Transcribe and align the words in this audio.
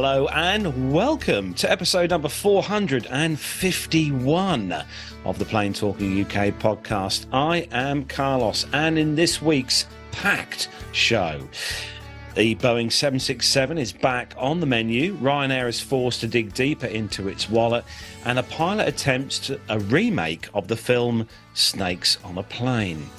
Hello 0.00 0.28
and 0.28 0.92
welcome 0.92 1.54
to 1.54 1.68
episode 1.68 2.10
number 2.10 2.28
451 2.28 4.84
of 5.24 5.40
the 5.40 5.44
Plane 5.44 5.72
Talking 5.72 6.20
UK 6.20 6.54
podcast. 6.54 7.26
I 7.32 7.66
am 7.72 8.04
Carlos, 8.04 8.64
and 8.72 8.96
in 8.96 9.16
this 9.16 9.42
week's 9.42 9.86
packed 10.12 10.68
show, 10.92 11.40
the 12.36 12.54
Boeing 12.54 12.92
767 12.92 13.76
is 13.76 13.92
back 13.92 14.34
on 14.38 14.60
the 14.60 14.66
menu. 14.66 15.16
Ryanair 15.16 15.66
is 15.66 15.80
forced 15.80 16.20
to 16.20 16.28
dig 16.28 16.54
deeper 16.54 16.86
into 16.86 17.26
its 17.26 17.50
wallet, 17.50 17.84
and 18.24 18.38
a 18.38 18.44
pilot 18.44 18.86
attempts 18.86 19.40
to, 19.40 19.60
a 19.68 19.80
remake 19.80 20.48
of 20.54 20.68
the 20.68 20.76
film 20.76 21.26
Snakes 21.58 22.18
on 22.24 22.38
a 22.38 22.42
Plane. 22.42 23.10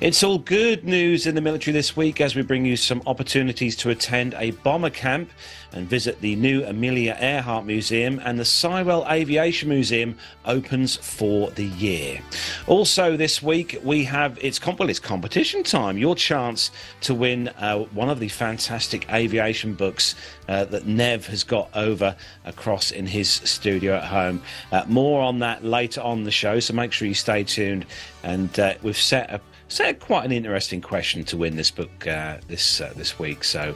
It's 0.00 0.22
all 0.22 0.38
good 0.38 0.86
news 0.86 1.26
in 1.26 1.34
the 1.34 1.42
military 1.42 1.74
this 1.74 1.94
week 1.94 2.22
as 2.22 2.34
we 2.34 2.40
bring 2.40 2.64
you 2.64 2.74
some 2.74 3.02
opportunities 3.06 3.76
to 3.76 3.90
attend 3.90 4.34
a 4.38 4.52
bomber 4.52 4.88
camp 4.88 5.30
and 5.72 5.86
visit 5.86 6.20
the 6.22 6.36
new 6.36 6.64
Amelia 6.64 7.18
Earhart 7.20 7.66
Museum 7.66 8.20
and 8.24 8.38
the 8.38 8.44
Sywell 8.44 9.06
Aviation 9.10 9.68
Museum 9.68 10.16
opens 10.46 10.96
for 10.96 11.50
the 11.50 11.66
year. 11.66 12.20
Also 12.66 13.16
this 13.16 13.42
week 13.42 13.78
we 13.84 14.04
have 14.04 14.38
it's 14.40 14.64
well 14.64 14.88
it's 14.88 14.98
competition 14.98 15.62
time. 15.62 15.98
Your 15.98 16.16
chance 16.16 16.70
to 17.02 17.14
win 17.14 17.48
uh, 17.48 17.80
one 17.80 18.08
of 18.08 18.20
the 18.20 18.28
fantastic 18.28 19.10
aviation 19.12 19.74
books 19.74 20.14
uh, 20.48 20.64
that 20.64 20.86
Nev 20.86 21.26
has 21.26 21.44
got 21.44 21.68
over 21.74 22.16
across 22.44 22.90
in 22.90 23.06
his 23.06 23.28
studio 23.28 23.96
at 23.96 24.04
home. 24.04 24.42
Uh, 24.72 24.84
more 24.88 25.22
on 25.22 25.40
that 25.40 25.62
later 25.62 26.00
on 26.00 26.24
the 26.24 26.30
show, 26.30 26.58
so 26.58 26.72
make 26.72 26.92
sure 26.92 27.06
you 27.06 27.14
stay 27.14 27.44
tuned. 27.44 27.79
And 28.22 28.58
uh, 28.58 28.74
we've 28.82 28.96
set 28.96 29.30
a 29.30 29.40
set 29.68 30.00
quite 30.00 30.24
an 30.24 30.32
interesting 30.32 30.80
question 30.80 31.24
to 31.24 31.36
win 31.36 31.56
this 31.56 31.70
book 31.70 32.06
uh, 32.06 32.38
this 32.48 32.80
uh, 32.80 32.92
this 32.96 33.18
week. 33.18 33.44
So, 33.44 33.74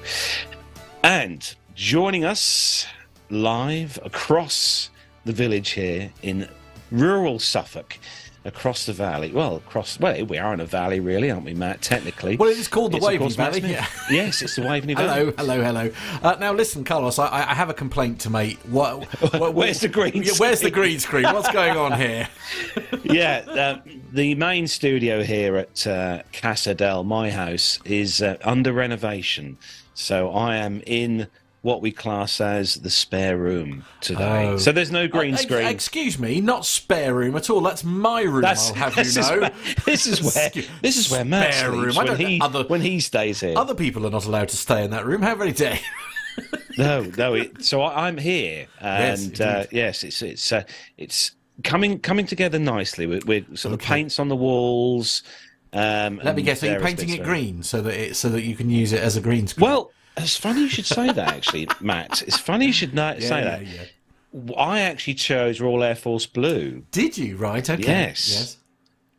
and 1.02 1.55
joining 1.74 2.24
us 2.24 2.86
live 3.30 3.98
across 4.05 4.91
the 5.24 5.33
village 5.33 5.70
here 5.70 6.11
in 6.22 6.48
rural 6.91 7.38
Suffolk. 7.38 7.98
Across 8.47 8.84
the 8.84 8.92
valley, 8.92 9.33
well, 9.33 9.56
across 9.56 9.98
well, 9.98 10.23
we 10.27 10.37
are 10.37 10.53
in 10.53 10.61
a 10.61 10.67
valley, 10.67 11.00
really, 11.00 11.31
aren't 11.31 11.47
we, 11.47 11.55
Matt? 11.55 11.81
Technically, 11.81 12.37
well, 12.37 12.51
it 12.51 12.59
is 12.59 12.69
called 12.69 12.92
the 12.92 12.98
It's, 12.98 13.06
Waveney 13.06 13.34
Valley. 13.36 13.61
Yeah. 13.61 13.86
Yes, 14.11 14.42
it's 14.42 14.56
the 14.56 14.62
Waveney 14.62 14.95
Valley. 14.95 15.33
Hello, 15.39 15.62
hello, 15.62 15.62
hello. 15.62 15.91
Uh, 16.23 16.36
now, 16.39 16.53
listen, 16.53 16.84
Carlos, 16.84 17.19
I, 17.19 17.28
I 17.51 17.55
have 17.55 17.70
a 17.70 17.75
complaint 17.75 18.20
to 18.20 18.31
make. 18.31 18.59
What, 18.69 19.05
what- 19.41 19.55
Where's 19.55 19.81
the 19.81 19.89
green 19.89 20.23
Yeah, 20.23 20.33
Where's 20.36 20.61
the 20.61 20.69
screen? 20.69 20.73
green 20.75 20.98
screen? 21.01 21.25
What's 21.25 21.51
going 21.53 21.75
on 21.78 21.98
here? 21.98 22.28
yeah, 23.03 23.45
uh, 23.48 23.89
the 24.12 24.34
main 24.34 24.67
studio 24.67 25.23
here 25.23 25.56
at 25.56 25.86
uh, 25.86 26.23
Casa 26.34 26.75
del, 26.75 27.03
my 27.03 27.31
house, 27.31 27.79
is 27.86 28.20
uh, 28.20 28.36
under 28.45 28.75
renovation. 28.75 29.56
So 29.95 30.30
I 30.33 30.57
am 30.57 30.83
in 30.86 31.29
what 31.64 31.80
we 31.80 31.91
class 31.91 32.42
as 32.42 32.75
the 32.77 32.91
spare 32.91 33.39
room 33.39 33.86
today. 34.02 34.48
Oh. 34.48 34.58
So 34.58 34.70
there's 34.70 34.92
no 34.92 35.08
green 35.08 35.33
Uh, 35.33 35.39
screen. 35.39 35.67
Excuse 35.67 36.19
me, 36.19 36.42
not 36.42 36.67
spare 36.67 37.14
room 37.14 37.35
at 37.36 37.48
all. 37.48 37.63
That's 37.63 37.83
my 37.83 38.20
room. 38.20 38.42
That's, 38.42 38.69
I'll 38.69 38.75
have 38.75 38.97
you 38.98 39.05
this, 39.05 39.17
know. 39.17 39.48
this 39.86 40.07
is 40.07 40.20
where 40.23 40.51
this 40.83 40.98
is 40.98 41.11
where 41.11 41.24
Matt 41.24 41.55
Spare 41.55 41.73
room. 41.73 41.95
When 41.97 42.17
he 42.19 42.39
other- 42.39 42.64
when 42.64 42.83
he 42.83 43.01
stays 43.01 43.41
here. 43.41 43.55
Other 43.57 43.74
people 43.74 44.07
are 44.07 44.11
not 44.11 44.27
allowed 44.27 44.51
to 44.51 44.58
stay 44.58 44.85
in 44.85 44.91
that 44.91 45.07
room. 45.07 45.23
How 45.23 45.35
very 45.35 45.53
dare! 45.53 45.79
No, 46.77 47.03
no. 47.17 47.35
It, 47.35 47.64
so 47.64 47.83
I, 47.83 48.08
I'm 48.08 48.19
here, 48.19 48.67
Yes, 48.83 49.24
and 49.27 49.41
uh, 49.41 49.64
yes, 49.70 50.03
it's 50.03 50.20
it's 50.23 50.51
uh, 50.53 50.64
it's 50.98 51.30
coming 51.63 52.01
coming 52.01 52.27
together 52.27 52.58
nicely. 52.58 53.07
With, 53.07 53.24
with 53.27 53.57
sort 53.57 53.74
of 53.74 53.80
Okay. 53.80 53.95
paints 53.95 54.19
on 54.19 54.29
the 54.29 54.35
walls. 54.35 55.23
Um, 55.73 56.20
Let 56.23 56.35
me 56.35 56.42
guess. 56.42 56.63
Are 56.64 56.73
you 56.73 56.80
painting 56.80 57.11
it 57.11 57.23
green 57.23 57.63
so 57.63 57.80
that 57.83 57.95
it 57.95 58.17
so 58.17 58.29
that 58.29 58.42
you 58.42 58.57
can 58.57 58.70
use 58.70 58.92
it 58.92 59.01
as 59.01 59.17
a 59.17 59.20
green 59.20 59.47
screen? 59.47 59.63
Well, 59.64 59.92
it's 60.17 60.36
funny 60.36 60.61
you 60.63 60.69
should 60.69 60.86
say 60.86 61.07
that, 61.13 61.33
actually, 61.35 61.69
Matt. 61.80 62.23
It's 62.23 62.39
funny 62.39 62.67
you 62.67 62.73
should 62.73 62.92
yeah, 62.95 63.19
say 63.20 63.39
yeah, 63.41 63.45
that. 63.45 63.67
yeah. 63.67 64.55
I 64.57 64.80
actually 64.80 65.14
chose 65.14 65.61
Royal 65.61 65.83
Air 65.85 65.95
Force 65.95 66.27
Blue, 66.27 66.83
Did 66.91 67.17
you? 67.19 67.36
Right. 67.36 67.69
Okay. 67.69 67.83
Yes. 67.83 68.29
Yes. 68.30 68.57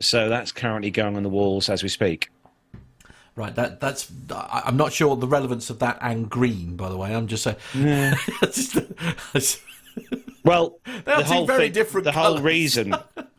so 0.02 0.28
that's 0.30 0.52
currently 0.52 0.92
going 0.92 1.16
on 1.16 1.24
the 1.24 1.30
walls 1.30 1.70
as 1.70 1.84
we 1.84 1.90
speak. 1.90 2.30
Right, 3.38 3.54
that 3.56 3.82
that's. 3.82 4.10
I- 4.32 4.64
I'm 4.66 4.78
not 4.78 4.94
sure 4.94 5.16
the 5.18 5.28
relevance 5.28 5.70
of 5.70 5.80
that 5.80 5.98
and 6.02 6.30
green. 6.30 6.78
By 6.78 6.88
the 6.90 6.96
way, 6.98 7.14
I'm 7.14 7.28
just 7.28 7.46
uh, 7.46 7.56
saying. 7.74 8.16
Just- 9.34 9.62
Well, 10.46 10.80
They're 10.86 11.18
the 11.18 11.24
whole 11.24 11.46
very 11.48 11.64
thing- 11.66 11.74
different 11.74 12.06
the 12.06 12.12
whole 12.14 12.40
reason, 12.40 12.94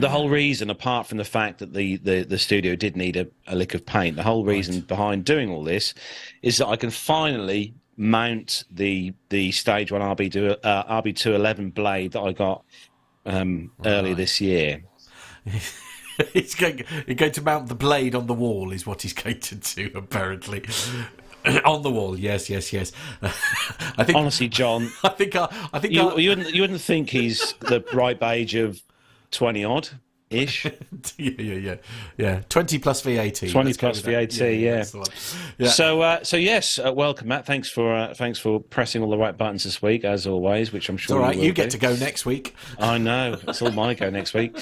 the 0.00 0.08
whole 0.08 0.28
reason, 0.28 0.70
apart 0.70 1.06
from 1.06 1.18
the 1.18 1.24
fact 1.24 1.58
that 1.58 1.74
the, 1.74 1.96
the, 1.96 2.22
the 2.22 2.38
studio 2.38 2.74
did 2.74 2.96
need 2.96 3.16
a, 3.16 3.26
a 3.46 3.56
lick 3.56 3.74
of 3.74 3.84
paint, 3.84 4.16
the 4.16 4.22
whole 4.22 4.44
reason 4.44 4.80
behind 4.80 5.24
doing 5.24 5.50
all 5.50 5.64
this 5.64 5.94
is 6.42 6.58
that 6.58 6.66
I 6.66 6.76
can 6.76 6.90
finally 6.90 7.74
mount 7.96 8.62
the 8.70 9.12
the 9.28 9.50
stage 9.50 9.90
one 9.90 10.00
RB 10.00 10.30
two 10.30 10.50
uh, 10.62 11.02
RB 11.02 11.14
two 11.16 11.34
eleven 11.34 11.70
blade 11.70 12.12
that 12.12 12.20
I 12.20 12.32
got 12.32 12.62
um, 13.26 13.72
earlier 13.84 14.14
this 14.14 14.40
year. 14.40 14.82
he's 16.32 16.54
going, 16.54 16.84
he's 17.06 17.16
going 17.16 17.32
to 17.32 17.42
mount 17.42 17.68
the 17.68 17.74
blade 17.74 18.14
on 18.14 18.26
the 18.26 18.34
wall, 18.34 18.72
is 18.72 18.86
what 18.86 19.02
he's 19.02 19.12
going 19.12 19.40
to 19.40 19.54
do, 19.54 19.90
apparently. 19.94 20.62
on 21.64 21.82
the 21.82 21.90
wall, 21.90 22.18
yes, 22.18 22.50
yes, 22.50 22.72
yes. 22.72 22.92
I 23.22 24.04
think. 24.04 24.16
Honestly, 24.16 24.48
John, 24.48 24.90
I 25.04 25.10
think. 25.10 25.36
I, 25.36 25.48
I 25.72 25.78
think. 25.78 25.94
you, 25.94 26.08
I, 26.08 26.16
you 26.16 26.30
wouldn't 26.30 26.54
you 26.54 26.62
wouldn't 26.62 26.80
think 26.80 27.10
he's 27.10 27.54
the 27.60 27.84
ripe 27.92 28.22
age 28.22 28.54
of 28.54 28.82
twenty 29.30 29.64
odd 29.64 29.88
ish. 30.30 30.64
yeah, 31.16 31.30
yeah, 31.38 31.54
yeah, 31.54 31.74
yeah. 32.18 32.40
Twenty 32.50 32.78
plus 32.78 33.00
VAT. 33.00 33.36
20 33.36 33.52
Let's 33.64 33.76
plus. 33.78 34.00
VAT, 34.00 34.38
yeah. 34.54 34.84
one. 34.92 35.06
yeah. 35.58 35.68
So 35.68 36.02
uh, 36.02 36.22
so 36.24 36.36
yes, 36.36 36.78
uh, 36.78 36.92
welcome 36.92 37.28
Matt. 37.28 37.46
Thanks 37.46 37.70
for 37.70 37.94
uh, 37.94 38.14
thanks 38.14 38.38
for 38.38 38.60
pressing 38.60 39.02
all 39.02 39.10
the 39.10 39.16
right 39.18 39.36
buttons 39.36 39.64
this 39.64 39.80
week, 39.80 40.04
as 40.04 40.26
always, 40.26 40.72
which 40.72 40.88
I'm 40.88 40.96
It's 40.96 41.04
sure 41.04 41.16
all 41.16 41.22
right. 41.22 41.36
will 41.36 41.44
You 41.44 41.52
get 41.52 41.70
do. 41.70 41.78
to 41.78 41.78
go 41.78 41.96
next 41.96 42.26
week. 42.26 42.54
I 42.78 42.98
know 42.98 43.38
it's 43.48 43.62
all 43.62 43.70
my 43.72 43.94
go 43.94 44.10
next 44.10 44.34
week, 44.34 44.56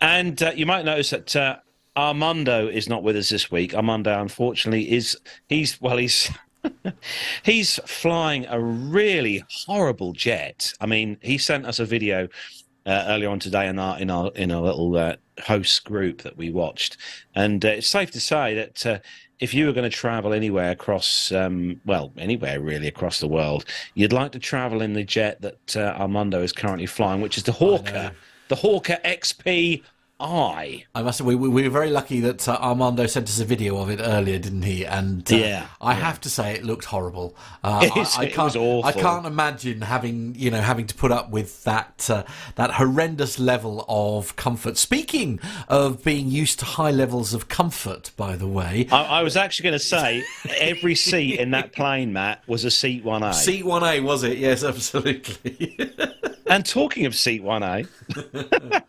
and 0.00 0.42
uh, 0.42 0.52
you 0.54 0.66
might 0.66 0.84
notice 0.84 1.10
that. 1.10 1.36
Uh, 1.36 1.56
Armando 1.96 2.68
is 2.68 2.88
not 2.88 3.02
with 3.02 3.16
us 3.16 3.28
this 3.30 3.50
week. 3.50 3.74
Armando, 3.74 4.18
unfortunately, 4.22 4.90
is 4.92 5.18
he's 5.48 5.78
well, 5.82 5.96
he's 5.96 6.30
he's 7.42 7.80
flying 7.84 8.46
a 8.46 8.60
really 8.60 9.44
horrible 9.66 10.12
jet. 10.12 10.72
I 10.80 10.86
mean, 10.86 11.18
he 11.20 11.36
sent 11.36 11.66
us 11.66 11.78
a 11.80 11.84
video 11.84 12.28
uh, 12.86 13.04
earlier 13.08 13.28
on 13.28 13.38
today 13.38 13.66
in 13.68 13.78
our 13.78 13.98
in 13.98 14.10
our 14.10 14.30
in 14.34 14.50
our 14.50 14.62
little 14.62 14.96
uh, 14.96 15.16
host 15.44 15.84
group 15.84 16.22
that 16.22 16.36
we 16.36 16.50
watched, 16.50 16.96
and 17.34 17.64
uh, 17.64 17.68
it's 17.68 17.88
safe 17.88 18.10
to 18.12 18.20
say 18.20 18.54
that. 18.54 18.86
Uh, 18.86 18.98
if 19.40 19.54
you 19.54 19.64
were 19.64 19.72
going 19.72 19.90
to 19.90 19.96
travel 19.96 20.34
anywhere 20.34 20.70
across, 20.70 21.32
um, 21.32 21.80
well, 21.86 22.12
anywhere 22.18 22.60
really 22.60 22.86
across 22.86 23.20
the 23.20 23.26
world, 23.26 23.64
you'd 23.94 24.12
like 24.12 24.32
to 24.32 24.38
travel 24.38 24.82
in 24.82 24.92
the 24.92 25.02
jet 25.02 25.40
that 25.40 25.76
uh, 25.78 25.96
Armando 25.98 26.42
is 26.42 26.52
currently 26.52 26.84
flying, 26.84 27.22
which 27.22 27.38
is 27.38 27.44
the 27.44 27.52
Hawker, 27.52 28.12
the 28.48 28.56
Hawker 28.56 28.98
XP 29.02 29.82
I. 30.20 30.84
I 30.94 31.02
must 31.02 31.18
say, 31.18 31.24
we, 31.24 31.34
we 31.34 31.48
we 31.48 31.62
were 31.62 31.70
very 31.70 31.90
lucky 31.90 32.20
that 32.20 32.48
uh, 32.48 32.58
Armando 32.60 33.06
sent 33.06 33.28
us 33.28 33.40
a 33.40 33.44
video 33.44 33.78
of 33.78 33.90
it 33.90 34.00
earlier, 34.00 34.38
didn't 34.38 34.62
he? 34.62 34.84
And 34.84 35.30
uh, 35.32 35.36
Yeah, 35.36 35.66
I 35.80 35.94
have 35.94 36.20
to 36.20 36.30
say, 36.30 36.54
it 36.54 36.64
looked 36.64 36.84
horrible. 36.84 37.34
Uh, 37.64 37.88
I, 37.94 38.06
I 38.18 38.26
can't, 38.26 38.38
was 38.38 38.56
awful. 38.56 38.84
I 38.84 38.92
can't 38.92 39.26
imagine 39.26 39.80
having 39.82 40.34
you 40.36 40.50
know 40.50 40.60
having 40.60 40.86
to 40.86 40.94
put 40.94 41.10
up 41.10 41.30
with 41.30 41.64
that 41.64 42.08
uh, 42.10 42.24
that 42.56 42.72
horrendous 42.72 43.38
level 43.38 43.84
of 43.88 44.36
comfort. 44.36 44.76
Speaking 44.76 45.40
of 45.68 46.04
being 46.04 46.28
used 46.28 46.58
to 46.60 46.64
high 46.64 46.90
levels 46.90 47.34
of 47.34 47.48
comfort, 47.48 48.10
by 48.16 48.36
the 48.36 48.46
way, 48.46 48.86
I, 48.92 49.02
I 49.02 49.22
was 49.22 49.36
actually 49.36 49.64
going 49.64 49.78
to 49.78 49.84
say 49.84 50.22
every 50.58 50.94
seat 50.94 51.38
in 51.40 51.50
that 51.52 51.72
plane, 51.72 52.12
Matt, 52.12 52.46
was 52.46 52.64
a 52.64 52.70
seat 52.70 53.04
1A. 53.04 53.34
seat 53.34 53.64
one 53.64 53.82
A 53.82 54.00
was 54.00 54.22
it? 54.22 54.38
Yes, 54.38 54.64
absolutely. 54.70 55.76
And 56.46 56.66
talking 56.66 57.06
of 57.06 57.14
seat 57.14 57.42
1A, 57.44 57.86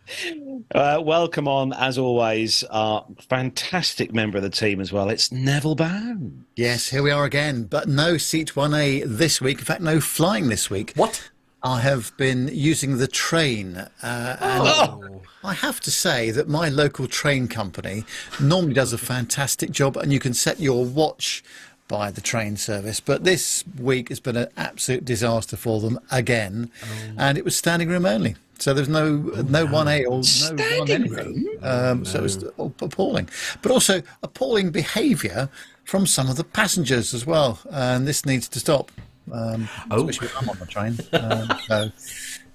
uh, 0.74 0.98
welcome 1.22 1.46
on, 1.46 1.72
as 1.74 1.98
always, 1.98 2.64
our 2.64 3.06
fantastic 3.28 4.12
member 4.12 4.38
of 4.38 4.42
the 4.42 4.50
team 4.50 4.80
as 4.80 4.92
well. 4.92 5.08
It's 5.08 5.30
Neville 5.30 5.76
Bound. 5.76 6.46
Yes, 6.56 6.88
here 6.88 7.00
we 7.00 7.12
are 7.12 7.24
again, 7.24 7.62
but 7.62 7.86
no 7.86 8.16
Seat 8.16 8.54
1A 8.56 9.04
this 9.06 9.40
week. 9.40 9.58
In 9.60 9.64
fact, 9.64 9.80
no 9.82 10.00
flying 10.00 10.48
this 10.48 10.68
week. 10.68 10.92
what? 10.96 11.30
I 11.62 11.78
have 11.82 12.10
been 12.16 12.48
using 12.52 12.96
the 12.98 13.06
train, 13.06 13.76
uh, 13.76 13.88
and 14.02 14.62
Oh. 14.66 15.22
I 15.44 15.54
have 15.54 15.78
to 15.82 15.92
say 15.92 16.32
that 16.32 16.48
my 16.48 16.68
local 16.68 17.06
train 17.06 17.46
company 17.46 18.02
normally 18.40 18.74
does 18.74 18.92
a 18.92 18.98
fantastic 18.98 19.70
job, 19.70 19.96
and 19.96 20.12
you 20.12 20.18
can 20.18 20.34
set 20.34 20.58
your 20.58 20.84
watch 20.84 21.44
by 21.86 22.10
the 22.10 22.20
train 22.20 22.56
service. 22.56 22.98
But 22.98 23.22
this 23.22 23.62
week 23.78 24.08
has 24.08 24.18
been 24.18 24.36
an 24.36 24.48
absolute 24.56 25.04
disaster 25.04 25.56
for 25.56 25.78
them 25.80 26.00
again, 26.10 26.72
and 27.16 27.38
it 27.38 27.44
was 27.44 27.54
standing 27.54 27.88
room 27.90 28.06
only. 28.06 28.34
So 28.62 28.72
there's 28.72 28.88
no 28.88 29.16
no 29.58 29.66
one 29.66 29.88
A 29.88 30.04
or 30.04 30.10
no 30.10 30.18
one 30.18 30.24
Standing 30.24 30.88
anything. 30.90 31.58
Um, 31.62 32.04
So 32.04 32.22
it's 32.24 32.38
appalling, 32.58 33.28
but 33.60 33.72
also 33.72 34.02
appalling 34.22 34.70
behaviour 34.70 35.48
from 35.84 36.06
some 36.06 36.28
of 36.30 36.36
the 36.36 36.44
passengers 36.44 37.12
as 37.12 37.26
well, 37.26 37.58
and 37.72 38.06
this 38.06 38.24
needs 38.24 38.46
to 38.50 38.60
stop. 38.60 38.92
Um, 39.32 39.68
Oh. 39.90 40.08
especially 40.08 40.28
when 40.28 40.36
I'm 40.44 40.50
on 40.50 40.58
the 40.58 40.66
train. 40.66 40.98
Um, 41.12 41.58
so, 41.66 41.90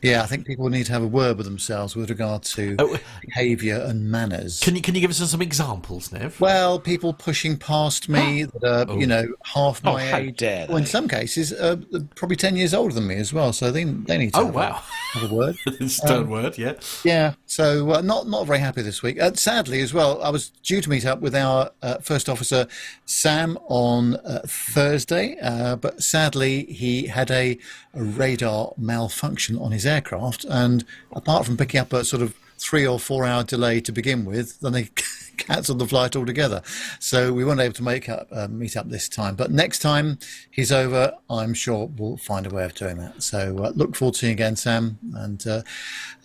Yeah, 0.02 0.22
I 0.22 0.28
think 0.28 0.46
people 0.46 0.70
need 0.70 0.86
to 0.86 0.92
have 0.92 1.02
a 1.02 1.08
word 1.08 1.38
with 1.38 1.48
themselves 1.48 1.96
with 1.96 2.10
regard 2.12 2.44
to 2.44 2.76
Oh. 2.78 2.98
behaviour 3.26 3.78
and 3.80 4.12
manners. 4.12 4.60
Can 4.60 4.76
you 4.76 4.82
can 4.82 4.94
you 4.94 5.02
give 5.02 5.10
us 5.10 5.18
some 5.30 5.42
examples, 5.42 6.12
Nev? 6.12 6.40
Well, 6.40 6.80
people 6.80 7.14
pushing 7.14 7.58
past 7.58 8.08
me 8.08 8.44
that 8.62 8.90
are, 8.90 8.98
you 9.00 9.08
know, 9.08 9.26
half 9.44 9.82
Oh, 9.84 9.94
my 9.94 10.06
how 10.06 10.18
age. 10.18 10.38
dare 10.38 10.68
Well, 10.68 10.78
in 10.78 10.86
some 10.86 11.08
cases, 11.08 11.52
uh, 11.52 11.78
probably 12.16 12.36
10 12.36 12.56
years 12.56 12.76
older 12.76 12.94
than 12.94 13.08
me 13.08 13.16
as 13.16 13.34
well. 13.34 13.52
So 13.54 13.72
they, 13.72 13.86
they 13.86 14.20
need 14.20 14.34
to 14.36 14.40
Oh 14.42 14.46
have, 14.46 14.56
wow, 14.56 14.82
a, 15.16 15.18
have 15.20 15.32
a 15.32 15.34
word. 15.34 15.56
stern 15.88 16.30
word, 16.30 16.60
yeah. 16.60 16.74
Yeah, 17.04 17.34
so 17.48 17.92
uh, 17.94 18.02
not 18.02 18.28
not 18.28 18.46
very 18.46 18.60
happy 18.60 18.84
this 18.84 19.02
week. 19.02 19.20
Uh, 19.20 19.34
sadly, 19.34 19.82
as 19.82 19.94
well, 19.96 20.22
I 20.22 20.30
was 20.30 20.50
due 20.62 20.80
to 20.82 20.90
meet 20.92 21.06
up 21.08 21.22
with 21.22 21.36
our 21.36 21.72
uh, 21.82 21.98
first 22.02 22.30
officer 22.30 22.68
Sam 23.06 23.58
on 23.68 24.16
uh, 24.18 24.42
Thursday, 24.46 25.38
uh, 25.42 25.76
but 25.76 26.04
sadly 26.04 26.66
he 26.66 27.08
had 27.08 27.32
a, 27.32 27.58
a 27.96 28.04
radar 28.04 28.74
malfunction 28.78 29.58
on 29.58 29.72
his 29.72 29.87
aircraft, 29.88 30.46
and 30.46 30.86
apart 31.12 31.46
from 31.46 31.58
picking 31.58 31.80
up 31.80 31.94
a 31.94 32.04
sort 32.06 32.22
of 32.22 32.36
three 32.58 32.88
or 32.88 33.00
four 33.00 33.26
hour 33.26 33.44
delay 33.44 33.80
to 33.82 33.92
begin 33.92 34.26
with, 34.26 34.60
then 34.60 34.74
they 34.74 34.90
cancelled 35.38 35.80
the 35.80 35.88
flight 35.88 36.16
altogether. 36.16 36.62
So 37.00 37.32
we 37.32 37.46
weren't 37.46 37.60
able 37.60 37.76
to 37.76 37.84
make 37.84 38.10
up 38.10 38.28
uh, 38.32 38.48
meet 38.48 38.76
up 38.76 38.90
this 38.90 39.08
time. 39.08 39.36
But 39.36 39.52
next 39.52 39.80
time 39.80 40.20
he's 40.50 40.72
over, 40.72 41.14
I'm 41.30 41.54
sure 41.54 41.90
we'll 41.98 42.18
find 42.18 42.46
a 42.46 42.50
way 42.50 42.66
of 42.66 42.74
doing 42.74 42.98
that. 42.98 43.24
So 43.24 43.58
uh, 43.64 43.72
look 43.76 43.96
forward 43.96 44.16
to 44.16 44.20
seeing 44.20 44.32
you 44.32 44.36
again, 44.36 44.56
Sam. 44.56 44.98
And 45.16 45.46
uh, 45.48 45.62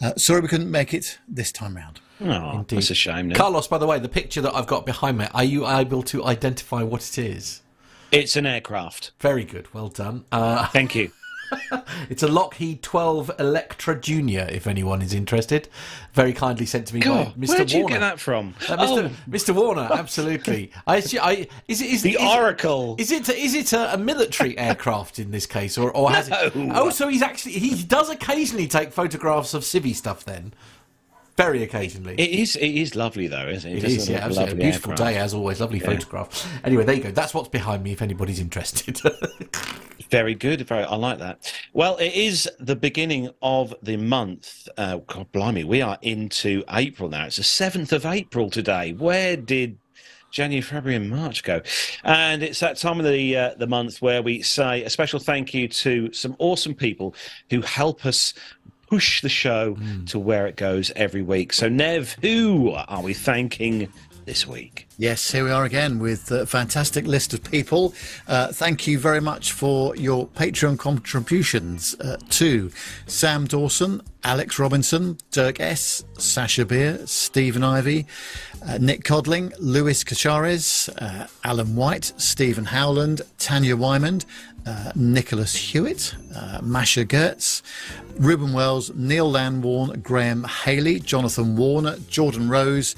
uh, 0.01 0.15
sorry 0.17 0.41
we 0.41 0.49
couldn't 0.49 0.71
make 0.71 0.95
it 0.95 1.19
this 1.29 1.53
time 1.53 1.77
round. 1.77 2.01
Oh, 2.21 2.65
that's 2.69 2.91
a 2.91 2.95
shame. 2.95 3.29
Now. 3.29 3.35
Carlos, 3.35 3.67
by 3.67 3.79
the 3.79 3.87
way, 3.87 3.99
the 3.99 4.09
picture 4.09 4.41
that 4.43 4.55
I've 4.55 4.67
got 4.67 4.87
behind 4.87 5.19
me, 5.19 5.27
are 5.35 5.43
you 5.43 5.67
able 5.69 6.03
to 6.05 6.25
identify 6.25 6.83
what 6.83 7.03
it 7.09 7.19
is? 7.19 7.63
It's 8.13 8.37
an 8.37 8.47
aircraft. 8.47 9.11
Very 9.19 9.45
good, 9.45 9.73
well 9.75 9.89
done. 9.89 10.25
Uh, 10.31 10.67
Thank 10.69 10.95
you. 10.95 11.11
it's 12.11 12.23
a 12.23 12.29
Lockheed 12.29 12.83
12 12.83 13.31
Electra 13.39 14.01
Junior, 14.01 14.47
if 14.51 14.67
anyone 14.67 15.03
is 15.03 15.13
interested. 15.13 15.69
Very 16.13 16.33
kindly 16.33 16.67
sent 16.67 16.87
to 16.89 16.95
me 16.95 17.01
God, 17.01 17.35
by 17.35 17.47
Mr. 17.47 17.49
where'd 17.49 17.73
you 17.73 17.81
Warner. 17.81 17.95
get 17.95 18.01
that 18.01 18.21
from? 18.21 18.55
Uh, 18.69 18.77
Mr. 18.77 19.05
Oh, 19.05 19.31
Mr. 19.31 19.55
Warner, 19.55 19.89
absolutely. 19.93 20.71
I, 20.87 21.03
I, 21.21 21.49
is 21.69 21.81
it 21.81 21.91
is 21.91 22.03
the 22.03 22.15
is, 22.15 22.21
Oracle. 22.21 22.97
Is 22.99 23.11
it 23.11 23.29
is 23.29 23.55
it 23.55 23.73
a, 23.73 23.95
a 23.95 23.99
military 23.99 24.57
aircraft 24.73 25.19
in 25.19 25.31
this 25.31 25.47
case, 25.47 25.79
or, 25.79 25.91
or 25.91 26.11
has 26.11 26.29
it? 26.29 26.53
Oh, 26.55 26.91
so 26.91 27.09
he's 27.09 27.23
actually 27.23 27.53
he 27.53 27.83
does 27.83 28.11
occasionally 28.11 28.69
take 28.69 28.93
photographs 28.93 29.55
of 29.55 29.63
civvy 29.63 29.95
stuff. 29.95 30.25
Then, 30.25 30.53
very 31.45 31.63
occasionally. 31.63 32.15
It 32.15 32.31
is. 32.31 32.57
It 32.57 32.69
is 32.69 32.95
lovely 32.95 33.27
though, 33.27 33.49
isn't 33.49 33.71
it? 33.71 33.79
It 33.79 33.81
Just 33.81 33.97
is, 33.97 34.09
yeah, 34.09 34.25
absolutely. 34.25 34.55
A 34.55 34.57
beautiful 34.57 34.93
aircraft. 34.93 35.13
day 35.13 35.19
as 35.19 35.35
always. 35.35 35.61
Lovely 35.61 35.81
photograph. 35.81 36.49
Anyway, 36.65 36.85
there 36.85 36.95
you 36.95 37.03
go. 37.03 37.11
That's 37.11 37.35
what's 37.35 37.49
behind 37.49 37.83
me. 37.83 37.93
If 37.93 38.03
anybody's 38.03 38.41
interested. 38.41 39.01
Very 40.11 40.35
good. 40.35 40.61
Very. 40.67 40.85
I 40.85 40.97
like 40.97 41.19
that. 41.19 41.53
Well, 41.73 41.97
it 41.97 42.13
is 42.13 42.49
the 42.59 42.77
beginning 42.77 43.31
of 43.41 43.75
the 43.83 43.97
month. 43.97 44.69
Uh, 44.77 44.99
God, 45.07 45.31
blimey, 45.33 45.65
we 45.65 45.81
are 45.81 45.99
into 46.03 46.65
April 46.71 47.09
now. 47.09 47.27
It's 47.27 47.37
the 47.37 47.43
seventh 47.43 47.93
of 47.93 48.05
April 48.05 48.51
today. 48.51 48.93
Where 48.93 49.37
did 49.37 49.79
January, 50.31 50.61
February, 50.61 50.97
and 50.97 51.09
March 51.09 51.45
go? 51.45 51.63
And 52.05 52.43
it's 52.43 52.61
that 52.61 52.77
time 52.77 52.99
of 53.01 53.07
the 53.07 53.37
uh, 53.37 53.55
the 53.57 53.67
month 53.67 54.03
where 54.03 54.23
we 54.23 54.43
say 54.43 54.83
a 54.83 54.91
special 54.91 55.19
thank 55.19 55.55
you 55.55 55.69
to 55.69 56.13
some 56.13 56.37
awesome 56.39 56.75
people 56.75 57.15
who 57.51 57.63
help 57.63 58.05
us 58.05 58.35
push 58.93 59.23
the 59.23 59.29
show 59.31 59.75
to 60.05 60.19
where 60.19 60.47
it 60.47 60.55
goes 60.57 60.93
every 60.97 61.23
week. 61.23 61.55
So, 61.55 61.67
Nev, 61.67 62.15
who 62.21 62.73
are 62.73 63.01
we 63.01 63.15
thanking 63.15 63.91
this 64.27 64.47
week? 64.47 64.87
Yes, 64.99 65.31
here 65.31 65.45
we 65.45 65.51
are 65.51 65.65
again 65.65 65.99
with 65.99 66.31
a 66.31 66.45
fantastic 66.45 67.07
list 67.07 67.33
of 67.33 67.43
people. 67.43 67.95
Uh, 68.29 68.49
thank 68.49 68.87
you 68.87 68.99
very 68.99 69.21
much 69.21 69.53
for 69.53 69.97
your 69.97 70.29
Patreon 70.29 70.79
contributions 70.79 71.95
uh, 72.01 72.19
to 72.29 72.71
Sam 73.07 73.47
Dawson, 73.47 74.03
Alex 74.25 74.59
Robinson, 74.59 75.17
Dirk 75.31 75.59
S., 75.59 76.05
Sasha 76.19 76.67
Beer, 76.67 77.01
Stephen 77.07 77.65
Ivy, 77.65 78.07
uh, 78.69 78.77
Nick 78.79 79.05
Codling, 79.05 79.55
Lewis 79.59 80.05
Kachares, 80.05 80.91
uh, 81.01 81.27
Alan 81.45 81.75
White, 81.75 82.13
Stephen 82.19 82.67
Howland, 82.67 83.23
Tanya 83.39 83.75
Wymond, 83.75 84.27
uh, 84.67 84.93
Nicholas 84.95 85.55
Hewitt, 85.55 86.15
uh, 86.35 86.61
Masha 86.63 87.05
Gertz, 87.05 87.63
Ruben 88.19 88.53
Wells, 88.53 88.93
Neil 88.95 89.31
Landwarn, 89.31 90.03
Graham 90.03 90.45
Haley, 90.45 91.01
Jonathan 91.01 91.57
Warner, 91.57 91.97
Jordan 92.09 92.49
Rose, 92.49 92.95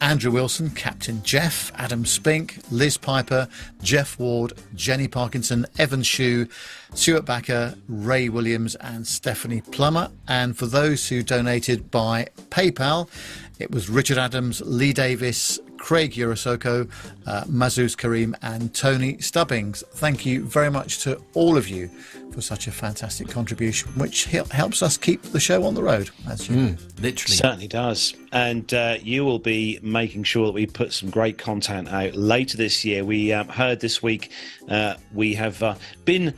Andrew 0.00 0.30
Wilson, 0.30 0.70
Captain 0.70 1.22
Jeff, 1.22 1.72
Adam 1.74 2.04
Spink, 2.06 2.58
Liz 2.70 2.96
Piper, 2.96 3.48
Jeff 3.82 4.18
Ward, 4.18 4.52
Jenny 4.74 5.08
Parkinson, 5.08 5.66
Evan 5.78 6.02
Shue, 6.02 6.46
Stuart 6.94 7.24
Backer, 7.24 7.74
Ray 7.88 8.28
Williams, 8.28 8.76
and 8.76 9.06
Stephanie 9.06 9.60
Plummer. 9.60 10.10
And 10.28 10.56
for 10.56 10.66
those 10.66 11.08
who 11.08 11.22
donated 11.22 11.90
by 11.90 12.28
PayPal, 12.50 13.08
it 13.58 13.70
was 13.70 13.90
Richard 13.90 14.18
Adams, 14.18 14.60
Lee 14.64 14.92
Davis, 14.92 15.58
Craig 15.78 16.12
Urosoko, 16.12 16.90
uh, 17.26 17.44
Mazuz 17.44 17.96
Karim, 17.96 18.36
and 18.42 18.74
Tony 18.74 19.18
Stubbings. 19.18 19.82
Thank 19.94 20.26
you 20.26 20.44
very 20.44 20.70
much 20.70 21.00
to 21.04 21.22
all 21.34 21.56
of 21.56 21.68
you 21.68 21.90
for 22.38 22.42
such 22.42 22.68
a 22.68 22.70
fantastic 22.70 23.28
contribution, 23.28 23.90
which 23.96 24.26
helps 24.26 24.80
us 24.80 24.96
keep 24.96 25.20
the 25.22 25.40
show 25.40 25.64
on 25.64 25.74
the 25.74 25.82
road. 25.82 26.10
As 26.28 26.48
you 26.48 26.76
Literally. 27.00 27.36
Certainly 27.36 27.66
does. 27.66 28.14
And 28.30 28.72
uh, 28.72 28.96
you 29.00 29.24
will 29.24 29.38
be 29.40 29.80
making 29.82 30.22
sure 30.22 30.46
that 30.46 30.52
we 30.52 30.66
put 30.66 30.92
some 30.92 31.10
great 31.10 31.38
content 31.38 31.88
out 31.88 32.14
later 32.14 32.56
this 32.56 32.84
year. 32.84 33.04
We 33.04 33.32
um, 33.32 33.48
heard 33.48 33.80
this 33.80 34.02
week 34.02 34.30
uh, 34.68 34.94
we 35.14 35.34
have 35.34 35.62
uh, 35.62 35.76
been 36.04 36.34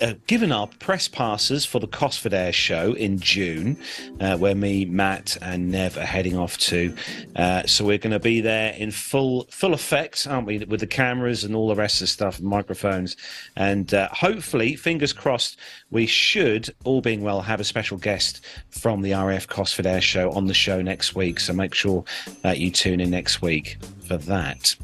uh, 0.00 0.14
given 0.26 0.52
our 0.52 0.66
press 0.66 1.08
passes 1.08 1.64
for 1.64 1.80
the 1.80 1.86
Cosford 1.86 2.34
Air 2.34 2.52
show 2.52 2.92
in 2.92 3.18
June, 3.18 3.76
uh, 4.20 4.36
where 4.36 4.54
me, 4.54 4.84
Matt, 4.84 5.36
and 5.42 5.70
Nev 5.70 5.96
are 5.96 6.04
heading 6.04 6.36
off 6.36 6.58
to. 6.58 6.94
Uh, 7.34 7.66
so 7.66 7.84
we're 7.84 7.98
going 7.98 8.12
to 8.12 8.20
be 8.20 8.40
there 8.40 8.72
in 8.74 8.90
full 8.90 9.46
full 9.50 9.74
effect, 9.74 10.26
aren't 10.28 10.46
we, 10.46 10.58
with 10.58 10.80
the 10.80 10.86
cameras 10.86 11.42
and 11.42 11.56
all 11.56 11.68
the 11.68 11.74
rest 11.74 11.96
of 11.96 12.00
the 12.00 12.06
stuff, 12.08 12.40
microphones, 12.40 13.16
and 13.56 13.94
uh, 13.94 14.08
hopefully, 14.12 14.76
fingers 14.76 15.12
crossed, 15.12 15.41
we 15.90 16.06
should, 16.06 16.74
all 16.84 17.00
being 17.00 17.22
well, 17.22 17.42
have 17.42 17.60
a 17.60 17.64
special 17.64 17.98
guest 17.98 18.44
from 18.70 19.02
the 19.02 19.12
RAF 19.12 19.46
Cosford 19.46 19.86
Air 19.86 20.00
show 20.00 20.30
on 20.32 20.46
the 20.46 20.54
show 20.54 20.82
next 20.82 21.14
week. 21.14 21.40
So 21.40 21.52
make 21.52 21.74
sure 21.74 22.04
that 22.42 22.58
you 22.58 22.70
tune 22.70 23.00
in 23.00 23.10
next 23.10 23.42
week 23.42 23.78
for 24.06 24.16
that. 24.16 24.74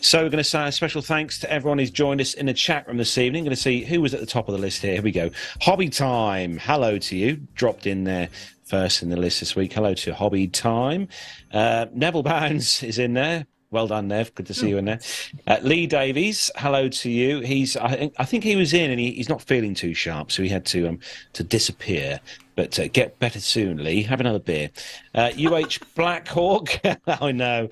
So 0.00 0.22
we're 0.22 0.28
going 0.28 0.38
to 0.38 0.44
say 0.44 0.66
a 0.66 0.72
special 0.72 1.00
thanks 1.00 1.38
to 1.40 1.50
everyone 1.50 1.78
who's 1.78 1.90
joined 1.90 2.20
us 2.20 2.34
in 2.34 2.46
the 2.46 2.54
chat 2.54 2.86
room 2.86 2.98
this 2.98 3.16
evening. 3.16 3.44
Going 3.44 3.56
to 3.56 3.60
see 3.60 3.84
who 3.84 4.02
was 4.02 4.12
at 4.12 4.20
the 4.20 4.26
top 4.26 4.48
of 4.48 4.52
the 4.52 4.60
list 4.60 4.82
here. 4.82 4.94
Here 4.94 5.02
we 5.02 5.12
go. 5.12 5.30
Hobby 5.62 5.88
Time. 5.88 6.58
Hello 6.58 6.98
to 6.98 7.16
you. 7.16 7.36
Dropped 7.54 7.86
in 7.86 8.04
there 8.04 8.28
first 8.64 9.02
in 9.02 9.08
the 9.08 9.16
list 9.16 9.40
this 9.40 9.56
week. 9.56 9.72
Hello 9.72 9.94
to 9.94 10.14
Hobby 10.14 10.48
Time. 10.48 11.08
Uh, 11.52 11.86
Neville 11.92 12.22
Bounds 12.22 12.82
is 12.82 12.98
in 12.98 13.14
there. 13.14 13.46
Well 13.74 13.88
done, 13.88 14.06
Nev. 14.06 14.32
Good 14.36 14.46
to 14.46 14.54
see 14.54 14.68
you 14.68 14.78
in 14.78 14.84
there. 14.84 15.00
Uh, 15.48 15.56
Lee 15.62 15.88
Davies, 15.88 16.48
hello 16.54 16.88
to 16.88 17.10
you. 17.10 17.40
He's, 17.40 17.76
I 17.76 17.96
think, 17.96 18.14
I 18.18 18.24
think 18.24 18.44
he 18.44 18.54
was 18.54 18.72
in, 18.72 18.88
and 18.92 19.00
he, 19.00 19.10
he's 19.10 19.28
not 19.28 19.42
feeling 19.42 19.74
too 19.74 19.94
sharp, 19.94 20.30
so 20.30 20.44
he 20.44 20.48
had 20.48 20.64
to 20.66 20.86
um 20.86 21.00
to 21.32 21.42
disappear. 21.42 22.20
But 22.54 22.78
uh, 22.78 22.86
get 22.86 23.18
better 23.18 23.40
soon, 23.40 23.82
Lee. 23.82 24.04
Have 24.04 24.20
another 24.20 24.38
beer. 24.38 24.70
Uh, 25.12 25.32
UH 25.36 25.78
Blackhawk. 25.96 26.68
I 27.20 27.32
know, 27.32 27.68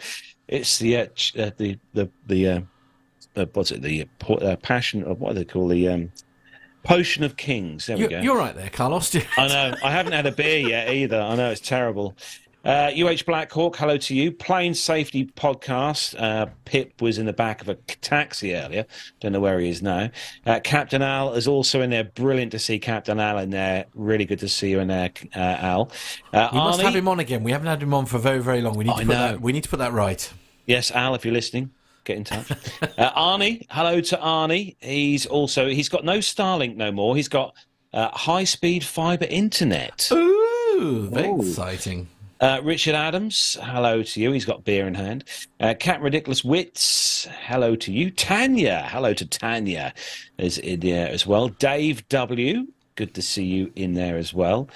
it's 0.49 0.79
the 0.79 0.97
uh, 0.97 1.07
uh, 1.39 1.51
the 1.57 1.79
the 1.95 2.11
the 2.27 2.49
uh, 2.49 2.61
uh, 3.37 3.47
what's 3.53 3.71
it? 3.71 3.83
The 3.83 4.05
passion 4.61 5.05
of 5.05 5.21
what 5.21 5.35
do 5.35 5.39
they 5.39 5.45
call 5.45 5.69
the 5.69 5.87
um 5.87 6.11
potion 6.83 7.23
of 7.23 7.37
kings. 7.37 7.87
There 7.87 7.97
we 7.97 8.03
You, 8.03 8.09
go. 8.09 8.21
you're 8.23 8.37
right 8.37 8.57
there, 8.57 8.71
Carlos. 8.71 9.15
I 9.39 9.47
know. 9.47 9.75
I 9.85 9.93
haven't 9.93 10.15
had 10.15 10.27
a 10.27 10.33
beer 10.33 10.59
yet 10.67 10.93
either. 10.93 11.21
I 11.21 11.37
know 11.37 11.51
it's 11.53 11.61
terrible. 11.61 12.17
Uh, 12.65 12.93
UH 12.97 13.25
Blackhawk, 13.27 13.75
hello 13.77 13.97
to 13.97 14.15
you. 14.15 14.31
Plane 14.31 14.73
Safety 14.73 15.27
Podcast. 15.27 16.15
Uh, 16.21 16.47
Pip 16.65 17.03
was 17.03 17.19
in 17.19 17.27
the 17.27 17.33
back 17.33 17.61
of 17.61 17.69
a 17.69 17.75
taxi 17.75 18.55
earlier. 18.55 18.87
Don't 19.21 19.33
know 19.33 19.41
where 19.41 19.59
he 19.59 19.69
is 19.69 19.83
now. 19.83 20.11
Uh, 20.47 20.61
Captain 20.61 21.03
Al 21.03 21.35
is 21.35 21.49
also 21.49 21.81
in 21.81 21.91
there. 21.91 22.05
Brilliant 22.05 22.53
to 22.53 22.61
see 22.61 22.79
Captain 22.79 23.19
Al 23.19 23.39
in 23.39 23.51
there. 23.51 23.87
Really 23.95 24.25
good 24.25 24.39
to 24.41 24.49
see 24.49 24.71
you 24.71 24.79
in 24.79 24.87
there, 24.89 25.11
uh, 25.35 25.39
Al. 25.39 25.91
Uh, 26.33 26.49
We 26.53 26.59
must 26.59 26.81
have 26.83 26.95
him 26.95 27.09
on 27.09 27.19
again. 27.19 27.43
We 27.43 27.51
haven't 27.51 27.67
had 27.67 27.83
him 27.83 27.93
on 27.95 28.07
for 28.07 28.19
very, 28.19 28.41
very 28.41 28.63
long. 28.63 28.77
We 28.77 28.85
need 28.85 28.91
to 28.93 28.99
put 28.99 29.07
know. 29.09 29.15
that. 29.15 29.41
We 29.41 29.51
need 29.53 29.65
to 29.65 29.69
put 29.69 29.81
that 29.81 29.93
right. 29.93 30.33
Yes, 30.65 30.93
Al, 30.93 31.17
if 31.17 31.25
you're 31.25 31.35
listening, 31.35 31.71
get 32.05 32.17
in 32.17 32.23
touch. 32.23 32.49
uh, 32.97 33.11
Arnie, 33.21 33.67
hello 33.71 34.01
to 34.01 34.17
Arnie. 34.19 34.77
He's 34.79 35.27
also 35.27 35.69
he's 35.69 35.89
got 35.89 36.05
no 36.05 36.19
Starlink 36.19 36.77
no 36.77 36.93
more. 36.93 37.17
He's 37.17 37.29
got 37.29 37.57
uh, 37.93 38.11
high 38.11 38.45
speed 38.45 38.85
fiber 38.85 39.27
internet. 39.29 40.09
Ooh, 40.13 41.09
very 41.13 41.27
Ooh. 41.27 41.41
exciting. 41.41 42.07
Uh, 42.43 42.61
Richard 42.65 42.97
Adams, 42.97 43.57
hello 43.63 44.03
to 44.03 44.21
you. 44.21 44.33
He's 44.33 44.45
got 44.45 44.65
beer 44.65 44.89
in 44.89 44.95
hand. 44.95 45.23
Uh, 45.61 45.75
Cat 45.79 46.03
Ridiculous 46.03 46.43
Wits, 46.43 47.29
hello 47.47 47.77
to 47.77 47.93
you. 47.93 48.11
Tanya, 48.11 48.85
hello 48.91 49.15
to 49.15 49.25
Tanya, 49.25 49.95
is 50.39 50.59
in 50.59 50.81
there 50.81 51.09
as 51.09 51.25
well. 51.25 51.51
Dave 51.51 52.09
W, 52.09 52.67
good 52.97 53.15
to 53.15 53.23
see 53.23 53.45
you 53.45 53.71
in 53.77 53.95
there 53.95 54.17
as 54.17 54.35
well. 54.35 54.69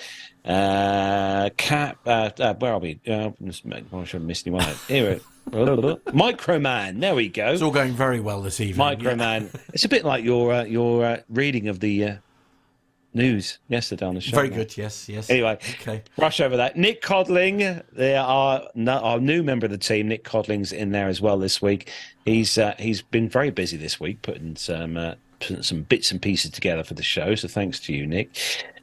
Uh, 0.44 1.50
Cat, 1.56 1.96
uh, 2.06 2.30
uh, 2.38 2.54
where 2.54 2.72
are 2.72 2.78
we? 2.78 3.00
Uh, 3.04 3.30
I 3.44 3.50
should 3.50 3.72
have 4.12 4.22
missed 4.22 4.46
anyone. 4.46 4.64
Here, 4.86 5.18
Microman, 5.50 7.00
there 7.00 7.16
we 7.16 7.28
go. 7.28 7.48
It's 7.48 7.62
all 7.62 7.72
going 7.72 7.94
very 7.94 8.20
well 8.20 8.42
this 8.42 8.60
evening. 8.60 8.86
Microman. 8.86 9.52
It's 9.74 9.84
a 9.84 9.88
bit 9.88 10.04
like 10.04 10.22
your 10.22 10.52
uh, 10.52 10.64
your 10.64 11.04
uh, 11.04 11.16
reading 11.28 11.66
of 11.66 11.80
the 11.80 12.04
uh, 12.04 12.16
news 13.16 13.58
yesterday 13.68 14.06
on 14.06 14.14
the 14.14 14.20
show. 14.20 14.36
Very 14.36 14.50
good. 14.50 14.76
Yes, 14.76 15.08
yes. 15.08 15.28
Anyway, 15.28 15.58
okay. 15.80 16.02
Rush 16.16 16.40
over 16.40 16.56
that. 16.56 16.76
Nick 16.76 17.02
Codling, 17.02 17.82
there 17.92 18.20
are 18.20 18.68
our 18.76 19.18
new 19.18 19.42
member 19.42 19.66
of 19.66 19.72
the 19.72 19.78
team. 19.78 20.08
Nick 20.08 20.22
Codling's 20.22 20.72
in 20.72 20.92
there 20.92 21.08
as 21.08 21.20
well 21.20 21.38
this 21.38 21.60
week. 21.60 21.90
He's 22.24 22.58
uh, 22.58 22.74
he's 22.78 23.02
been 23.02 23.28
very 23.28 23.50
busy 23.50 23.76
this 23.76 23.98
week, 23.98 24.22
putting 24.22 24.54
some 24.56 24.96
uh, 24.96 25.14
putting 25.40 25.62
some 25.62 25.82
bits 25.82 26.10
and 26.10 26.20
pieces 26.20 26.50
together 26.50 26.84
for 26.84 26.94
the 26.94 27.02
show. 27.02 27.34
So 27.34 27.48
thanks 27.48 27.80
to 27.80 27.92
you, 27.92 28.06
Nick. 28.06 28.30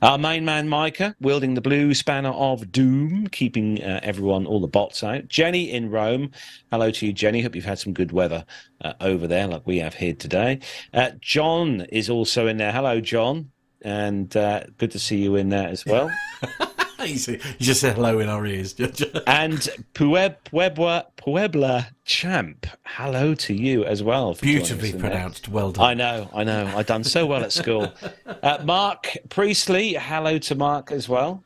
Our 0.02 0.18
main 0.18 0.44
man, 0.46 0.68
Micah, 0.68 1.16
wielding 1.22 1.54
the 1.54 1.62
blue 1.62 1.94
spanner 1.94 2.30
of 2.30 2.72
doom, 2.72 3.28
keeping 3.28 3.82
uh, 3.82 4.02
everyone, 4.04 4.46
all 4.46 4.60
the 4.60 4.68
bots 4.68 5.04
out. 5.04 5.28
Jenny 5.28 5.72
in 5.72 5.90
Rome. 5.90 6.32
Hello 6.72 6.92
to 6.92 7.06
you, 7.06 7.14
Jenny. 7.14 7.42
Hope 7.42 7.56
you've 7.56 7.66
had 7.66 7.80
some 7.80 7.94
good 7.94 8.12
weather 8.12 8.46
uh, 8.82 8.94
over 9.00 9.28
there, 9.28 9.48
like 9.48 9.66
we 9.66 9.80
have 9.80 9.94
here 9.94 10.14
today. 10.14 10.60
Uh, 10.94 11.12
John 11.22 11.82
is 11.90 12.10
also 12.10 12.48
in 12.48 12.58
there. 12.58 12.72
Hello, 12.72 13.00
John. 13.00 13.52
And 13.84 14.36
uh, 14.38 14.64
good 14.78 14.92
to 14.92 15.00
see 15.00 15.18
you 15.18 15.36
in 15.36 15.50
there 15.50 15.68
as 15.68 15.86
well. 15.86 16.10
you, 17.06 17.40
just 17.60 17.82
said 17.82 17.96
hello 17.96 18.20
in 18.20 18.30
our 18.30 18.46
ears. 18.46 18.76
and 19.28 19.70
Puebla, 19.94 21.08
Puebla 21.18 21.88
Champ, 22.06 22.68
hello 22.86 23.34
to 23.36 23.54
you 23.54 23.84
as 23.86 24.04
well. 24.04 24.34
Beautifully 24.36 24.94
pronounced. 24.94 25.50
Well 25.50 25.72
done. 25.72 25.86
I 25.86 25.94
know, 25.94 26.30
I 26.34 26.44
know. 26.44 26.72
I've 26.76 26.86
done 26.86 27.04
so 27.04 27.26
well 27.26 27.44
at 27.44 27.52
school. 27.52 27.94
Uh, 28.42 28.62
Mark 28.66 29.08
Priestley, 29.30 29.94
hello 29.94 30.38
to 30.38 30.56
Mark 30.56 30.92
as 30.92 31.08
well. 31.08 31.44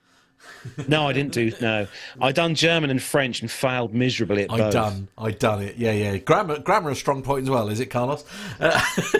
No, 0.87 1.07
I 1.07 1.13
didn't 1.13 1.33
do. 1.33 1.51
No, 1.61 1.87
I 2.21 2.31
done 2.31 2.55
German 2.55 2.89
and 2.89 3.01
French 3.01 3.41
and 3.41 3.49
failed 3.49 3.93
miserably 3.93 4.43
at 4.43 4.51
I 4.51 4.57
both. 4.57 4.67
I 4.67 4.71
done. 4.71 5.07
I 5.17 5.31
done 5.31 5.61
it. 5.61 5.77
Yeah, 5.77 5.91
yeah. 5.91 6.17
Grammar, 6.17 6.59
grammar, 6.59 6.89
a 6.91 6.95
strong 6.95 7.21
point 7.21 7.43
as 7.43 7.49
well. 7.49 7.69
Is 7.69 7.79
it, 7.79 7.87
Carlos? 7.87 8.23
Uh, 8.59 8.79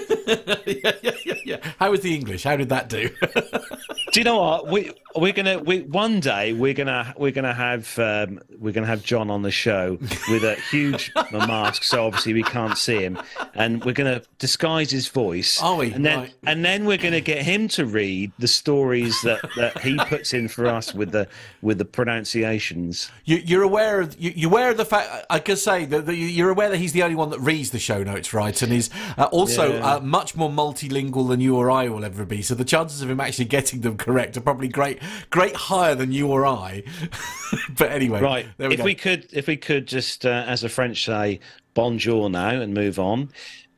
yeah, 0.65 0.91
yeah, 1.01 1.11
yeah, 1.25 1.33
yeah. 1.45 1.57
How 1.79 1.91
was 1.91 2.01
the 2.01 2.13
English? 2.15 2.43
How 2.43 2.55
did 2.57 2.69
that 2.69 2.89
do? 2.89 3.09
do 4.11 4.19
you 4.19 4.23
know 4.23 4.37
what 4.39 4.67
we 4.67 4.91
we're 5.15 5.33
gonna 5.33 5.59
we 5.59 5.81
one 5.81 6.19
day 6.19 6.53
we're 6.53 6.73
gonna 6.73 7.13
we're 7.17 7.31
gonna 7.31 7.53
have 7.53 7.97
um, 7.99 8.39
we're 8.57 8.73
gonna 8.73 8.87
have 8.87 9.03
John 9.03 9.29
on 9.29 9.41
the 9.41 9.51
show 9.51 9.97
with 10.29 10.43
a 10.43 10.55
huge 10.69 11.11
mask, 11.31 11.83
so 11.83 12.05
obviously 12.05 12.33
we 12.33 12.43
can't 12.43 12.77
see 12.77 12.97
him, 12.99 13.19
and 13.53 13.83
we're 13.83 13.93
gonna 13.93 14.21
disguise 14.39 14.91
his 14.91 15.07
voice. 15.07 15.61
Are 15.61 15.75
we? 15.77 15.91
And 15.91 16.05
then 16.05 16.17
Right. 16.19 16.33
and 16.45 16.63
then 16.65 16.85
we're 16.85 16.97
gonna 16.97 17.21
get 17.21 17.43
him 17.43 17.67
to 17.69 17.85
read 17.85 18.31
the 18.39 18.47
stories 18.47 19.21
that 19.21 19.41
that 19.55 19.79
he 19.81 19.97
puts 19.97 20.33
in 20.33 20.47
for 20.47 20.67
us 20.67 20.93
with 20.93 21.06
the 21.11 21.27
with 21.61 21.77
the 21.77 21.85
pronunciations. 21.85 23.11
You, 23.25 23.37
you're 23.37 23.63
aware 23.63 24.01
of 24.01 24.19
you, 24.19 24.31
you're 24.35 24.49
aware 24.49 24.71
of 24.71 24.77
the 24.77 24.85
fact. 24.85 25.25
I 25.29 25.39
could 25.39 25.57
say 25.57 25.85
that, 25.85 26.05
that 26.05 26.15
you're 26.15 26.49
aware 26.49 26.69
that 26.69 26.77
he's 26.77 26.93
the 26.93 27.03
only 27.03 27.15
one 27.15 27.29
that 27.31 27.39
reads 27.39 27.71
the 27.71 27.79
show 27.79 28.03
notes, 28.03 28.33
right? 28.33 28.59
And 28.61 28.71
he's 28.71 28.89
uh, 29.17 29.25
also 29.31 29.73
Yeah. 29.73 29.95
uh, 29.95 29.99
much 29.99 30.35
more 30.35 30.49
multilingual 30.49 31.27
than 31.27 31.39
you 31.41 31.55
or 31.55 31.69
I 31.71 31.87
will 31.89 32.05
ever 32.05 32.25
be. 32.25 32.41
So 32.41 32.55
the 32.55 32.65
chances 32.65 33.01
of 33.01 33.09
him 33.09 33.19
actually 33.19 33.45
getting 33.45 33.81
them 33.81 33.97
correct 33.97 34.37
are 34.37 34.41
probably 34.41 34.67
great, 34.67 34.99
great 35.29 35.55
higher 35.55 35.95
than 35.95 36.11
you 36.11 36.27
or 36.27 36.45
I. 36.45 36.83
but 37.77 37.91
anyway, 37.91 38.21
Right. 38.21 38.47
We 38.57 38.65
if 38.67 38.77
go. 38.77 38.83
we 38.83 38.95
could, 38.95 39.27
if 39.33 39.47
we 39.47 39.57
could 39.57 39.87
just, 39.87 40.25
uh, 40.25 40.43
as 40.47 40.61
the 40.61 40.69
French 40.69 41.05
say, 41.05 41.39
bonjour 41.73 42.29
now 42.29 42.49
and 42.61 42.73
move 42.73 42.99
on. 42.99 43.29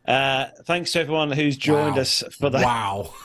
Uh, 0.07 0.47
thanks 0.63 0.91
to 0.93 0.99
everyone 1.01 1.31
who's 1.31 1.55
joined 1.57 1.95
Wow. 1.95 2.01
us 2.01 2.23
for 2.39 2.49
that. 2.49 2.63
Wow. 2.63 3.13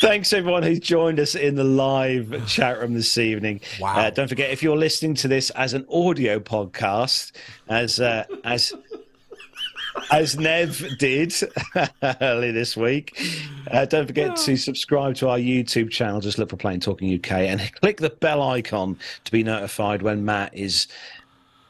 Thanks 0.00 0.32
everyone 0.32 0.62
who's 0.62 0.80
joined 0.80 1.20
us 1.20 1.34
in 1.34 1.54
the 1.54 1.64
live 1.64 2.46
chat 2.46 2.78
room 2.80 2.94
this 2.94 3.16
evening. 3.18 3.60
Wow. 3.80 3.96
Uh, 3.98 4.10
don't 4.10 4.28
forget 4.28 4.50
if 4.50 4.62
you're 4.62 4.76
listening 4.76 5.14
to 5.16 5.28
this 5.28 5.50
as 5.50 5.74
an 5.74 5.86
audio 5.90 6.38
podcast, 6.40 7.32
as 7.68 8.00
uh, 8.00 8.24
as 8.44 8.72
as 10.10 10.38
Nev 10.38 10.84
did 10.98 11.34
earlier 12.20 12.52
this 12.52 12.76
week, 12.76 13.20
uh, 13.70 13.84
don't 13.84 14.06
forget 14.06 14.36
to 14.36 14.56
subscribe 14.56 15.14
to 15.16 15.28
our 15.28 15.38
YouTube 15.38 15.90
channel. 15.90 16.20
Just 16.20 16.38
look 16.38 16.50
for 16.50 16.56
Plane 16.56 16.80
Talking 16.80 17.12
UK 17.14 17.32
and 17.32 17.60
click 17.80 17.98
the 17.98 18.10
bell 18.10 18.42
icon 18.42 18.98
to 19.24 19.32
be 19.32 19.42
notified 19.42 20.02
when 20.02 20.24
Matt 20.24 20.54
is 20.54 20.86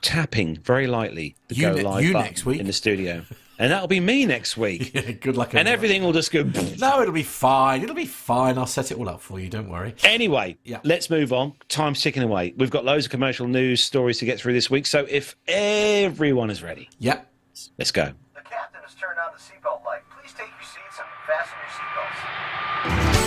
tapping 0.02 0.56
very 0.56 0.86
lightly 0.86 1.34
the 1.48 1.54
You 1.56 1.62
go 1.62 1.74
ne- 1.74 1.82
live 1.82 2.04
you 2.04 2.12
button 2.12 2.26
next 2.26 2.44
week? 2.46 2.60
in 2.60 2.66
the 2.66 2.72
studio, 2.72 3.24
and 3.58 3.70
that'll 3.72 3.88
be 3.88 4.00
me 4.00 4.24
next 4.26 4.56
week. 4.56 4.92
Yeah, 4.98 5.10
good 5.12 5.36
luck. 5.36 5.54
And 5.54 5.66
everything 5.68 6.02
will 6.02 6.12
just 6.12 6.30
go. 6.32 6.42
No, 6.78 7.00
it'll 7.02 7.12
be 7.12 7.22
fine. 7.22 7.82
It'll 7.82 7.94
be 7.94 8.04
fine. 8.06 8.56
I'll 8.58 8.66
set 8.66 8.90
it 8.90 8.98
all 8.98 9.08
up 9.08 9.20
for 9.20 9.38
you. 9.40 9.48
Don't 9.48 9.68
worry. 9.68 9.94
Anyway, 10.04 10.56
Yeah. 10.64 10.80
let's 10.84 11.10
move 11.10 11.32
on. 11.32 11.52
Time's 11.68 12.00
ticking 12.00 12.22
away. 12.22 12.54
We've 12.56 12.70
got 12.70 12.84
loads 12.84 13.04
of 13.06 13.10
commercial 13.10 13.46
news 13.48 13.82
stories 13.82 14.18
to 14.18 14.24
get 14.24 14.38
through 14.40 14.52
this 14.54 14.70
week. 14.70 14.86
So 14.86 15.06
if 15.08 15.36
everyone 15.46 16.50
is 16.50 16.62
ready, 16.62 16.88
Yep. 16.98 17.30
let's 17.78 17.90
go. 17.90 18.12
The 18.34 18.40
captain 18.42 18.80
has 18.84 18.94
turned 18.94 19.18
on 19.18 19.32
the 19.34 19.40
seatbelt 19.40 19.84
light. 19.84 20.02
Please 20.10 20.32
take 20.32 20.48
your 20.48 20.62
seats 20.62 20.98
and 20.98 21.08
fasten 21.26 21.58
your 21.62 23.04
seatbelts. 23.12 23.17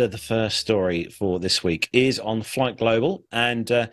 Uh, 0.00 0.06
the 0.06 0.18
first 0.18 0.58
story 0.58 1.04
for 1.04 1.38
this 1.38 1.64
week 1.64 1.88
is 1.92 2.18
on 2.18 2.42
Flight 2.42 2.78
Global. 2.78 3.24
And 3.32 3.70
uh, 3.70 3.86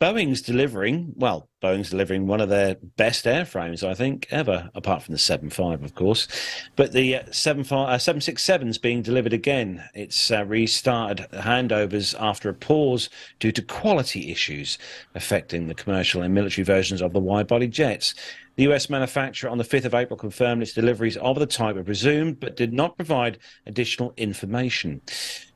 Boeing's 0.00 0.40
delivering, 0.40 1.12
well, 1.16 1.50
Boeing's 1.62 1.90
delivering 1.90 2.26
one 2.26 2.40
of 2.40 2.48
their 2.48 2.76
best 2.96 3.26
airframes, 3.26 3.86
I 3.86 3.92
think, 3.92 4.26
ever, 4.30 4.70
apart 4.74 5.02
from 5.02 5.12
the 5.12 5.18
7.5, 5.18 5.84
of 5.84 5.94
course. 5.94 6.26
But 6.74 6.92
the 6.92 7.16
uh, 7.16 7.22
7.5, 7.24 7.88
uh, 7.88 7.98
767 7.98 8.68
is 8.68 8.78
being 8.78 9.02
delivered 9.02 9.34
again. 9.34 9.84
It's 9.92 10.30
uh, 10.30 10.46
restarted 10.46 11.26
handovers 11.32 12.14
after 12.18 12.48
a 12.48 12.54
pause 12.54 13.10
due 13.40 13.52
to 13.52 13.60
quality 13.60 14.30
issues 14.30 14.78
affecting 15.14 15.66
the 15.66 15.74
commercial 15.74 16.22
and 16.22 16.32
military 16.32 16.64
versions 16.64 17.02
of 17.02 17.12
the 17.12 17.20
wide 17.20 17.46
body 17.46 17.68
jets. 17.68 18.14
The 18.56 18.64
US 18.64 18.90
manufacturer 18.90 19.50
on 19.50 19.58
the 19.58 19.64
5th 19.64 19.84
of 19.84 19.94
April 19.94 20.16
confirmed 20.16 20.62
its 20.62 20.72
deliveries 20.72 21.16
of 21.18 21.38
the 21.38 21.46
type 21.46 21.76
were 21.76 21.82
resumed, 21.82 22.40
but 22.40 22.56
did 22.56 22.72
not 22.72 22.96
provide 22.96 23.38
additional 23.66 24.12
information. 24.16 25.00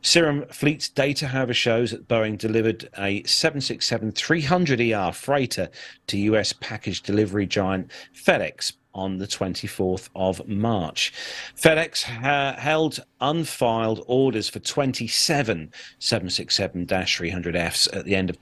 Cirium 0.03 0.53
Fleet's 0.53 0.89
data, 0.89 1.29
however, 1.29 1.55
shows 1.55 1.91
that 1.91 2.09
Boeing 2.09 2.39
delivered 2.39 2.89
a 2.97 3.23
767 3.25 4.13
300ER 4.13 5.15
freighter 5.15 5.69
to 6.07 6.19
US 6.19 6.53
package 6.53 7.03
delivery 7.03 7.47
giant 7.47 7.91
FedEx 8.15 8.75
on 8.95 9.19
the 9.19 9.27
24th 9.27 10.09
of 10.15 10.47
March. 10.49 11.13
FedEx 11.57 12.03
held 12.03 13.05
unfiled 13.21 14.05
orders 14.07 14.49
for 14.49 14.59
27 14.59 15.73
767-300Fs 16.01 17.97
at 17.97 18.05
the 18.05 18.15
end 18.15 18.31
of 18.31 18.37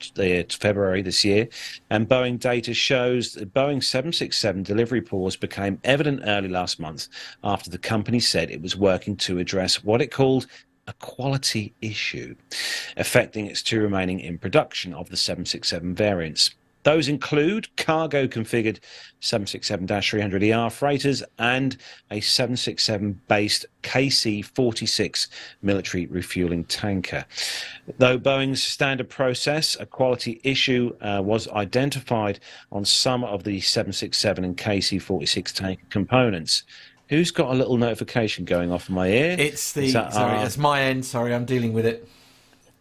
February 0.51 1.01
this 1.01 1.23
year, 1.25 1.47
and 1.89 2.07
Boeing 2.07 2.39
data 2.39 2.73
shows 2.73 3.33
that 3.33 3.53
Boeing 3.53 3.83
767 3.83 4.63
delivery 4.63 5.01
pause 5.01 5.35
became 5.35 5.79
evident 5.83 6.21
early 6.25 6.49
last 6.49 6.79
month 6.79 7.07
after 7.43 7.69
the 7.69 7.77
company 7.77 8.19
said 8.19 8.49
it 8.49 8.61
was 8.61 8.75
working 8.75 9.15
to 9.17 9.39
address 9.39 9.83
what 9.83 10.01
it 10.01 10.11
called 10.11 10.47
a 10.87 10.93
quality 10.93 11.73
issue 11.81 12.35
affecting 12.97 13.45
its 13.47 13.63
two 13.63 13.79
remaining 13.79 14.19
in 14.19 14.37
production 14.37 14.93
of 14.93 15.09
the 15.09 15.15
767 15.17 15.95
variants. 15.95 16.51
Those 16.83 17.07
include 17.07 17.75
cargo 17.75 18.27
configured 18.27 18.79
767 19.19 19.87
300ER 19.87 20.71
freighters 20.71 21.23
and 21.39 21.77
a 22.11 22.19
767 22.19 23.21
based 23.27 23.65
KC 23.83 24.43
46 24.43 25.27
military 25.61 26.05
refueling 26.07 26.65
tanker. 26.65 27.25
Though 27.97 28.19
Boeing's 28.19 28.61
standard 28.61 29.09
process, 29.09 29.77
a 29.79 29.85
quality 29.85 30.41
issue 30.43 30.95
uh, 31.01 31.21
was 31.23 31.47
identified 31.49 32.39
on 32.71 32.85
some 32.85 33.23
of 33.23 33.43
the 33.43 33.61
767 33.61 34.43
and 34.43 34.57
KC 34.57 35.01
46 35.01 35.53
tanker 35.53 35.85
components. 35.89 36.63
Who's 37.09 37.31
got 37.31 37.51
a 37.51 37.53
little 37.53 37.77
notification 37.77 38.45
going 38.45 38.71
off 38.71 38.89
in 38.89 38.95
my 38.95 39.07
ear? 39.07 39.35
It's 39.37 39.73
the 39.73 39.91
that 39.91 40.13
sorry. 40.13 40.39
It's 40.39 40.57
my 40.57 40.81
end. 40.81 41.05
Sorry, 41.05 41.33
I'm 41.33 41.45
dealing 41.45 41.73
with 41.73 41.85
it. 41.85 42.07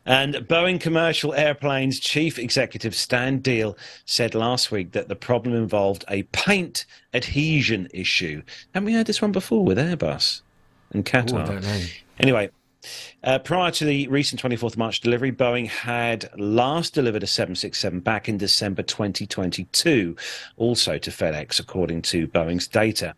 And 0.05 0.35
Boeing 0.35 0.81
Commercial 0.81 1.35
Airplanes 1.35 2.01
chief 2.01 2.39
executive 2.39 2.95
Stan 2.95 3.39
Deal 3.39 3.77
said 4.05 4.35
last 4.35 4.71
week 4.71 4.93
that 4.93 5.09
the 5.09 5.17
problem 5.17 5.55
involved 5.55 6.05
a 6.09 6.25
paint 6.25 6.85
adhesion 7.15 7.89
issue. 7.93 8.43
Haven't 8.75 8.87
we 8.87 8.95
heard 8.95 9.07
this 9.07 9.23
one 9.23 9.33
before 9.33 9.65
with 9.65 9.79
Airbus 9.79 10.43
and 10.93 11.05
Qatar? 11.05 11.43
I 11.43 11.47
don't 11.47 11.63
know. 11.63 11.81
Anyway, 12.19 12.51
uh, 13.23 13.39
prior 13.39 13.71
to 13.71 13.85
the 13.85 14.09
recent 14.09 14.43
24th 14.43 14.77
March 14.77 15.01
delivery, 15.01 15.31
Boeing 15.31 15.69
had 15.69 16.29
last 16.37 16.95
delivered 16.95 17.23
a 17.23 17.27
767 17.27 18.01
back 18.01 18.29
in 18.29 18.39
December 18.39 18.83
2022, 18.83 20.17
also 20.57 20.99
to 20.99 21.11
FedEx, 21.11 21.61
according 21.61 22.03
to 22.03 22.27
Boeing's 22.27 22.67
data. 22.67 23.15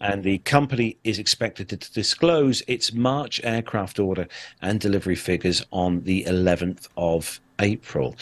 And 0.00 0.22
the 0.22 0.38
company 0.38 0.98
is 1.04 1.18
expected 1.18 1.68
to 1.68 1.76
disclose 1.76 2.62
its 2.66 2.92
March 2.92 3.40
aircraft 3.42 3.98
order 3.98 4.28
and 4.60 4.80
delivery 4.80 5.14
figures 5.14 5.64
on 5.70 6.02
the 6.02 6.24
11th 6.24 6.88
of 6.96 7.40
April. 7.58 8.16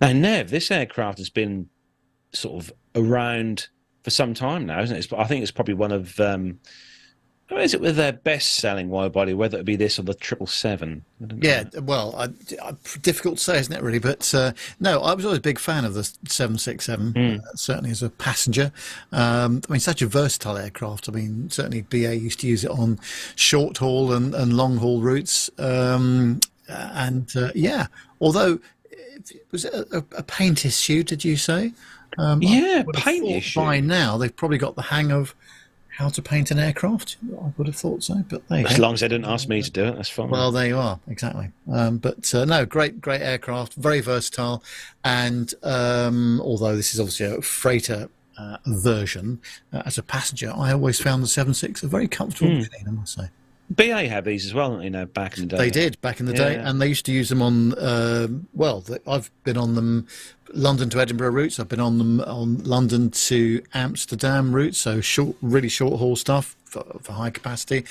Now, 0.00 0.12
Nev, 0.12 0.50
this 0.50 0.70
aircraft 0.70 1.18
has 1.18 1.30
been 1.30 1.68
sort 2.32 2.64
of 2.64 2.72
around 2.94 3.68
for 4.02 4.10
some 4.10 4.34
time 4.34 4.66
now, 4.66 4.80
isn't 4.82 4.96
it? 4.96 5.12
I 5.16 5.24
think 5.24 5.42
it's 5.42 5.52
probably 5.52 5.74
one 5.74 5.92
of. 5.92 6.18
Um, 6.20 6.58
I 7.50 7.62
is 7.62 7.74
it 7.74 7.80
with 7.80 7.96
their 7.96 8.12
best-selling 8.12 8.90
wide 8.90 9.12
body? 9.12 9.34
Whether 9.34 9.58
it 9.58 9.64
be 9.64 9.76
this 9.76 9.98
or 9.98 10.02
the 10.02 10.14
triple 10.14 10.46
seven? 10.46 11.04
Yeah, 11.40 11.64
well, 11.82 12.14
I, 12.16 12.28
I, 12.62 12.74
difficult 13.02 13.38
to 13.38 13.44
say, 13.44 13.58
isn't 13.58 13.74
it? 13.74 13.82
Really, 13.82 13.98
but 13.98 14.32
uh, 14.34 14.52
no, 14.78 15.02
I 15.02 15.14
was 15.14 15.24
always 15.24 15.38
a 15.38 15.42
big 15.42 15.58
fan 15.58 15.84
of 15.84 15.94
the 15.94 16.10
seven 16.26 16.58
six 16.58 16.86
seven. 16.86 17.12
Hmm. 17.12 17.44
Uh, 17.44 17.54
certainly 17.54 17.90
as 17.90 18.02
a 18.02 18.10
passenger. 18.10 18.72
Um, 19.12 19.62
I 19.68 19.72
mean, 19.72 19.80
such 19.80 20.02
a 20.02 20.06
versatile 20.06 20.56
aircraft. 20.56 21.08
I 21.08 21.12
mean, 21.12 21.50
certainly 21.50 21.82
BA 21.82 22.16
used 22.16 22.40
to 22.40 22.46
use 22.46 22.64
it 22.64 22.70
on 22.70 22.98
short 23.36 23.78
haul 23.78 24.12
and, 24.12 24.34
and 24.34 24.56
long 24.56 24.76
haul 24.76 25.00
routes. 25.00 25.50
Um, 25.58 26.40
and 26.68 27.30
uh, 27.36 27.50
yeah, 27.54 27.88
although 28.20 28.60
was 29.50 29.64
it 29.64 29.74
a, 29.74 30.04
a 30.16 30.22
paint 30.22 30.64
issue? 30.64 31.02
Did 31.02 31.24
you 31.24 31.36
say? 31.36 31.72
Um, 32.18 32.42
Yeah, 32.42 32.84
paint 32.92 33.28
issue. 33.28 33.60
By 33.60 33.80
now, 33.80 34.16
they've 34.16 34.34
probably 34.34 34.58
got 34.58 34.76
the 34.76 34.82
hang 34.82 35.12
of 35.12 35.34
how 35.96 36.08
to 36.08 36.22
paint 36.22 36.50
an 36.50 36.58
aircraft. 36.58 37.16
I 37.40 37.52
would 37.56 37.66
have 37.66 37.76
thought 37.76 38.02
so, 38.02 38.24
but 38.28 38.46
they. 38.48 38.64
As 38.64 38.78
long 38.78 38.94
as 38.94 39.00
they 39.00 39.08
didn't 39.08 39.26
ask 39.26 39.48
me 39.48 39.62
to 39.62 39.70
do 39.70 39.84
it, 39.84 39.96
that's 39.96 40.08
fine. 40.08 40.30
Well, 40.30 40.50
there 40.52 40.66
you 40.66 40.78
are, 40.78 40.98
exactly. 41.08 41.50
Um, 41.70 41.98
but 41.98 42.32
uh, 42.34 42.44
no, 42.44 42.64
great, 42.64 43.00
great 43.00 43.20
aircraft, 43.22 43.74
very 43.74 44.00
versatile, 44.00 44.62
and 45.04 45.52
um, 45.62 46.40
although 46.42 46.76
this 46.76 46.94
is 46.94 47.00
obviously 47.00 47.26
a 47.26 47.42
freighter 47.42 48.08
uh, 48.38 48.56
version, 48.66 49.40
uh, 49.72 49.82
as 49.84 49.98
a 49.98 50.02
passenger, 50.02 50.52
I 50.56 50.72
always 50.72 51.00
found 51.00 51.22
the 51.22 51.26
76 51.28 51.82
a 51.82 51.86
very 51.88 52.08
comfortable 52.08 52.52
machine, 52.54 52.86
I 52.86 52.90
must 52.90 53.14
say. 53.14 53.28
BA 53.72 54.08
had 54.08 54.24
these 54.24 54.44
as 54.46 54.52
well, 54.52 54.82
you 54.82 54.90
know, 54.90 55.06
back 55.06 55.38
in 55.38 55.46
the 55.46 55.56
day. 55.56 55.56
They 55.56 55.70
did 55.70 56.00
back 56.00 56.18
in 56.18 56.26
the 56.26 56.32
day, 56.32 56.54
Yeah. 56.54 56.68
and 56.68 56.82
they 56.82 56.88
used 56.88 57.06
to 57.06 57.12
use 57.12 57.28
them 57.28 57.40
on. 57.40 57.72
Uh, 57.74 58.26
well, 58.52 58.84
I've 59.06 59.30
been 59.44 59.56
on 59.56 59.76
them, 59.76 60.08
London 60.52 60.90
to 60.90 61.00
Edinburgh 61.00 61.30
routes. 61.30 61.58
I've 61.60 61.68
been 61.68 61.80
on 61.80 61.98
them 61.98 62.20
on 62.20 62.62
London 62.64 63.10
to 63.10 63.62
Amsterdam 63.74 64.52
routes, 64.54 64.78
so 64.78 65.00
short, 65.00 65.36
really 65.42 65.68
short 65.68 65.98
haul 65.98 66.16
stuff 66.16 66.56
for, 66.64 66.84
for 67.02 67.12
high 67.12 67.30
capacity. 67.30 67.84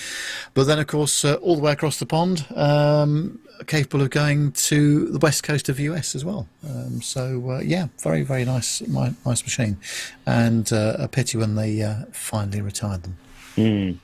But 0.53 0.65
then, 0.65 0.79
of 0.79 0.87
course, 0.87 1.23
uh, 1.25 1.35
all 1.35 1.55
the 1.55 1.61
way 1.61 1.71
across 1.71 1.99
the 1.99 2.05
pond, 2.05 2.45
um, 2.55 3.39
capable 3.67 4.01
of 4.03 4.09
going 4.09 4.51
to 4.53 5.09
the 5.11 5.19
west 5.19 5.43
coast 5.43 5.69
of 5.69 5.77
the 5.77 5.83
US 5.83 6.15
as 6.15 6.23
well. 6.23 6.47
Um, 6.67 7.01
so 7.01 7.51
uh, 7.51 7.59
yeah, 7.59 7.87
very 7.99 8.23
very 8.23 8.45
nice, 8.45 8.81
mi- 8.81 9.15
nice 9.25 9.43
machine, 9.43 9.77
and 10.25 10.71
uh, 10.71 10.95
a 10.99 11.07
pity 11.07 11.37
when 11.37 11.55
they 11.55 11.81
uh, 11.81 12.05
finally 12.11 12.61
retired 12.61 13.03
them. 13.03 13.99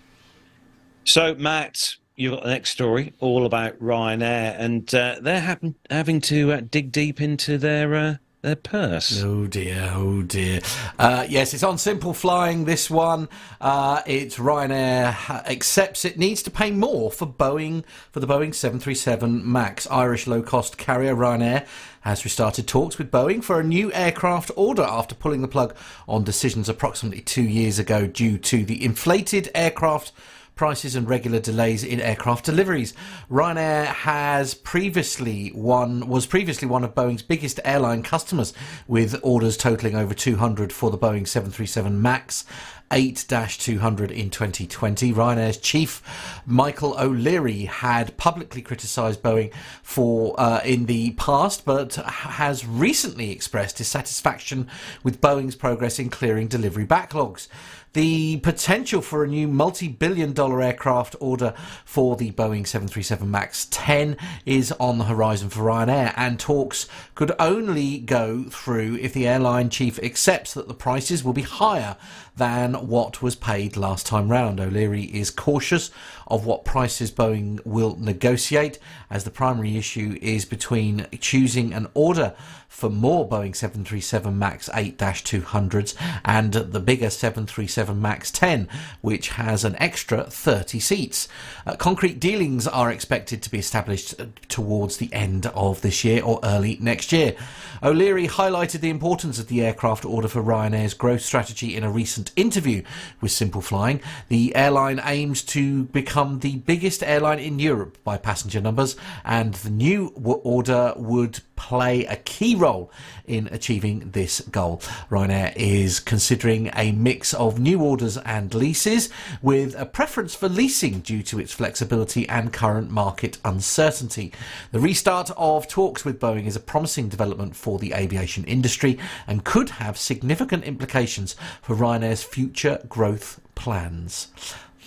So, 1.06 1.36
Matt, 1.36 1.96
you've 2.16 2.34
got 2.34 2.44
the 2.44 2.50
next 2.50 2.72
story 2.72 3.14
all 3.20 3.46
about 3.46 3.80
Ryanair, 3.80 4.56
and 4.60 4.94
uh, 4.96 5.18
they're 5.22 5.40
happen- 5.40 5.76
having 5.90 6.20
to 6.22 6.52
uh, 6.54 6.62
dig 6.70 6.92
deep 6.92 7.22
into 7.22 7.58
their 7.58 7.96
uh, 7.96 8.16
their 8.46 8.56
purse. 8.56 9.24
Oh 9.24 9.48
dear, 9.48 9.92
oh 9.96 10.22
dear. 10.22 10.62
Uh, 11.00 11.26
yes, 11.28 11.54
it's 11.54 11.64
on 11.64 11.80
Simple 11.80 12.14
Flying, 12.14 12.66
this 12.66 12.92
one. 12.92 13.28
Uh, 13.60 14.04
it's 14.06 14.38
Ryanair 14.38 15.16
accepts 15.48 16.06
it 16.06 16.20
needs 16.20 16.44
to 16.44 16.52
pay 16.52 16.70
more 16.70 17.12
for 17.12 17.26
Boeing, 17.26 17.84
for 18.12 18.20
the 18.20 18.28
Boeing 18.28 18.54
737 18.54 19.52
MAX. 19.52 19.88
Irish 19.90 20.28
low 20.28 20.44
cost 20.44 20.78
carrier 20.78 21.16
Ryanair 21.16 21.66
has 22.02 22.24
restarted 22.24 22.68
talks 22.68 23.00
with 23.00 23.10
Boeing 23.10 23.44
for 23.44 23.60
a 23.60 23.64
new 23.64 23.92
aircraft 23.94 24.52
order 24.56 24.84
after 24.84 25.16
pulling 25.16 25.42
the 25.42 25.48
plug 25.48 25.76
on 26.08 26.24
decisions 26.24 26.70
approximately 26.70 27.22
two 27.22 27.44
years 27.44 27.80
ago 27.80 28.06
due 28.06 28.38
to 28.38 28.64
the 28.64 28.86
inflated 28.86 29.50
aircraft 29.56 30.12
prices 30.56 30.96
and 30.96 31.10
regular 31.10 31.40
delays 31.40 31.84
in 31.84 32.00
aircraft 32.00 32.46
deliveries. 32.46 32.94
Ryanair 33.30 33.86
has 33.86 34.54
previously 34.54 35.50
one 35.50 36.08
was 36.08 36.26
previously 36.26 36.68
one 36.68 36.84
of 36.84 36.96
Boeing's 36.96 37.22
biggest 37.22 37.60
airline 37.66 38.04
customers 38.04 38.54
with 38.88 39.20
orders 39.22 39.58
totaling 39.58 39.96
over 39.96 40.14
200 40.14 40.72
for 40.72 40.90
the 40.92 40.98
Boeing 40.98 41.28
737 41.28 42.02
Max 42.02 42.46
8-200 42.92 44.12
in 44.12 44.30
2020. 44.30 45.12
Ryanair's 45.12 45.58
chief 45.58 46.02
Michael 46.46 46.96
O'Leary 47.00 47.66
had 47.66 48.16
publicly 48.18 48.62
criticised 48.62 49.22
Boeing 49.22 49.52
for 49.82 50.40
uh, 50.40 50.62
in 50.64 50.86
the 50.86 51.12
past, 51.12 51.66
but 51.66 51.96
has 51.96 52.66
recently 52.66 53.32
expressed 53.32 53.78
dissatisfaction 53.78 54.68
with 55.04 55.20
Boeing's 55.20 55.56
progress 55.56 56.00
in 56.00 56.10
clearing 56.10 56.48
delivery 56.48 56.86
backlogs. 56.86 57.48
The 57.96 58.42
potential 58.42 59.02
for 59.02 59.24
a 59.24 59.28
new 59.28 59.48
multi 59.48 59.88
billion 59.88 60.34
dollar 60.34 60.62
aircraft 60.62 61.16
order 61.22 61.54
for 61.86 62.18
the 62.18 62.32
Boeing 62.32 62.68
737 62.68 63.32
MAX 63.32 63.70
10 63.72 64.18
is 64.46 64.74
on 64.74 64.98
the 64.98 65.06
horizon 65.06 65.50
for 65.50 65.62
Ryanair, 65.62 66.14
and 66.18 66.38
talks 66.38 66.90
could 67.16 67.32
only 67.40 68.00
go 68.00 68.44
through 68.50 68.96
if 68.96 69.14
the 69.14 69.30
airline 69.30 69.70
chief 69.70 69.98
accepts 70.00 70.56
that 70.56 70.68
the 70.68 70.74
prices 70.74 71.24
will 71.24 71.32
be 71.32 71.44
higher 71.44 71.96
than 72.36 72.74
what 72.74 73.22
was 73.22 73.38
paid 73.38 73.78
last 73.78 74.06
time 74.06 74.28
round. 74.28 74.60
O'Leary 74.60 75.04
is 75.04 75.32
cautious 75.32 75.90
of 76.28 76.46
what 76.46 76.66
prices 76.66 77.12
Boeing 77.12 77.60
will 77.66 77.98
negotiate, 78.00 78.80
as 79.10 79.24
the 79.24 79.32
primary 79.32 79.78
issue 79.78 80.18
is 80.22 80.46
between 80.46 81.08
choosing 81.20 81.74
an 81.74 81.88
order 81.94 82.34
for 82.76 82.90
more 82.90 83.28
Boeing 83.28 83.56
737 83.56 84.38
MAX 84.38 84.68
8-200s 84.68 85.96
and 86.26 86.54
the 86.54 86.80
bigger 86.82 87.10
737 87.10 88.02
MAX 88.02 88.32
10, 88.32 88.68
which 89.00 89.30
has 89.30 89.64
an 89.64 89.78
extra 89.78 90.26
30 90.26 90.80
seats. 90.82 91.30
Uh, 91.66 91.78
concrete 91.78 92.20
dealings 92.20 92.68
are 92.68 92.92
expected 92.92 93.42
to 93.42 93.50
be 93.50 93.60
established 93.60 94.20
uh, 94.20 94.26
towards 94.50 94.98
the 94.98 95.12
end 95.14 95.46
of 95.48 95.82
this 95.82 96.04
year 96.04 96.22
or 96.22 96.42
early 96.44 96.78
next 96.82 97.14
year. 97.14 97.36
O'Leary 97.82 98.28
highlighted 98.28 98.82
the 98.82 98.90
importance 98.90 99.40
of 99.40 99.48
the 99.48 99.64
aircraft 99.64 100.04
order 100.04 100.28
for 100.28 100.42
Ryanair's 100.42 100.94
growth 100.94 101.22
strategy 101.22 101.78
in 101.78 101.84
a 101.84 101.90
recent 101.90 102.32
interview 102.36 102.84
with 103.22 103.32
Simple 103.32 103.62
Flying. 103.62 104.02
The 104.28 104.54
airline 104.54 105.00
aims 105.06 105.44
to 105.44 105.86
become 105.86 106.15
the 106.16 106.56
biggest 106.56 107.04
airline 107.04 107.40
in 107.40 107.60
Europe 107.60 107.98
by 108.06 108.16
passenger 108.18 108.62
numbers, 108.62 108.96
and 109.26 109.54
the 109.56 109.70
new 109.70 110.08
order 110.16 110.94
would 110.96 111.42
play 111.58 112.06
a 112.06 112.16
key 112.16 112.56
role 112.56 112.90
in 113.26 113.48
achieving 113.52 114.12
this 114.12 114.40
goal. 114.40 114.78
Ryanair 115.10 115.54
is 115.58 116.00
considering 116.00 116.72
a 116.74 116.94
mix 116.94 117.34
of 117.34 117.60
new 117.60 117.82
orders 117.82 118.18
and 118.18 118.54
leases, 118.54 119.10
with 119.42 119.76
a 119.78 119.86
preference 119.86 120.34
for 120.34 120.48
leasing 120.48 121.02
due 121.02 121.22
to 121.24 121.38
its 121.38 121.52
flexibility 121.52 122.28
and 122.30 122.54
current 122.54 122.90
market 122.90 123.38
uncertainty. 123.44 124.32
The 124.72 124.80
restart 124.80 125.32
of 125.36 125.68
talks 125.68 126.06
with 126.06 126.22
Boeing 126.22 126.46
is 126.46 126.56
a 126.56 126.62
promising 126.62 127.10
development 127.10 127.58
for 127.58 127.78
the 127.78 127.94
aviation 127.94 128.46
industry 128.46 128.98
and 129.28 129.44
could 129.44 129.70
have 129.72 129.98
significant 129.98 130.64
implications 130.64 131.36
for 131.62 131.76
Ryanair's 131.76 132.24
future 132.24 132.82
growth 132.88 133.42
plans. 133.56 134.28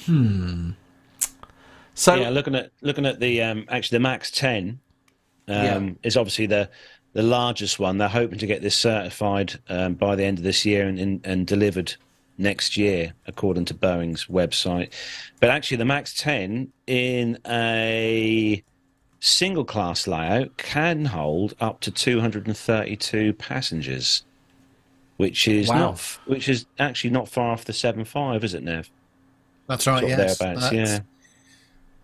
Hmm. 0.06 0.70
So 1.98 2.14
yeah, 2.14 2.30
looking 2.30 2.54
at 2.54 2.70
looking 2.80 3.06
at 3.06 3.18
the 3.18 3.42
um, 3.42 3.64
actually 3.68 3.96
the 3.96 4.02
Max 4.02 4.30
10 4.30 4.78
um, 5.48 5.54
Yeah. 5.56 5.90
is 6.04 6.16
obviously 6.16 6.46
the 6.46 6.70
the 7.12 7.22
largest 7.24 7.80
one. 7.80 7.98
They're 7.98 8.06
hoping 8.08 8.38
to 8.38 8.46
get 8.46 8.62
this 8.62 8.76
certified 8.76 9.58
um, 9.68 9.94
by 9.94 10.14
the 10.14 10.22
end 10.24 10.38
of 10.38 10.44
this 10.44 10.64
year 10.64 10.86
and, 10.86 10.96
and, 11.00 11.20
and 11.26 11.44
delivered 11.44 11.96
next 12.36 12.76
year, 12.76 13.14
according 13.26 13.64
to 13.64 13.74
Boeing's 13.74 14.26
website. 14.26 14.92
But 15.40 15.50
actually, 15.50 15.78
the 15.78 15.86
Max 15.86 16.14
10 16.14 16.72
in 16.86 17.36
a 17.48 18.62
single 19.18 19.64
class 19.64 20.06
layout 20.06 20.56
can 20.56 21.06
hold 21.06 21.54
up 21.60 21.80
to 21.80 21.90
232 21.90 23.32
passengers, 23.32 24.22
which 25.16 25.48
is 25.48 25.68
Wow. 25.68 25.78
not 25.78 26.18
which 26.26 26.48
is 26.48 26.64
actually 26.78 27.10
not 27.10 27.28
far 27.28 27.50
off 27.50 27.64
the 27.64 27.72
75, 27.72 28.44
is 28.44 28.54
it, 28.54 28.62
Nev? 28.62 28.88
That's 29.66 29.84
right. 29.88 29.98
Sort 29.98 30.10
yes, 30.10 30.38
thereabouts, 30.38 30.70
That's- 30.70 30.90
yeah. 30.90 31.00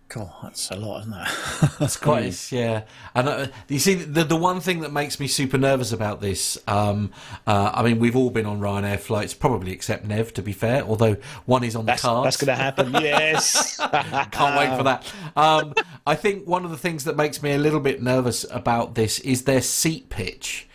God, 0.07 0.29
that's 0.43 0.69
a 0.69 0.75
lot, 0.75 1.01
isn't 1.01 1.13
it? 1.13 1.27
that's 1.79 1.97
quite, 1.97 2.19
it's- 2.25 2.51
yeah. 2.51 2.83
And 3.15 3.27
uh, 3.27 3.47
you 3.67 3.79
see, 3.79 3.95
the 3.95 4.23
the 4.23 4.35
one 4.35 4.59
thing 4.61 4.81
that 4.81 4.93
makes 4.93 5.19
me 5.19 5.27
super 5.27 5.57
nervous 5.57 5.91
about 5.91 6.21
this, 6.21 6.59
um, 6.67 7.11
uh, 7.47 7.71
I 7.73 7.81
mean, 7.81 7.97
we've 7.99 8.15
all 8.15 8.29
been 8.29 8.45
on 8.45 8.59
Ryanair 8.59 8.99
flights, 8.99 9.33
probably 9.33 9.71
except 9.71 10.05
Nev, 10.05 10.31
to 10.35 10.43
be 10.43 10.53
fair. 10.53 10.83
Although 10.83 11.17
one 11.45 11.63
is 11.63 11.75
on 11.75 11.85
the 11.85 11.93
That's, 11.93 12.03
cards. 12.03 12.23
that's 12.25 12.37
going 12.45 12.55
to 12.55 12.63
happen, 12.63 12.93
yes. 13.03 13.77
Can't 14.31 14.57
wait 14.59 14.77
for 14.77 14.83
that. 14.83 15.11
Um, 15.35 15.73
I 16.05 16.13
think 16.15 16.47
one 16.47 16.65
of 16.65 16.71
the 16.71 16.77
things 16.77 17.05
that 17.05 17.17
makes 17.17 17.41
me 17.41 17.53
a 17.53 17.57
little 17.57 17.79
bit 17.79 18.01
nervous 18.03 18.45
about 18.51 18.93
this 18.93 19.17
is 19.19 19.43
their 19.45 19.61
seat 19.61 20.09
pitch, 20.09 20.67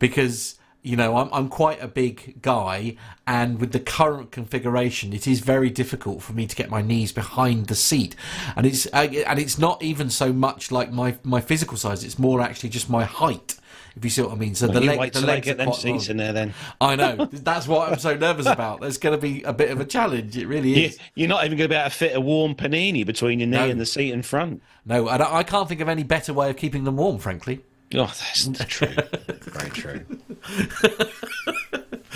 because 0.00 0.58
you 0.82 0.96
know 0.96 1.16
I'm 1.16 1.28
I'm 1.32 1.48
quite 1.48 1.82
a 1.82 1.88
big 1.88 2.42
guy, 2.42 2.96
and 3.26 3.60
with 3.60 3.72
the 3.72 3.80
current 3.80 4.30
configuration, 4.32 5.12
it 5.12 5.26
is 5.26 5.40
very 5.40 5.70
difficult 5.70 6.22
for 6.22 6.32
me 6.32 6.46
to 6.46 6.56
get 6.56 6.70
my 6.70 6.82
knees 6.82 7.12
behind 7.12 7.66
the 7.66 7.74
seat, 7.74 8.16
and 8.56 8.66
it's 8.66 8.86
uh, 8.92 9.08
and 9.26 9.38
it's 9.38 9.58
not 9.58 9.82
even 9.82 10.10
so 10.10 10.32
much 10.32 10.70
like 10.72 10.92
my 10.92 11.16
my 11.22 11.40
physical 11.40 11.76
size; 11.76 12.04
it's 12.04 12.18
more 12.18 12.40
actually 12.40 12.68
just 12.70 12.90
my 12.90 13.04
height. 13.04 13.56
If 13.94 14.02
you 14.04 14.10
see 14.10 14.22
what 14.22 14.32
I 14.32 14.36
mean, 14.36 14.54
so 14.54 14.68
the 14.68 14.80
you 14.80 14.86
leg, 14.90 15.12
the 15.12 15.20
legs 15.20 15.44
get 15.44 15.60
are 15.60 15.64
them 15.66 15.72
seats 15.74 16.08
long. 16.08 16.12
in 16.12 16.16
there 16.16 16.32
then. 16.32 16.54
I 16.80 16.96
know 16.96 17.26
that's 17.32 17.68
what 17.68 17.92
I'm 17.92 17.98
so 17.98 18.16
nervous 18.16 18.46
about. 18.46 18.80
There's 18.80 18.96
going 18.96 19.14
to 19.14 19.20
be 19.20 19.42
a 19.42 19.52
bit 19.52 19.70
of 19.70 19.80
a 19.80 19.84
challenge. 19.84 20.34
It 20.36 20.46
really 20.46 20.70
You, 20.70 20.86
is. 20.86 20.98
you're 21.14 21.28
not 21.28 21.44
even 21.44 21.58
going 21.58 21.68
to 21.68 21.74
be 21.74 21.78
able 21.78 21.90
to 21.90 21.94
fit 21.94 22.16
a 22.16 22.20
warm 22.20 22.54
panini 22.54 23.04
between 23.04 23.38
your 23.40 23.48
knee 23.48 23.58
No. 23.58 23.68
and 23.68 23.78
the 23.78 23.84
seat 23.84 24.12
in 24.12 24.22
front. 24.22 24.62
No, 24.86 25.08
and 25.08 25.22
I 25.22 25.36
I 25.36 25.42
can't 25.42 25.68
think 25.68 25.82
of 25.82 25.90
any 25.90 26.04
better 26.04 26.32
way 26.32 26.48
of 26.48 26.56
keeping 26.56 26.84
them 26.84 26.96
warm, 26.96 27.18
frankly. 27.18 27.60
Oh, 27.94 28.06
that's 28.06 28.48
true. 28.66 28.88
Very 29.42 29.70
true. 29.70 30.04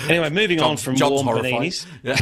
Anyway, 0.09 0.29
moving 0.29 0.61
on 0.61 0.77
from 0.77 0.95
John's 0.95 1.23
warm 1.23 1.39
paninis. 1.39 1.85
Yeah. 2.03 2.17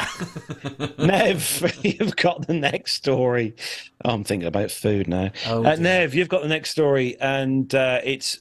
Nev, 1.05 1.79
you've 1.83 2.15
got 2.15 2.47
the 2.47 2.53
next 2.53 2.93
story. 2.93 3.55
Oh, 4.03 4.11
I'm 4.11 4.23
thinking 4.23 4.47
about 4.47 4.71
food 4.71 5.07
now. 5.07 5.31
Oh, 5.45 5.63
uh. 5.63 5.75
Nev, 5.75 6.15
you've 6.15 6.29
got 6.29 6.41
the 6.41 6.47
next 6.47 6.71
story, 6.71 7.15
and 7.19 7.73
uh, 7.75 7.99
it's 8.03 8.39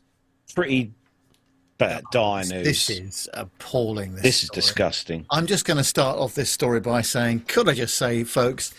pretty 0.55 0.93
bad, 1.79 2.05
dire 2.11 2.45
news. 2.45 2.65
This 2.65 2.91
is 2.91 3.29
appalling. 3.35 4.15
This, 4.15 4.23
This 4.23 4.43
is 4.45 4.51
disgusting. 4.51 5.27
I'm 5.31 5.47
just 5.47 5.65
going 5.65 5.79
to 5.79 5.85
start 5.85 6.19
off 6.19 6.35
this 6.35 6.51
story 6.51 6.81
by 6.81 7.03
saying, 7.03 7.41
could 7.47 7.69
I 7.69 7.75
just 7.75 7.97
say, 7.97 8.25
folks, 8.25 8.73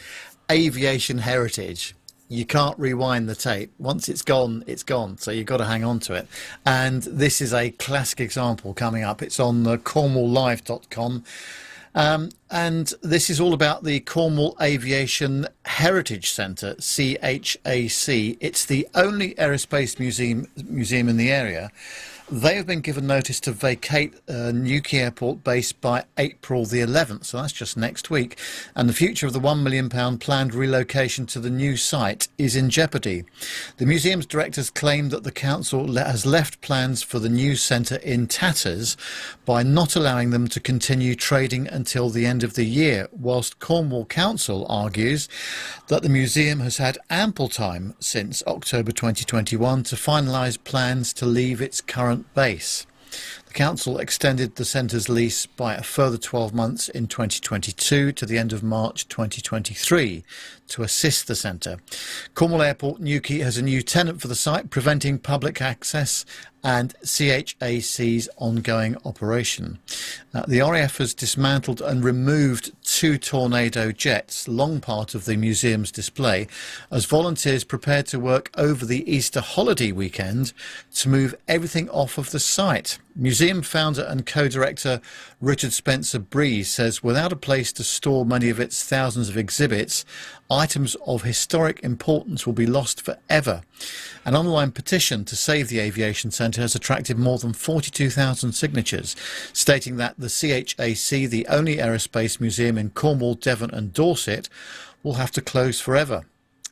aviation 0.51 1.19
heritage. 1.19 1.95
You 2.27 2.45
can't 2.45 2.77
rewind 2.79 3.29
the 3.29 3.35
tape. 3.35 3.71
Once 3.77 4.09
it's 4.09 4.21
gone, 4.21 4.63
it's 4.65 4.83
gone. 4.83 5.17
So 5.17 5.31
you've 5.31 5.45
got 5.45 5.57
to 5.57 5.65
hang 5.65 5.83
on 5.83 5.99
to 6.01 6.13
it. 6.13 6.27
And 6.65 7.03
this 7.03 7.41
is 7.41 7.53
a 7.53 7.71
classic 7.71 8.19
example 8.19 8.73
coming 8.73 9.03
up. 9.03 9.21
It's 9.21 9.39
on 9.39 9.63
the 9.63 9.77
cornwalllive.com. 9.77 11.23
Um, 11.95 12.29
and 12.51 12.93
this 13.01 13.29
is 13.29 13.39
all 13.39 13.53
about 13.53 13.85
the 13.85 14.01
Cornwall 14.01 14.57
Aviation 14.61 15.47
Heritage 15.63 16.29
Centre, 16.29 16.75
CHAC. 16.75 18.37
It's 18.41 18.65
the 18.65 18.87
only 18.93 19.33
aerospace 19.35 19.97
museum 19.97 20.47
museum 20.67 21.07
in 21.07 21.15
the 21.15 21.31
area. 21.31 21.71
They 22.31 22.55
have 22.55 22.65
been 22.65 22.81
given 22.81 23.05
notice 23.05 23.39
to 23.41 23.51
vacate 23.51 24.15
uh, 24.27 24.51
Newquay 24.51 24.97
Airport 24.97 25.43
base 25.43 25.71
by 25.71 26.05
April 26.17 26.65
the 26.65 26.79
11th, 26.79 27.25
so 27.25 27.37
that's 27.37 27.53
just 27.53 27.77
next 27.77 28.09
week. 28.09 28.39
And 28.73 28.89
the 28.89 28.93
future 28.93 29.27
of 29.27 29.33
the 29.33 29.39
£1 29.39 29.61
million 29.61 29.89
planned 30.17 30.55
relocation 30.55 31.27
to 31.27 31.39
the 31.39 31.51
new 31.51 31.77
site 31.77 32.27
is 32.39 32.55
in 32.55 32.71
jeopardy. 32.71 33.25
The 33.77 33.85
museum's 33.85 34.25
directors 34.25 34.71
claim 34.71 35.09
that 35.09 35.23
the 35.23 35.31
council 35.31 35.93
has 35.97 36.25
left 36.25 36.61
plans 36.61 37.03
for 37.03 37.19
the 37.19 37.29
new 37.29 37.55
centre 37.55 37.97
in 37.97 38.25
tatters 38.25 38.97
by 39.45 39.61
not 39.61 39.95
allowing 39.95 40.31
them 40.31 40.47
to 40.47 40.59
continue 40.59 41.13
trading 41.13 41.67
until 41.67 42.09
the 42.09 42.25
end 42.25 42.43
of 42.43 42.55
the 42.55 42.65
year, 42.65 43.07
whilst 43.11 43.59
Cornwall 43.59 44.05
Council 44.05 44.65
argues 44.67 45.29
that 45.89 46.01
the 46.01 46.09
museum 46.09 46.59
has 46.61 46.77
had 46.77 46.97
ample 47.11 47.49
time 47.49 47.93
since 47.99 48.41
October 48.47 48.91
2021 48.91 49.83
to 49.83 49.95
finalise 49.95 50.57
plans 50.63 51.13
to 51.13 51.27
leave 51.27 51.61
its 51.61 51.81
current 51.81 52.14
base. 52.15 52.85
The 53.47 53.53
council 53.53 53.97
extended 53.97 54.55
the 54.55 54.65
centre's 54.65 55.07
lease 55.07 55.45
by 55.45 55.75
a 55.75 55.83
further 55.83 56.17
12 56.17 56.53
months 56.53 56.89
in 56.89 57.07
2022 57.07 58.11
to 58.11 58.25
the 58.25 58.37
end 58.37 58.51
of 58.51 58.63
March 58.63 59.07
2023 59.07 60.23
to 60.69 60.83
assist 60.83 61.27
the 61.27 61.35
centre. 61.35 61.77
Cornwall 62.33 62.61
Airport 62.61 63.01
Newquay 63.01 63.39
has 63.39 63.57
a 63.57 63.61
new 63.61 63.81
tenant 63.81 64.21
for 64.21 64.27
the 64.27 64.35
site, 64.35 64.69
preventing 64.69 65.19
public 65.19 65.61
access 65.61 66.25
and 66.65 66.95
CHAC's 67.03 68.27
ongoing 68.37 68.97
operation. 69.05 69.77
Uh, 70.33 70.43
the 70.47 70.61
RAF 70.61 70.97
has 70.97 71.13
dismantled 71.13 71.79
and 71.79 72.03
removed 72.03 72.71
two 72.83 73.19
Tornado 73.19 73.91
jets, 73.91 74.47
long 74.47 74.81
part 74.81 75.13
of 75.13 75.25
the 75.25 75.37
museum's 75.37 75.91
display, 75.91 76.47
as 76.89 77.05
volunteers 77.05 77.63
prepared 77.63 78.07
to 78.07 78.19
work 78.19 78.49
over 78.57 78.83
the 78.83 79.09
Easter 79.09 79.41
holiday 79.41 79.91
weekend 79.91 80.53
to 80.95 81.07
move 81.07 81.35
everything 81.47 81.87
off 81.91 82.17
of 82.17 82.31
the 82.31 82.39
site. 82.39 82.97
Museum 83.15 83.61
founder 83.61 84.01
and 84.01 84.25
co-director 84.25 84.99
Richard 85.39 85.71
Spencer 85.71 86.19
Breeze 86.19 86.69
says 86.69 87.03
without 87.03 87.31
a 87.31 87.37
place 87.37 87.71
to 87.73 87.83
store 87.83 88.25
many 88.25 88.49
of 88.49 88.59
its 88.59 88.83
thousands 88.83 89.29
of 89.29 89.37
exhibits, 89.37 90.03
items 90.49 90.95
of 91.07 91.23
historic 91.23 91.79
importance 91.83 92.45
will 92.45 92.53
be 92.53 92.65
lost 92.65 93.01
forever. 93.01 93.63
An 94.25 94.35
online 94.35 94.71
petition 94.71 95.25
to 95.25 95.35
save 95.35 95.69
the 95.69 95.79
aviation 95.79 96.31
centre 96.31 96.61
has 96.61 96.75
attracted 96.75 97.17
more 97.17 97.37
than 97.37 97.53
42,000 97.53 98.51
signatures, 98.51 99.15
stating 99.53 99.97
that 99.97 100.15
the 100.17 100.27
CHAC, 100.27 101.29
the 101.29 101.47
only 101.47 101.77
aerospace 101.77 102.39
museum 102.39 102.77
in 102.77 102.91
Cornwall, 102.91 103.35
Devon 103.35 103.71
and 103.71 103.93
Dorset, 103.93 104.49
will 105.03 105.15
have 105.15 105.31
to 105.31 105.41
close 105.41 105.79
forever. 105.79 106.25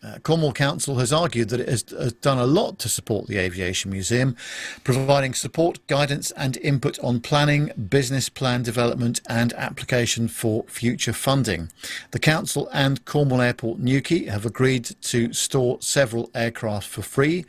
Uh, 0.03 0.17
Cornwall 0.19 0.51
Council 0.51 0.95
has 0.95 1.13
argued 1.13 1.47
that 1.49 1.61
it 1.61 1.69
has, 1.69 1.85
has 1.91 2.11
done 2.13 2.37
a 2.37 2.45
lot 2.45 2.77
to 2.79 2.89
support 2.89 3.27
the 3.27 3.37
Aviation 3.37 3.89
Museum, 3.89 4.35
providing 4.83 5.33
support, 5.33 5.85
guidance, 5.87 6.31
and 6.31 6.57
input 6.57 6.99
on 6.99 7.21
planning, 7.21 7.71
business 7.89 8.27
plan 8.27 8.63
development, 8.63 9.21
and 9.29 9.53
application 9.53 10.27
for 10.27 10.63
future 10.67 11.13
funding. 11.13 11.71
The 12.11 12.19
Council 12.19 12.69
and 12.73 13.05
Cornwall 13.05 13.41
Airport 13.41 13.79
Newquay 13.79 14.25
have 14.25 14.45
agreed 14.45 14.95
to 15.03 15.31
store 15.31 15.77
several 15.79 16.29
aircraft 16.35 16.87
for 16.87 17.01
free, 17.01 17.45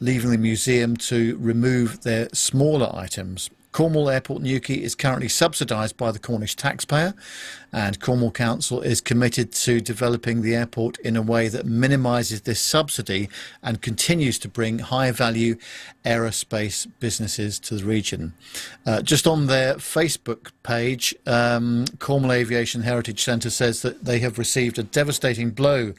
leaving 0.00 0.30
the 0.30 0.38
museum 0.38 0.96
to 0.96 1.36
remove 1.38 2.02
their 2.02 2.28
smaller 2.32 2.90
items. 2.94 3.50
Cornwall 3.72 4.08
Airport 4.08 4.42
Newquay 4.42 4.82
is 4.82 4.94
currently 4.94 5.28
subsidised 5.28 5.96
by 5.96 6.10
the 6.10 6.18
Cornish 6.18 6.56
taxpayer, 6.56 7.14
and 7.72 8.00
Cornwall 8.00 8.30
Council 8.30 8.80
is 8.80 9.00
committed 9.00 9.52
to 9.52 9.80
developing 9.80 10.42
the 10.42 10.54
airport 10.54 10.98
in 11.00 11.16
a 11.16 11.22
way 11.22 11.48
that 11.48 11.66
minimises 11.66 12.42
this 12.42 12.60
subsidy 12.60 13.28
and 13.62 13.82
continues 13.82 14.38
to 14.38 14.48
bring 14.48 14.78
high 14.78 15.10
value 15.10 15.56
aerospace 16.04 16.86
businesses 16.98 17.58
to 17.60 17.76
the 17.76 17.84
region. 17.84 18.32
Uh, 18.86 19.02
just 19.02 19.26
on 19.26 19.46
their 19.46 19.74
Facebook 19.74 20.50
page, 20.62 21.14
um, 21.26 21.84
Cornwall 21.98 22.32
Aviation 22.32 22.82
Heritage 22.82 23.22
Centre 23.22 23.50
says 23.50 23.82
that 23.82 24.04
they 24.04 24.18
have 24.20 24.38
received 24.38 24.78
a 24.78 24.82
devastating 24.82 25.50
blow 25.50 25.92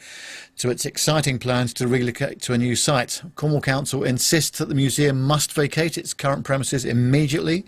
to 0.58 0.70
its 0.70 0.86
exciting 0.86 1.40
plans 1.40 1.74
to 1.74 1.88
relocate 1.88 2.42
to 2.42 2.54
a 2.54 2.58
new 2.58 2.76
site. 2.76 3.22
Cornwall 3.36 3.62
Council 3.62 4.04
insists 4.04 4.58
that 4.58 4.68
the 4.68 4.76
museum 4.76 5.22
must 5.22 5.54
vacate 5.54 5.98
its 5.98 6.14
current 6.14 6.44
premises 6.44 6.84
immediately, 6.84 7.66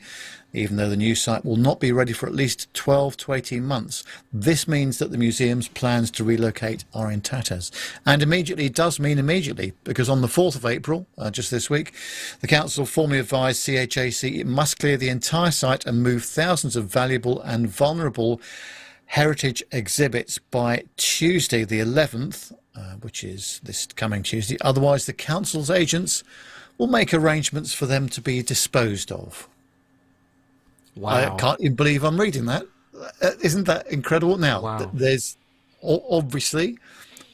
even 0.53 0.77
though 0.77 0.89
the 0.89 0.97
new 0.97 1.15
site 1.15 1.45
will 1.45 1.55
not 1.55 1.79
be 1.79 1.91
ready 1.91 2.13
for 2.13 2.27
at 2.27 2.35
least 2.35 2.73
12 2.73 3.17
to 3.17 3.33
18 3.33 3.63
months. 3.63 4.03
This 4.31 4.67
means 4.67 4.97
that 4.97 5.11
the 5.11 5.17
museum's 5.17 5.67
plans 5.67 6.11
to 6.11 6.23
relocate 6.23 6.83
are 6.93 7.11
in 7.11 7.21
tatters. 7.21 7.71
And 8.05 8.21
immediately 8.21 8.69
does 8.69 8.99
mean 8.99 9.17
immediately, 9.17 9.73
because 9.83 10.09
on 10.09 10.21
the 10.21 10.27
4th 10.27 10.55
of 10.55 10.65
April, 10.65 11.07
uh, 11.17 11.31
just 11.31 11.51
this 11.51 11.69
week, 11.69 11.93
the 12.41 12.47
council 12.47 12.85
formally 12.85 13.19
advised 13.19 13.65
CHAC 13.65 14.39
it 14.39 14.47
must 14.47 14.79
clear 14.79 14.97
the 14.97 15.09
entire 15.09 15.51
site 15.51 15.85
and 15.85 16.03
move 16.03 16.23
thousands 16.25 16.75
of 16.75 16.85
valuable 16.85 17.41
and 17.41 17.67
vulnerable 17.67 18.41
heritage 19.11 19.61
exhibits 19.71 20.37
by 20.37 20.83
Tuesday, 20.95 21.65
the 21.65 21.79
11th, 21.79 22.53
uh, 22.75 22.95
which 23.01 23.23
is 23.23 23.59
this 23.63 23.85
coming 23.87 24.23
Tuesday. 24.23 24.57
Otherwise, 24.61 25.05
the 25.05 25.13
council's 25.13 25.69
agents 25.69 26.23
will 26.77 26.87
make 26.87 27.13
arrangements 27.13 27.73
for 27.73 27.85
them 27.85 28.07
to 28.07 28.21
be 28.21 28.41
disposed 28.41 29.11
of. 29.11 29.49
Wow. 30.95 31.33
I 31.35 31.37
can't 31.39 31.59
even 31.61 31.75
believe 31.75 32.03
I'm 32.03 32.19
reading 32.19 32.45
that. 32.45 32.63
Uh, 33.21 33.31
Isn't 33.41 33.63
that 33.65 33.87
incredible? 33.91 34.37
Now, 34.37 34.61
Wow. 34.61 34.77
th- 34.79 34.89
there's 34.93 35.37
obviously 35.83 36.77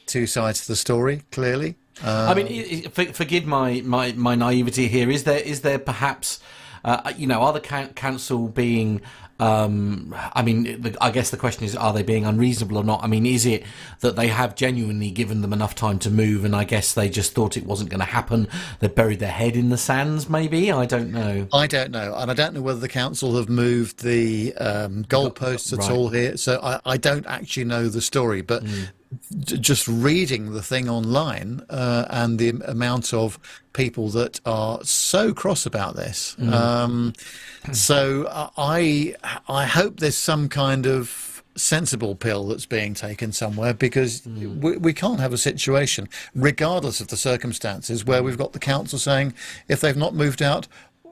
two 0.06 0.26
sides 0.26 0.62
to 0.62 0.68
the 0.68 0.76
story, 0.76 1.22
clearly. 1.32 1.76
I 2.04 2.32
mean, 2.34 2.46
i- 2.46 2.88
for, 2.88 3.04
forgive 3.12 3.44
my, 3.44 3.82
my, 3.84 4.12
my 4.12 4.34
naivety 4.36 4.86
here. 4.88 5.10
Is 5.10 5.24
there 5.24 5.40
is 5.40 5.62
there 5.62 5.78
perhaps, 5.80 6.38
uh, 6.84 7.12
you 7.16 7.26
know, 7.26 7.40
are 7.42 7.52
the 7.52 7.60
coun- 7.60 7.92
council 7.94 8.48
being? 8.48 9.00
Um, 9.40 10.14
I 10.34 10.42
mean, 10.42 10.80
the, 10.82 10.96
I 11.00 11.10
guess 11.12 11.30
the 11.30 11.36
question 11.36 11.64
is, 11.64 11.76
are 11.76 11.92
they 11.92 12.02
being 12.02 12.24
unreasonable 12.26 12.76
or 12.76 12.82
not? 12.84 13.04
I 13.04 13.06
mean, 13.06 13.24
is 13.24 13.46
it 13.46 13.64
that 14.00 14.16
they 14.16 14.28
have 14.28 14.56
genuinely 14.56 15.10
given 15.10 15.42
them 15.42 15.52
enough 15.52 15.74
time 15.76 15.98
to 16.00 16.10
move, 16.10 16.44
and 16.44 16.56
I 16.56 16.64
guess 16.64 16.94
they 16.94 17.08
just 17.08 17.34
thought 17.34 17.56
it 17.56 17.64
wasn't 17.64 17.90
going 17.90 18.00
to 18.00 18.06
happen? 18.06 18.48
They 18.80 18.88
buried 18.88 19.20
their 19.20 19.30
head 19.30 19.54
in 19.56 19.68
the 19.68 19.78
sands, 19.78 20.28
maybe. 20.28 20.72
I 20.72 20.86
don't 20.86 21.12
know. 21.12 21.46
I 21.52 21.66
don't 21.68 21.92
know, 21.92 22.14
and 22.16 22.30
I 22.30 22.34
don't 22.34 22.54
know 22.54 22.62
whether 22.62 22.80
the 22.80 22.88
council 22.88 23.36
have 23.36 23.48
moved 23.48 24.02
the 24.02 24.54
um, 24.56 25.04
goalposts 25.04 25.72
at 25.72 25.78
Right. 25.80 25.90
all 25.90 26.08
here. 26.08 26.36
So 26.36 26.58
I, 26.62 26.80
I 26.84 26.96
don't 26.96 27.26
actually 27.26 27.64
know 27.64 27.88
the 27.88 28.00
story, 28.00 28.42
but 28.42 28.64
j- 28.64 28.88
just 29.44 29.88
reading 29.88 30.52
the 30.52 30.62
thing 30.62 30.88
online 30.88 31.62
uh, 31.70 32.06
and 32.10 32.38
the 32.38 32.50
amount 32.66 33.14
of 33.14 33.38
people 33.72 34.08
that 34.10 34.40
are 34.44 34.82
so 34.82 35.32
cross 35.32 35.66
about 35.66 35.96
this. 35.96 36.36
Um, 36.52 37.12
so 37.72 38.24
uh, 38.24 38.50
I 38.56 39.14
I 39.48 39.64
hope 39.64 40.00
there's 40.00 40.16
some 40.16 40.48
kind 40.48 40.86
of 40.86 41.38
sensible 41.58 42.14
pill 42.14 42.46
that's 42.46 42.66
being 42.66 42.94
taken 42.94 43.32
somewhere 43.32 43.74
because 43.74 44.24
we, 44.26 44.76
we 44.76 44.92
can't 44.92 45.20
have 45.20 45.32
a 45.32 45.38
situation, 45.38 46.08
regardless 46.34 47.00
of 47.00 47.08
the 47.08 47.16
circumstances, 47.16 48.04
where 48.04 48.22
we've 48.22 48.38
got 48.38 48.52
the 48.52 48.58
council 48.58 48.98
saying 48.98 49.34
if 49.68 49.80
they've 49.80 49.96
not 49.96 50.14
moved 50.14 50.40
out, 50.40 50.68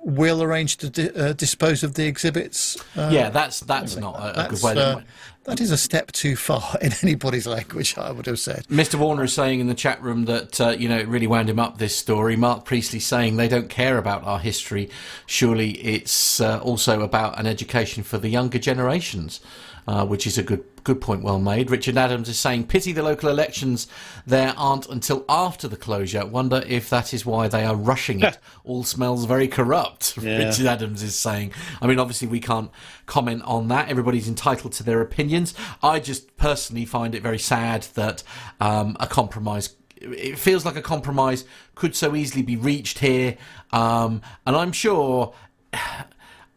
we'll 0.07 0.41
arrange 0.41 0.77
to 0.77 0.89
di- 0.89 1.11
uh, 1.11 1.33
dispose 1.33 1.83
of 1.83 1.95
the 1.95 2.07
exhibits. 2.07 2.77
Uh, 2.97 3.11
yeah, 3.13 3.29
that's 3.29 3.61
that's 3.61 3.97
not 3.97 4.15
a, 4.15 4.31
a 4.31 4.49
good 4.49 4.59
that's, 4.59 4.63
way. 4.63 4.79
uh, 4.79 5.01
that 5.45 5.61
is 5.61 5.71
a 5.73 5.77
step 5.77 6.13
too 6.13 6.37
far 6.37 6.77
in 6.81 6.93
anybody's 7.03 7.47
language, 7.47 7.99
I 7.99 8.13
would 8.13 8.27
have 8.27 8.39
said. 8.39 8.67
Mr. 8.69 8.95
Warner 8.95 9.25
is 9.25 9.33
saying 9.33 9.61
in 9.61 9.67
the 9.67 9.75
chat 9.75 10.01
room 10.01 10.25
that 10.27 10.61
uh, 10.61 10.69
you 10.71 10.89
know 10.89 10.97
it 10.97 11.09
really 11.09 11.27
wound 11.27 11.51
him 11.51 11.59
up. 11.59 11.79
This 11.79 11.97
story. 11.97 12.37
Mark 12.37 12.65
Priestley 12.65 13.01
saying 13.01 13.37
they 13.37 13.49
don't 13.49 13.69
care 13.69 13.99
about 13.99 14.25
our 14.25 14.39
history. 14.39 14.89
Surely 15.27 15.73
it's 15.73 16.41
uh, 16.41 16.61
also 16.61 17.03
about 17.03 17.39
an 17.39 17.47
education 17.47 18.03
for 18.05 18.17
the 18.17 18.29
younger 18.29 18.59
generations. 18.59 19.41
Uh, 19.87 20.07
which 20.07 20.27
is 20.27 20.39
a 20.39 20.43
good 20.43 20.65
good 20.87 21.01
point, 21.01 21.23
well 21.23 21.41
made. 21.41 21.69
Richard 21.69 21.97
Adams 21.97 22.29
is 22.29 22.39
saying, 22.39 22.69
pity 22.69 22.93
the 22.93 23.03
local 23.03 23.29
elections 23.29 23.89
there 24.25 24.55
aren't 24.57 24.89
until 24.89 25.25
after 25.29 25.67
the 25.67 25.77
closure. 25.77 26.25
Wonder 26.25 26.63
if 26.65 26.89
that 26.91 27.13
is 27.13 27.27
why 27.27 27.49
they 27.49 27.65
are 27.65 27.75
rushing 27.75 28.21
it. 28.21 28.39
All 28.65 28.85
smells 28.85 29.25
very 29.25 29.49
corrupt. 29.49 30.17
Yeah. 30.27 30.39
Richard 30.39 30.67
Adams 30.67 31.03
is 31.03 31.17
saying. 31.17 31.53
I 31.81 31.87
mean, 31.87 32.01
obviously 32.01 32.27
we 32.27 32.41
can't 32.41 32.71
comment 33.05 33.43
on 33.43 33.69
that. 33.69 33.89
Everybody's 33.89 34.27
entitled 34.27 34.73
to 34.75 34.83
their 34.83 35.01
opinions. 35.01 35.55
I 35.83 36.01
just 36.01 36.37
personally 36.37 36.85
find 36.85 37.15
it 37.15 37.23
very 37.23 37.39
sad 37.39 37.83
that 37.95 38.25
um, 38.61 38.97
a 38.99 39.07
compromise 39.07 39.75
it 40.01 40.39
feels 40.39 40.65
like 40.65 40.77
a 40.77 40.83
compromise 40.83 41.45
could 41.75 41.95
so 41.95 42.15
easily 42.15 42.43
be 42.43 42.57
reached 42.57 42.99
here, 42.99 43.37
um, 43.73 44.21
and 44.47 44.57
I'm 44.57 44.73
sure, 44.73 45.35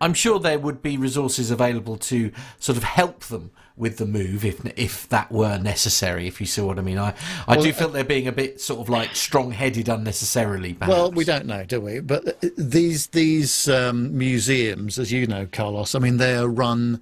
I'm 0.01 0.13
sure 0.13 0.39
there 0.39 0.59
would 0.59 0.81
be 0.81 0.97
resources 0.97 1.51
available 1.51 1.97
to 1.97 2.31
sort 2.59 2.77
of 2.77 2.83
help 2.83 3.25
them 3.25 3.51
with 3.75 3.97
the 3.97 4.05
move 4.05 4.43
if 4.43 4.63
if 4.77 5.07
that 5.09 5.31
were 5.31 5.57
necessary. 5.57 6.27
If 6.27 6.41
you 6.41 6.47
see 6.47 6.61
what 6.61 6.77
I 6.77 6.81
mean, 6.81 6.97
I 6.97 7.13
I 7.47 7.55
do 7.55 7.71
feel 7.71 7.89
they're 7.89 8.03
being 8.03 8.27
a 8.27 8.31
bit 8.31 8.59
sort 8.59 8.81
of 8.81 8.89
like 8.89 9.15
strong-headed 9.15 9.87
unnecessarily. 9.87 10.73
Perhaps. 10.73 10.93
Well, 10.93 11.11
we 11.11 11.23
don't 11.23 11.45
know, 11.45 11.63
do 11.63 11.79
we? 11.79 12.01
But 12.01 12.27
uh, 12.27 12.49
these 12.57 13.07
these 13.07 13.69
um, 13.69 14.17
museums, 14.17 14.99
as 14.99 15.11
you 15.11 15.25
know, 15.27 15.47
Carlos, 15.51 15.95
I 15.95 15.99
mean, 15.99 16.17
they 16.17 16.35
are 16.35 16.47
run 16.47 17.01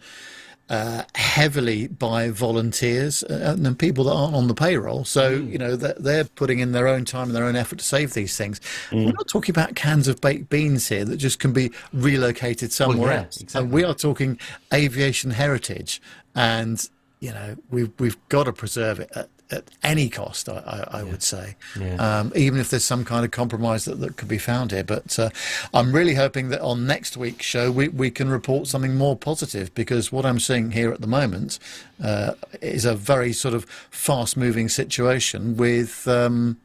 uh, 0.70 1.04
heavily 1.16 1.88
by 1.88 2.30
volunteers 2.30 3.24
uh, 3.24 3.54
and 3.56 3.66
then 3.66 3.74
people 3.76 4.04
that 4.04 4.12
aren't 4.14 4.36
on 4.36 4.48
the 4.48 4.54
payroll. 4.54 5.06
So 5.06 5.40
Mm. 5.40 5.52
you 5.52 5.58
know 5.58 5.76
they're, 5.76 5.96
they're 5.98 6.24
putting 6.26 6.60
in 6.60 6.72
their 6.74 6.88
own 6.88 7.06
time 7.06 7.28
and 7.28 7.36
their 7.36 7.46
own 7.46 7.56
effort 7.56 7.80
to 7.80 7.86
save 7.86 8.14
these 8.14 8.36
things. 8.38 8.60
We're 8.92 9.12
not 9.14 9.28
talking 9.30 9.54
about 9.54 9.76
cans 9.76 10.08
of 10.08 10.20
baked 10.20 10.50
beans 10.50 10.88
here 10.90 11.06
that 11.06 11.18
just 11.18 11.40
can 11.40 11.54
be 11.54 11.72
relocated 11.94 12.74
somewhere 12.74 13.12
yeah, 13.14 13.20
else. 13.24 13.40
exactly. 13.42 13.64
And 13.64 13.72
we 13.72 13.84
are 13.84 13.94
talking 13.94 14.40
aviation 14.74 15.32
heritage, 15.32 16.02
and 16.36 16.88
you 17.20 17.32
know 17.32 17.56
we've 17.70 17.92
we've 18.00 18.18
got 18.30 18.44
to 18.44 18.54
preserve 18.54 19.00
it 19.00 19.10
at, 19.16 19.30
at 19.52 19.64
any 19.84 20.10
cost. 20.10 20.50
I, 20.50 20.86
I, 20.92 21.00
I 21.00 21.04
would 21.04 21.24
say, 21.24 21.56
Yeah. 21.80 21.96
um, 22.20 22.32
even 22.36 22.60
if 22.60 22.70
there's 22.70 22.84
some 22.84 23.06
kind 23.06 23.24
of 23.26 23.32
compromise 23.32 23.86
that, 23.86 24.00
that 24.02 24.18
could 24.18 24.28
be 24.28 24.38
found 24.38 24.72
here. 24.72 24.84
But 24.84 25.18
uh, 25.18 25.30
I'm 25.74 25.94
really 25.94 26.16
hoping 26.16 26.50
that 26.50 26.62
on 26.62 26.86
next 26.86 27.18
week's 27.18 27.46
show 27.46 27.72
we, 27.72 27.88
we 27.88 28.12
can 28.12 28.30
report 28.30 28.68
something 28.68 28.96
more 28.96 29.16
positive 29.16 29.74
because 29.74 30.12
what 30.12 30.26
I'm 30.26 30.40
seeing 30.40 30.72
here 30.72 30.92
at 30.92 31.02
the 31.02 31.08
moment 31.08 31.60
uh, 32.04 32.34
is 32.62 32.86
a 32.86 32.96
very 32.96 33.34
sort 33.34 33.54
of 33.54 33.66
fast 33.90 34.38
moving 34.38 34.70
situation 34.70 35.58
with. 35.58 36.08
Um, 36.08 36.58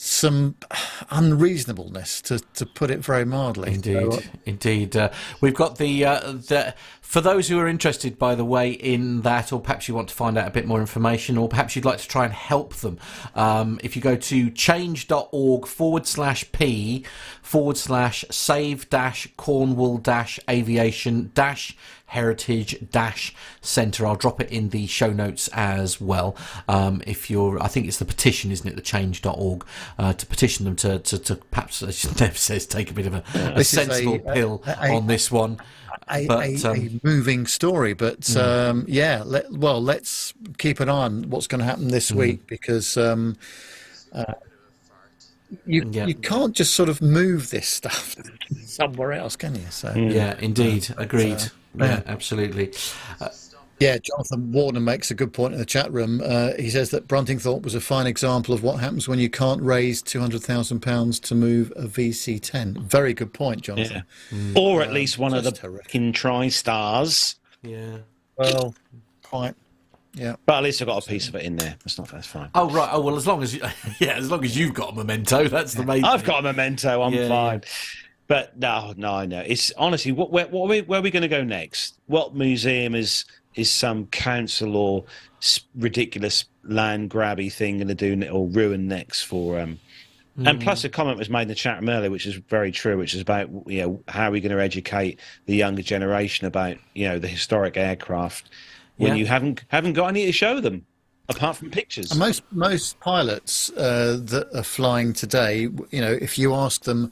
some 0.00 0.54
unreasonableness, 1.10 2.22
to, 2.22 2.38
to 2.54 2.64
put 2.64 2.88
it 2.90 3.00
very 3.00 3.24
mildly. 3.24 3.74
Indeed, 3.74 4.12
So, 4.12 4.18
uh, 4.18 4.22
indeed. 4.46 4.96
Uh, 4.96 5.10
we've 5.40 5.54
got 5.54 5.76
the, 5.78 6.04
uh, 6.04 6.20
the 6.32 6.74
for 7.00 7.20
those 7.20 7.48
who 7.48 7.58
are 7.58 7.66
interested, 7.66 8.16
by 8.18 8.34
the 8.34 8.44
way, 8.44 8.70
in 8.70 9.22
that, 9.22 9.52
or 9.52 9.60
perhaps 9.60 9.88
you 9.88 9.94
want 9.94 10.08
to 10.10 10.14
find 10.14 10.38
out 10.38 10.46
a 10.46 10.50
bit 10.50 10.66
more 10.66 10.78
information, 10.78 11.36
or 11.36 11.48
perhaps 11.48 11.74
you'd 11.74 11.84
like 11.84 11.98
to 11.98 12.06
try 12.06 12.24
and 12.24 12.32
help 12.32 12.74
them. 12.76 12.98
Um, 13.34 13.80
if 13.82 13.96
you 13.96 14.02
go 14.02 14.14
to 14.14 14.50
change.org 14.50 15.66
forward 15.66 16.06
slash 16.06 16.50
p 16.52 17.04
forward 17.42 17.76
slash 17.76 18.24
save 18.30 18.88
dash 18.90 19.26
Cornwall 19.36 19.98
dash 19.98 20.38
aviation 20.48 21.32
dash 21.34 21.76
heritage 22.08 22.76
dash 22.90 23.34
centre. 23.60 24.06
I'll 24.06 24.16
drop 24.16 24.40
it 24.40 24.50
in 24.50 24.70
the 24.70 24.86
show 24.86 25.10
notes 25.12 25.48
as 25.52 26.00
well. 26.00 26.34
Um, 26.68 27.02
if 27.06 27.30
you're, 27.30 27.62
I 27.62 27.68
think 27.68 27.86
it's 27.86 27.98
the 27.98 28.04
petition, 28.04 28.50
isn't 28.50 28.66
it? 28.66 28.76
The 28.76 28.82
change.org 28.82 29.64
uh, 29.98 30.12
to 30.14 30.26
petition 30.26 30.64
them 30.64 30.74
to, 30.76 30.98
to, 30.98 31.18
to 31.18 31.36
perhaps, 31.36 31.82
as 31.82 32.20
Nev 32.20 32.36
says, 32.36 32.66
take 32.66 32.90
a 32.90 32.94
bit 32.94 33.06
of 33.06 33.14
a, 33.14 33.22
a 33.34 33.54
This 33.56 33.72
is 33.72 33.78
a- 33.78 33.84
sensible 33.86 34.14
a- 34.26 34.34
pill 34.34 34.62
a- 34.66 34.90
on 34.94 35.06
this 35.06 35.30
one. 35.30 35.58
a, 36.10 36.26
But, 36.26 36.46
a, 36.46 36.70
um, 36.70 36.76
a 36.76 37.06
moving 37.06 37.46
story. 37.46 37.92
But 37.92 38.34
um, 38.36 38.86
yeah, 38.88 39.22
let, 39.24 39.52
well, 39.52 39.82
let's 39.82 40.32
keep 40.56 40.80
an 40.80 40.88
eye 40.88 41.04
on 41.04 41.28
what's 41.30 41.46
going 41.46 41.58
to 41.60 41.64
happen 41.66 41.88
this 41.88 42.10
week 42.10 42.46
because 42.46 42.96
um, 42.96 43.36
uh, 44.12 44.32
you 45.66 45.88
Yeah. 45.90 46.06
you 46.06 46.14
can't 46.14 46.54
just 46.54 46.74
sort 46.74 46.88
of 46.88 47.00
move 47.00 47.50
this 47.50 47.68
stuff 47.68 48.16
somewhere 48.64 49.12
else, 49.12 49.36
can 49.36 49.54
you? 49.54 49.66
So 49.70 49.88
mm. 49.88 50.12
Yeah, 50.12 50.30
uh, 50.30 50.36
indeed. 50.40 50.88
Agreed. 50.96 51.40
yeah, 51.74 51.84
yeah. 51.84 52.02
absolutely. 52.06 52.72
Uh, 53.20 53.28
yeah, 53.80 53.96
Jonathan 53.98 54.50
Warner 54.50 54.80
makes 54.80 55.10
a 55.12 55.14
good 55.14 55.32
point 55.32 55.52
in 55.52 55.60
the 55.60 55.64
chat 55.64 55.92
room. 55.92 56.20
Uh, 56.24 56.50
he 56.58 56.68
says 56.68 56.90
that 56.90 57.06
Bruntingthorpe 57.06 57.62
was 57.62 57.76
a 57.76 57.80
fine 57.80 58.08
example 58.08 58.52
of 58.52 58.62
what 58.64 58.80
happens 58.80 59.06
when 59.06 59.20
you 59.20 59.30
can't 59.30 59.62
raise 59.62 60.02
two 60.02 60.18
hundred 60.20 60.42
thousand 60.42 60.80
pounds 60.80 61.20
to 61.20 61.34
move 61.36 61.72
a 61.76 61.82
VC10. 61.82 62.78
Very 62.82 63.14
good 63.14 63.32
point, 63.32 63.62
Jonathan. 63.62 64.04
Yeah. 64.32 64.36
Mm. 64.36 64.56
Or 64.56 64.82
at 64.82 64.92
least 64.92 65.18
uh, 65.18 65.22
one 65.22 65.34
of 65.34 65.44
the 65.44 65.50
just 65.50 65.62
horrific. 65.62 65.86
fucking 65.86 66.12
tri-stars. 66.12 67.36
Yeah. 67.62 67.98
Well, 68.36 68.74
quite. 69.22 69.54
Yeah. 70.18 70.36
But 70.46 70.56
at 70.58 70.62
least 70.64 70.82
I've 70.82 70.88
got 70.88 71.04
a 71.04 71.08
piece 71.08 71.28
of 71.28 71.34
it 71.36 71.42
in 71.44 71.56
there. 71.56 71.76
That's 71.84 71.98
not. 71.98 72.08
That's 72.08 72.26
fine. 72.26 72.50
Oh 72.54 72.68
right. 72.70 72.88
Oh 72.92 73.00
well, 73.00 73.16
as 73.16 73.26
long 73.26 73.42
as 73.42 73.54
you, 73.54 73.62
yeah, 74.00 74.14
as 74.16 74.30
long 74.30 74.44
as 74.44 74.56
you've 74.56 74.74
got 74.74 74.92
a 74.92 74.96
memento, 74.96 75.48
that's 75.48 75.74
the 75.74 75.84
main. 75.84 76.04
I've 76.04 76.20
thing. 76.22 76.28
got 76.28 76.38
a 76.40 76.42
memento. 76.42 77.02
I'm 77.02 77.12
Yeah, 77.12 77.28
fine. 77.28 77.62
But 78.26 78.58
no, 78.58 78.92
no, 78.96 79.24
no. 79.24 79.40
It's 79.40 79.72
honestly, 79.78 80.12
what, 80.12 80.30
where, 80.30 80.46
what 80.48 80.66
are 80.66 80.68
we, 80.68 80.80
where 80.82 80.98
are 81.00 81.02
we 81.02 81.10
going 81.10 81.22
to 81.22 81.28
go 81.28 81.42
next? 81.42 81.98
What 82.06 82.34
museum 82.34 82.94
is 82.94 83.24
is 83.54 83.70
some 83.70 84.06
council 84.08 84.76
or 84.76 85.04
ridiculous 85.74 86.44
land 86.64 87.10
grabby 87.10 87.52
thing 87.52 87.78
going 87.78 87.88
to 87.88 87.94
do 87.94 88.28
or 88.30 88.46
ruin 88.48 88.88
next 88.88 89.22
for? 89.22 89.58
Um, 89.60 89.78
And 90.44 90.60
plus, 90.60 90.84
a 90.84 90.88
comment 90.88 91.18
was 91.18 91.28
made 91.30 91.42
in 91.42 91.48
the 91.48 91.54
chat 91.56 91.80
room 91.80 91.88
earlier, 91.88 92.10
which 92.10 92.26
is 92.26 92.34
very 92.34 92.70
true, 92.70 92.96
which 92.96 93.14
is 93.14 93.20
about 93.20 93.48
you 93.66 93.82
know 93.82 94.00
how 94.08 94.28
are 94.28 94.30
we 94.30 94.40
going 94.40 94.54
to 94.56 94.62
educate 94.62 95.18
the 95.46 95.56
younger 95.56 95.82
generation 95.82 96.46
about 96.46 96.76
you 96.94 97.08
know 97.08 97.18
the 97.18 97.26
historic 97.28 97.76
aircraft 97.76 98.48
when 98.98 99.12
Yeah. 99.12 99.14
you 99.20 99.26
haven't 99.26 99.64
haven't 99.68 99.94
got 99.94 100.08
any 100.08 100.26
to 100.26 100.32
show 100.32 100.60
them 100.60 100.84
apart 101.28 101.56
from 101.56 101.70
pictures. 101.70 102.10
And 102.10 102.20
Most 102.20 102.42
most 102.52 103.00
pilots 103.00 103.70
uh, 103.70 104.18
that 104.24 104.48
are 104.54 104.62
flying 104.62 105.12
today, 105.12 105.62
you 105.90 106.00
know, 106.00 106.12
if 106.20 106.38
you 106.38 106.54
ask 106.54 106.82
them, 106.84 107.10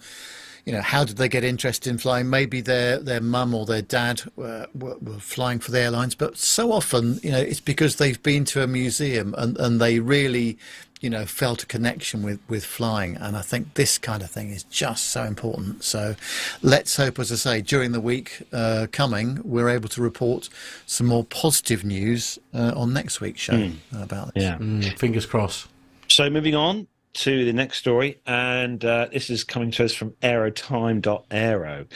you 0.65 0.73
know, 0.73 0.83
how 0.83 1.05
did 1.05 1.17
they 1.17 1.29
get 1.29 1.45
interested 1.45 1.89
in 1.91 1.99
flying? 1.99 2.29
Maybe 2.29 2.61
their 2.61 2.99
their 2.99 3.21
mum 3.21 3.55
or 3.55 3.67
their 3.67 3.83
dad 3.83 4.23
were, 4.37 4.67
were, 4.75 4.97
were 4.99 5.19
flying 5.21 5.59
for 5.61 5.71
the 5.71 5.81
airlines, 5.81 6.15
but 6.15 6.37
so 6.37 6.73
often, 6.73 7.21
you 7.23 7.31
know, 7.31 7.39
it's 7.39 7.61
because 7.61 7.97
they've 7.97 8.23
been 8.23 8.45
to 8.47 8.63
a 8.63 8.67
museum 8.67 9.35
and, 9.39 9.57
and 9.59 9.81
they 9.81 10.01
really, 10.01 10.59
you 11.01 11.11
know, 11.11 11.27
felt 11.27 11.63
a 11.63 11.67
connection 11.67 12.23
with 12.23 12.41
with 12.49 12.65
flying. 12.65 13.17
And 13.17 13.37
I 13.37 13.43
think 13.43 13.75
this 13.75 13.99
kind 13.99 14.23
of 14.23 14.31
thing 14.31 14.51
is 14.51 14.65
just 14.65 15.09
so 15.09 15.25
important. 15.25 15.85
So 15.85 16.17
let's 16.63 16.97
hope, 16.97 17.19
as 17.19 17.31
I 17.31 17.37
say, 17.37 17.61
during 17.61 17.93
the 17.93 18.01
week 18.01 18.43
uh, 18.53 18.87
coming, 18.93 19.41
we're 19.45 19.69
able 19.69 19.89
to 19.91 20.03
report 20.03 20.49
some 20.87 21.07
more 21.07 21.25
positive 21.25 21.85
news 21.85 22.39
uh, 22.55 22.73
on 22.75 22.93
next 22.93 23.21
week's 23.21 23.41
show 23.41 23.71
about 23.95 24.35
this. 24.35 24.43
yeah. 24.43 24.59
Mm, 24.59 24.99
fingers 24.99 25.27
crossed. 25.27 25.69
So 26.09 26.31
moving 26.31 26.55
on 26.55 26.87
to 27.15 27.45
the 27.45 27.53
next 27.53 27.79
story, 27.79 28.21
and 28.27 28.85
uh, 28.85 29.09
this 29.13 29.31
is 29.31 29.43
coming 29.45 29.71
to 29.73 29.85
us 29.85 29.95
from 29.95 30.11
aerotime.aero, 30.23 31.87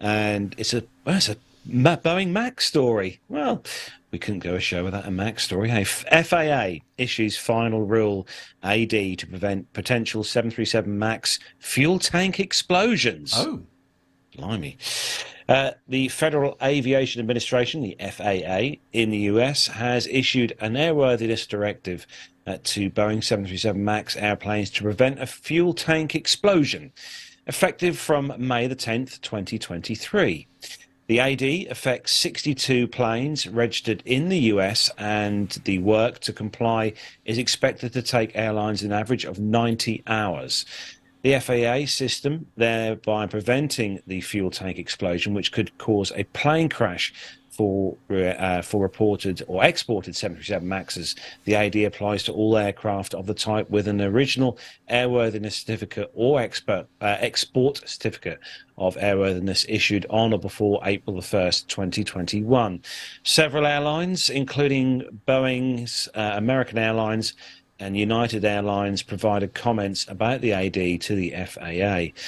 and 0.00 0.54
it's 0.58 0.74
a 0.74 0.82
well, 1.04 1.16
it's 1.16 1.28
a 1.28 1.36
Boeing 1.68 2.30
Max 2.30 2.66
story. 2.66 3.20
Well, 3.28 3.62
we 4.10 4.18
couldn't 4.18 4.40
go 4.40 4.54
a 4.54 4.60
show 4.60 4.84
without 4.84 5.06
a 5.06 5.10
Max 5.10 5.44
story. 5.44 5.68
Hey, 5.68 5.84
FAA 5.84 6.84
issues 6.98 7.36
final 7.36 7.82
rule 7.82 8.26
AD 8.62 8.90
to 8.90 9.26
prevent 9.28 9.72
potential 9.72 10.24
737 10.24 10.98
Max 10.98 11.38
fuel 11.58 11.98
tank 11.98 12.40
explosions. 12.40 13.32
Oh, 13.36 13.62
Blimey. 14.36 14.78
Uh, 15.48 15.72
the 15.88 16.06
Federal 16.08 16.56
Aviation 16.62 17.20
Administration, 17.20 17.80
the 17.80 17.96
FAA, 17.98 18.78
in 18.92 19.10
the 19.10 19.18
US 19.32 19.66
has 19.66 20.06
issued 20.06 20.56
an 20.60 20.74
airworthiness 20.74 21.48
directive 21.48 22.06
uh, 22.46 22.58
to 22.64 22.88
Boeing 22.90 23.22
737 23.22 23.84
MAX 23.84 24.16
airplanes 24.16 24.70
to 24.70 24.82
prevent 24.82 25.20
a 25.20 25.26
fuel 25.26 25.74
tank 25.74 26.14
explosion, 26.14 26.92
effective 27.46 27.98
from 27.98 28.32
May 28.38 28.68
the 28.68 28.76
10th, 28.76 29.20
2023. 29.22 30.46
The 31.10 31.18
AD 31.18 31.72
affects 31.72 32.12
62 32.12 32.86
planes 32.86 33.48
registered 33.48 34.00
in 34.06 34.28
the 34.28 34.38
US, 34.54 34.92
and 34.96 35.48
the 35.64 35.80
work 35.80 36.20
to 36.20 36.32
comply 36.32 36.92
is 37.24 37.36
expected 37.36 37.92
to 37.94 38.00
take 38.00 38.36
airlines 38.36 38.84
an 38.84 38.92
average 38.92 39.24
of 39.24 39.36
90 39.36 40.04
hours. 40.06 40.64
The 41.22 41.40
FAA 41.40 41.86
system, 41.86 42.46
thereby 42.56 43.26
preventing 43.26 44.00
the 44.06 44.20
fuel 44.20 44.52
tank 44.52 44.78
explosion, 44.78 45.34
which 45.34 45.50
could 45.50 45.76
cause 45.78 46.12
a 46.14 46.22
plane 46.22 46.68
crash 46.68 47.12
for 47.60 47.94
uh, 48.10 48.62
for 48.62 48.80
reported 48.80 49.42
or 49.46 49.62
exported 49.62 50.16
737 50.16 50.66
Maxes. 50.66 51.14
The 51.44 51.56
AD 51.56 51.76
applies 51.76 52.22
to 52.22 52.32
all 52.32 52.56
aircraft 52.56 53.12
of 53.12 53.26
the 53.26 53.34
type 53.34 53.68
with 53.68 53.86
an 53.86 54.00
original 54.00 54.56
airworthiness 54.90 55.52
certificate 55.52 56.10
or 56.14 56.40
expert, 56.40 56.86
uh, 57.02 57.18
export 57.20 57.86
certificate 57.86 58.40
of 58.78 58.96
airworthiness 58.96 59.66
issued 59.68 60.06
on 60.08 60.32
or 60.32 60.38
before 60.38 60.80
April 60.86 61.16
the 61.16 61.22
1st, 61.22 61.66
2021. 61.66 62.80
Several 63.24 63.66
airlines, 63.66 64.30
including 64.30 65.20
Boeing's 65.28 66.08
uh, 66.14 66.32
American 66.36 66.78
Airlines, 66.78 67.34
and 67.78 67.94
United 67.94 68.42
Airlines 68.42 69.02
provided 69.02 69.52
comments 69.52 70.08
about 70.08 70.40
the 70.40 70.54
AD 70.54 71.02
to 71.02 71.14
the 71.14 71.34
FAA. 71.46 72.18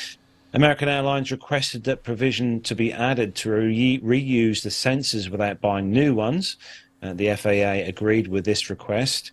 American 0.54 0.88
Airlines 0.88 1.30
requested 1.30 1.84
that 1.84 2.02
provision 2.02 2.60
to 2.60 2.74
be 2.74 2.92
added 2.92 3.34
to 3.36 3.50
re- 3.50 4.00
reuse 4.00 4.62
the 4.62 4.68
sensors 4.68 5.30
without 5.30 5.62
buying 5.62 5.90
new 5.90 6.14
ones. 6.14 6.58
Uh, 7.02 7.14
the 7.14 7.34
FAA 7.34 7.88
agreed 7.88 8.28
with 8.28 8.44
this 8.44 8.68
request. 8.68 9.32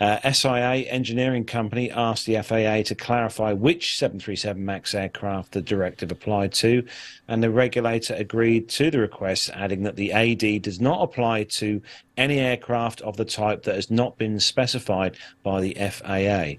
Uh, 0.00 0.18
SIA 0.32 0.88
Engineering 0.90 1.44
Company 1.44 1.90
asked 1.90 2.26
the 2.26 2.40
FAA 2.40 2.82
to 2.82 2.94
clarify 2.94 3.52
which 3.52 3.96
737 3.98 4.64
MAX 4.64 4.94
aircraft 4.94 5.52
the 5.52 5.62
directive 5.62 6.12
applied 6.12 6.52
to, 6.52 6.84
and 7.28 7.42
the 7.42 7.50
regulator 7.50 8.14
agreed 8.14 8.68
to 8.68 8.90
the 8.90 8.98
request, 8.98 9.50
adding 9.54 9.82
that 9.82 9.96
the 9.96 10.12
AD 10.12 10.62
does 10.62 10.80
not 10.80 11.02
apply 11.02 11.44
to 11.44 11.82
any 12.16 12.38
aircraft 12.38 13.00
of 13.02 13.16
the 13.16 13.24
type 13.24 13.64
that 13.64 13.74
has 13.74 13.90
not 13.90 14.18
been 14.18 14.38
specified 14.38 15.16
by 15.42 15.60
the 15.60 15.74
FAA. 15.74 16.58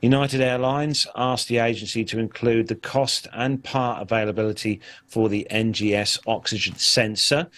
United 0.00 0.40
Airlines 0.40 1.08
asked 1.16 1.48
the 1.48 1.58
agency 1.58 2.04
to 2.04 2.20
include 2.20 2.68
the 2.68 2.76
cost 2.76 3.26
and 3.32 3.64
part 3.64 4.00
availability 4.00 4.80
for 5.06 5.28
the 5.28 5.44
NGS 5.50 6.20
oxygen 6.24 6.76
sensor. 6.76 7.48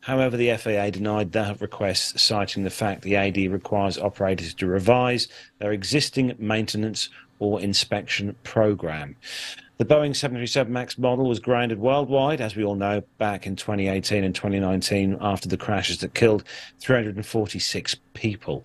However, 0.00 0.38
the 0.38 0.56
FAA 0.56 0.88
denied 0.88 1.32
that 1.32 1.60
request, 1.60 2.18
citing 2.18 2.64
the 2.64 2.70
fact 2.70 3.02
the 3.02 3.16
AD 3.16 3.36
requires 3.36 3.98
operators 3.98 4.54
to 4.54 4.66
revise 4.66 5.28
their 5.58 5.72
existing 5.72 6.34
maintenance 6.38 7.10
or 7.40 7.60
inspection 7.60 8.36
program. 8.44 9.16
The 9.80 9.86
Boeing 9.86 10.14
737 10.14 10.70
MAX 10.70 10.98
model 10.98 11.26
was 11.26 11.38
grounded 11.38 11.78
worldwide, 11.78 12.42
as 12.42 12.54
we 12.54 12.62
all 12.62 12.74
know, 12.74 13.02
back 13.16 13.46
in 13.46 13.56
2018 13.56 14.24
and 14.24 14.34
2019 14.34 15.16
after 15.22 15.48
the 15.48 15.56
crashes 15.56 16.00
that 16.00 16.12
killed 16.12 16.44
346 16.80 17.96
people. 18.12 18.62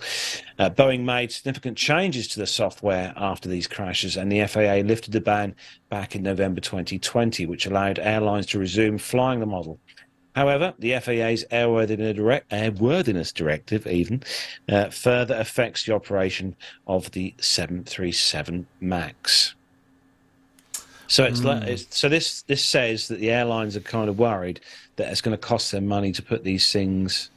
Uh, 0.59 0.69
Boeing 0.69 1.05
made 1.05 1.31
significant 1.31 1.77
changes 1.77 2.27
to 2.27 2.39
the 2.39 2.45
software 2.45 3.13
after 3.15 3.47
these 3.47 3.65
crashes, 3.65 4.17
and 4.17 4.29
the 4.29 4.45
FAA 4.45 4.85
lifted 4.85 5.13
the 5.13 5.21
ban 5.21 5.55
back 5.87 6.17
in 6.17 6.21
November 6.21 6.59
2020, 6.59 7.45
which 7.45 7.65
allowed 7.65 7.97
airlines 7.97 8.45
to 8.47 8.59
resume 8.59 8.97
flying 8.97 9.39
the 9.39 9.45
model. 9.45 9.79
However, 10.35 10.73
the 10.77 10.91
FAA's 10.99 11.45
airworthiness, 11.45 12.15
direct, 12.15 12.49
airworthiness 12.51 13.33
directive 13.33 13.87
even 13.87 14.21
uh, 14.67 14.89
further 14.89 15.35
affects 15.35 15.85
the 15.85 15.93
operation 15.93 16.55
of 16.87 17.11
the 17.11 17.33
737 17.39 18.67
MAX. 18.81 19.55
So 21.07 21.23
it's, 21.23 21.43
like, 21.43 21.63
it's 21.63 21.95
so 21.95 22.09
this 22.09 22.41
this 22.43 22.63
says 22.63 23.07
that 23.09 23.19
the 23.19 23.29
airlines 23.29 23.77
are 23.77 23.81
kind 23.81 24.09
of 24.09 24.17
worried 24.17 24.59
that 24.95 25.11
it's 25.11 25.21
going 25.21 25.37
to 25.37 25.41
cost 25.41 25.71
them 25.71 25.85
money 25.85 26.11
to 26.11 26.21
put 26.21 26.43
these 26.43 26.71
things 26.71 27.29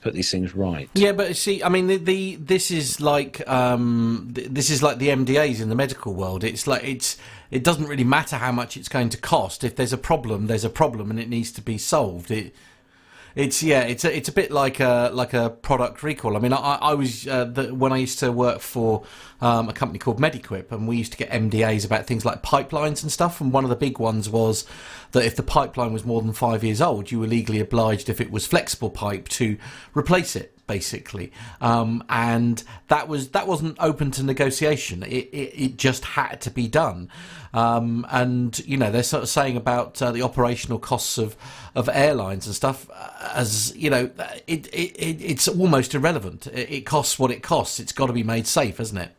put 0.00 0.14
these 0.14 0.30
things 0.30 0.54
right. 0.54 0.90
Yeah, 0.94 1.12
but 1.12 1.36
see, 1.36 1.62
I 1.62 1.68
mean, 1.68 1.86
the, 1.86 1.96
the 1.96 2.36
this 2.36 2.70
is 2.70 3.00
like 3.00 3.46
um, 3.48 4.32
th- 4.34 4.48
this 4.48 4.70
is 4.70 4.82
like 4.82 4.98
the 4.98 5.08
MDAs 5.08 5.60
in 5.60 5.68
the 5.68 5.74
medical 5.74 6.14
world. 6.14 6.44
It's 6.44 6.66
like 6.66 6.84
it's 6.84 7.16
it 7.52 7.62
doesn't 7.62 7.86
really 7.86 8.02
matter 8.02 8.36
how 8.36 8.50
much 8.50 8.78
it's 8.78 8.88
going 8.88 9.10
to 9.10 9.18
cost. 9.18 9.62
If 9.62 9.76
there's 9.76 9.92
a 9.92 9.98
problem, 9.98 10.46
there's 10.46 10.64
a 10.64 10.70
problem, 10.70 11.10
and 11.10 11.20
it 11.20 11.28
needs 11.28 11.52
to 11.52 11.60
be 11.60 11.76
solved. 11.76 12.30
It 12.30 12.54
it's 13.34 13.62
yeah, 13.62 13.82
it's 13.82 14.06
a, 14.06 14.16
it's 14.16 14.30
a 14.30 14.32
bit 14.32 14.50
like 14.50 14.80
a 14.80 15.10
like 15.12 15.34
a 15.34 15.50
product 15.50 16.02
recall. 16.02 16.34
I 16.34 16.40
mean, 16.40 16.54
I, 16.54 16.56
I 16.56 16.94
was 16.94 17.28
uh, 17.28 17.44
the, 17.44 17.74
when 17.74 17.92
I 17.92 17.98
used 17.98 18.18
to 18.20 18.32
work 18.32 18.60
for 18.60 19.04
um, 19.42 19.68
a 19.68 19.74
company 19.74 19.98
called 19.98 20.18
Mediquip, 20.18 20.72
and 20.72 20.88
we 20.88 20.96
used 20.96 21.12
to 21.12 21.18
get 21.18 21.30
MDAs 21.30 21.84
about 21.84 22.06
things 22.06 22.24
like 22.24 22.42
pipelines 22.42 23.02
and 23.02 23.12
stuff. 23.12 23.38
And 23.38 23.52
one 23.52 23.64
of 23.64 23.70
the 23.70 23.76
big 23.76 23.98
ones 23.98 24.30
was 24.30 24.64
that 25.10 25.24
if 25.24 25.36
the 25.36 25.42
pipeline 25.42 25.92
was 25.92 26.06
more 26.06 26.22
than 26.22 26.32
five 26.32 26.64
years 26.64 26.80
old, 26.80 27.10
you 27.10 27.20
were 27.20 27.26
legally 27.26 27.60
obliged, 27.60 28.08
if 28.08 28.18
it 28.18 28.30
was 28.30 28.46
flexible 28.46 28.88
pipe, 28.90 29.28
to 29.28 29.58
replace 29.94 30.36
it 30.36 30.56
basically. 30.72 31.30
Um, 31.60 32.02
and 32.08 32.64
that 32.88 33.06
was 33.06 33.30
that 33.30 33.46
wasn't 33.46 33.76
open 33.78 34.10
to 34.12 34.22
negotiation. 34.22 35.02
It, 35.02 35.28
it, 35.32 35.64
it 35.64 35.76
just 35.76 36.02
had 36.02 36.40
to 36.42 36.50
be 36.50 36.66
done. 36.66 37.10
Um, 37.52 38.06
and 38.10 38.58
you 38.60 38.78
know 38.78 38.90
they're 38.90 39.02
sort 39.02 39.22
of 39.22 39.28
saying 39.28 39.58
about 39.58 40.00
uh, 40.00 40.12
the 40.12 40.22
operational 40.22 40.78
costs 40.78 41.18
of 41.18 41.36
of 41.74 41.90
airlines 41.90 42.46
and 42.46 42.56
stuff 42.56 42.88
uh, 42.90 43.32
as 43.34 43.76
you 43.76 43.90
know 43.90 44.10
it, 44.46 44.66
it, 44.68 44.96
it 44.96 45.20
it's 45.20 45.46
almost 45.46 45.94
irrelevant. 45.94 46.46
It, 46.46 46.70
it 46.70 46.86
costs 46.86 47.18
what 47.18 47.30
it 47.30 47.42
costs. 47.42 47.78
It's 47.78 47.92
got 47.92 48.06
to 48.06 48.14
be 48.14 48.22
made 48.22 48.46
safe, 48.46 48.78
hasn't 48.78 49.02
it? 49.02 49.12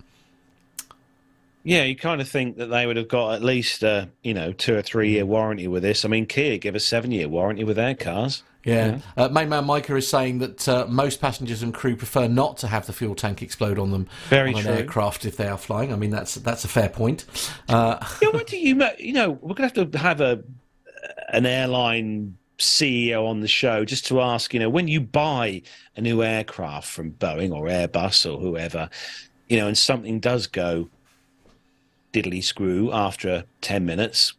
Yeah, 1.64 1.84
you 1.84 1.96
kind 1.96 2.20
of 2.20 2.28
think 2.28 2.58
that 2.58 2.66
they 2.68 2.88
would 2.88 2.98
have 2.98 3.08
got 3.08 3.36
at 3.36 3.44
least 3.44 3.84
a 3.84 4.10
you 4.24 4.34
know 4.34 4.54
two 4.54 4.76
or 4.76 4.82
three 4.82 5.12
year 5.12 5.28
warranty 5.28 5.68
with 5.68 5.84
this. 5.84 6.04
I 6.04 6.08
mean, 6.08 6.26
Kia 6.26 6.58
give 6.58 6.74
a 6.74 6.80
seven 6.80 7.12
year 7.12 7.30
warranty 7.30 7.64
with 7.64 7.76
their 7.76 7.94
cars. 7.94 8.42
Yeah. 8.64 9.00
Uh, 9.18 9.28
main 9.28 9.50
man 9.50 9.66
Micah 9.66 9.96
is 9.98 10.08
saying 10.08 10.40
that 10.40 10.68
uh, 10.70 10.86
most 10.88 11.20
passengers 11.20 11.62
and 11.64 11.74
crew 11.74 11.96
prefer 11.98 12.28
not 12.28 12.58
to 12.60 12.68
have 12.68 12.86
the 12.86 12.94
fuel 12.94 13.14
tank 13.14 13.42
explode 13.42 13.78
on 13.78 13.92
them 13.92 14.08
Very 14.30 14.54
on 14.54 14.60
an 14.60 14.66
true. 14.66 14.74
aircraft 14.74 15.26
if 15.26 15.36
they 15.36 15.48
are 15.48 15.58
flying. 15.58 15.92
I 15.92 15.98
mean, 15.98 16.12
that's 16.12 16.36
that's 16.36 16.64
a 16.64 16.70
fair 16.70 16.90
point. 16.90 17.26
Uh, 17.68 17.98
Yeah, 18.22 18.30
what 18.30 18.48
do 18.48 18.58
you? 18.58 18.82
You 18.98 19.14
know, 19.14 19.32
we're 19.32 19.56
going 19.56 19.70
to 19.70 19.82
have 19.82 19.92
to 19.92 19.98
have 19.98 20.22
a 20.22 20.44
an 21.30 21.46
airline 21.46 22.38
CEO 22.58 23.28
on 23.28 23.42
the 23.42 23.48
show 23.48 23.84
just 23.84 24.06
to 24.08 24.22
ask. 24.22 24.54
You 24.54 24.62
know, 24.62 24.70
when 24.70 24.88
you 24.88 25.02
buy 25.02 25.62
a 25.98 26.02
new 26.02 26.24
aircraft 26.24 26.88
from 26.88 27.12
Boeing 27.12 27.52
or 27.54 27.66
Airbus 27.66 28.32
or 28.32 28.40
whoever, 28.40 28.90
you 29.50 29.58
know, 29.58 29.68
and 29.68 29.78
something 29.78 30.20
does 30.22 30.48
go 30.48 30.90
diddly 32.14 32.44
screw 32.44 32.94
after 32.94 33.44
ten 33.60 33.86
minutes. 33.86 34.34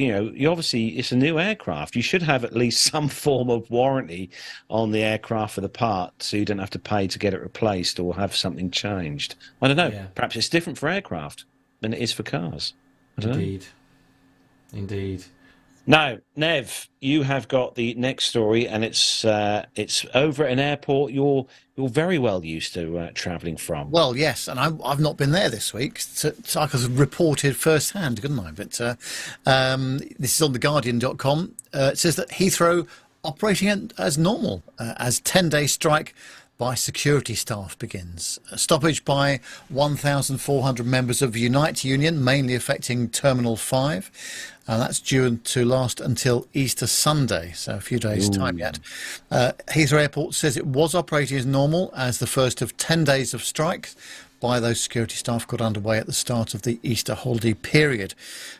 You 0.00 0.12
know, 0.12 0.32
you 0.34 0.48
obviously 0.50 0.88
it's 0.98 1.12
a 1.12 1.16
new 1.16 1.38
aircraft. 1.38 1.96
You 1.96 2.02
should 2.02 2.22
have 2.22 2.44
at 2.44 2.54
least 2.54 2.84
some 2.84 3.08
form 3.24 3.50
of 3.50 3.70
warranty 3.70 4.30
on 4.68 4.90
the 4.90 5.02
aircraft 5.02 5.54
for 5.54 5.60
the 5.60 5.68
part, 5.68 6.22
so 6.22 6.36
you 6.36 6.44
don't 6.44 6.58
have 6.58 6.70
to 6.70 6.78
pay 6.78 7.06
to 7.08 7.18
get 7.18 7.34
it 7.34 7.40
replaced 7.40 7.98
or 7.98 8.14
have 8.14 8.34
something 8.34 8.70
changed. 8.70 9.34
I 9.60 9.68
don't 9.68 9.76
know. 9.76 9.88
Yeah. 9.88 10.06
Perhaps 10.14 10.36
it's 10.36 10.48
different 10.48 10.78
for 10.78 10.88
aircraft 10.88 11.44
than 11.80 11.92
it 11.92 12.00
is 12.00 12.12
for 12.12 12.22
cars. 12.22 12.74
I 13.16 13.22
don't 13.22 13.32
know. 13.32 13.38
indeed, 13.38 13.66
indeed. 14.72 15.24
Now, 15.88 16.18
Nev, 16.36 16.86
you 17.00 17.22
have 17.22 17.48
got 17.48 17.74
the 17.74 17.94
next 17.94 18.26
story, 18.26 18.68
and 18.68 18.84
it's 18.84 19.24
uh, 19.24 19.64
it's 19.74 20.04
over 20.12 20.44
at 20.44 20.52
an 20.52 20.58
airport 20.58 21.12
you're 21.12 21.46
you're 21.76 21.88
very 21.88 22.18
well 22.18 22.44
used 22.44 22.74
to 22.74 22.98
uh, 22.98 23.10
travelling 23.14 23.56
from. 23.56 23.90
Well, 23.90 24.14
yes, 24.14 24.48
and 24.48 24.60
I, 24.60 24.70
I've 24.84 25.00
not 25.00 25.16
been 25.16 25.30
there 25.30 25.48
this 25.48 25.72
week, 25.72 25.98
so, 26.00 26.30
I 26.56 26.66
could 26.66 26.80
have 26.80 27.00
reported 27.00 27.56
firsthand, 27.56 28.20
couldn't 28.20 28.38
I? 28.38 28.50
But 28.50 28.78
uh, 28.78 28.96
um, 29.46 30.00
this 30.18 30.34
is 30.34 30.42
on 30.42 30.52
theguardian.com. 30.52 31.54
Uh, 31.72 31.90
it 31.94 31.98
says 31.98 32.16
that 32.16 32.28
Heathrow 32.28 32.86
operating 33.24 33.90
as 33.96 34.18
normal 34.18 34.62
uh, 34.78 34.92
as 34.98 35.20
10 35.20 35.48
day 35.48 35.66
strike 35.66 36.14
by 36.58 36.74
security 36.74 37.36
staff 37.36 37.78
begins. 37.78 38.38
A 38.50 38.58
stoppage 38.58 39.04
by 39.04 39.40
1,400 39.68 40.84
members 40.84 41.22
of 41.22 41.36
Unite 41.36 41.84
Union, 41.84 42.22
mainly 42.22 42.56
affecting 42.56 43.08
Terminal 43.08 43.56
5. 43.56 44.10
Uh, 44.68 44.76
that's 44.76 45.00
due 45.00 45.36
to 45.38 45.64
last 45.64 45.98
until 45.98 46.46
Easter 46.52 46.86
Sunday, 46.86 47.52
so 47.52 47.74
a 47.76 47.80
few 47.80 47.98
days' 47.98 48.28
time 48.28 48.58
yet. 48.58 48.78
Uh, 49.30 49.52
Heathrow 49.68 50.00
Airport 50.00 50.34
says 50.34 50.58
it 50.58 50.66
was 50.66 50.94
operating 50.94 51.38
as 51.38 51.46
normal 51.46 51.90
as 51.96 52.18
the 52.18 52.26
first 52.26 52.60
of 52.60 52.76
10 52.76 53.04
days 53.04 53.32
of 53.32 53.42
strikes 53.42 53.96
by 54.40 54.60
those 54.60 54.80
security 54.80 55.16
staff 55.16 55.46
got 55.46 55.62
underway 55.62 55.98
at 55.98 56.06
the 56.06 56.12
start 56.12 56.52
of 56.52 56.62
the 56.62 56.78
Easter 56.82 57.14
holiday 57.14 57.54
period. 57.54 58.14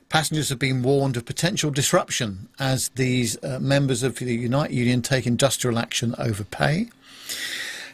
Passengers 0.09 0.49
have 0.49 0.59
been 0.59 0.83
warned 0.83 1.17
of 1.17 1.27
potential 1.27 1.71
disruption 1.71 2.49
as 2.59 2.89
these 2.91 3.37
uh, 3.45 3.59
members 3.61 4.03
of 4.03 4.17
the 4.17 4.35
Unite 4.35 4.71
Union 4.71 5.03
take 5.03 5.27
industrial 5.27 5.79
action 5.79 6.15
over 6.19 6.43
pay. 6.43 6.89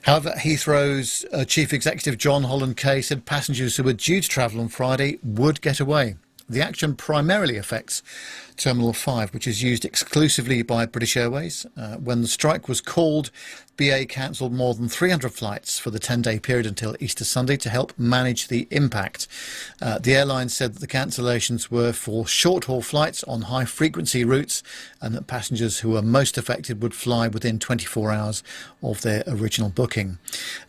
However, 0.03 0.35
Heathrow's 0.37 1.25
uh, 1.33 1.45
chief 1.45 1.73
executive 1.73 2.19
John 2.19 2.45
Holland 2.45 2.77
Kaye 2.77 3.01
said 3.01 3.25
passengers 3.25 3.77
who 3.77 3.83
were 3.83 3.95
due 3.95 4.21
to 4.21 4.29
travel 4.29 4.61
on 4.61 4.69
Friday 4.69 5.19
would 5.23 5.61
get 5.61 5.81
away. 5.81 6.17
The 6.49 6.63
action 6.63 6.95
primarily 6.95 7.57
affects 7.57 8.03
Terminal 8.57 8.93
5, 8.93 9.35
which 9.35 9.47
is 9.47 9.63
used 9.63 9.85
exclusively 9.85 10.63
by 10.63 10.87
British 10.87 11.17
Airways. 11.17 11.67
Uh, 11.77 11.97
when 11.97 12.23
the 12.23 12.29
strike 12.29 12.69
was 12.69 12.81
called, 12.81 13.31
BA 13.77 14.07
cancelled 14.07 14.53
more 14.53 14.75
than 14.75 14.89
300 14.89 15.33
flights 15.33 15.79
for 15.79 15.91
the 15.91 15.99
10 15.99 16.23
day 16.23 16.39
period 16.39 16.67
until 16.67 16.97
Easter 17.01 17.25
Sunday 17.25 17.57
to 17.57 17.69
help 17.69 17.93
manage 17.99 18.49
the 18.49 18.69
impact. 18.71 19.27
Uh, 19.83 19.99
the 19.99 20.15
airline 20.15 20.49
said 20.49 20.75
that 20.75 20.81
the 20.81 20.87
cancellations 20.87 21.71
were 21.71 21.93
for 21.93 22.27
short 22.27 22.65
haul 22.65 22.83
flights 22.83 23.25
on 23.25 23.43
high 23.43 23.65
frequency 23.65 24.25
routes 24.25 24.63
and 25.01 25.15
that 25.15 25.27
passengers 25.27 25.81
who 25.81 25.91
were 25.91 26.03
most 26.03 26.39
affected 26.39 26.83
would 26.83 26.95
fly 26.95 27.27
within 27.27 27.59
24 27.59 28.13
hours 28.13 28.43
of 28.83 29.03
their 29.03 29.25
original 29.27 29.71
booking. 29.71 30.19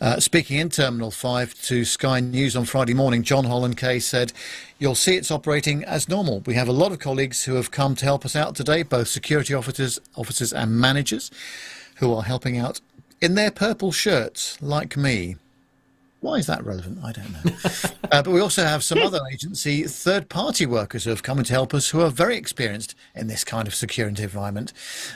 Uh, 0.01 0.19
speaking 0.19 0.57
in 0.57 0.69
Terminal 0.69 1.11
5 1.11 1.53
to 1.63 1.85
Sky 1.85 2.19
News 2.19 2.55
on 2.55 2.65
Friday 2.65 2.93
morning, 2.93 3.21
John 3.21 3.45
Holland 3.45 3.77
Kaye 3.77 3.99
said, 3.99 4.33
You'll 4.77 4.95
see 4.95 5.15
it's 5.15 5.31
operating 5.31 5.85
as 5.85 6.09
normal. 6.09 6.41
We 6.41 6.55
have 6.55 6.67
a 6.67 6.73
lot 6.73 6.91
of 6.91 6.99
colleagues 6.99 7.45
who 7.45 7.55
have 7.55 7.71
come 7.75 7.93
to 7.93 8.05
help 8.05 8.23
us 8.23 8.35
out 8.37 8.55
today, 8.55 8.83
both 8.83 9.09
security 9.09 9.53
officers, 9.53 9.99
officers 10.15 10.53
and 10.53 10.79
managers, 10.79 11.29
who 11.97 12.13
are 12.13 12.23
helping 12.23 12.57
out 12.57 12.79
in 13.19 13.35
their 13.35 13.51
purple 13.51 13.91
shirts, 13.91 14.57
like 14.61 14.95
me. 14.95 15.35
Why 16.21 16.35
is 16.35 16.47
that 16.47 16.65
relevant? 16.65 16.99
I 17.03 17.11
don't 17.11 17.31
know. 17.33 17.51
uh, 18.11 18.23
but 18.23 18.27
we 18.27 18.39
also 18.39 18.63
have 18.63 18.83
some 18.83 18.99
other 18.99 19.19
agency 19.31 19.83
third 19.83 20.29
party 20.29 20.65
workers 20.65 21.03
who 21.03 21.09
have 21.09 21.21
come 21.21 21.37
in 21.37 21.43
to 21.45 21.53
help 21.53 21.73
us 21.73 21.89
who 21.89 22.01
are 22.01 22.09
very 22.09 22.37
experienced 22.37 22.95
in 23.13 23.27
this 23.27 23.43
kind 23.43 23.67
of 23.67 23.75
security 23.75 24.23
environment. 24.23 24.71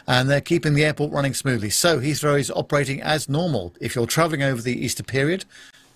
And 0.05 0.29
they're 0.29 0.41
keeping 0.41 0.73
the 0.73 0.83
airport 0.83 1.13
running 1.13 1.33
smoothly. 1.33 1.69
So 1.69 1.99
Heathrow 1.99 2.37
is 2.39 2.51
operating 2.51 3.01
as 3.01 3.29
normal. 3.29 3.73
If 3.79 3.95
you're 3.95 4.05
travelling 4.05 4.43
over 4.43 4.61
the 4.61 4.77
Easter 4.77 5.03
period, 5.03 5.45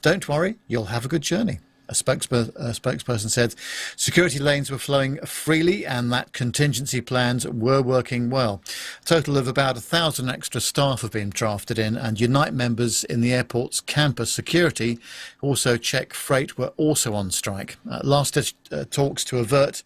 don't 0.02 0.28
worry, 0.28 0.56
you'll 0.68 0.86
have 0.86 1.06
a 1.06 1.10
good 1.10 1.22
journey. 1.22 1.60
A, 1.90 1.92
a 1.92 1.94
spokesperson 1.94 3.30
said 3.30 3.56
security 3.96 4.40
lanes 4.40 4.72
were 4.72 4.78
flowing 4.78 5.18
freely 5.26 5.86
and 5.86 6.12
that 6.12 6.34
contingency 6.34 7.02
plans 7.02 7.48
were 7.48 7.82
working 7.82 8.30
well. 8.30 8.62
A 9.02 9.06
total 9.06 9.38
of 9.38 9.48
about 9.48 9.78
a 9.78 9.82
thousand 9.82 10.30
extra 10.30 10.62
staff 10.62 11.02
have 11.02 11.12
been 11.12 11.30
drafted 11.30 11.78
in, 11.78 11.96
and 11.96 12.20
Unite 12.20 12.54
members 12.54 13.04
in 13.04 13.22
the 13.22 13.34
airport's 13.34 13.82
campus 13.82 14.32
security, 14.32 15.00
also 15.42 15.78
check 15.78 16.14
freight, 16.14 16.58
were 16.58 16.74
also 16.78 17.14
on 17.14 17.32
strike. 17.32 17.78
Uh, 17.90 18.00
last 18.04 18.38
uh, 18.72 18.86
talks 18.90 19.24
to 19.26 19.40
avert 19.40 19.84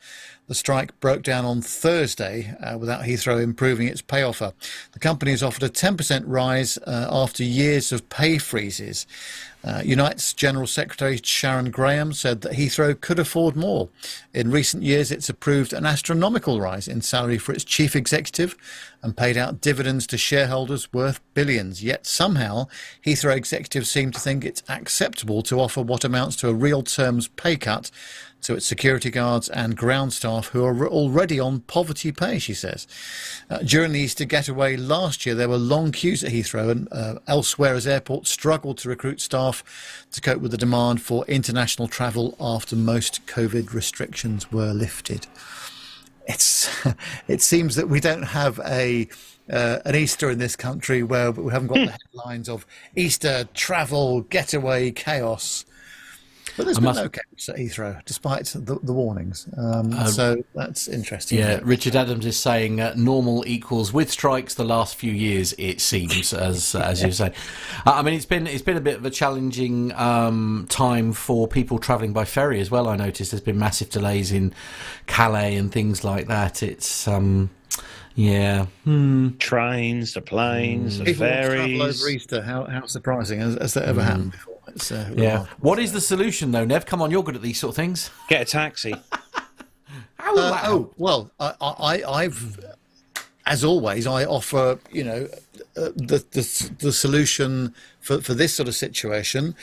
the 0.47 0.55
strike 0.55 0.97
broke 1.01 1.23
down 1.23 1.43
on 1.43 1.61
Thursday 1.61 2.55
uh, 2.63 2.77
without 2.77 3.03
Heathrow 3.03 3.41
improving 3.41 3.87
its 3.87 4.01
pay 4.01 4.23
offer. 4.23 4.53
The 4.93 4.99
company 4.99 5.31
has 5.31 5.43
offered 5.43 5.63
a 5.63 5.69
10% 5.69 6.23
rise 6.25 6.77
uh, 6.87 7.07
after 7.11 7.43
years 7.43 7.91
of 7.91 8.07
pay 8.09 8.37
freezes. 8.37 9.05
Uh, 9.67 9.81
Unite's 9.83 10.33
General 10.33 10.65
Secretary 10.65 11.19
Sharon 11.21 11.71
Graham 11.71 12.13
said 12.13 12.39
that 12.41 12.53
Heathrow 12.53 12.99
could 12.99 13.19
afford 13.19 13.57
more. 13.57 13.89
In 14.33 14.49
recent 14.49 14.81
years, 14.81 15.11
it's 15.11 15.27
approved 15.27 15.73
an 15.73 15.85
astronomical 15.85 16.61
rise 16.61 16.87
in 16.87 17.01
salary 17.01 17.37
for 17.37 17.51
its 17.51 17.65
chief 17.65 17.93
executive 17.93 18.55
and 19.03 19.17
paid 19.17 19.35
out 19.35 19.59
dividends 19.59 20.07
to 20.07 20.17
shareholders 20.17 20.93
worth 20.93 21.19
billions. 21.33 21.83
Yet 21.83 22.05
somehow, 22.05 22.67
Heathrow 23.05 23.35
executives 23.35 23.91
seem 23.91 24.11
to 24.11 24.19
think 24.21 24.45
it's 24.45 24.63
acceptable 24.69 25.41
to 25.43 25.59
offer 25.59 25.81
what 25.81 26.05
amounts 26.05 26.37
to 26.37 26.47
a 26.47 26.53
real 26.53 26.81
terms 26.81 27.27
pay 27.27 27.57
cut 27.57 27.91
to 28.41 28.55
its 28.55 28.65
security 28.65 29.09
guards 29.09 29.49
and 29.49 29.75
ground 29.75 30.13
staff 30.13 30.47
who 30.47 30.63
are 30.63 30.87
already 30.87 31.39
on 31.39 31.61
poverty 31.61 32.11
pay, 32.11 32.39
she 32.39 32.53
says. 32.53 32.87
Uh, 33.49 33.59
during 33.59 33.91
the 33.91 33.99
Easter 33.99 34.25
getaway 34.25 34.75
last 34.75 35.25
year, 35.25 35.35
there 35.35 35.49
were 35.49 35.57
long 35.57 35.91
queues 35.91 36.23
at 36.23 36.31
Heathrow 36.31 36.69
and 36.69 36.87
uh, 36.91 37.15
elsewhere 37.27 37.73
as 37.73 37.87
airports 37.87 38.29
struggled 38.29 38.77
to 38.79 38.89
recruit 38.89 39.21
staff 39.21 40.05
to 40.11 40.21
cope 40.21 40.41
with 40.41 40.51
the 40.51 40.57
demand 40.57 41.01
for 41.01 41.25
international 41.25 41.87
travel 41.87 42.35
after 42.39 42.75
most 42.75 43.25
COVID 43.27 43.73
restrictions 43.73 44.51
were 44.51 44.73
lifted. 44.73 45.27
It's, 46.27 46.69
it 47.27 47.41
seems 47.41 47.75
that 47.75 47.89
we 47.89 47.99
don't 47.99 48.23
have 48.23 48.59
a 48.65 49.07
uh, 49.49 49.79
an 49.85 49.95
Easter 49.95 50.29
in 50.29 50.39
this 50.39 50.55
country 50.55 51.03
where 51.03 51.31
we 51.31 51.51
haven't 51.51 51.67
got 51.67 51.75
the 51.75 51.97
headlines 52.15 52.49
of 52.49 52.65
Easter 52.95 53.47
travel 53.53 54.21
getaway 54.21 54.91
chaos. 54.91 55.65
But 56.57 56.65
there's 56.65 56.77
I 56.77 56.79
been 56.81 56.85
must- 56.85 57.01
no 57.03 57.09
caps 57.09 57.49
at 57.49 57.55
Heathrow, 57.55 58.03
despite 58.05 58.45
the, 58.47 58.79
the 58.81 58.91
warnings. 58.93 59.47
Um, 59.55 59.93
so 60.07 60.43
that's 60.55 60.87
interesting. 60.87 61.37
Yeah, 61.37 61.59
Richard 61.63 61.95
Adams 61.95 62.25
is 62.25 62.37
saying 62.39 62.81
uh, 62.81 62.93
normal 62.97 63.45
equals 63.47 63.93
with 63.93 64.11
strikes 64.11 64.55
the 64.55 64.65
last 64.65 64.95
few 64.95 65.11
years. 65.11 65.53
It 65.59 65.79
seems, 65.79 66.33
as 66.33 66.73
as 66.75 67.03
you 67.03 67.11
say. 67.11 67.27
Uh, 67.85 67.91
I 67.91 68.01
mean, 68.01 68.15
it's 68.15 68.25
been 68.25 68.47
it's 68.47 68.63
been 68.63 68.77
a 68.77 68.81
bit 68.81 68.95
of 68.97 69.05
a 69.05 69.11
challenging 69.11 69.93
um, 69.93 70.65
time 70.69 71.13
for 71.13 71.47
people 71.47 71.77
travelling 71.77 72.11
by 72.11 72.25
ferry 72.25 72.59
as 72.59 72.71
well. 72.71 72.87
I 72.87 72.95
noticed 72.95 73.31
there's 73.31 73.41
been 73.41 73.59
massive 73.59 73.89
delays 73.91 74.31
in 74.31 74.53
Calais 75.05 75.55
and 75.55 75.71
things 75.71 76.03
like 76.03 76.27
that. 76.27 76.63
It's 76.63 77.07
um, 77.07 77.51
yeah, 78.15 78.65
hmm. 78.83 79.37
Trains, 79.37 80.13
the 80.15 80.21
planes, 80.21 80.97
the 80.97 81.05
People 81.05 81.27
want 81.27 81.35
to 81.35 81.41
travel 81.49 81.67
ferries. 81.67 82.01
over 82.01 82.09
Easter. 82.09 82.41
How, 82.41 82.63
how 82.65 82.87
surprising 82.87 83.39
has, 83.41 83.55
has 83.55 83.73
that 83.75 83.85
ever 83.85 84.01
happened 84.01 84.31
before? 84.31 84.56
It's, 84.77 84.91
uh, 84.91 85.11
yeah. 85.15 85.31
remarkable. 85.31 85.57
What 85.61 85.79
is 85.79 85.91
the 85.91 86.01
solution 86.01 86.51
though, 86.51 86.65
Nev? 86.65 86.85
Come 86.85 87.01
on, 87.01 87.09
you're 87.09 87.23
good 87.23 87.35
at 87.35 87.41
these 87.41 87.59
sort 87.59 87.71
of 87.71 87.75
things. 87.75 88.11
Get 88.27 88.41
a 88.43 88.45
taxi. 88.45 88.93
How 90.19 90.33
will 90.33 90.39
Uh, 90.39 90.51
that 90.51 90.63
oh 90.65 90.93
well, 90.97 91.31
I, 91.39 91.53
I, 91.61 92.03
I've, 92.03 92.59
as 93.47 93.63
always, 93.63 94.05
I 94.05 94.25
offer 94.25 94.79
you 94.91 95.03
know 95.03 95.27
uh, 95.75 95.89
the, 95.95 96.23
the 96.31 96.71
the 96.79 96.91
solution 96.91 97.73
for 98.01 98.21
for 98.21 98.35
this 98.35 98.53
sort 98.53 98.67
of 98.67 98.75
situation. 98.75 99.55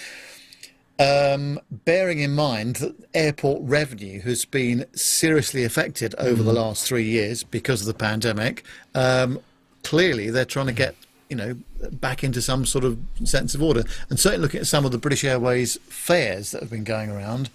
Um, 0.98 1.58
bearing 1.70 2.20
in 2.20 2.34
mind 2.36 2.76
that 2.76 2.94
airport 3.14 3.62
revenue 3.62 4.20
has 4.22 4.44
been 4.44 4.86
seriously 4.94 5.64
affected 5.64 6.14
over 6.18 6.40
the 6.42 6.52
last 6.52 6.86
three 6.86 7.04
years 7.04 7.42
because 7.42 7.80
of 7.80 7.88
the 7.88 7.94
pandemic, 7.94 8.64
um, 8.94 9.40
clearly 9.82 10.30
they're 10.30 10.44
trying 10.44 10.66
to 10.66 10.72
get 10.72 10.94
you 11.28 11.36
know 11.36 11.56
back 11.92 12.22
into 12.24 12.40
some 12.40 12.64
sort 12.66 12.84
of 12.84 12.98
sense 13.24 13.54
of 13.54 13.62
order. 13.62 13.84
And 14.08 14.18
certainly 14.18 14.42
looking 14.42 14.60
at 14.60 14.66
some 14.66 14.84
of 14.84 14.92
the 14.92 14.98
British 14.98 15.24
Airways 15.24 15.76
fares 15.88 16.50
that 16.50 16.60
have 16.60 16.70
been 16.70 16.84
going 16.84 17.10
around, 17.10 17.50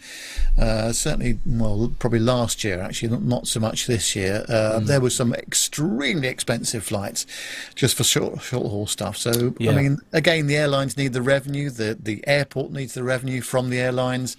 uh, 0.58 0.92
certainly 0.92 1.40
well 1.46 1.94
probably 2.00 2.20
last 2.20 2.64
year 2.64 2.80
actually 2.80 3.10
not, 3.10 3.22
not 3.24 3.48
so 3.48 3.60
much 3.60 3.88
this 3.88 4.16
year. 4.16 4.46
Uh, 4.50 4.80
There 4.80 5.02
were 5.02 5.10
some 5.10 5.34
extremely 5.34 6.28
expensive 6.28 6.84
flights 6.84 7.26
just 7.76 7.96
for 7.96 8.04
short 8.04 8.42
short 8.42 8.68
haul 8.68 8.88
stuff. 8.88 9.18
So 9.18 9.54
Yeah. 9.60 9.72
I 9.72 9.76
mean 9.76 10.00
again 10.14 10.48
the 10.48 10.58
airlines 10.58 10.98
need 10.98 11.14
the 11.14 11.22
revenue, 11.22 11.70
the 11.70 11.98
the 12.00 12.26
airport 12.28 12.72
needs 12.72 12.94
the 12.94 13.04
revenue 13.04 13.42
from 13.42 13.70
the 13.70 13.80
airlines 13.80 14.38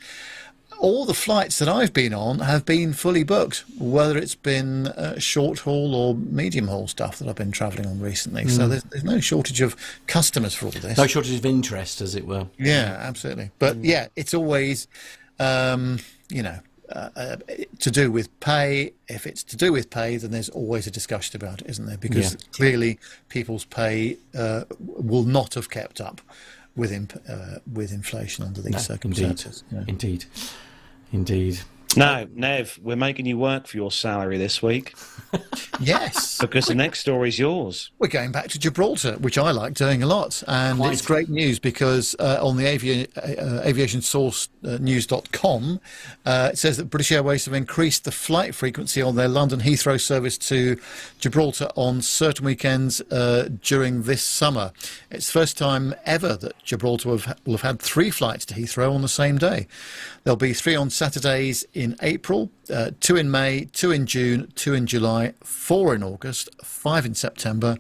all 0.81 1.05
the 1.05 1.15
flights 1.15 1.59
that 1.59 1.69
I've 1.69 1.93
been 1.93 2.15
on 2.15 2.39
have 2.41 2.65
been 2.65 2.93
fully 2.95 3.23
booked, 3.23 3.65
whether 3.79 4.17
it's 4.19 4.35
been 4.35 4.87
uh, 4.89 5.19
short 5.19 5.61
haul 5.61 5.95
or 5.95 6.15
medium 6.15 6.69
haul 6.69 6.89
stuff 6.89 7.19
that 7.19 7.29
I've 7.29 7.37
been 7.37 7.53
travelling 7.53 7.87
on 7.87 8.01
recently. 8.01 8.49
So 8.49 8.67
there's, 8.67 8.83
there's 8.85 9.05
no 9.05 9.21
shortage 9.21 9.61
of 9.61 9.77
customers 10.07 10.55
for 10.55 10.67
all 10.67 10.73
this. 10.73 10.97
No 10.97 11.07
shortage 11.07 11.35
of 11.35 11.45
interest, 11.47 12.01
as 12.01 12.15
it 12.15 12.27
were. 12.27 12.47
Yeah, 12.59 12.97
absolutely. 12.99 13.51
But 13.59 13.77
yeah, 13.85 14.09
it's 14.17 14.33
always, 14.35 14.89
um, 15.39 15.99
you 16.31 16.43
know, 16.43 16.59
uh, 16.89 17.09
uh, 17.15 17.37
to 17.79 17.91
do 17.91 18.11
with 18.11 18.29
pay. 18.41 18.93
If 19.07 19.27
it's 19.27 19.45
to 19.45 19.57
do 19.57 19.73
with 19.73 19.91
pay, 19.91 20.17
then 20.17 20.31
there's 20.33 20.49
always 20.49 20.87
a 20.87 20.91
discussion 20.91 21.37
about 21.37 21.61
it, 21.61 21.69
isn't 21.71 21.87
there? 21.87 21.99
Because 21.99 22.33
Yeah. 22.33 22.41
clearly 22.53 22.99
people's 23.29 23.65
pay 23.67 24.17
uh, 24.37 24.65
will 24.81 25.23
not 25.25 25.55
have 25.55 25.71
kept 25.71 26.01
up 26.01 26.21
with 26.75 26.91
imp- 26.91 27.23
uh, 27.29 27.59
with 27.71 27.93
inflation 27.93 28.45
under 28.45 28.61
these 28.63 28.73
Indeed. 28.75 28.81
circumstances. 28.87 29.63
you 29.71 29.77
know. 29.79 29.85
Indeed. 29.87 30.25
Indeed. 31.13 31.61
No, 31.97 32.29
Nev, 32.33 32.79
we're 32.83 32.95
making 32.97 33.27
you 33.27 33.37
work 33.37 33.67
for 33.67 33.77
your 33.77 33.91
salary 33.91 34.39
this 34.39 34.63
week 34.63 34.95
Yes. 35.81 36.39
because 36.39 36.67
the 36.67 36.75
next 36.75 37.01
story 37.01 37.29
is 37.31 37.39
yours. 37.39 37.91
We're 37.99 38.07
going 38.09 38.31
back 38.31 38.47
to 38.51 38.61
Gibraltar, 38.61 39.15
which 39.19 39.37
I 39.37 39.51
like 39.51 39.75
doing 39.75 40.01
a 40.03 40.07
lot. 40.07 40.41
And 40.47 40.79
Quite. 40.79 40.93
it's 40.93 41.03
great 41.03 41.29
news 41.29 41.59
because 41.59 42.15
uh, 42.21 42.39
on 42.41 42.57
the 42.57 42.73
avi- 42.73 43.09
uh, 43.17 43.63
aviation 43.65 44.03
source 44.03 44.49
uh, 44.65 44.77
news.com, 44.81 45.81
it 46.27 46.59
says 46.59 46.77
that 46.77 46.91
British 46.91 47.11
Airways 47.11 47.45
have 47.47 47.55
increased 47.55 48.05
the 48.05 48.13
flight 48.13 48.55
frequency 48.55 49.03
on 49.03 49.17
their 49.17 49.29
London 49.29 49.61
Heathrow 49.61 50.01
service 50.01 50.39
to 50.39 50.79
Gibraltar 51.19 51.71
on 51.75 52.03
certain 52.03 52.45
weekends 52.47 53.01
uh, 53.11 53.49
during 53.63 54.03
this 54.03 54.23
summer. 54.23 54.73
It's 55.11 55.27
the 55.27 55.33
first 55.41 55.59
time 55.59 55.95
ever 56.07 56.37
that 56.37 56.63
Gibraltar 56.63 57.09
will 57.09 57.19
have, 57.19 57.41
will 57.45 57.55
have 57.55 57.63
had 57.63 57.81
three 57.81 58.11
flights 58.11 58.45
to 58.47 58.55
Heathrow 58.55 58.95
on 58.95 59.03
the 59.03 59.09
same 59.09 59.39
day. 59.39 59.67
There'll 60.23 60.37
be 60.37 60.53
three 60.53 60.77
on 60.77 60.91
Saturdays 60.91 61.65
in 61.81 61.97
April, 62.03 62.51
uh, 62.69 62.91
two 63.01 63.17
in 63.17 63.31
May, 63.31 63.65
two 63.73 63.91
in 63.91 64.05
June, 64.05 64.53
two 64.55 64.75
in 64.75 64.87
July, 64.87 65.33
four 65.43 65.95
in 65.95 66.03
August, 66.03 66.51
five 66.63 67.07
in 67.07 67.15
September, 67.15 67.79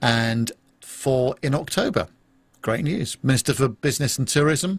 and 0.00 0.52
four 0.80 1.34
in 1.42 1.54
October. 1.54 2.06
Great 2.62 2.84
news. 2.84 3.16
Minister 3.24 3.52
for 3.52 3.68
Business 3.68 4.18
and 4.18 4.28
Tourism, 4.28 4.78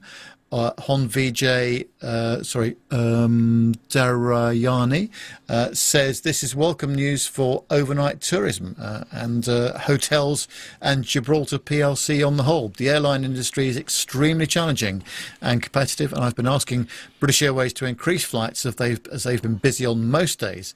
uh, 0.51 0.71
Hon 0.79 1.07
Vijay, 1.07 1.87
uh, 2.01 2.43
sorry, 2.43 2.75
um, 2.91 3.73
Daryanani, 3.89 5.09
uh, 5.47 5.73
says 5.73 6.21
this 6.21 6.43
is 6.43 6.55
welcome 6.55 6.93
news 6.93 7.25
for 7.25 7.63
overnight 7.69 8.19
tourism 8.21 8.75
uh, 8.79 9.05
and 9.11 9.47
uh, 9.47 9.77
hotels 9.79 10.47
and 10.81 11.05
Gibraltar 11.05 11.57
PLC 11.57 12.25
on 12.25 12.37
the 12.37 12.43
whole. 12.43 12.69
The 12.69 12.89
airline 12.89 13.23
industry 13.23 13.67
is 13.67 13.77
extremely 13.77 14.45
challenging 14.45 15.03
and 15.41 15.61
competitive, 15.61 16.11
and 16.11 16.23
I've 16.23 16.35
been 16.35 16.47
asking 16.47 16.89
British 17.19 17.41
Airways 17.41 17.73
to 17.73 17.85
increase 17.85 18.25
flights 18.25 18.65
as 18.65 18.75
they've, 18.75 18.99
as 19.07 19.23
they've 19.23 19.41
been 19.41 19.55
busy 19.55 19.85
on 19.85 20.09
most 20.09 20.39
days. 20.39 20.73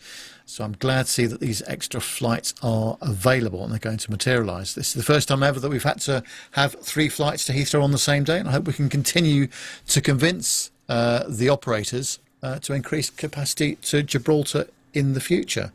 So 0.47 0.63
I'm 0.63 0.73
glad 0.73 1.07
to 1.07 1.11
see 1.11 1.25
that 1.25 1.39
these 1.39 1.63
extra 1.67 1.99
flights 1.99 2.53
are 2.61 2.97
available 3.01 3.63
and 3.63 3.71
they're 3.71 3.79
going 3.79 3.97
to 3.97 4.11
materialise. 4.11 4.75
This 4.75 4.89
is 4.89 4.93
the 4.93 5.03
first 5.03 5.27
time 5.27 5.41
ever 5.41 5.59
that 5.59 5.69
we've 5.69 5.83
had 5.83 5.99
to 6.01 6.23
have 6.51 6.75
three 6.81 7.09
flights 7.09 7.45
to 7.45 7.53
Heathrow 7.53 7.83
on 7.83 7.91
the 7.91 7.97
same 7.97 8.23
day, 8.23 8.37
and 8.37 8.47
I 8.47 8.51
hope 8.51 8.67
we 8.67 8.73
can 8.73 8.87
continue 8.87 9.47
to 9.87 10.01
convince 10.01 10.69
uh, 10.87 11.23
the 11.27 11.49
operators 11.49 12.19
uh, 12.43 12.59
to 12.59 12.73
increase 12.73 13.09
capacity 13.09 13.75
to 13.77 14.03
Gibraltar 14.03 14.67
in 14.93 15.13
the 15.13 15.19
future. 15.19 15.71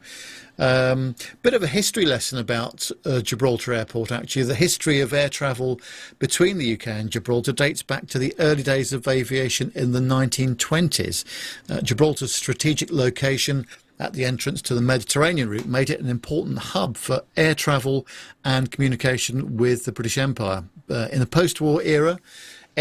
Um, 0.56 1.16
bit 1.42 1.54
of 1.54 1.62
a 1.62 1.66
history 1.66 2.04
lesson 2.04 2.38
about 2.38 2.90
uh, 3.04 3.22
Gibraltar 3.22 3.72
Airport, 3.72 4.12
actually. 4.12 4.44
The 4.44 4.54
history 4.54 5.00
of 5.00 5.12
air 5.12 5.30
travel 5.30 5.80
between 6.18 6.58
the 6.58 6.74
UK 6.74 6.86
and 6.88 7.10
Gibraltar 7.10 7.52
dates 7.52 7.82
back 7.82 8.06
to 8.08 8.18
the 8.18 8.34
early 8.38 8.62
days 8.62 8.92
of 8.92 9.08
aviation 9.08 9.72
in 9.74 9.92
the 9.92 10.00
1920s. 10.00 11.24
Uh, 11.68 11.80
Gibraltar's 11.80 12.34
strategic 12.34 12.92
location 12.92 13.66
at 14.00 14.14
the 14.14 14.24
entrance 14.24 14.62
to 14.62 14.74
the 14.74 14.80
Mediterranean 14.80 15.48
route 15.48 15.66
made 15.66 15.90
it 15.90 16.00
an 16.00 16.08
important 16.08 16.58
hub 16.58 16.96
for 16.96 17.22
air 17.36 17.54
travel 17.54 18.06
and 18.44 18.70
communication 18.70 19.58
with 19.58 19.84
the 19.84 19.92
British 19.92 20.16
Empire. 20.16 20.64
Uh, 20.88 21.06
in 21.12 21.20
the 21.20 21.26
post 21.26 21.60
war 21.60 21.80
era, 21.82 22.18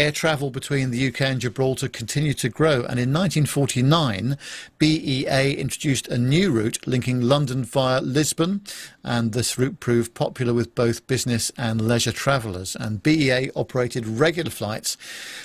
air 0.00 0.10
travel 0.10 0.50
between 0.50 0.90
the 0.90 1.08
UK 1.08 1.20
and 1.20 1.40
Gibraltar 1.42 1.86
continued 1.86 2.38
to 2.38 2.48
grow. 2.48 2.76
And 2.76 2.98
in 2.98 3.12
1949, 3.12 4.38
BEA 4.78 5.54
introduced 5.58 6.08
a 6.08 6.16
new 6.16 6.50
route 6.50 6.78
linking 6.86 7.20
London 7.20 7.64
via 7.64 8.00
Lisbon. 8.00 8.62
And 9.04 9.32
this 9.32 9.58
route 9.58 9.78
proved 9.78 10.14
popular 10.14 10.54
with 10.54 10.74
both 10.74 11.06
business 11.06 11.52
and 11.58 11.86
leisure 11.86 12.12
travellers. 12.12 12.74
And 12.76 13.02
BEA 13.02 13.50
operated 13.54 14.06
regular 14.06 14.50
flights 14.50 14.96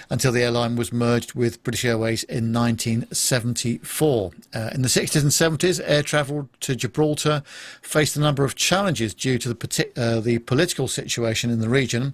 until 0.10 0.32
the 0.32 0.44
airline 0.44 0.78
was 0.78 0.94
merged 0.94 1.34
with 1.34 1.62
British 1.64 1.84
Airways 1.84 2.24
in 2.24 2.54
1974. 2.54 4.32
Uh, 4.54 4.70
in 4.74 4.84
the 4.84 4.88
60s 4.88 5.22
and 5.22 5.32
70s, 5.32 5.82
air 5.84 6.02
travel 6.02 6.48
to 6.62 6.78
Gibraltar 6.78 7.44
faced 7.82 8.16
a 8.16 8.22
number 8.22 8.46
of 8.46 8.56
challenges 8.56 9.14
due 9.14 9.38
to 9.40 9.54
the, 9.54 9.90
uh, 9.98 10.22
the 10.22 10.40
political 10.40 10.88
situation 10.88 11.50
in 11.50 11.60
the 11.60 11.70
region. 11.70 12.14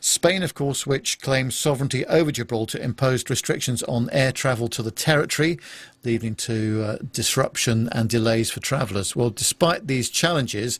Spain, 0.00 0.42
of 0.42 0.54
course, 0.54 0.86
which 0.86 1.20
claims 1.20 1.54
sovereignty 1.82 2.06
over 2.06 2.30
Gibraltar, 2.30 2.78
imposed 2.78 3.28
restrictions 3.28 3.82
on 3.84 4.08
air 4.12 4.30
travel 4.30 4.68
to 4.68 4.84
the 4.84 4.92
territory, 4.92 5.58
leading 6.04 6.36
to 6.36 6.84
uh, 6.84 6.98
disruption 7.12 7.88
and 7.90 8.08
delays 8.08 8.52
for 8.52 8.60
travellers. 8.60 9.16
Well, 9.16 9.30
despite 9.30 9.88
these 9.88 10.08
challenges, 10.08 10.78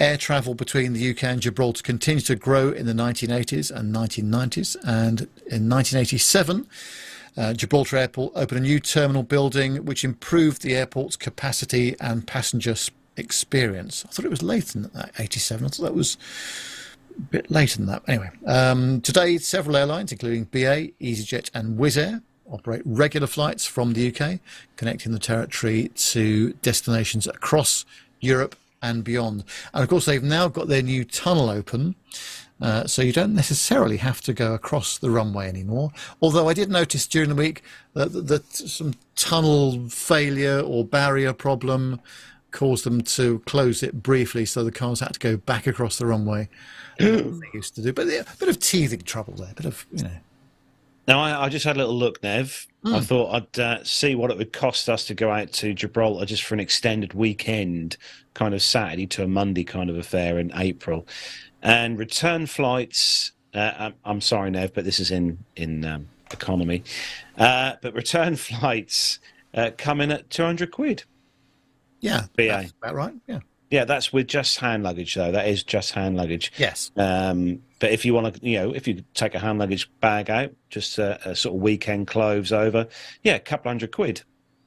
air 0.00 0.16
travel 0.16 0.54
between 0.54 0.92
the 0.92 1.10
UK 1.10 1.22
and 1.24 1.40
Gibraltar 1.40 1.84
continued 1.84 2.26
to 2.26 2.34
grow 2.34 2.70
in 2.70 2.86
the 2.86 2.92
1980s 2.92 3.70
and 3.70 3.94
1990s, 3.94 4.74
and 4.82 5.20
in 5.46 5.68
1987. 5.68 6.66
Uh, 7.36 7.52
Gibraltar 7.54 7.96
Airport 7.96 8.32
opened 8.34 8.58
a 8.58 8.62
new 8.62 8.80
terminal 8.80 9.22
building 9.22 9.84
which 9.84 10.02
improved 10.02 10.62
the 10.62 10.74
airport's 10.74 11.14
capacity 11.14 11.94
and 12.00 12.26
passenger 12.26 12.74
experience. 13.16 14.04
I 14.04 14.08
thought 14.08 14.24
it 14.24 14.30
was 14.30 14.40
than 14.40 14.90
that, 14.94 15.12
87. 15.16 15.64
I 15.64 15.68
thought 15.68 15.84
that 15.84 15.94
was 15.94 16.18
a 17.20 17.30
bit 17.30 17.50
later 17.50 17.76
than 17.78 17.86
that. 17.86 18.02
Anyway, 18.08 18.30
um, 18.46 19.00
today 19.00 19.38
several 19.38 19.76
airlines, 19.76 20.12
including 20.12 20.44
BA, 20.44 20.88
EasyJet, 21.00 21.50
and 21.54 21.78
Wizz 21.78 21.96
Air, 21.96 22.22
operate 22.50 22.82
regular 22.84 23.26
flights 23.26 23.66
from 23.66 23.92
the 23.92 24.08
UK, 24.08 24.40
connecting 24.76 25.12
the 25.12 25.18
territory 25.18 25.90
to 25.94 26.52
destinations 26.62 27.26
across 27.26 27.84
Europe 28.20 28.56
and 28.82 29.04
beyond. 29.04 29.44
And 29.72 29.82
of 29.82 29.88
course, 29.88 30.06
they've 30.06 30.22
now 30.22 30.48
got 30.48 30.68
their 30.68 30.82
new 30.82 31.04
tunnel 31.04 31.50
open. 31.50 31.94
Uh, 32.60 32.86
so 32.86 33.00
you 33.00 33.12
don't 33.12 33.34
necessarily 33.34 33.96
have 33.96 34.20
to 34.20 34.34
go 34.34 34.52
across 34.52 34.98
the 34.98 35.10
runway 35.10 35.48
anymore. 35.48 35.92
Although 36.20 36.46
I 36.46 36.52
did 36.52 36.68
notice 36.68 37.06
during 37.06 37.30
the 37.30 37.34
week 37.34 37.62
that, 37.94 38.12
that, 38.12 38.26
that 38.26 38.52
some 38.52 38.94
tunnel 39.16 39.88
failure 39.88 40.60
or 40.60 40.84
barrier 40.84 41.32
problem 41.32 42.00
caused 42.50 42.84
them 42.84 43.00
to 43.00 43.38
close 43.40 43.82
it 43.82 44.02
briefly, 44.02 44.44
so 44.44 44.62
the 44.62 44.72
cars 44.72 45.00
had 45.00 45.14
to 45.14 45.18
go 45.18 45.36
back 45.38 45.66
across 45.66 45.98
the 45.98 46.06
runway. 46.06 46.48
They 47.00 47.46
used 47.54 47.74
to 47.76 47.82
do, 47.82 47.92
but 47.92 48.06
yeah, 48.06 48.22
a 48.32 48.36
bit 48.36 48.48
of 48.48 48.58
teething 48.58 49.00
trouble 49.00 49.34
there, 49.34 49.50
a 49.50 49.54
bit 49.54 49.66
of 49.66 49.86
you 49.92 50.04
know. 50.04 50.10
Now 51.08 51.20
I, 51.20 51.46
I 51.46 51.48
just 51.48 51.64
had 51.64 51.76
a 51.76 51.78
little 51.78 51.96
look, 51.96 52.22
Nev. 52.22 52.66
Mm. 52.84 52.94
I 52.94 52.98
hmm. 52.98 53.04
thought 53.04 53.34
I'd 53.34 53.60
uh, 53.60 53.84
see 53.84 54.14
what 54.14 54.30
it 54.30 54.38
would 54.38 54.52
cost 54.52 54.88
us 54.88 55.04
to 55.06 55.14
go 55.14 55.30
out 55.30 55.52
to 55.54 55.74
Gibraltar 55.74 56.24
just 56.24 56.44
for 56.44 56.54
an 56.54 56.60
extended 56.60 57.14
weekend, 57.14 57.96
kind 58.34 58.54
of 58.54 58.62
Saturday 58.62 59.06
to 59.08 59.24
a 59.24 59.28
Monday 59.28 59.64
kind 59.64 59.90
of 59.90 59.96
affair 59.96 60.38
in 60.38 60.52
April, 60.54 61.06
and 61.62 61.98
return 61.98 62.46
flights. 62.46 63.32
Uh, 63.52 63.72
I'm, 63.78 63.94
I'm, 64.04 64.20
sorry, 64.20 64.50
Nev, 64.50 64.72
but 64.72 64.84
this 64.84 65.00
is 65.00 65.10
in 65.10 65.38
in 65.56 65.84
um, 65.84 66.08
economy. 66.32 66.84
Uh, 67.36 67.74
but 67.82 67.94
return 67.94 68.36
flights 68.36 69.18
uh, 69.54 69.70
come 69.76 70.00
in 70.00 70.12
at 70.12 70.30
two 70.30 70.44
hundred 70.44 70.70
quid. 70.70 71.04
Yeah, 72.00 72.26
BA. 72.36 72.70
about 72.80 72.94
right. 72.94 73.14
Yeah. 73.26 73.40
Yeah, 73.70 73.84
that's 73.84 74.12
with 74.12 74.26
just 74.26 74.58
hand 74.58 74.82
luggage, 74.82 75.14
though. 75.14 75.30
That 75.30 75.46
is 75.46 75.62
just 75.62 75.92
hand 75.92 76.16
luggage. 76.16 76.52
Yes. 76.56 76.90
Um, 76.96 77.62
but 77.78 77.92
if 77.92 78.04
you 78.04 78.12
want 78.12 78.34
to, 78.34 78.46
you 78.46 78.58
know, 78.58 78.74
if 78.74 78.88
you 78.88 79.04
take 79.14 79.34
a 79.34 79.38
hand 79.38 79.60
luggage 79.60 79.88
bag 80.00 80.28
out, 80.28 80.50
just 80.70 80.98
a, 80.98 81.30
a 81.30 81.36
sort 81.36 81.54
of 81.54 81.62
weekend 81.62 82.08
clothes 82.08 82.52
over, 82.52 82.88
yeah, 83.22 83.36
a 83.36 83.40
couple 83.40 83.70
hundred 83.70 83.92
quid 83.92 84.22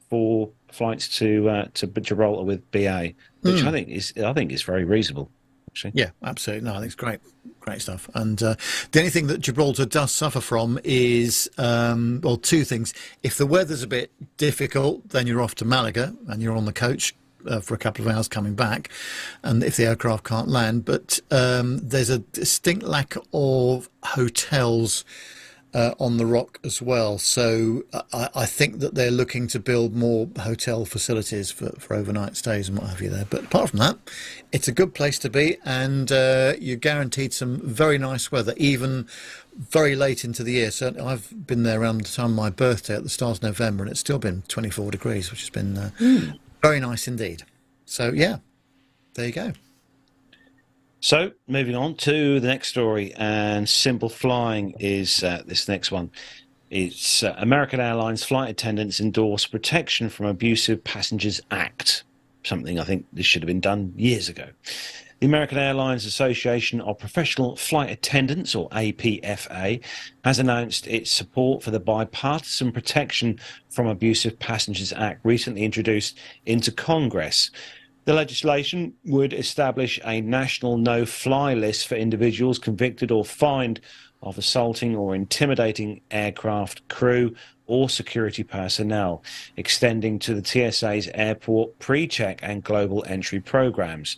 for 0.08 0.50
flights 0.68 1.18
to 1.18 1.48
uh, 1.48 1.66
to 1.74 1.86
Gibraltar 1.86 2.44
with 2.44 2.70
BA, 2.70 3.12
which 3.42 3.56
mm. 3.56 3.66
I 3.66 3.70
think 3.72 3.88
is 3.88 4.12
I 4.22 4.32
think 4.32 4.52
is 4.52 4.62
very 4.62 4.84
reasonable. 4.84 5.30
Actually. 5.68 5.92
Yeah, 5.94 6.10
absolutely. 6.22 6.64
No, 6.64 6.74
I 6.74 6.76
think 6.76 6.86
it's 6.86 6.94
great, 6.94 7.18
great 7.58 7.82
stuff. 7.82 8.08
And 8.14 8.40
uh, 8.40 8.54
the 8.92 9.00
only 9.00 9.10
thing 9.10 9.26
that 9.26 9.40
Gibraltar 9.40 9.84
does 9.84 10.12
suffer 10.12 10.40
from 10.40 10.78
is, 10.84 11.50
um, 11.58 12.20
well, 12.22 12.36
two 12.36 12.62
things. 12.62 12.94
If 13.24 13.38
the 13.38 13.46
weather's 13.46 13.82
a 13.82 13.88
bit 13.88 14.12
difficult, 14.36 15.08
then 15.08 15.26
you're 15.26 15.40
off 15.40 15.56
to 15.56 15.64
Malaga 15.64 16.14
and 16.28 16.40
you're 16.40 16.56
on 16.56 16.64
the 16.64 16.72
coach 16.72 17.12
uh, 17.46 17.60
for 17.60 17.74
a 17.74 17.78
couple 17.78 18.06
of 18.06 18.14
hours 18.14 18.28
coming 18.28 18.54
back, 18.54 18.88
and 19.42 19.62
if 19.62 19.76
the 19.76 19.86
aircraft 19.86 20.24
can't 20.24 20.48
land. 20.48 20.84
But 20.84 21.20
um, 21.30 21.78
there's 21.78 22.10
a 22.10 22.18
distinct 22.18 22.84
lack 22.84 23.16
of 23.32 23.88
hotels. 24.02 25.04
Uh, 25.72 25.92
on 25.98 26.18
the 26.18 26.24
rock 26.24 26.60
as 26.62 26.80
well. 26.80 27.18
So 27.18 27.82
I, 28.12 28.28
I, 28.32 28.46
think 28.46 28.78
that 28.78 28.94
they're 28.94 29.10
looking 29.10 29.48
to 29.48 29.58
build 29.58 29.92
more 29.92 30.28
hotel 30.38 30.84
facilities 30.84 31.50
for, 31.50 31.70
for 31.80 31.94
overnight 31.94 32.36
stays 32.36 32.68
and 32.68 32.78
what 32.78 32.90
have 32.90 33.00
you 33.00 33.10
there. 33.10 33.24
But 33.28 33.46
apart 33.46 33.70
from 33.70 33.80
that, 33.80 33.98
it's 34.52 34.68
a 34.68 34.72
good 34.72 34.94
place 34.94 35.18
to 35.18 35.28
be, 35.28 35.56
and 35.64 36.12
uh, 36.12 36.52
you're 36.60 36.76
guaranteed 36.76 37.32
some 37.32 37.58
very 37.58 37.98
nice 37.98 38.30
weather, 38.30 38.54
even 38.56 39.08
very 39.56 39.96
late 39.96 40.24
into 40.24 40.44
the 40.44 40.52
year. 40.52 40.70
So 40.70 40.94
I've 41.04 41.46
been 41.46 41.64
there 41.64 41.80
around 41.80 42.02
the 42.02 42.08
time 42.08 42.30
of 42.30 42.36
my 42.36 42.50
birthday 42.50 42.94
at 42.94 43.02
the 43.02 43.08
start 43.08 43.38
of 43.38 43.42
November, 43.42 43.82
and 43.82 43.90
it's 43.90 43.98
still 43.98 44.20
been 44.20 44.42
24 44.46 44.92
degrees, 44.92 45.32
which 45.32 45.40
has 45.40 45.50
been 45.50 45.76
uh, 45.76 45.90
mm. 45.98 46.38
Very 46.64 46.80
nice 46.80 47.06
indeed. 47.06 47.42
So, 47.84 48.10
yeah, 48.14 48.38
there 49.12 49.26
you 49.26 49.32
go. 49.32 49.52
So, 51.00 51.32
moving 51.46 51.76
on 51.76 51.94
to 51.96 52.40
the 52.40 52.46
next 52.46 52.68
story, 52.68 53.12
and 53.18 53.68
Simple 53.68 54.08
Flying 54.08 54.74
is 54.80 55.22
uh, 55.22 55.42
this 55.44 55.68
next 55.68 55.92
one. 55.92 56.10
It's 56.70 57.22
uh, 57.22 57.34
American 57.36 57.80
Airlines 57.80 58.24
flight 58.24 58.48
attendants 58.48 58.98
endorse 58.98 59.46
Protection 59.46 60.08
from 60.08 60.24
Abusive 60.24 60.82
Passengers 60.82 61.38
Act, 61.50 62.04
something 62.44 62.80
I 62.80 62.84
think 62.84 63.04
this 63.12 63.26
should 63.26 63.42
have 63.42 63.46
been 63.46 63.60
done 63.60 63.92
years 63.94 64.30
ago. 64.30 64.48
The 65.20 65.26
American 65.26 65.58
Airlines 65.58 66.06
Association 66.06 66.80
of 66.80 66.98
Professional 66.98 67.56
Flight 67.56 67.90
Attendants, 67.90 68.54
or 68.54 68.68
APFA, 68.70 69.82
has 70.24 70.38
announced 70.38 70.86
its 70.88 71.10
support 71.10 71.62
for 71.62 71.70
the 71.70 71.80
Bipartisan 71.80 72.72
Protection 72.72 73.38
from 73.70 73.86
Abusive 73.86 74.38
Passengers 74.38 74.92
Act 74.92 75.20
recently 75.24 75.62
introduced 75.62 76.18
into 76.46 76.72
Congress. 76.72 77.50
The 78.06 78.12
legislation 78.12 78.94
would 79.04 79.32
establish 79.32 80.00
a 80.04 80.20
national 80.20 80.78
no 80.78 81.06
fly 81.06 81.54
list 81.54 81.86
for 81.86 81.94
individuals 81.94 82.58
convicted 82.58 83.10
or 83.10 83.24
fined 83.24 83.80
of 84.22 84.36
assaulting 84.36 84.96
or 84.96 85.14
intimidating 85.14 86.00
aircraft 86.10 86.86
crew 86.88 87.34
or 87.66 87.88
security 87.88 88.42
personnel, 88.42 89.22
extending 89.56 90.18
to 90.18 90.34
the 90.34 90.42
TSA's 90.42 91.08
airport 91.14 91.78
pre 91.78 92.06
check 92.06 92.40
and 92.42 92.64
global 92.64 93.04
entry 93.06 93.40
programs. 93.40 94.16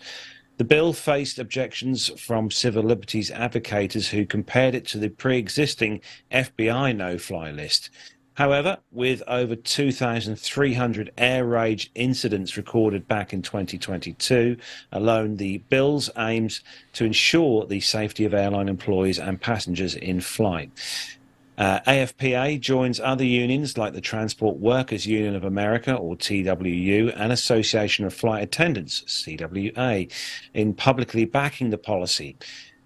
The 0.58 0.64
bill 0.64 0.94
faced 0.94 1.38
objections 1.38 2.08
from 2.18 2.50
civil 2.50 2.82
liberties 2.82 3.30
advocates 3.30 4.08
who 4.08 4.24
compared 4.24 4.74
it 4.74 4.86
to 4.88 4.98
the 4.98 5.10
pre 5.10 5.36
existing 5.36 6.00
FBI 6.32 6.96
no 6.96 7.18
fly 7.18 7.50
list. 7.50 7.90
However, 8.34 8.78
with 8.90 9.22
over 9.26 9.56
2,300 9.56 11.12
air 11.16 11.44
rage 11.44 11.90
incidents 11.94 12.56
recorded 12.56 13.08
back 13.08 13.32
in 13.32 13.42
2022 13.42 14.56
alone, 14.92 15.36
the 15.36 15.58
bill's 15.70 16.10
aims 16.18 16.62
to 16.94 17.04
ensure 17.04 17.66
the 17.66 17.80
safety 17.80 18.24
of 18.24 18.34
airline 18.34 18.68
employees 18.68 19.18
and 19.18 19.40
passengers 19.40 19.94
in 19.94 20.20
flight. 20.20 20.70
Uh, 21.58 21.80
AFPA 21.80 22.60
joins 22.60 23.00
other 23.00 23.24
unions 23.24 23.78
like 23.78 23.94
the 23.94 24.00
Transport 24.00 24.58
Workers 24.58 25.06
Union 25.06 25.34
of 25.34 25.44
America, 25.44 25.94
or 25.94 26.14
TWU, 26.14 27.12
and 27.16 27.32
Association 27.32 28.04
of 28.04 28.12
Flight 28.12 28.42
Attendants, 28.42 29.02
CWA, 29.06 30.12
in 30.52 30.74
publicly 30.74 31.24
backing 31.24 31.70
the 31.70 31.78
policy. 31.78 32.36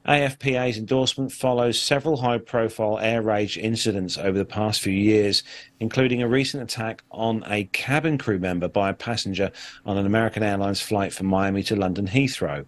AFPA's 0.07 0.79
endorsement 0.79 1.31
follows 1.31 1.81
several 1.81 2.17
high 2.17 2.39
profile 2.39 2.99
air 3.01 3.21
rage 3.21 3.59
incidents 3.59 4.17
over 4.17 4.39
the 4.39 4.47
past 4.47 4.81
few 4.81 4.95
years, 4.95 5.43
including 5.79 6.23
a 6.23 6.29
recent 6.29 6.63
attack 6.63 7.03
on 7.11 7.45
a 7.47 7.65
cabin 7.65 8.17
crew 8.17 8.39
member 8.39 8.67
by 8.67 8.91
a 8.91 8.95
passenger 8.95 9.51
on 9.85 9.99
an 9.99 10.07
American 10.07 10.43
Airlines 10.43 10.81
flight 10.81 11.13
from 11.13 11.27
Miami 11.27 11.63
to 11.65 11.77
London 11.77 12.07
Heathrow. 12.07 12.65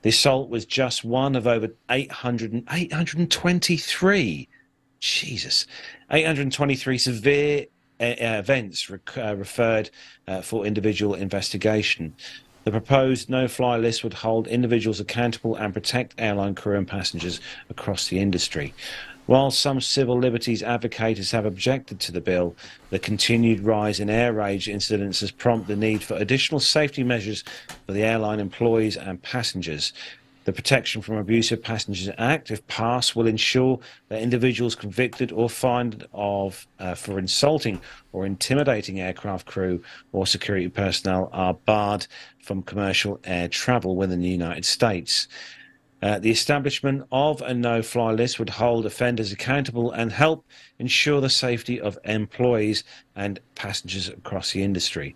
The 0.00 0.08
assault 0.08 0.50
was 0.50 0.66
just 0.66 1.04
one 1.04 1.36
of 1.36 1.46
over 1.46 1.68
800, 1.88 2.64
823 2.68 4.48
Jesus, 5.02 5.66
823 6.12 6.96
severe 6.96 7.66
uh, 8.00 8.14
events 8.18 8.88
rec- 8.88 9.18
uh, 9.18 9.34
referred 9.34 9.90
uh, 10.28 10.40
for 10.42 10.64
individual 10.64 11.14
investigation. 11.14 12.14
The 12.62 12.70
proposed 12.70 13.28
no 13.28 13.48
fly 13.48 13.76
list 13.76 14.04
would 14.04 14.14
hold 14.14 14.46
individuals 14.46 15.00
accountable 15.00 15.56
and 15.56 15.74
protect 15.74 16.14
airline 16.18 16.54
crew 16.54 16.78
and 16.78 16.86
passengers 16.86 17.40
across 17.68 18.06
the 18.06 18.20
industry. 18.20 18.74
While 19.26 19.50
some 19.50 19.80
civil 19.80 20.18
liberties 20.18 20.62
advocates 20.62 21.32
have 21.32 21.46
objected 21.46 21.98
to 22.00 22.12
the 22.12 22.20
bill, 22.20 22.54
the 22.90 23.00
continued 23.00 23.60
rise 23.60 23.98
in 23.98 24.08
air 24.08 24.32
rage 24.32 24.68
incidents 24.68 25.18
has 25.18 25.32
prompted 25.32 25.66
the 25.66 25.76
need 25.76 26.04
for 26.04 26.14
additional 26.14 26.60
safety 26.60 27.02
measures 27.02 27.42
for 27.86 27.92
the 27.92 28.04
airline 28.04 28.38
employees 28.38 28.96
and 28.96 29.20
passengers. 29.20 29.92
The 30.44 30.52
Protection 30.52 31.02
from 31.02 31.18
Abusive 31.18 31.62
Passengers 31.62 32.12
Act, 32.18 32.50
if 32.50 32.66
passed, 32.66 33.14
will 33.14 33.28
ensure 33.28 33.78
that 34.08 34.20
individuals 34.20 34.74
convicted 34.74 35.30
or 35.30 35.48
fined 35.48 36.04
of 36.12 36.66
uh, 36.80 36.96
for 36.96 37.18
insulting 37.18 37.80
or 38.12 38.26
intimidating 38.26 39.00
aircraft 39.00 39.46
crew 39.46 39.82
or 40.12 40.26
security 40.26 40.68
personnel 40.68 41.30
are 41.32 41.54
barred 41.54 42.08
from 42.42 42.62
commercial 42.62 43.20
air 43.22 43.46
travel 43.46 43.94
within 43.94 44.20
the 44.20 44.28
United 44.28 44.64
States. 44.64 45.28
Uh, 46.02 46.18
the 46.18 46.32
establishment 46.32 47.06
of 47.12 47.40
a 47.42 47.54
no-fly 47.54 48.10
list 48.10 48.40
would 48.40 48.50
hold 48.50 48.84
offenders 48.84 49.30
accountable 49.30 49.92
and 49.92 50.10
help 50.10 50.44
ensure 50.80 51.20
the 51.20 51.30
safety 51.30 51.80
of 51.80 51.96
employees 52.04 52.82
and 53.14 53.38
passengers 53.54 54.08
across 54.08 54.50
the 54.50 54.64
industry. 54.64 55.14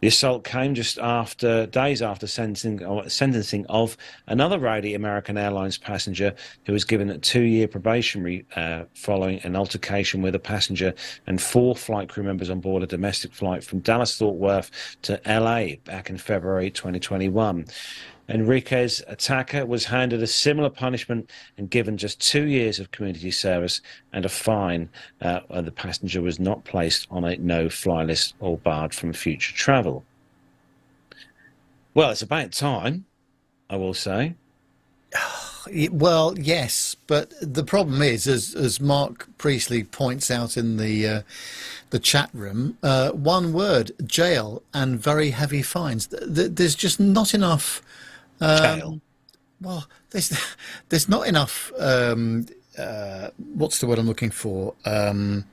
The 0.00 0.08
assault 0.08 0.44
came 0.44 0.74
just 0.74 0.98
after 0.98 1.66
days 1.66 2.00
after 2.00 2.26
sentencing, 2.26 3.08
sentencing 3.08 3.66
of 3.66 3.96
another 4.26 4.58
rowdy 4.58 4.94
American 4.94 5.36
Airlines 5.36 5.76
passenger 5.76 6.34
who 6.64 6.72
was 6.72 6.84
given 6.84 7.10
a 7.10 7.18
two-year 7.18 7.68
probationary 7.68 8.46
uh, 8.56 8.84
following 8.94 9.40
an 9.40 9.56
altercation 9.56 10.22
with 10.22 10.34
a 10.34 10.38
passenger 10.38 10.94
and 11.26 11.40
four 11.40 11.76
flight 11.76 12.08
crew 12.08 12.22
members 12.22 12.48
on 12.48 12.60
board 12.60 12.82
a 12.82 12.86
domestic 12.86 13.34
flight 13.34 13.62
from 13.62 13.80
Dallas 13.80 14.16
Fort 14.16 14.36
Worth 14.36 14.70
to 15.02 15.20
LA 15.26 15.76
back 15.84 16.08
in 16.08 16.16
February 16.16 16.70
2021. 16.70 17.66
Enrique's 18.30 19.02
attacker 19.08 19.66
was 19.66 19.86
handed 19.86 20.22
a 20.22 20.26
similar 20.26 20.70
punishment 20.70 21.30
and 21.58 21.68
given 21.68 21.96
just 21.96 22.20
two 22.20 22.46
years 22.46 22.78
of 22.78 22.92
community 22.92 23.30
service 23.30 23.80
and 24.12 24.24
a 24.24 24.28
fine. 24.28 24.88
Uh, 25.20 25.40
the 25.60 25.72
passenger 25.72 26.22
was 26.22 26.38
not 26.38 26.64
placed 26.64 27.08
on 27.10 27.24
a 27.24 27.36
no-fly 27.36 28.04
list 28.04 28.34
or 28.38 28.56
barred 28.56 28.94
from 28.94 29.12
future 29.12 29.54
travel. 29.54 30.04
Well, 31.92 32.10
it's 32.10 32.22
about 32.22 32.52
time, 32.52 33.04
I 33.68 33.76
will 33.76 33.94
say. 33.94 34.34
Well, 35.92 36.34
yes, 36.38 36.96
but 37.06 37.34
the 37.42 37.62
problem 37.62 38.00
is, 38.00 38.26
as 38.26 38.54
as 38.54 38.80
Mark 38.80 39.28
Priestley 39.36 39.84
points 39.84 40.30
out 40.30 40.56
in 40.56 40.78
the 40.78 41.06
uh, 41.06 41.22
the 41.90 41.98
chat 41.98 42.30
room, 42.32 42.78
uh, 42.82 43.10
one 43.10 43.52
word: 43.52 43.92
jail 44.02 44.62
and 44.72 44.98
very 44.98 45.30
heavy 45.30 45.60
fines. 45.60 46.08
There's 46.08 46.74
just 46.74 46.98
not 46.98 47.34
enough. 47.34 47.82
Um, 48.40 49.00
Well, 49.60 49.86
there's 50.10 50.32
there's 50.88 51.08
not 51.08 51.26
enough. 51.26 51.72
Um, 51.78 52.46
uh, 52.78 53.30
what's 53.54 53.78
the 53.78 53.86
word 53.86 53.98
I'm 53.98 54.06
looking 54.06 54.30
for? 54.30 54.74
Um, 54.84 55.44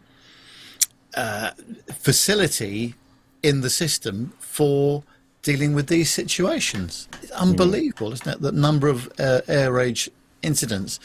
uh, 1.16 1.52
facility 1.94 2.96
in 3.44 3.62
the 3.62 3.70
system 3.70 4.34
for 4.40 5.04
dealing 5.42 5.74
with 5.74 5.88
these 5.88 6.10
situations. 6.10 7.08
It's 7.22 7.32
unbelievable, 7.32 8.14
isn't 8.14 8.28
it? 8.28 8.42
The 8.42 8.52
number 8.52 8.88
of 8.88 9.12
uh, 9.20 9.42
air 9.48 9.72
rage 9.72 10.10
incidents. 10.42 11.00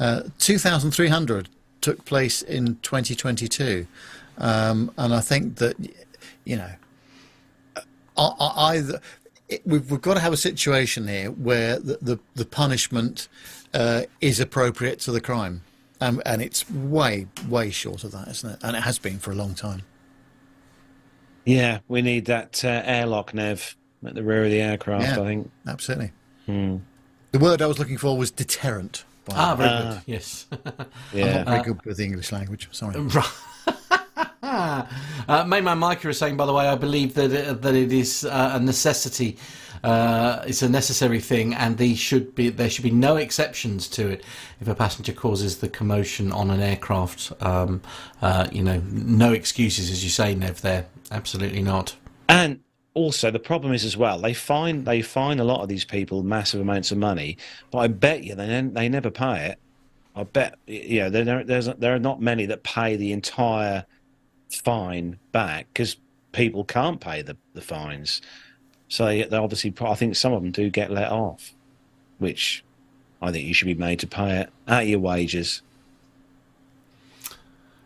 Uh, 0.00 0.22
2,300 0.38 1.48
took 1.80 2.04
place 2.04 2.42
in 2.42 2.76
2022, 2.82 3.86
um, 4.38 4.90
and 4.96 5.14
I 5.14 5.20
think 5.20 5.56
that 5.56 5.76
you 6.44 6.56
know, 6.56 6.70
either 8.16 9.00
it, 9.52 9.66
we've, 9.66 9.90
we've 9.90 10.00
got 10.02 10.14
to 10.14 10.20
have 10.20 10.32
a 10.32 10.36
situation 10.36 11.08
here 11.08 11.30
where 11.30 11.78
the 11.78 11.98
the, 12.00 12.18
the 12.34 12.44
punishment 12.44 13.28
uh, 13.74 14.02
is 14.20 14.40
appropriate 14.40 14.98
to 15.00 15.12
the 15.12 15.20
crime, 15.20 15.62
um, 16.00 16.20
and 16.26 16.42
it's 16.42 16.68
way 16.70 17.26
way 17.48 17.70
short 17.70 18.04
of 18.04 18.12
that, 18.12 18.28
isn't 18.28 18.50
it? 18.50 18.58
And 18.62 18.76
it 18.76 18.82
has 18.82 18.98
been 18.98 19.18
for 19.18 19.30
a 19.32 19.34
long 19.34 19.54
time. 19.54 19.82
Yeah, 21.44 21.80
we 21.88 22.02
need 22.02 22.26
that 22.26 22.64
uh, 22.64 22.82
airlock, 22.84 23.34
Nev, 23.34 23.76
at 24.06 24.14
the 24.14 24.22
rear 24.22 24.44
of 24.44 24.50
the 24.50 24.60
aircraft, 24.60 25.04
Yeah. 25.04 25.20
I 25.22 25.26
think. 25.26 25.50
Absolutely. 25.66 26.12
The 26.46 27.38
word 27.38 27.62
I 27.62 27.66
was 27.66 27.78
looking 27.78 27.96
for 27.98 28.16
was 28.16 28.30
deterrent. 28.30 29.04
By 29.24 29.34
Ah, 29.36 29.54
very 29.56 29.68
Ah. 29.70 29.92
good. 29.94 30.02
Yes. 30.06 30.46
I'm 30.52 30.60
not 31.20 31.46
very 31.46 31.62
good 31.62 31.84
with 31.84 31.96
the 31.96 32.04
English 32.04 32.30
language. 32.32 32.68
Sorry. 32.72 32.94
uh, 34.44 34.84
Mayman 35.28 35.78
Micah 35.78 36.08
is 36.08 36.18
saying, 36.18 36.36
by 36.36 36.46
the 36.46 36.52
way, 36.52 36.66
I 36.66 36.74
believe 36.74 37.14
that 37.14 37.30
it, 37.30 37.62
that 37.62 37.74
it 37.76 37.92
is 37.92 38.24
uh, 38.24 38.52
a 38.54 38.60
necessity. 38.60 39.36
Uh, 39.84 40.42
it's 40.44 40.62
a 40.62 40.68
necessary 40.68 41.20
thing, 41.20 41.54
and 41.54 41.78
they 41.78 41.94
should 41.94 42.34
be 42.34 42.48
there 42.48 42.68
should 42.68 42.82
be 42.82 42.90
no 42.90 43.16
exceptions 43.16 43.86
to 43.88 44.08
it. 44.08 44.24
If 44.60 44.66
a 44.66 44.74
passenger 44.74 45.12
causes 45.12 45.58
the 45.58 45.68
commotion 45.68 46.32
on 46.32 46.50
an 46.50 46.60
aircraft, 46.60 47.32
um, 47.40 47.82
uh, 48.20 48.48
you 48.50 48.64
know, 48.64 48.82
no 48.90 49.32
excuses, 49.32 49.90
as 49.90 50.02
you 50.02 50.10
say, 50.10 50.34
Nev. 50.34 50.60
There, 50.60 50.86
absolutely 51.12 51.62
not. 51.62 51.94
And 52.28 52.60
also, 52.94 53.30
the 53.30 53.38
problem 53.38 53.72
is 53.72 53.84
as 53.84 53.96
well 53.96 54.18
they 54.18 54.34
find 54.34 54.84
they 54.86 55.02
fine 55.02 55.38
a 55.38 55.44
lot 55.44 55.62
of 55.62 55.68
these 55.68 55.84
people 55.84 56.24
massive 56.24 56.60
amounts 56.60 56.90
of 56.90 56.98
money, 56.98 57.38
but 57.70 57.78
I 57.78 57.86
bet 57.86 58.24
you 58.24 58.34
they 58.34 58.60
they 58.60 58.88
never 58.88 59.10
pay 59.12 59.50
it. 59.50 59.58
I 60.16 60.24
bet 60.24 60.58
you 60.66 61.00
know 61.00 61.10
there 61.10 61.44
there's 61.44 61.66
there 61.66 61.94
are 61.94 62.00
not 62.00 62.20
many 62.20 62.46
that 62.46 62.64
pay 62.64 62.96
the 62.96 63.12
entire 63.12 63.86
fine 64.60 65.18
back 65.32 65.66
because 65.72 65.96
people 66.32 66.64
can't 66.64 67.00
pay 67.00 67.22
the, 67.22 67.36
the 67.54 67.60
fines. 67.60 68.20
So 68.88 69.06
they, 69.06 69.22
they 69.22 69.36
obviously 69.36 69.74
I 69.80 69.94
think 69.94 70.16
some 70.16 70.32
of 70.32 70.42
them 70.42 70.50
do 70.50 70.70
get 70.70 70.90
let 70.90 71.10
off, 71.10 71.52
which 72.18 72.64
I 73.20 73.30
think 73.30 73.46
you 73.46 73.54
should 73.54 73.66
be 73.66 73.74
made 73.74 74.00
to 74.00 74.06
pay 74.06 74.40
it 74.40 74.50
out 74.68 74.82
of 74.82 74.88
your 74.88 74.98
wages. 74.98 75.62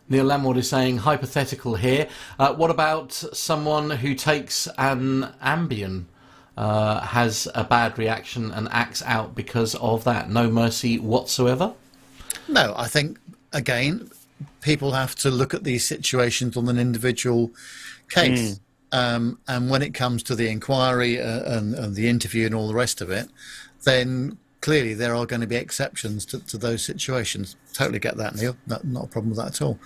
Neil 0.09 0.25
Lamward 0.25 0.57
is 0.57 0.69
saying 0.69 0.99
hypothetical 0.99 1.75
here. 1.75 2.07
Uh, 2.39 2.53
what 2.53 2.71
about 2.71 3.11
someone 3.11 3.89
who 3.89 4.15
takes 4.15 4.67
an 4.77 5.33
Ambien, 5.43 6.05
uh, 6.55 7.01
has 7.01 7.47
a 7.53 7.63
bad 7.65 7.97
reaction 7.99 8.51
and 8.51 8.69
acts 8.71 9.03
out 9.03 9.35
because 9.35 9.75
of 9.75 10.05
that? 10.05 10.29
No 10.29 10.49
mercy 10.49 10.97
whatsoever. 10.97 11.73
No, 12.47 12.73
I 12.77 12.87
think 12.87 13.19
again, 13.51 14.09
people 14.61 14.91
have 14.91 15.15
to 15.15 15.29
look 15.29 15.53
at 15.53 15.63
these 15.63 15.85
situations 15.85 16.57
on 16.57 16.67
an 16.69 16.77
individual 16.77 17.51
case. 18.09 18.59
Um, 18.91 19.39
and 19.47 19.69
when 19.69 19.81
it 19.81 19.93
comes 19.93 20.23
to 20.23 20.35
the 20.35 20.49
inquiry 20.49 21.19
uh, 21.19 21.57
and, 21.57 21.75
and 21.75 21.95
the 21.95 22.07
interview 22.07 22.45
and 22.45 22.55
all 22.55 22.67
the 22.67 22.73
rest 22.73 23.01
of 23.01 23.09
it, 23.09 23.27
then 23.83 24.37
clearly 24.61 24.93
there 24.93 25.15
are 25.15 25.25
going 25.25 25.41
to 25.41 25.47
be 25.47 25.55
exceptions 25.55 26.25
to, 26.25 26.39
to 26.47 26.57
those 26.57 26.83
situations. 26.83 27.55
Totally 27.73 27.99
get 27.99 28.17
that, 28.17 28.35
Neil. 28.35 28.55
Not, 28.65 28.85
not 28.85 29.05
a 29.05 29.07
problem 29.07 29.29
with 29.31 29.39
that 29.39 29.47
at 29.47 29.61
all. 29.61 29.79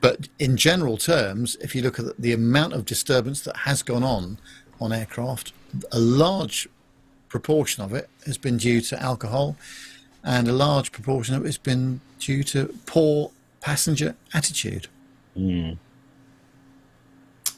But 0.00 0.28
in 0.38 0.56
general 0.58 0.98
terms, 0.98 1.56
if 1.62 1.74
you 1.74 1.80
look 1.80 1.98
at 1.98 2.16
the 2.18 2.34
amount 2.34 2.74
of 2.74 2.84
disturbance 2.84 3.40
that 3.42 3.56
has 3.58 3.82
gone 3.82 4.02
on 4.02 4.38
on 4.80 4.92
aircraft, 4.92 5.54
a 5.92 5.98
large 5.98 6.68
proportion 7.28 7.82
of 7.82 7.94
it 7.94 8.10
has 8.26 8.36
been 8.36 8.58
due 8.58 8.82
to 8.82 9.02
alcohol, 9.02 9.56
and 10.22 10.46
a 10.46 10.52
large 10.52 10.92
proportion 10.92 11.34
of 11.34 11.42
it 11.42 11.46
has 11.46 11.58
been 11.58 12.00
due 12.18 12.42
to 12.44 12.74
poor 12.86 13.30
passenger 13.64 14.14
attitude. 14.34 14.88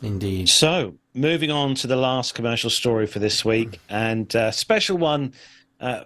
Indeed. 0.03 0.49
So, 0.49 0.95
moving 1.15 1.51
on 1.51 1.75
to 1.77 1.89
the 1.89 1.97
last 1.97 2.35
commercial 2.35 2.71
story 2.71 3.09
for 3.09 3.19
this 3.19 3.45
week, 3.45 3.81
and 3.89 4.35
uh, 4.37 4.53
special 4.53 4.99
one. 4.99 5.33
Uh, 5.81 6.05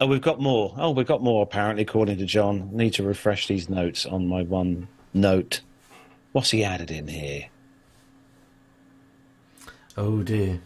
oh, 0.00 0.06
we've 0.06 0.22
got 0.22 0.40
more. 0.40 0.74
Oh, 0.78 0.92
we've 0.92 1.06
got 1.06 1.22
more 1.22 1.42
apparently, 1.42 1.82
according 1.82 2.16
to 2.18 2.24
John. 2.24 2.70
Need 2.74 2.94
to 2.94 3.02
refresh 3.02 3.48
these 3.48 3.68
notes 3.68 4.06
on 4.06 4.26
my 4.28 4.42
one 4.42 4.88
note. 5.12 5.60
What's 6.32 6.50
he 6.50 6.64
added 6.64 6.90
in 6.90 7.08
here? 7.08 7.50
Oh 9.98 10.22
dear. 10.22 10.60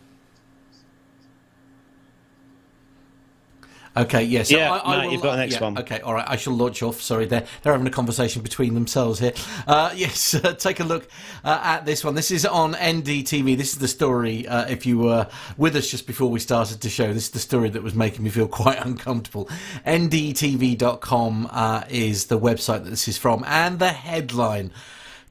Okay, 3.96 4.22
yes. 4.22 4.50
Yeah, 4.50 4.80
Matt, 4.86 5.10
you've 5.10 5.20
got 5.20 5.32
the 5.32 5.38
next 5.38 5.54
yeah, 5.54 5.62
one. 5.62 5.78
Okay, 5.78 6.00
all 6.00 6.14
right. 6.14 6.24
I 6.28 6.36
shall 6.36 6.52
launch 6.52 6.80
off. 6.82 7.00
Sorry, 7.00 7.26
they're 7.26 7.44
they're 7.62 7.72
having 7.72 7.88
a 7.88 7.90
conversation 7.90 8.40
between 8.40 8.74
themselves 8.74 9.18
here. 9.18 9.32
Uh, 9.66 9.92
yes, 9.96 10.34
uh, 10.34 10.54
take 10.54 10.78
a 10.78 10.84
look 10.84 11.08
uh, 11.42 11.60
at 11.62 11.86
this 11.86 12.04
one. 12.04 12.14
This 12.14 12.30
is 12.30 12.46
on 12.46 12.74
NDTV. 12.74 13.56
This 13.56 13.72
is 13.72 13.80
the 13.80 13.88
story. 13.88 14.46
Uh, 14.46 14.68
if 14.68 14.86
you 14.86 14.98
were 14.98 15.28
with 15.56 15.74
us 15.74 15.90
just 15.90 16.06
before 16.06 16.30
we 16.30 16.38
started 16.38 16.80
to 16.82 16.88
show, 16.88 17.12
this 17.12 17.24
is 17.24 17.30
the 17.30 17.40
story 17.40 17.68
that 17.70 17.82
was 17.82 17.94
making 17.94 18.22
me 18.22 18.30
feel 18.30 18.46
quite 18.62 18.78
uncomfortable. 18.84 19.48
NDTV.com 19.84 21.48
uh, 21.50 21.82
is 21.88 22.26
the 22.26 22.38
website 22.38 22.84
that 22.84 22.90
this 22.90 23.08
is 23.08 23.18
from, 23.18 23.44
and 23.46 23.80
the 23.80 23.88
headline. 23.88 24.70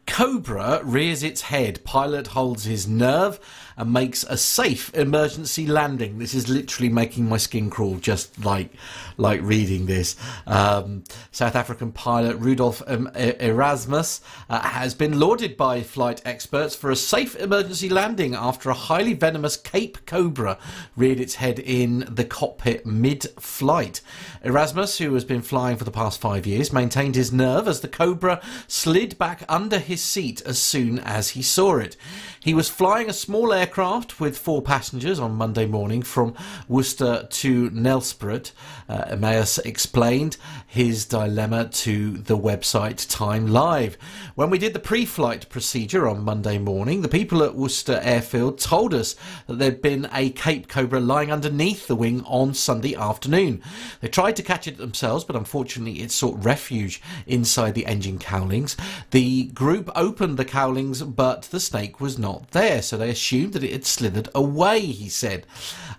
Cobra 0.05 0.81
rears 0.83 1.21
its 1.21 1.41
head. 1.41 1.83
Pilot 1.83 2.27
holds 2.27 2.63
his 2.63 2.87
nerve 2.87 3.39
and 3.79 3.93
makes 3.93 4.23
a 4.25 4.35
safe 4.35 4.93
emergency 4.93 5.65
landing. 5.65 6.19
This 6.19 6.33
is 6.33 6.49
literally 6.49 6.89
making 6.89 7.29
my 7.29 7.37
skin 7.37 7.69
crawl 7.69 7.95
just 7.95 8.43
like 8.43 8.69
like 9.17 9.39
reading 9.41 9.85
this. 9.85 10.17
Um, 10.45 11.05
South 11.31 11.55
African 11.55 11.93
pilot 11.93 12.35
Rudolf 12.37 12.83
um, 12.87 13.07
Erasmus 13.15 14.19
uh, 14.49 14.59
has 14.59 14.93
been 14.93 15.17
lauded 15.17 15.55
by 15.55 15.81
flight 15.81 16.21
experts 16.25 16.75
for 16.75 16.91
a 16.91 16.95
safe 16.95 17.37
emergency 17.37 17.87
landing 17.87 18.35
after 18.35 18.69
a 18.69 18.73
highly 18.73 19.13
venomous 19.13 19.55
Cape 19.55 20.05
Cobra 20.05 20.57
reared 20.97 21.21
its 21.21 21.35
head 21.35 21.57
in 21.57 22.05
the 22.09 22.25
cockpit 22.25 22.85
mid-flight. 22.85 24.01
Erasmus, 24.43 24.97
who 24.97 25.13
has 25.13 25.23
been 25.23 25.41
flying 25.41 25.77
for 25.77 25.85
the 25.85 25.91
past 25.91 26.19
five 26.19 26.45
years, 26.45 26.73
maintained 26.73 27.15
his 27.15 27.31
nerve 27.31 27.65
as 27.67 27.79
the 27.79 27.87
Cobra 27.87 28.41
slid 28.67 29.17
back 29.17 29.43
under 29.47 29.79
his 29.79 30.03
seat 30.03 30.41
as 30.45 30.61
soon 30.61 30.99
as 30.99 31.29
he 31.29 31.41
saw 31.41 31.77
it. 31.77 31.95
He 32.41 32.53
was 32.53 32.69
flying 32.69 33.09
a 33.09 33.13
small 33.13 33.51
aircraft 33.51 34.21
with 34.21 34.37
four 34.37 34.61
passengers 34.61 35.19
on 35.19 35.35
Monday 35.35 35.65
morning 35.65 36.01
from 36.01 36.35
Worcester 36.69 37.27
to 37.29 37.69
Nelspruit. 37.71 38.53
Uh, 38.87 39.03
Erasmus 39.09 39.57
explained 39.59 40.37
his 40.65 41.05
dilemma 41.05 41.67
to 41.67 42.11
the 42.13 42.37
website 42.37 43.05
Time 43.09 43.47
Live. 43.47 43.97
When 44.35 44.49
we 44.49 44.57
did 44.57 44.71
the 44.73 44.79
pre 44.79 45.05
flight 45.05 45.49
procedure 45.49 46.07
on 46.07 46.23
Monday 46.23 46.57
morning, 46.57 47.01
the 47.01 47.09
people 47.09 47.43
at 47.43 47.55
Worcester 47.55 47.99
Airfield 48.01 48.57
told 48.57 48.93
us 48.93 49.17
that 49.47 49.59
there'd 49.59 49.81
been 49.81 50.07
a 50.13 50.29
Cape 50.29 50.69
Cobra 50.69 51.01
lying 51.01 51.33
underneath 51.33 51.87
the 51.87 51.95
wing 51.95 52.23
on 52.25 52.53
Sunday 52.53 52.95
afternoon. 52.95 53.61
They 53.99 54.07
tried 54.07 54.37
to 54.37 54.43
catch 54.43 54.65
it 54.65 54.77
themselves, 54.77 55.25
but 55.25 55.35
unfortunately 55.35 56.01
it 56.01 56.11
sought 56.11 56.41
refuge 56.41 57.01
inside 57.27 57.75
the 57.75 57.85
engine 57.85 58.17
cowlings. 58.17 58.77
The 59.11 59.47
group 59.47 59.89
opened 59.93 60.37
the 60.37 60.45
cowlings, 60.45 61.03
but 61.03 61.41
the 61.43 61.59
snake 61.59 61.99
was 61.99 62.17
not 62.17 62.28
there, 62.51 62.81
so 62.81 62.97
they 62.97 63.09
assumed 63.09 63.53
that 63.53 63.63
it 63.63 63.71
had 63.71 63.85
slithered 63.85 64.29
away, 64.33 64.79
he 64.81 65.09
said. 65.09 65.45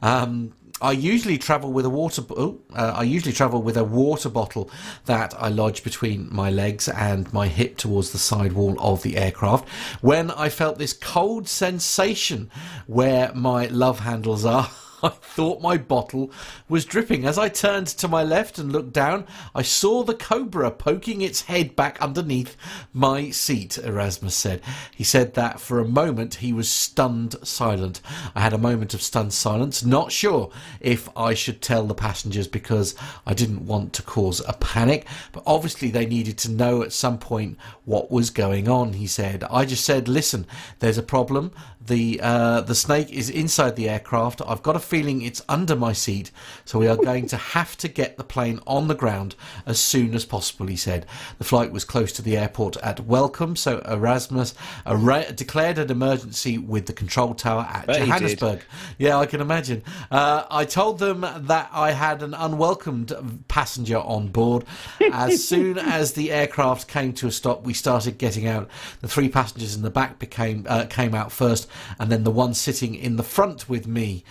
Um, 0.03 0.53
I 0.83 0.93
usually 0.93 1.37
travel 1.37 1.73
with 1.73 1.85
a 1.85 1.91
water. 1.91 2.23
Oh, 2.31 2.59
uh, 2.75 2.95
I 2.97 3.03
usually 3.03 3.35
travel 3.35 3.61
with 3.61 3.77
a 3.77 3.85
water 3.85 4.31
bottle 4.31 4.71
that 5.05 5.35
I 5.39 5.49
lodge 5.49 5.85
between 5.85 6.29
my 6.35 6.51
legs 6.51 6.89
and 6.89 7.31
my 7.35 7.49
hip 7.49 7.77
towards 7.77 8.13
the 8.13 8.19
side 8.19 8.55
wall 8.55 8.77
of 8.81 9.03
the 9.03 9.19
aircraft. 9.19 9.69
When 10.01 10.31
I 10.31 10.49
felt 10.49 10.79
this 10.79 10.95
cold 10.95 11.49
sensation 11.49 12.51
where 12.87 13.33
my 13.35 13.67
love 13.67 14.01
handles 14.01 14.45
are. 14.45 14.71
I 15.03 15.09
thought 15.09 15.63
my 15.63 15.77
bottle 15.77 16.31
was 16.69 16.85
dripping. 16.85 17.25
As 17.25 17.39
I 17.39 17.49
turned 17.49 17.87
to 17.89 18.09
my 18.09 18.23
left 18.23 18.59
and 18.59 18.73
looked 18.73 18.93
down, 18.93 19.27
I 19.55 19.63
saw 19.63 20.03
the 20.03 20.15
cobra 20.15 20.71
poking 20.71 21.23
its 21.23 21.43
head 21.43 21.75
back 21.77 22.01
underneath 22.01 22.57
my 22.93 23.31
seat, 23.31 23.79
Erasmus 23.79 24.35
said. 24.35 24.63
He 24.95 25.05
said 25.05 25.35
that 25.35 25.61
for 25.61 25.79
a 25.79 25.89
moment 25.89 26.37
he 26.37 26.53
was 26.53 26.69
stunned 26.69 27.37
silent. 27.43 28.01
I 28.35 28.41
had 28.41 28.53
a 28.53 28.59
moment 28.59 28.95
of 28.95 29.03
stunned 29.03 29.33
silence, 29.33 29.85
not 29.85 30.13
sure 30.13 30.51
if 30.81 31.09
I 31.17 31.35
should 31.35 31.63
tell 31.63 31.87
the 31.87 31.95
passengers 31.95 32.49
because 32.49 32.95
I 33.27 33.35
didn't 33.35 33.67
want 33.67 33.93
to 33.95 34.03
cause 34.03 34.41
a 34.47 34.53
panic, 34.55 35.07
but 35.33 35.43
obviously 35.47 35.91
they 35.91 36.07
needed 36.07 36.39
to 36.39 36.51
know 36.51 36.83
at 36.83 36.93
some 36.93 37.19
point 37.19 37.59
what 37.85 38.11
was 38.11 38.31
going 38.31 38.69
on, 38.69 38.95
he 38.95 39.07
said. 39.07 39.45
I 39.51 39.65
just 39.65 39.85
said, 39.85 40.09
listen, 40.09 40.47
there's 40.81 40.99
a 40.99 41.03
problem. 41.03 41.53
The 41.81 42.21
uh, 42.23 42.61
the 42.61 42.75
snake 42.75 43.11
is 43.11 43.31
inside 43.31 43.75
the 43.75 43.89
aircraft. 43.89 44.43
I've 44.47 44.63
got 44.63 44.77
a 44.77 44.81
feeling 44.91 45.23
it's 45.23 45.41
under 45.49 45.77
my 45.77 45.93
seat, 45.93 46.33
so 46.65 46.81
we 46.81 46.89
are 46.89 46.97
going 46.97 47.29
to 47.29 47.37
have 47.37 47.77
to 47.79 47.87
get 47.87 48.17
the 48.17 48.25
plane 48.25 48.59
on 48.67 48.89
the 48.89 48.95
ground 48.95 49.37
as 49.65 49.79
soon 49.79 50.15
as 50.15 50.25
possible. 50.25 50.67
He 50.67 50.77
said. 50.77 51.07
The 51.39 51.45
flight 51.45 51.71
was 51.71 51.85
close 51.85 52.13
to 52.15 52.23
the 52.23 52.37
airport 52.37 52.77
at 52.79 53.07
Welkom, 53.07 53.57
so 53.57 53.79
Erasmus 53.87 54.55
declared 55.35 55.79
an 55.79 55.91
emergency 55.91 56.59
with 56.59 56.87
the 56.87 56.93
control 56.93 57.35
tower 57.35 57.69
at 57.71 57.87
did. 57.87 58.07
Johannesburg. 58.07 58.65
Yeah, 58.99 59.17
I 59.17 59.27
can 59.27 59.41
imagine. 59.41 59.83
Uh, 60.11 60.45
I 60.51 60.65
told 60.65 60.99
them 60.99 61.21
that 61.21 61.71
I 61.73 61.93
had 61.93 62.23
an 62.23 62.35
unwelcomed 62.35 63.45
passenger 63.49 63.99
on 63.99 64.29
board. 64.29 64.65
As 65.13 65.47
soon 65.49 65.79
as 65.79 66.15
the 66.15 66.33
aircraft 66.33 66.89
came 66.89 67.13
to 67.15 67.29
a 67.29 67.33
stop, 67.33 67.63
we 67.63 67.75
started 67.75 68.19
getting 68.19 68.47
out. 68.47 68.69
The 69.01 69.09
three 69.09 69.29
passengers 69.29 69.77
in 69.77 69.83
the 69.83 69.91
back 69.91 70.19
became 70.19 70.67
uh, 70.69 70.87
came 70.87 71.15
out 71.15 71.31
first, 71.31 71.69
and 71.99 72.11
then 72.11 72.25
the 72.25 72.31
one 72.31 72.55
sitting 72.55 72.95
in 72.95 73.17
the 73.17 73.23
front 73.23 73.69
with 73.69 73.87
me. 73.87 74.25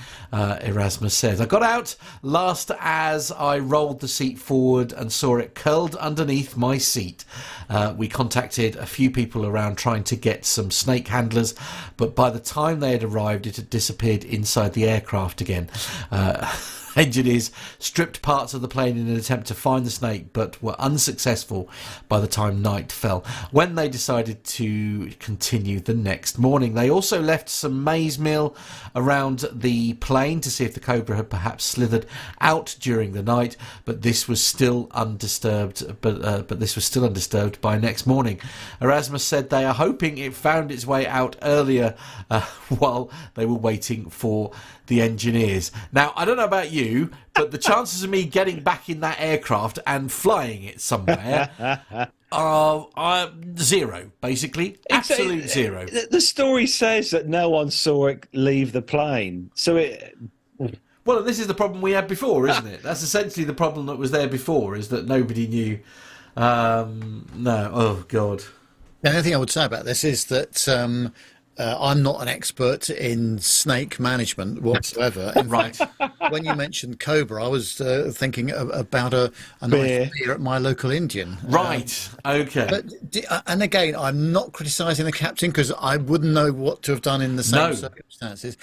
Uh, 0.49 0.57
Erasmus 0.63 1.13
says, 1.13 1.39
"I 1.39 1.45
got 1.45 1.61
out 1.61 1.95
last 2.23 2.71
as 2.79 3.31
I 3.31 3.59
rolled 3.59 3.99
the 3.99 4.07
seat 4.07 4.39
forward 4.39 4.91
and 4.91 5.11
saw 5.11 5.37
it 5.37 5.53
curled 5.53 5.95
underneath 5.97 6.57
my 6.57 6.79
seat." 6.79 7.23
Uh, 7.69 7.93
we 7.95 8.07
contacted 8.07 8.75
a 8.75 8.87
few 8.87 9.11
people 9.11 9.45
around 9.45 9.77
trying 9.77 10.03
to 10.05 10.15
get 10.15 10.45
some 10.45 10.71
snake 10.71 11.09
handlers, 11.09 11.53
but 11.97 12.15
by 12.15 12.31
the 12.31 12.39
time 12.39 12.79
they 12.79 12.93
had 12.93 13.03
arrived, 13.03 13.45
it 13.45 13.57
had 13.57 13.69
disappeared 13.69 14.23
inside 14.23 14.73
the 14.73 14.89
aircraft 14.89 15.39
again. 15.39 15.69
Uh, 16.11 16.51
engineers 16.95 17.51
stripped 17.77 18.21
parts 18.21 18.53
of 18.53 18.61
the 18.61 18.67
plane 18.67 18.97
in 18.97 19.07
an 19.07 19.15
attempt 19.15 19.47
to 19.47 19.53
find 19.53 19.85
the 19.85 19.91
snake, 19.91 20.33
but 20.33 20.61
were 20.61 20.79
unsuccessful 20.79 21.69
by 22.07 22.19
the 22.19 22.27
time 22.27 22.61
night 22.61 22.91
fell. 22.91 23.23
When 23.51 23.75
they 23.75 23.89
decided 23.89 24.43
to 24.43 25.11
continue 25.19 25.79
the 25.79 25.93
next 25.93 26.37
morning, 26.37 26.73
they 26.73 26.89
also 26.89 27.21
left 27.21 27.49
some 27.49 27.83
maize 27.83 28.19
meal 28.19 28.55
around 28.95 29.45
the 29.51 29.93
plane 29.95 30.41
to 30.41 30.51
see 30.51 30.65
if 30.65 30.73
the 30.73 30.79
cobra 30.79 31.15
had 31.15 31.29
perhaps 31.29 31.65
slithered 31.65 32.05
out 32.41 32.75
during 32.79 33.13
the 33.13 33.23
night, 33.23 33.55
but 33.85 34.01
this 34.01 34.27
was 34.27 34.43
still 34.43 34.87
undisturbed. 34.91 36.01
But 36.01 36.23
uh, 36.23 36.41
but 36.43 36.59
this 36.59 36.75
was 36.75 36.85
still 36.85 37.05
undisturbed 37.05 37.61
by 37.61 37.77
next 37.77 38.05
morning. 38.05 38.39
Erasmus 38.81 39.23
said 39.23 39.49
they 39.49 39.65
are 39.65 39.73
hoping 39.73 40.17
it 40.17 40.33
found 40.33 40.71
its 40.71 40.85
way 40.85 41.05
out 41.07 41.35
earlier 41.41 41.95
uh, 42.29 42.41
while 42.69 43.11
they 43.35 43.45
were 43.45 43.55
waiting 43.55 44.09
for 44.09 44.51
the 44.89 45.01
engineers. 45.01 45.71
Now, 45.93 46.11
I 46.17 46.25
don't 46.25 46.35
know 46.35 46.43
about 46.43 46.71
you, 46.71 47.11
but 47.33 47.51
the 47.51 47.57
chances 47.57 48.03
of 48.03 48.09
me 48.09 48.25
getting 48.25 48.61
back 48.61 48.89
in 48.89 48.99
that 48.99 49.17
aircraft 49.19 49.79
and 49.87 50.11
flying 50.11 50.63
it 50.63 50.81
somewhere 50.81 51.49
are, 52.31 52.89
are 52.95 53.31
zero, 53.57 54.11
basically. 54.19 54.77
Absolute 54.89 55.47
zero. 55.47 55.85
The, 55.85 56.07
the 56.11 56.21
story 56.21 56.67
says 56.67 57.11
that 57.11 57.27
no 57.27 57.49
one 57.49 57.71
saw 57.71 58.07
it 58.07 58.27
leave 58.33 58.73
the 58.73 58.81
plane, 58.81 59.51
so 59.53 59.77
it. 59.77 60.17
Well, 61.05 61.23
this 61.23 61.39
is 61.39 61.47
the 61.47 61.55
problem 61.55 61.81
we 61.81 61.93
had 61.93 62.07
before, 62.07 62.47
isn't 62.47 62.67
it? 62.67 62.83
That's 62.83 63.01
essentially 63.01 63.45
the 63.45 63.53
problem 63.53 63.85
that 63.85 63.95
was 63.95 64.11
there 64.11 64.27
before, 64.27 64.75
is 64.75 64.89
that 64.89 65.07
nobody 65.07 65.47
knew. 65.47 65.79
Um, 66.35 67.25
no, 67.33 67.71
oh, 67.73 68.05
God. 68.07 68.43
The 69.01 69.09
only 69.09 69.21
thing 69.21 69.33
I 69.33 69.37
would 69.37 69.49
say 69.49 69.65
about 69.65 69.85
this 69.85 70.03
is 70.03 70.25
that 70.25 70.67
um, 70.67 71.13
uh, 71.60 71.78
I'm 71.80 72.01
not 72.01 72.22
an 72.22 72.28
expert 72.30 72.89
in 72.89 73.38
snake 73.39 73.99
management 73.99 74.62
whatsoever. 74.62 75.34
In 75.36 75.49
Right. 75.49 75.76
fact, 75.76 76.12
when 76.32 76.45
you 76.45 76.53
mentioned 76.55 76.99
cobra, 76.99 77.43
I 77.43 77.47
was 77.47 77.82
uh, 77.82 78.12
thinking 78.16 78.51
about 78.51 79.14
a, 79.14 79.32
a 79.62 79.68
Beer. 79.68 79.99
nice 80.05 80.12
beer 80.14 80.32
at 80.32 80.39
my 80.39 80.57
local 80.57 80.89
Indian. 80.89 81.38
Right, 81.43 82.10
okay. 82.26 82.68
But 82.70 83.12
d- 83.12 83.26
uh, 83.30 83.41
and 83.47 83.62
again, 83.62 83.95
I'm 83.95 84.32
not 84.32 84.53
criticising 84.53 85.05
the 85.05 85.12
captain 85.12 85.49
because 85.51 85.72
I 85.74 85.97
wouldn't 85.97 86.34
know 86.34 86.51
what 86.53 86.82
to 86.84 86.91
have 86.93 87.01
done 87.01 87.22
in 87.22 87.36
the 87.36 87.43
same 87.43 87.70
No. 87.70 87.74
circumstances. 87.74 88.57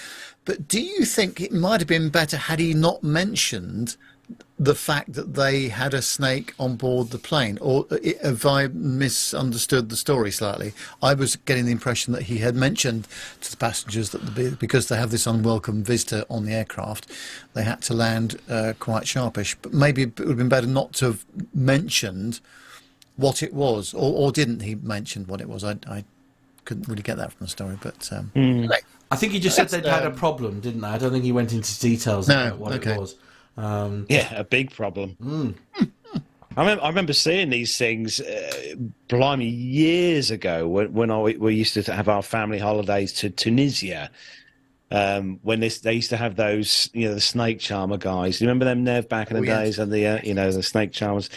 But 0.45 0.67
do 0.67 0.81
you 0.81 1.05
think 1.05 1.39
it 1.39 1.51
might 1.51 1.79
have 1.81 1.87
been 1.87 2.09
better 2.09 2.37
had 2.37 2.59
he 2.59 2.73
not 2.73 3.03
mentioned 3.03 3.95
the 4.59 4.75
fact 4.75 5.13
that 5.13 5.35
they 5.35 5.67
had 5.69 5.93
a 5.93 6.01
snake 6.01 6.53
on 6.59 6.75
board 6.75 7.11
the 7.11 7.17
plane, 7.19 7.57
or 7.61 7.85
i- 7.91 8.15
have 8.23 8.45
I 8.45 8.67
misunderstood 8.67 9.89
the 9.89 9.95
story 9.95 10.31
slightly? 10.31 10.73
I 11.01 11.13
was 11.13 11.35
getting 11.35 11.65
the 11.65 11.71
impression 11.71 12.11
that 12.13 12.23
he 12.23 12.39
had 12.39 12.55
mentioned 12.55 13.07
to 13.41 13.51
the 13.51 13.57
passengers 13.57 14.09
that 14.09 14.35
the, 14.35 14.51
because 14.51 14.87
they 14.87 14.97
have 14.97 15.11
this 15.11 15.27
unwelcome 15.27 15.83
visitor 15.83 16.25
on 16.29 16.45
the 16.45 16.53
aircraft, 16.53 17.07
they 17.53 17.63
had 17.63 17.81
to 17.83 17.93
land 17.93 18.39
uh, 18.49 18.73
quite 18.79 19.07
sharpish. 19.07 19.55
But 19.61 19.73
maybe 19.73 20.01
it 20.03 20.17
would 20.19 20.27
have 20.29 20.37
been 20.37 20.49
better 20.49 20.67
not 20.67 20.93
to 20.93 21.05
have 21.05 21.25
mentioned 21.53 22.39
what 23.15 23.43
it 23.43 23.53
was, 23.53 23.93
or, 23.93 24.11
or 24.13 24.31
didn't 24.31 24.61
he 24.61 24.75
mention 24.75 25.25
what 25.27 25.39
it 25.39 25.47
was? 25.49 25.63
I, 25.63 25.77
I 25.87 26.03
couldn't 26.65 26.87
really 26.87 27.03
get 27.03 27.17
that 27.17 27.31
from 27.31 27.45
the 27.45 27.51
story, 27.51 27.77
but 27.81 28.09
um, 28.11 28.31
anyway, 28.35 28.79
I 29.11 29.15
think 29.15 29.33
he 29.33 29.39
just 29.39 29.55
said 29.55 29.69
they'd 29.69 29.85
had 29.85 30.03
a 30.03 30.07
um, 30.07 30.15
problem, 30.15 30.59
didn't 30.59 30.81
they? 30.81 30.87
I 30.87 30.97
don't 30.97 31.11
think 31.11 31.23
he 31.23 31.31
went 31.31 31.53
into 31.53 31.79
details 31.79 32.27
No, 32.27 32.47
about 32.47 32.59
what 32.59 32.73
okay. 32.73 32.93
it 32.93 32.99
was. 32.99 33.15
Um, 33.57 34.05
Yeah, 34.09 34.33
a 34.35 34.43
big 34.43 34.71
problem. 34.71 35.55
I, 36.55 36.61
remember, 36.61 36.83
I 36.83 36.87
remember 36.89 37.13
seeing 37.13 37.49
these 37.49 37.77
things, 37.77 38.19
uh, 38.19 38.75
blimey, 39.07 39.45
years 39.47 40.31
ago 40.31 40.67
when, 40.67 40.93
when 40.93 41.11
I, 41.11 41.17
we 41.17 41.55
used 41.55 41.73
to 41.75 41.93
have 41.93 42.07
our 42.09 42.23
family 42.23 42.59
holidays 42.59 43.13
to 43.13 43.29
Tunisia. 43.29 44.09
Um, 44.89 45.39
when 45.43 45.59
this, 45.59 45.79
they 45.81 45.93
used 45.93 46.09
to 46.11 46.17
have 46.17 46.37
those, 46.37 46.89
you 46.93 47.07
know, 47.09 47.13
the 47.13 47.19
snake 47.21 47.59
charmer 47.59 47.97
guys. 47.97 48.39
You 48.39 48.47
remember 48.47 48.65
them, 48.65 48.85
Nev, 48.85 49.09
back 49.09 49.29
in 49.29 49.35
the 49.35 49.41
Oh, 49.41 49.45
yes. 49.45 49.59
days, 49.65 49.79
and 49.79 49.91
the, 49.91 50.07
uh, 50.07 50.19
you 50.23 50.33
know, 50.33 50.49
the 50.49 50.63
snake 50.63 50.93
charmers, 50.93 51.29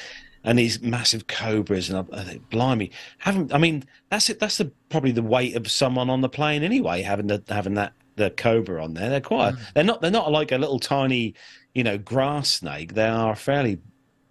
and 0.45 0.57
these 0.59 0.81
massive 0.81 1.27
cobras. 1.27 1.91
And 1.91 1.99
I, 1.99 2.18
I 2.18 2.23
think, 2.23 2.49
blimey, 2.49 2.93
haven't 3.18 3.53
I 3.53 3.59
mean 3.59 3.85
that's 4.09 4.31
it. 4.31 4.39
That's 4.39 4.59
the 4.59 4.71
probably 4.89 5.11
the 5.11 5.23
weight 5.23 5.57
of 5.57 5.68
someone 5.71 6.09
on 6.11 6.21
the 6.21 6.29
plane 6.29 6.62
anyway. 6.62 7.03
Having 7.03 7.27
the 7.27 7.43
having 7.49 7.75
that 7.75 7.93
the 8.14 8.31
cobra 8.31 8.83
on 8.83 8.95
there, 8.95 9.11
they're 9.11 9.21
quite. 9.21 9.55
They're 9.75 9.83
not. 9.85 10.01
They're 10.01 10.11
not 10.12 10.31
like 10.31 10.53
a 10.53 10.59
little 10.59 10.79
tiny, 10.79 11.35
you 11.75 11.85
know, 11.85 11.99
grass 11.99 12.55
snake. 12.55 12.95
They 12.95 13.07
are 13.07 13.33
a 13.33 13.37
fairly 13.37 13.79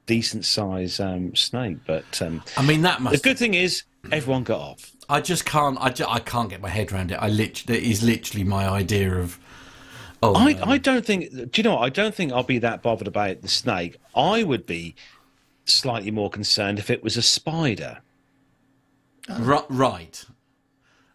decent 0.06 0.46
size 0.46 1.00
um, 1.00 1.36
snake. 1.36 1.78
But 1.86 2.22
um, 2.22 2.44
I 2.58 2.66
mean, 2.66 2.82
that 2.82 3.02
must. 3.02 3.16
the 3.22 3.30
good 3.30 3.38
thing 3.38 3.54
is 3.54 3.84
everyone 4.12 4.44
got 4.44 4.60
off. 4.60 4.92
I 5.08 5.22
just 5.22 5.46
can't. 5.46 5.78
I, 5.80 5.90
ju- 5.90 6.06
I 6.08 6.20
can't 6.20 6.50
get 6.50 6.62
my 6.62 6.70
head 6.70 6.92
around 6.92 7.12
it. 7.12 7.16
I 7.16 7.30
literally, 7.30 7.80
it 7.80 7.84
is 7.84 8.04
literally 8.04 8.44
my 8.44 8.68
idea 8.68 9.16
of. 9.16 9.40
Oh, 10.22 10.36
I, 10.36 10.54
no. 10.54 10.64
I 10.66 10.78
don't 10.78 11.06
think. 11.06 11.32
Do 11.32 11.50
you 11.56 11.64
know? 11.64 11.76
What? 11.76 11.84
I 11.84 11.90
don't 11.90 12.14
think 12.14 12.32
I'll 12.32 12.44
be 12.44 12.60
that 12.60 12.82
bothered 12.82 13.08
about 13.08 13.42
the 13.42 13.48
snake. 13.48 13.98
I 14.16 14.44
would 14.44 14.66
be 14.66 14.96
slightly 15.66 16.12
more 16.12 16.30
concerned 16.30 16.80
if 16.80 16.90
it 16.90 17.04
was 17.04 17.16
a 17.16 17.22
spider. 17.22 18.00
Ri- 19.30 19.60
right. 19.70 20.26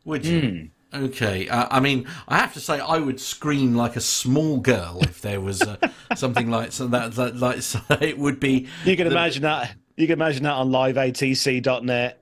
Would 0.04 0.24
you? 0.24 0.70
Okay. 0.94 1.48
Uh, 1.48 1.66
I 1.70 1.80
mean, 1.80 2.06
I 2.28 2.38
have 2.38 2.54
to 2.54 2.60
say, 2.60 2.80
I 2.80 2.98
would 2.98 3.20
scream 3.20 3.74
like 3.74 3.96
a 3.96 4.00
small 4.00 4.58
girl 4.58 5.00
if 5.02 5.20
there 5.20 5.40
was 5.40 5.62
uh, 5.62 5.76
something 6.16 6.50
like 6.50 6.72
so 6.72 6.86
that, 6.88 7.12
that. 7.12 7.36
Like 7.36 7.62
so 7.62 7.80
it 8.00 8.18
would 8.18 8.40
be. 8.40 8.68
You 8.84 8.96
can 8.96 9.06
the- 9.06 9.12
imagine 9.12 9.42
that. 9.42 9.74
You 9.96 10.06
can 10.06 10.14
imagine 10.14 10.42
that 10.42 10.54
on 10.54 10.70
liveatc.net. 10.70 12.20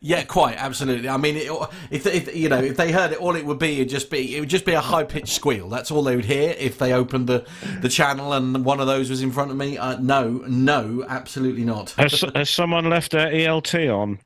Yeah, 0.00 0.22
quite 0.24 0.56
absolutely. 0.56 1.08
I 1.08 1.16
mean, 1.16 1.36
it, 1.36 1.50
if, 1.90 2.06
if 2.06 2.36
you 2.36 2.48
know 2.48 2.58
if 2.62 2.76
they 2.76 2.92
heard 2.92 3.12
it, 3.12 3.18
all 3.18 3.34
it 3.34 3.44
would 3.44 3.58
be 3.58 3.78
would 3.78 3.88
just 3.88 4.10
be 4.10 4.36
it 4.36 4.40
would 4.40 4.50
just 4.50 4.64
be 4.64 4.72
a 4.72 4.80
high 4.80 5.02
pitched 5.04 5.28
squeal. 5.34 5.68
That's 5.68 5.90
all 5.90 6.02
they 6.02 6.14
would 6.14 6.26
hear 6.26 6.54
if 6.58 6.78
they 6.78 6.92
opened 6.92 7.26
the 7.26 7.44
the 7.80 7.88
channel 7.88 8.32
and 8.34 8.64
one 8.64 8.78
of 8.78 8.86
those 8.86 9.10
was 9.10 9.22
in 9.22 9.32
front 9.32 9.50
of 9.50 9.56
me. 9.56 9.76
Uh, 9.78 9.98
no, 9.98 10.44
no, 10.46 11.04
absolutely 11.08 11.64
not. 11.64 11.90
Has, 11.92 12.22
has 12.34 12.50
someone 12.50 12.88
left 12.88 13.12
their 13.12 13.30
ELT 13.32 13.92
on? 13.92 14.20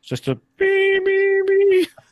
Just 0.00 0.28
a 0.28 0.36
beep, 0.36 1.04
beep, 1.04 1.04
beep. 1.04 1.13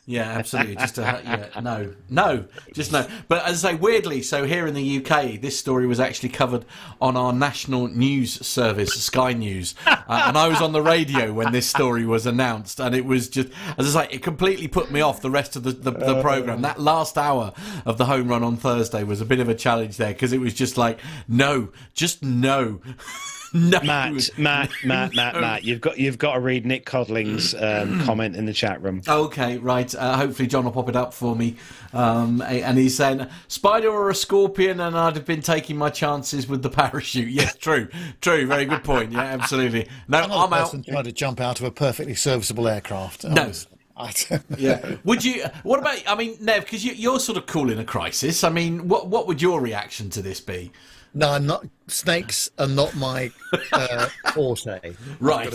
Yeah, 0.05 0.23
absolutely. 0.23 0.75
Just 0.75 0.97
a, 0.97 1.21
yeah, 1.23 1.61
no, 1.61 1.93
no, 2.09 2.45
just 2.73 2.91
no. 2.91 3.07
But 3.29 3.45
as 3.45 3.63
I 3.63 3.71
say, 3.71 3.75
weirdly, 3.77 4.21
so 4.21 4.43
here 4.43 4.67
in 4.67 4.73
the 4.73 4.97
UK, 4.97 5.39
this 5.39 5.57
story 5.57 5.87
was 5.87 6.01
actually 6.01 6.27
covered 6.29 6.65
on 6.99 7.15
our 7.15 7.31
national 7.31 7.87
news 7.87 8.45
service, 8.45 8.93
Sky 8.93 9.31
News, 9.31 9.75
uh, 9.87 9.95
and 10.09 10.37
I 10.37 10.49
was 10.49 10.61
on 10.61 10.73
the 10.73 10.81
radio 10.81 11.31
when 11.31 11.53
this 11.53 11.67
story 11.67 12.05
was 12.05 12.25
announced, 12.25 12.81
and 12.81 12.93
it 12.93 13.05
was 13.05 13.29
just, 13.29 13.47
as 13.77 13.95
I 13.95 14.03
say, 14.07 14.15
it 14.15 14.23
completely 14.23 14.67
put 14.67 14.91
me 14.91 14.99
off 14.99 15.21
the 15.21 15.31
rest 15.31 15.55
of 15.55 15.63
the 15.63 15.71
the, 15.71 15.91
the 15.91 16.21
program. 16.21 16.63
That 16.63 16.81
last 16.81 17.17
hour 17.17 17.53
of 17.85 17.97
the 17.97 18.05
home 18.05 18.27
run 18.27 18.43
on 18.43 18.57
Thursday 18.57 19.05
was 19.05 19.21
a 19.21 19.25
bit 19.25 19.39
of 19.39 19.47
a 19.47 19.55
challenge 19.55 19.95
there 19.95 20.11
because 20.11 20.33
it 20.33 20.41
was 20.41 20.53
just 20.53 20.77
like, 20.77 20.99
no, 21.29 21.69
just 21.93 22.21
no. 22.23 22.81
No. 23.73 23.79
Matt, 23.81 24.13
Matt, 24.37 24.71
Matt, 24.83 25.13
Matt, 25.13 25.35
Matt. 25.39 25.63
You've 25.63 25.79
got 25.79 25.99
you've 25.99 26.17
got 26.17 26.33
to 26.33 26.39
read 26.39 26.65
Nick 26.65 26.85
Codling's 26.87 27.53
um, 27.59 28.03
comment 28.03 28.35
in 28.35 28.45
the 28.47 28.53
chat 28.53 28.81
room. 28.81 29.03
Okay, 29.07 29.57
right. 29.59 29.93
Uh, 29.93 30.17
hopefully, 30.17 30.47
John 30.47 30.65
will 30.65 30.71
pop 30.71 30.89
it 30.89 30.95
up 30.95 31.13
for 31.13 31.35
me. 31.35 31.55
Um, 31.93 32.41
and 32.41 32.79
he's 32.79 32.95
saying, 32.97 33.27
"Spider 33.47 33.89
or 33.89 34.09
a 34.09 34.15
scorpion?" 34.15 34.79
And 34.79 34.97
I'd 34.97 35.15
have 35.15 35.25
been 35.25 35.41
taking 35.43 35.77
my 35.77 35.91
chances 35.91 36.47
with 36.47 36.63
the 36.63 36.69
parachute. 36.69 37.29
Yes, 37.33 37.55
true, 37.55 37.89
true. 38.21 38.47
Very 38.47 38.65
good 38.65 38.83
point. 38.83 39.11
Yeah, 39.11 39.19
absolutely. 39.21 39.87
No, 40.07 40.23
Another 40.23 40.33
I'm 40.33 40.53
out. 40.53 40.63
person 40.65 40.83
tried 40.83 41.05
to 41.05 41.11
jump 41.11 41.39
out 41.39 41.59
of 41.59 41.65
a 41.67 41.71
perfectly 41.71 42.15
serviceable 42.15 42.67
aircraft. 42.67 43.23
No. 43.23 43.51
I, 43.95 44.11
Yeah. 44.57 44.95
Would 45.03 45.23
you? 45.23 45.45
What 45.61 45.79
about? 45.79 46.01
I 46.07 46.15
mean, 46.15 46.37
Nev, 46.41 46.63
because 46.63 46.83
you, 46.83 46.93
you're 46.93 47.19
sort 47.19 47.37
of 47.37 47.45
cool 47.45 47.69
in 47.69 47.77
a 47.77 47.85
crisis. 47.85 48.43
I 48.43 48.49
mean, 48.49 48.87
what 48.87 49.09
what 49.09 49.27
would 49.27 49.43
your 49.43 49.61
reaction 49.61 50.09
to 50.09 50.23
this 50.23 50.41
be? 50.41 50.71
No, 51.13 51.31
I'm 51.31 51.45
not. 51.45 51.65
Snakes 51.87 52.49
are 52.57 52.67
not 52.67 52.95
my 52.95 53.31
uh, 53.71 54.07
forte. 54.33 54.95
Right. 55.19 55.53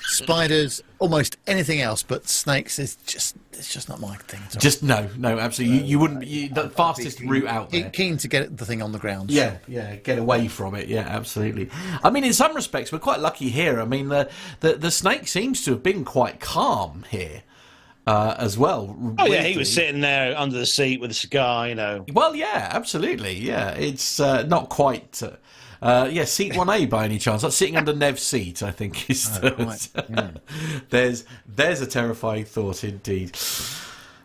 Spiders, 0.00 0.82
almost 0.98 1.36
anything 1.46 1.80
else, 1.80 2.02
but 2.02 2.26
snakes 2.28 2.78
is 2.78 2.96
just 3.06 3.36
it's 3.52 3.72
just 3.72 3.88
not 3.88 4.00
my 4.00 4.16
thing. 4.16 4.40
Just 4.58 4.82
no, 4.82 5.08
no, 5.16 5.38
absolutely. 5.38 5.78
You, 5.78 5.84
you 5.84 5.98
wouldn't. 5.98 6.20
be 6.20 6.26
You, 6.26 6.48
the 6.48 6.70
fastest 6.70 7.20
route 7.20 7.46
out 7.46 7.70
there. 7.70 7.88
Keen 7.90 8.16
to 8.18 8.28
get 8.28 8.56
the 8.56 8.66
thing 8.66 8.82
on 8.82 8.90
the 8.92 8.98
ground. 8.98 9.30
Yeah, 9.30 9.58
yeah, 9.68 9.96
get 9.96 10.18
away 10.18 10.48
from 10.48 10.74
it. 10.74 10.88
Yeah, 10.88 11.06
absolutely. 11.06 11.70
I 12.02 12.10
mean, 12.10 12.24
in 12.24 12.32
some 12.32 12.54
respects, 12.54 12.90
we're 12.90 12.98
quite 12.98 13.20
lucky 13.20 13.48
here. 13.48 13.80
I 13.80 13.84
mean, 13.84 14.08
the 14.08 14.28
the, 14.60 14.74
the 14.74 14.90
snake 14.90 15.28
seems 15.28 15.64
to 15.66 15.72
have 15.72 15.82
been 15.82 16.04
quite 16.04 16.40
calm 16.40 17.04
here 17.10 17.42
uh, 18.06 18.34
as 18.38 18.56
well. 18.56 18.96
Oh 19.18 19.26
yeah, 19.26 19.42
he 19.42 19.58
was 19.58 19.72
sitting 19.72 20.00
there 20.00 20.36
under 20.38 20.56
the 20.58 20.66
seat 20.66 21.00
with 21.00 21.10
a 21.10 21.14
cigar. 21.14 21.68
You 21.68 21.74
know, 21.74 22.04
Well, 22.12 22.34
yeah, 22.34 22.68
absolutely. 22.72 23.34
Yeah, 23.34 23.70
it's 23.70 24.20
uh, 24.20 24.42
not 24.44 24.68
quite. 24.68 25.22
Uh, 25.22 25.32
uh, 25.82 26.08
yeah, 26.10 26.24
seat 26.24 26.56
one 26.56 26.70
A 26.70 26.86
by 26.96 27.04
any 27.04 27.18
chance? 27.18 27.42
That's 27.42 27.56
sitting 27.56 27.76
under 27.76 27.94
Nev's 27.94 28.22
seat. 28.22 28.62
I 28.62 28.70
think 28.70 29.10
is. 29.10 29.38
the- 29.40 29.54
right. 30.06 30.30
there's 30.90 31.24
there's 31.46 31.80
a 31.80 31.86
terrifying 31.86 32.44
thought 32.44 32.84
indeed. 32.84 33.36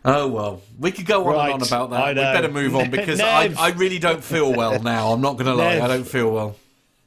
Oh 0.04 0.28
well, 0.28 0.62
we 0.80 0.92
could 0.92 1.06
go 1.06 1.28
on 1.28 1.36
Right, 1.36 1.54
and 1.54 1.62
on 1.62 1.68
about 1.68 1.90
that. 1.92 2.08
We 2.08 2.14
better 2.16 2.50
move 2.50 2.76
on 2.76 2.90
because 2.90 3.20
I, 3.20 3.54
I 3.58 3.70
really 3.72 4.00
don't 4.00 4.24
feel 4.24 4.52
well 4.52 4.82
now. 4.82 5.12
I'm 5.12 5.22
not 5.22 5.34
going 5.34 5.46
to 5.46 5.54
lie, 5.54 5.76
Nev. 5.76 5.84
I 5.84 5.88
don't 5.88 6.08
feel 6.08 6.32
well. 6.32 6.56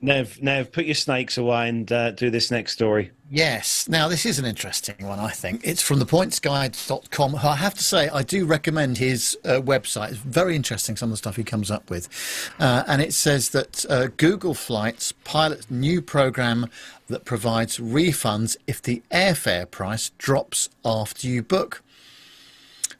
Nev, 0.05 0.43
Nev, 0.43 0.71
put 0.71 0.85
your 0.85 0.95
snakes 0.95 1.39
away 1.39 1.67
and 1.67 1.91
uh, 1.91 2.11
do 2.11 2.29
this 2.29 2.51
next 2.51 2.73
story. 2.73 3.11
Yes. 3.31 3.89
Now, 3.89 4.07
this 4.07 4.27
is 4.27 4.39
an 4.39 4.45
interesting 4.45 4.97
one, 5.07 5.19
I 5.19 5.31
think. 5.31 5.63
It's 5.65 5.81
from 5.81 5.99
thepointsguy.com. 5.99 7.37
I 7.37 7.57
have 7.57 7.73
to 7.73 7.83
say, 7.83 8.11
I 8.11 8.23
do 8.23 8.45
recommend 8.45 8.99
his 8.99 9.37
uh, 9.47 9.63
website. 9.63 10.11
It's 10.11 10.19
very 10.19 10.57
interesting, 10.57 10.97
some 10.97 11.09
of 11.09 11.13
the 11.15 11.17
stuff 11.17 11.37
he 11.37 11.43
comes 11.43 11.71
up 11.71 11.89
with. 11.89 12.11
Uh, 12.61 12.85
and 12.87 13.01
it 13.01 13.15
says 13.15 13.49
that 13.51 13.87
uh, 13.89 14.09
Google 14.19 14.53
Flights 14.53 15.13
pilots 15.25 15.71
new 15.71 16.03
program 16.03 16.69
that 17.07 17.25
provides 17.25 17.79
refunds 17.79 18.59
if 18.67 18.83
the 18.83 19.03
airfare 19.11 19.71
price 19.71 20.11
drops 20.19 20.69
after 20.85 21.27
you 21.27 21.43
book. 21.43 21.83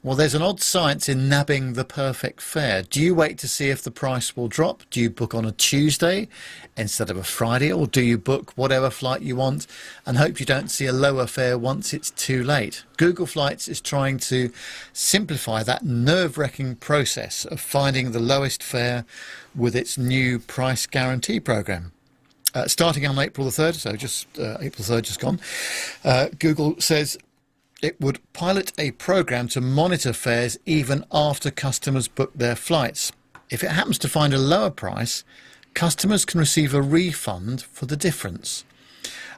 Well, 0.05 0.15
there's 0.15 0.35
an 0.35 0.43
odd 0.43 0.61
science 0.61 1.09
in 1.09 1.27
nabbing 1.27 1.73
the 1.73 1.83
perfect 1.83 2.39
fare. 2.39 2.83
Do 2.83 3.01
you 3.01 3.15
wait 3.15 3.39
to 3.39 3.47
see 3.47 3.71
if 3.71 3.81
the 3.81 3.89
price 3.89 4.37
will 4.37 4.47
drop? 4.47 4.83
Do 4.91 4.99
you 5.01 5.09
book 5.09 5.33
on 5.33 5.45
a 5.45 5.51
Tuesday 5.51 6.27
instead 6.77 7.09
of 7.09 7.17
a 7.17 7.23
Friday? 7.23 7.73
Or 7.73 7.87
do 7.87 8.03
you 8.03 8.19
book 8.19 8.51
whatever 8.55 8.91
flight 8.91 9.23
you 9.23 9.35
want 9.35 9.65
and 10.05 10.15
hope 10.15 10.39
you 10.39 10.45
don't 10.45 10.69
see 10.69 10.85
a 10.85 10.93
lower 10.93 11.25
fare 11.25 11.57
once 11.57 11.91
it's 11.91 12.11
too 12.11 12.43
late? 12.43 12.83
Google 12.97 13.25
Flights 13.25 13.67
is 13.67 13.81
trying 13.81 14.19
to 14.19 14.51
simplify 14.93 15.63
that 15.63 15.83
nerve 15.83 16.37
wracking 16.37 16.75
process 16.75 17.43
of 17.45 17.59
finding 17.59 18.11
the 18.11 18.19
lowest 18.19 18.61
fare 18.61 19.05
with 19.55 19.75
its 19.75 19.97
new 19.97 20.37
price 20.37 20.85
guarantee 20.85 21.39
program. 21.39 21.93
Uh, 22.53 22.67
starting 22.67 23.07
on 23.07 23.17
April 23.17 23.49
the 23.49 23.51
3rd, 23.51 23.73
so 23.73 23.95
just 23.95 24.27
uh, 24.37 24.57
April 24.61 24.85
3rd, 24.85 25.01
just 25.01 25.19
gone, 25.19 25.39
uh, 26.03 26.27
Google 26.37 26.79
says 26.79 27.17
it 27.85 28.01
would 28.01 28.19
pilot 28.33 28.73
a 28.79 28.91
program 28.91 29.47
to 29.49 29.61
monitor 29.61 30.11
fares 30.11 30.57
even 30.65 31.05
after 31.11 31.51
customers 31.51 32.07
book 32.07 32.31
their 32.33 32.55
flights. 32.55 33.11
If 33.51 33.63
it 33.63 33.71
happens 33.71 33.99
to 33.99 34.09
find 34.09 34.33
a 34.33 34.39
lower 34.39 34.71
price, 34.71 35.23
customers 35.75 36.25
can 36.25 36.39
receive 36.39 36.73
a 36.73 36.81
refund 36.81 37.61
for 37.61 37.85
the 37.85 37.95
difference. 37.95 38.65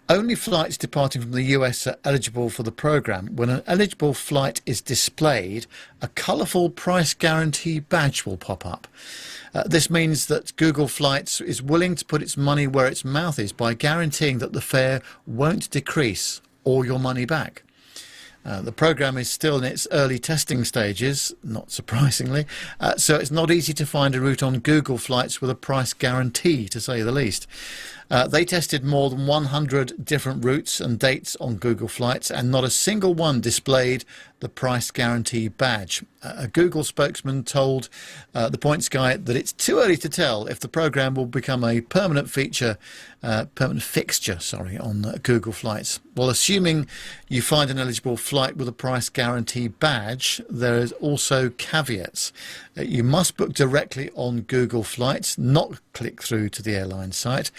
Only 0.09 0.35
flights 0.35 0.77
departing 0.77 1.21
from 1.21 1.33
the 1.33 1.43
US 1.57 1.85
are 1.85 1.97
eligible 2.05 2.49
for 2.49 2.63
the 2.63 2.71
program. 2.71 3.35
When 3.35 3.49
an 3.49 3.63
eligible 3.67 4.13
flight 4.13 4.61
is 4.65 4.79
displayed, 4.79 5.67
a 6.01 6.07
colourful 6.07 6.69
price 6.69 7.13
guarantee 7.13 7.81
badge 7.81 8.25
will 8.25 8.37
pop 8.37 8.65
up. 8.65 8.87
Uh, 9.53 9.63
this 9.63 9.89
means 9.89 10.27
that 10.27 10.55
Google 10.55 10.87
Flights 10.87 11.41
is 11.41 11.61
willing 11.61 11.95
to 11.95 12.05
put 12.05 12.21
its 12.21 12.37
money 12.37 12.67
where 12.67 12.87
its 12.87 13.03
mouth 13.03 13.37
is 13.37 13.51
by 13.51 13.73
guaranteeing 13.73 14.37
that 14.37 14.53
the 14.53 14.61
fare 14.61 15.01
won't 15.25 15.69
decrease 15.69 16.39
or 16.63 16.85
your 16.85 16.99
money 16.99 17.25
back. 17.25 17.63
Uh, 18.47 18.61
the 18.61 18.71
program 18.71 19.17
is 19.17 19.29
still 19.29 19.57
in 19.57 19.65
its 19.65 19.87
early 19.91 20.17
testing 20.17 20.63
stages, 20.63 21.33
not 21.43 21.69
surprisingly, 21.69 22.45
uh, 22.79 22.95
so 22.95 23.17
it's 23.17 23.29
not 23.29 23.51
easy 23.51 23.73
to 23.73 23.85
find 23.85 24.15
a 24.15 24.21
route 24.21 24.41
on 24.41 24.59
Google 24.59 24.97
Flights 24.97 25.41
with 25.41 25.49
a 25.49 25.55
price 25.55 25.93
guarantee, 25.93 26.69
to 26.69 26.79
say 26.79 27.01
the 27.01 27.11
least. 27.11 27.45
Uh, 28.09 28.27
they 28.27 28.45
tested 28.45 28.83
more 28.83 29.09
than 29.09 29.27
100 29.27 30.05
different 30.05 30.43
routes 30.43 30.79
and 30.79 30.99
dates 30.99 31.35
on 31.37 31.55
Google 31.55 31.87
Flights, 31.87 32.31
and 32.31 32.51
not 32.51 32.63
a 32.63 32.69
single 32.69 33.13
one 33.13 33.41
displayed 33.41 34.05
the 34.39 34.49
price 34.49 34.91
guarantee 34.91 35.47
badge. 35.47 36.03
Uh, 36.21 36.33
a 36.37 36.47
Google 36.47 36.83
spokesman 36.83 37.43
told 37.43 37.89
uh, 38.35 38.49
the 38.49 38.57
Points 38.57 38.87
Guy 38.87 39.17
that 39.17 39.35
it's 39.35 39.51
too 39.51 39.79
early 39.79 39.97
to 39.97 40.09
tell 40.09 40.45
if 40.45 40.59
the 40.59 40.67
program 40.67 41.15
will 41.15 41.25
become 41.25 41.63
a 41.63 41.81
permanent 41.81 42.29
feature, 42.29 42.77
uh, 43.23 43.45
permanent 43.55 43.83
fixture, 43.83 44.39
sorry, 44.39 44.77
on 44.77 45.05
uh, 45.05 45.17
Google 45.23 45.53
Flights. 45.53 45.99
Well, 46.15 46.29
assuming 46.29 46.87
you 47.27 47.41
find 47.41 47.71
an 47.71 47.79
eligible 47.79 48.17
flight 48.17 48.57
with 48.57 48.67
a 48.67 48.71
price 48.71 49.09
guarantee 49.09 49.67
badge, 49.67 50.41
there 50.49 50.77
is 50.77 50.91
also 50.93 51.49
caveats. 51.49 52.31
You 52.77 53.03
must 53.03 53.37
book 53.37 53.53
directly 53.53 54.11
on 54.13 54.41
Google 54.41 54.83
Flights, 54.83 55.35
not 55.37 55.79
click 55.93 56.21
through 56.21 56.49
to 56.49 56.61
the 56.61 56.75
airline 56.75 57.11
site, 57.11 57.49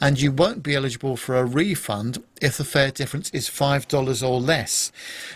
and 0.00 0.20
you 0.20 0.30
won't 0.30 0.62
be 0.62 0.76
eligible 0.76 1.16
for 1.16 1.34
a 1.34 1.44
refund 1.44 2.22
if 2.40 2.56
the 2.56 2.64
fare 2.64 2.92
difference 2.92 3.28
is 3.30 3.48
$5 3.48 4.28
or 4.28 4.40
less. 4.40 4.92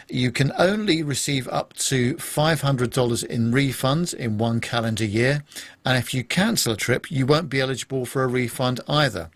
You 0.09 0.31
can 0.31 0.53
only 0.57 1.03
receive 1.03 1.49
up 1.49 1.73
to 1.75 2.15
$500 2.15 3.25
in 3.25 3.51
refunds 3.51 4.15
in 4.15 4.39
one 4.39 4.61
calendar 4.61 5.05
year, 5.05 5.43
and 5.85 5.99
if 5.99 6.15
you 6.15 6.23
cancel 6.23 6.75
a 6.75 6.77
trip, 6.77 7.11
you 7.11 7.27
won't 7.27 7.51
be 7.51 7.61
eligible 7.61 8.07
for 8.07 8.23
a 8.23 8.29
refund 8.29 8.81
either. 8.87 9.29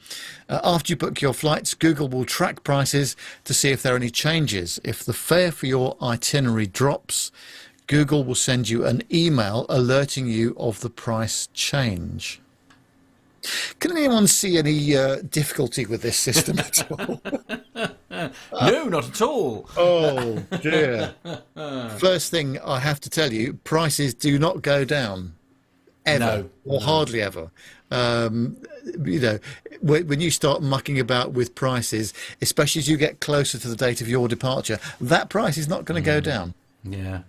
Uh, 0.48 0.60
after 0.62 0.92
you 0.92 0.96
book 0.96 1.20
your 1.20 1.34
flights, 1.34 1.74
Google 1.74 2.08
will 2.08 2.24
track 2.24 2.62
prices 2.62 3.16
to 3.44 3.52
see 3.52 3.70
if 3.70 3.82
there 3.82 3.94
are 3.94 3.96
any 3.96 4.10
changes. 4.10 4.78
If 4.84 5.04
the 5.04 5.12
fare 5.12 5.50
for 5.50 5.66
your 5.66 5.96
itinerary 6.00 6.68
drops, 6.68 7.32
Google 7.86 8.24
will 8.24 8.34
send 8.34 8.68
you 8.68 8.84
an 8.84 9.02
email 9.12 9.66
alerting 9.68 10.26
you 10.26 10.56
of 10.58 10.80
the 10.80 10.90
price 10.90 11.48
change. 11.54 12.40
Can 13.78 13.92
anyone 13.92 14.26
see 14.26 14.58
any 14.58 14.96
uh, 14.96 15.22
difficulty 15.30 15.86
with 15.86 16.02
this 16.02 16.16
system 16.16 16.58
at 16.58 16.90
all? 16.90 17.20
no, 18.60 18.88
not 18.88 19.08
at 19.08 19.22
all. 19.22 19.68
oh 19.76 20.42
dear. 20.62 21.14
First 21.98 22.30
thing 22.30 22.58
I 22.60 22.80
have 22.80 23.00
to 23.00 23.10
tell 23.10 23.32
you, 23.32 23.54
prices 23.64 24.14
do 24.14 24.38
not 24.38 24.62
go 24.62 24.84
down. 24.84 25.34
Ever. 26.04 26.24
No, 26.24 26.50
or 26.64 26.80
hardly 26.80 27.20
ever. 27.20 27.50
Um, 27.90 28.56
you 29.04 29.20
know, 29.20 29.38
when, 29.80 30.06
when 30.06 30.20
you 30.20 30.30
start 30.30 30.62
mucking 30.62 31.00
about 31.00 31.32
with 31.32 31.54
prices, 31.54 32.14
especially 32.40 32.80
as 32.80 32.88
you 32.88 32.96
get 32.96 33.20
closer 33.20 33.58
to 33.58 33.68
the 33.68 33.76
date 33.76 34.00
of 34.00 34.08
your 34.08 34.28
departure, 34.28 34.78
that 35.00 35.28
price 35.30 35.56
is 35.56 35.68
not 35.68 35.84
going 35.84 36.00
to 36.00 36.06
go 36.06 36.20
down. 36.20 36.54
Yeah. 36.84 37.22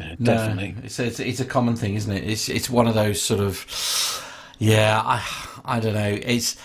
Yeah, 0.00 0.14
No, 0.18 0.34
definitely. 0.34 0.74
it's, 0.84 0.98
it's 0.98 1.20
it's 1.20 1.40
a 1.40 1.44
common 1.44 1.76
thing, 1.76 1.94
isn't 1.94 2.12
it? 2.12 2.24
It's 2.24 2.48
it's 2.48 2.68
one 2.70 2.86
of 2.88 2.94
those 2.94 3.20
sort 3.22 3.40
of 3.40 3.64
yeah. 4.58 5.00
I 5.04 5.22
I 5.64 5.80
don't 5.80 5.94
know. 5.94 6.18
It's 6.22 6.56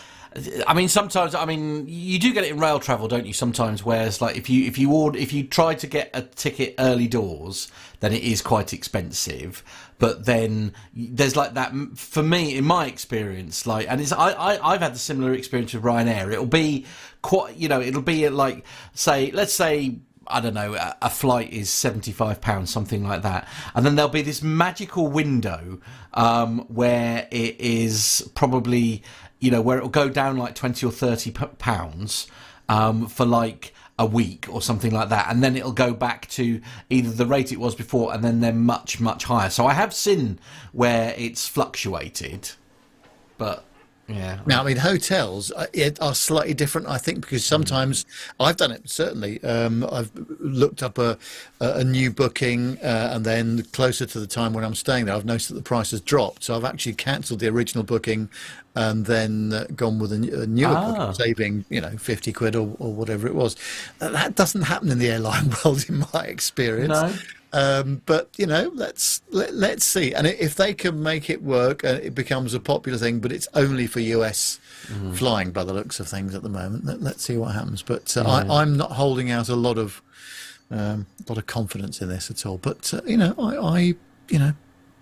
I 0.68 0.74
mean, 0.76 0.90
sometimes 0.90 1.34
I 1.36 1.46
mean 1.46 1.86
you 1.88 2.20
do 2.20 2.34
get 2.34 2.44
it 2.44 2.52
in 2.52 2.60
rail 2.60 2.80
travel, 2.80 3.08
don't 3.08 3.26
you? 3.26 3.34
Sometimes, 3.34 3.84
whereas 3.84 4.22
like 4.22 4.38
if 4.38 4.50
you 4.50 4.66
if 4.66 4.78
you 4.78 4.92
order 4.92 5.18
if 5.18 5.34
you 5.34 5.44
try 5.44 5.74
to 5.76 5.88
get 5.88 6.10
a 6.14 6.22
ticket 6.22 6.76
early 6.80 7.08
doors, 7.08 7.72
then 8.00 8.14
it 8.14 8.24
is 8.24 8.42
quite 8.42 8.74
expensive. 8.74 9.64
But 9.98 10.26
then 10.26 10.74
there's 10.94 11.36
like 11.36 11.56
that 11.56 11.74
for 11.96 12.24
me 12.24 12.56
in 12.56 12.64
my 12.64 12.86
experience, 12.86 13.68
like, 13.68 13.88
and 13.90 14.00
it's 14.00 14.14
I, 14.14 14.32
I 14.32 14.74
I've 14.74 14.82
had 14.82 14.94
the 14.96 15.00
similar 15.00 15.34
experience 15.34 15.74
with 15.74 15.84
Ryanair. 15.84 16.32
It'll 16.32 16.46
be 16.46 16.86
quite 17.22 17.58
you 17.58 17.68
know 17.68 17.82
it'll 17.82 18.02
be 18.02 18.30
like 18.30 18.64
say 18.94 19.32
let's 19.32 19.54
say 19.54 19.98
I 20.30 20.42
don't 20.42 20.54
know, 20.54 20.76
a, 21.02 21.10
flight 21.10 21.52
is 21.52 21.70
£75, 21.70 22.68
something 22.68 23.04
like 23.04 23.24
that. 23.24 23.48
And 23.74 23.86
then 23.86 23.96
there'll 23.96 24.12
be 24.12 24.22
this 24.22 24.42
magical 24.42 25.08
window 25.08 25.80
um, 26.14 26.60
where 26.68 27.28
it 27.32 27.60
is 27.60 28.30
probably, 28.36 29.04
you 29.40 29.52
know, 29.52 29.62
where 29.62 29.78
it'll 29.78 29.90
go 29.90 30.10
down 30.10 30.38
like 30.38 30.56
20 30.56 30.86
or 30.86 30.92
30 30.92 31.32
pounds 31.58 32.28
um, 32.68 33.08
for 33.08 33.26
like 33.26 33.74
a 33.98 34.06
week 34.06 34.48
or 34.50 34.62
something 34.62 34.94
like 34.94 35.10
that. 35.10 35.28
And 35.30 35.44
then 35.44 35.58
it'll 35.58 35.72
go 35.72 35.94
back 35.94 36.30
to 36.30 36.62
either 36.90 37.12
the 37.12 37.26
rate 37.26 37.52
it 37.52 37.60
was 37.60 37.76
before 37.76 38.14
and 38.14 38.24
then 38.24 38.40
they're 38.40 38.54
much, 38.54 39.00
much 39.00 39.26
higher. 39.26 39.50
So 39.50 39.66
I 39.66 39.74
have 39.74 39.94
seen 39.94 40.40
where 40.72 41.14
it's 41.18 41.48
fluctuated, 41.48 42.52
but 43.38 43.66
yeah. 44.10 44.40
Now, 44.48 44.62
I 44.62 44.66
mean, 44.66 44.78
hotels 44.78 45.52
are, 45.52 45.68
are, 46.02 46.16
slightly 46.16 46.56
different, 46.56 46.88
I 46.88 46.98
think, 46.98 47.22
because 47.22 47.46
sometimes 47.46 48.08
I've 48.40 48.58
done 48.58 48.72
it. 48.72 48.90
Certainly, 48.90 49.44
um, 49.44 49.88
I've 49.92 50.12
looked 50.40 50.82
up 50.82 50.98
a, 50.98 51.18
a 51.60 51.84
new 51.84 52.10
booking, 52.10 52.80
uh, 52.80 53.12
and 53.14 53.24
then 53.24 53.64
closer 53.72 54.08
to 54.08 54.20
the 54.20 54.26
time 54.26 54.54
when 54.54 54.64
I'm 54.64 54.74
staying 54.74 55.06
there, 55.06 55.16
I've 55.16 55.26
noticed 55.26 55.50
that 55.50 55.56
the 55.56 55.62
price 55.62 55.92
has 55.92 56.02
dropped. 56.02 56.44
So 56.44 56.56
I've 56.56 56.66
actually 56.66 56.94
cancelled 56.94 57.40
the 57.40 57.50
original 57.50 57.84
booking, 57.84 58.30
and 58.76 59.06
then 59.06 59.54
uh, 59.54 59.66
gone 59.76 60.00
with 60.00 60.12
a, 60.12 60.42
a 60.44 60.48
newer 60.48 60.74
ah. 60.76 61.12
saving 61.12 61.66
you 61.70 61.82
know 61.82 61.92
fifty 61.98 62.32
quid 62.32 62.56
or, 62.56 62.76
or 62.80 62.94
whatever 62.94 63.28
it 63.28 63.36
was. 63.36 63.56
That 64.00 64.36
doesn't 64.36 64.64
happen 64.64 64.92
in 64.92 65.00
the 65.00 65.10
airline 65.10 65.52
world, 65.66 65.86
in 65.90 66.04
my 66.14 66.24
experience. 66.26 66.90
No. 66.90 67.14
Um, 67.52 68.02
but 68.06 68.30
you 68.38 68.46
know, 68.46 68.72
let's 68.76 69.22
let, 69.32 69.50
us 69.50 69.56
let 69.56 69.78
us 69.78 69.84
see. 69.84 70.14
And 70.14 70.28
if 70.28 70.56
they 70.56 70.74
can 70.74 71.02
make 71.02 71.30
it 71.30 71.42
work, 71.42 71.84
and 71.84 72.00
it 72.00 72.14
becomes 72.14 72.54
a 72.54 72.60
popular 72.60 72.98
thing, 72.98 73.20
but 73.20 73.32
it's 73.32 73.48
only 73.54 73.88
for 73.88 74.00
US 74.02 74.60
mm. 74.88 75.16
flying 75.16 75.52
by 75.52 75.64
the 75.64 75.74
looks 75.74 76.00
of 76.00 76.08
things 76.08 76.36
at 76.36 76.44
the 76.44 76.50
moment. 76.50 76.86
Let, 76.86 77.16
us 77.16 77.22
see 77.22 77.38
what 77.38 77.56
happens. 77.56 77.82
But 77.82 78.16
uh, 78.16 78.24
yeah. 78.26 78.54
I, 78.54 78.62
am 78.62 78.78
not 78.78 78.92
holding 78.92 79.32
out 79.32 79.50
a 79.50 79.56
lot 79.56 79.78
of 79.80 80.02
um, 80.70 81.08
a 81.26 81.32
lot 81.32 81.38
of 81.40 81.48
confidence 81.48 82.02
in 82.02 82.10
this 82.10 82.30
at 82.30 82.46
all. 82.46 82.60
But 82.60 82.94
uh, 82.94 83.02
you 83.06 83.18
know, 83.18 83.34
I, 83.40 83.58
I 83.58 83.80
you 84.30 84.38
know, 84.38 84.54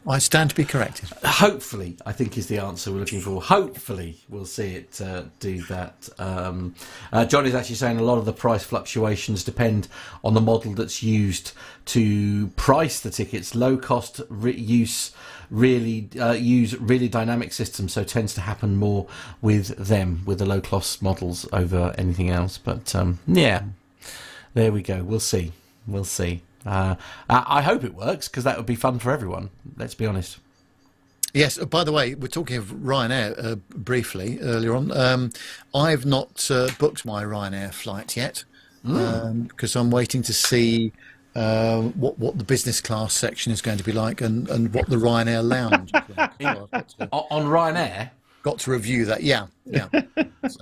I 0.07 0.19
stand 0.19 0.51
to 0.51 0.55
be 0.55 0.63
corrected. 0.63 1.09
Hopefully, 1.25 1.97
I 2.05 2.13
think 2.13 2.37
is 2.37 2.47
the 2.47 2.59
answer 2.59 2.91
we're 2.91 2.99
looking 2.99 3.19
for. 3.19 3.41
Hopefully, 3.41 4.17
we'll 4.29 4.45
see 4.45 4.75
it 4.75 5.01
uh, 5.01 5.23
do 5.41 5.61
that. 5.63 6.07
Um, 6.17 6.75
uh, 7.11 7.25
John 7.25 7.45
is 7.45 7.53
actually 7.53 7.75
saying 7.75 7.99
a 7.99 8.03
lot 8.03 8.17
of 8.17 8.23
the 8.23 8.31
price 8.31 8.63
fluctuations 8.63 9.43
depend 9.43 9.89
on 10.23 10.33
the 10.33 10.39
model 10.39 10.73
that's 10.73 11.03
used 11.03 11.51
to 11.87 12.47
price 12.55 13.01
the 13.01 13.09
tickets. 13.09 13.53
Low 13.53 13.75
cost 13.75 14.21
re- 14.29 14.55
use 14.55 15.11
really 15.49 16.09
uh, 16.19 16.31
use 16.31 16.79
really 16.79 17.09
dynamic 17.09 17.51
systems, 17.51 17.91
so 17.91 18.05
tends 18.05 18.33
to 18.35 18.41
happen 18.41 18.77
more 18.77 19.07
with 19.41 19.75
them 19.75 20.21
with 20.25 20.39
the 20.39 20.45
low 20.45 20.61
cost 20.61 21.01
models 21.01 21.45
over 21.51 21.93
anything 21.97 22.29
else. 22.29 22.57
But 22.57 22.95
um, 22.95 23.19
yeah, 23.27 23.63
there 24.53 24.71
we 24.71 24.81
go. 24.81 25.03
We'll 25.03 25.19
see. 25.19 25.51
We'll 25.85 26.05
see. 26.05 26.43
Uh, 26.67 26.95
I 27.29 27.61
hope 27.61 27.83
it 27.83 27.93
works 27.93 28.27
because 28.27 28.43
that 28.43 28.57
would 28.57 28.65
be 28.65 28.75
fun 28.75 28.99
for 28.99 29.11
everyone. 29.11 29.49
Let's 29.77 29.95
be 29.95 30.05
honest. 30.05 30.39
Yes. 31.33 31.57
Uh, 31.57 31.65
by 31.65 31.83
the 31.83 31.91
way, 31.91 32.15
we're 32.15 32.27
talking 32.27 32.57
of 32.57 32.65
Ryanair 32.65 33.43
uh, 33.43 33.55
briefly 33.69 34.39
earlier 34.41 34.75
on. 34.75 34.91
Um, 34.91 35.31
I've 35.73 36.05
not 36.05 36.49
uh, 36.51 36.69
booked 36.79 37.05
my 37.05 37.23
Ryanair 37.23 37.73
flight 37.73 38.17
yet 38.17 38.43
because 38.83 38.97
mm. 38.97 39.75
um, 39.75 39.81
I'm 39.81 39.91
waiting 39.91 40.21
to 40.23 40.33
see 40.33 40.91
uh, 41.35 41.81
what 41.81 42.17
what 42.17 42.37
the 42.37 42.43
business 42.43 42.81
class 42.81 43.13
section 43.13 43.51
is 43.51 43.61
going 43.61 43.77
to 43.77 43.83
be 43.83 43.91
like 43.91 44.21
and, 44.21 44.49
and 44.49 44.73
what 44.73 44.89
the 44.89 44.95
Ryanair 44.95 45.47
lounge 45.47 45.91
is 45.93 46.17
like. 46.17 46.37
to, 46.97 47.09
on 47.11 47.45
Ryanair. 47.45 48.11
Got 48.43 48.59
to 48.59 48.71
review 48.71 49.05
that. 49.05 49.23
Yeah. 49.23 49.47
Yeah. 49.65 49.87
so, 50.47 50.59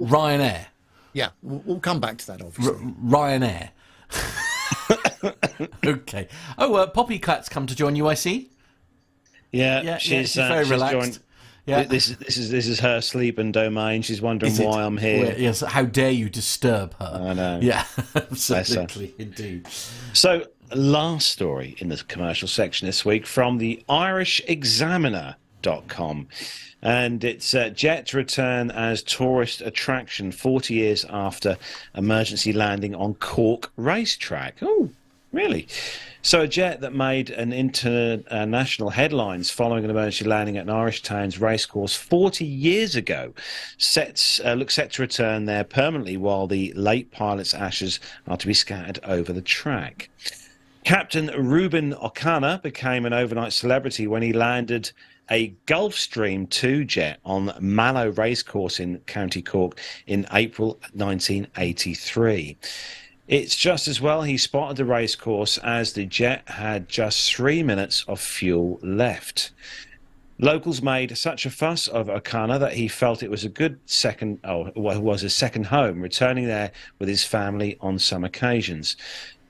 Ryanair. 0.00 0.66
Yeah, 1.12 1.30
we'll, 1.42 1.62
we'll, 1.64 1.80
come 1.80 2.00
back 2.00 2.18
to 2.18 2.26
that. 2.26 2.42
Obviously. 2.42 2.74
R- 2.74 2.92
Ryanair. 3.02 3.70
okay. 5.86 6.28
Oh, 6.58 6.74
uh, 6.74 6.86
Poppy 6.86 7.18
Cat's 7.18 7.48
come 7.48 7.66
to 7.66 7.74
join 7.74 7.94
UIC. 7.94 8.48
Yeah, 9.52 9.82
yeah 9.82 9.98
she's, 9.98 10.10
yeah, 10.10 10.20
she's 10.20 10.38
uh, 10.38 10.48
very 10.48 10.64
she's 10.64 10.70
relaxed. 10.70 10.92
Joined, 10.92 11.18
yeah. 11.66 11.84
This 11.84 12.10
is 12.10 12.16
this 12.18 12.36
is 12.36 12.50
this 12.50 12.66
is 12.66 12.80
her 12.80 13.00
sleep 13.00 13.38
and 13.38 13.52
domain. 13.52 14.02
She's 14.02 14.20
wondering 14.20 14.54
why 14.56 14.82
I'm 14.82 14.96
here. 14.96 15.26
Well, 15.26 15.38
yes, 15.38 15.60
how 15.60 15.84
dare 15.84 16.10
you 16.10 16.28
disturb 16.28 16.94
her? 16.98 17.20
I 17.30 17.32
know. 17.32 17.60
Yeah, 17.62 17.84
absolutely, 18.14 19.14
indeed. 19.18 19.66
So, 20.12 20.46
last 20.74 21.28
story 21.28 21.76
in 21.78 21.88
the 21.88 21.96
commercial 21.96 22.48
section 22.48 22.86
this 22.86 23.04
week 23.04 23.26
from 23.26 23.58
the 23.58 23.82
Irish 23.88 24.42
Examiner.com 24.46 26.28
and 26.84 27.24
it's 27.24 27.54
uh, 27.54 27.70
jet 27.70 28.12
return 28.12 28.70
as 28.70 29.02
tourist 29.02 29.62
attraction 29.62 30.30
40 30.30 30.74
years 30.74 31.06
after 31.08 31.56
emergency 31.94 32.52
landing 32.52 32.94
on 32.94 33.14
Cork 33.14 33.72
racetrack. 33.76 34.58
Oh, 34.60 34.90
really? 35.34 35.68
So 36.22 36.40
a 36.40 36.48
jet 36.48 36.80
that 36.80 36.94
made 36.94 37.28
an 37.28 37.52
international 37.52 38.88
headlines 38.88 39.50
following 39.50 39.84
an 39.84 39.90
emergency 39.90 40.24
landing 40.24 40.56
at 40.56 40.62
an 40.62 40.70
Irish 40.70 41.02
town's 41.02 41.38
racecourse 41.38 41.94
40 41.94 42.46
years 42.46 42.96
ago 42.96 43.34
sets 43.76 44.40
uh, 44.40 44.54
looks 44.54 44.74
set 44.74 44.92
to 44.92 45.02
return 45.02 45.44
there 45.44 45.64
permanently 45.64 46.16
while 46.16 46.46
the 46.46 46.72
late 46.74 47.10
pilot's 47.10 47.52
ashes 47.52 48.00
are 48.26 48.38
to 48.38 48.46
be 48.46 48.54
scattered 48.54 49.00
over 49.04 49.34
the 49.34 49.42
track. 49.42 50.08
Captain 50.84 51.26
Ruben 51.36 51.92
Ocana 51.92 52.62
became 52.62 53.04
an 53.04 53.12
overnight 53.12 53.52
celebrity 53.52 54.06
when 54.06 54.22
he 54.22 54.32
landed 54.32 54.92
a 55.30 55.54
Gulfstream 55.66 56.48
2 56.48 56.84
jet 56.84 57.20
on 57.24 57.54
Mallow 57.60 58.10
Racecourse 58.10 58.80
in 58.80 58.98
County 59.00 59.42
Cork 59.42 59.78
in 60.06 60.26
April 60.32 60.78
1983. 60.92 62.56
It's 63.26 63.56
just 63.56 63.88
as 63.88 64.02
well 64.02 64.22
he 64.22 64.36
spotted 64.36 64.76
the 64.76 64.84
racecourse 64.84 65.56
as 65.58 65.94
the 65.94 66.04
jet 66.04 66.42
had 66.46 66.90
just 66.90 67.32
three 67.32 67.62
minutes 67.62 68.04
of 68.06 68.20
fuel 68.20 68.78
left. 68.82 69.50
Locals 70.38 70.82
made 70.82 71.16
such 71.16 71.46
a 71.46 71.50
fuss 71.50 71.88
of 71.88 72.08
Ocana 72.08 72.60
that 72.60 72.74
he 72.74 72.86
felt 72.86 73.22
it 73.22 73.30
was 73.30 73.44
a 73.44 73.48
good 73.48 73.78
second, 73.86 74.40
oh, 74.44 74.72
was 74.74 75.22
a 75.22 75.30
second 75.30 75.66
home, 75.66 76.02
returning 76.02 76.46
there 76.46 76.72
with 76.98 77.08
his 77.08 77.24
family 77.24 77.78
on 77.80 77.98
some 77.98 78.24
occasions. 78.24 78.96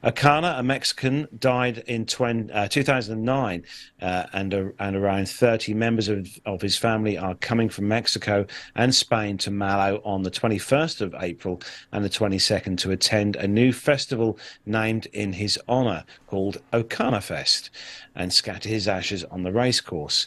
Ocana, 0.05 0.59
a 0.59 0.63
Mexican, 0.63 1.27
died 1.39 1.79
in 1.87 2.05
20, 2.05 2.53
uh, 2.53 2.69
2009, 2.69 3.65
uh, 4.03 4.27
and, 4.35 4.53
uh, 4.53 4.65
and 4.79 4.97
around 4.97 5.27
30 5.27 5.73
members 5.73 6.09
of, 6.09 6.29
of 6.45 6.61
his 6.61 6.77
family 6.77 7.17
are 7.17 7.35
coming 7.37 7.71
from 7.71 7.89
Mexico 7.89 8.45
and 8.75 8.95
Spain 8.95 9.39
to 9.39 9.51
Mallow 9.51 10.03
on 10.05 10.23
the 10.23 10.31
21st 10.31 11.01
of 11.01 11.15
April 11.21 11.59
and 11.91 12.05
the 12.05 12.11
22nd 12.11 12.77
to 12.77 12.91
attend 12.91 13.37
a 13.37 13.49
new 13.49 13.73
festival 13.73 14.39
named 14.67 15.07
in 15.15 15.33
his 15.33 15.59
honor 15.69 16.05
called 16.27 16.59
Ocana 16.75 17.23
Fest 17.23 17.71
and 18.15 18.31
scatter 18.31 18.69
his 18.69 18.87
ashes 18.87 19.25
on 19.25 19.43
the 19.43 19.53
racecourse. 19.53 20.27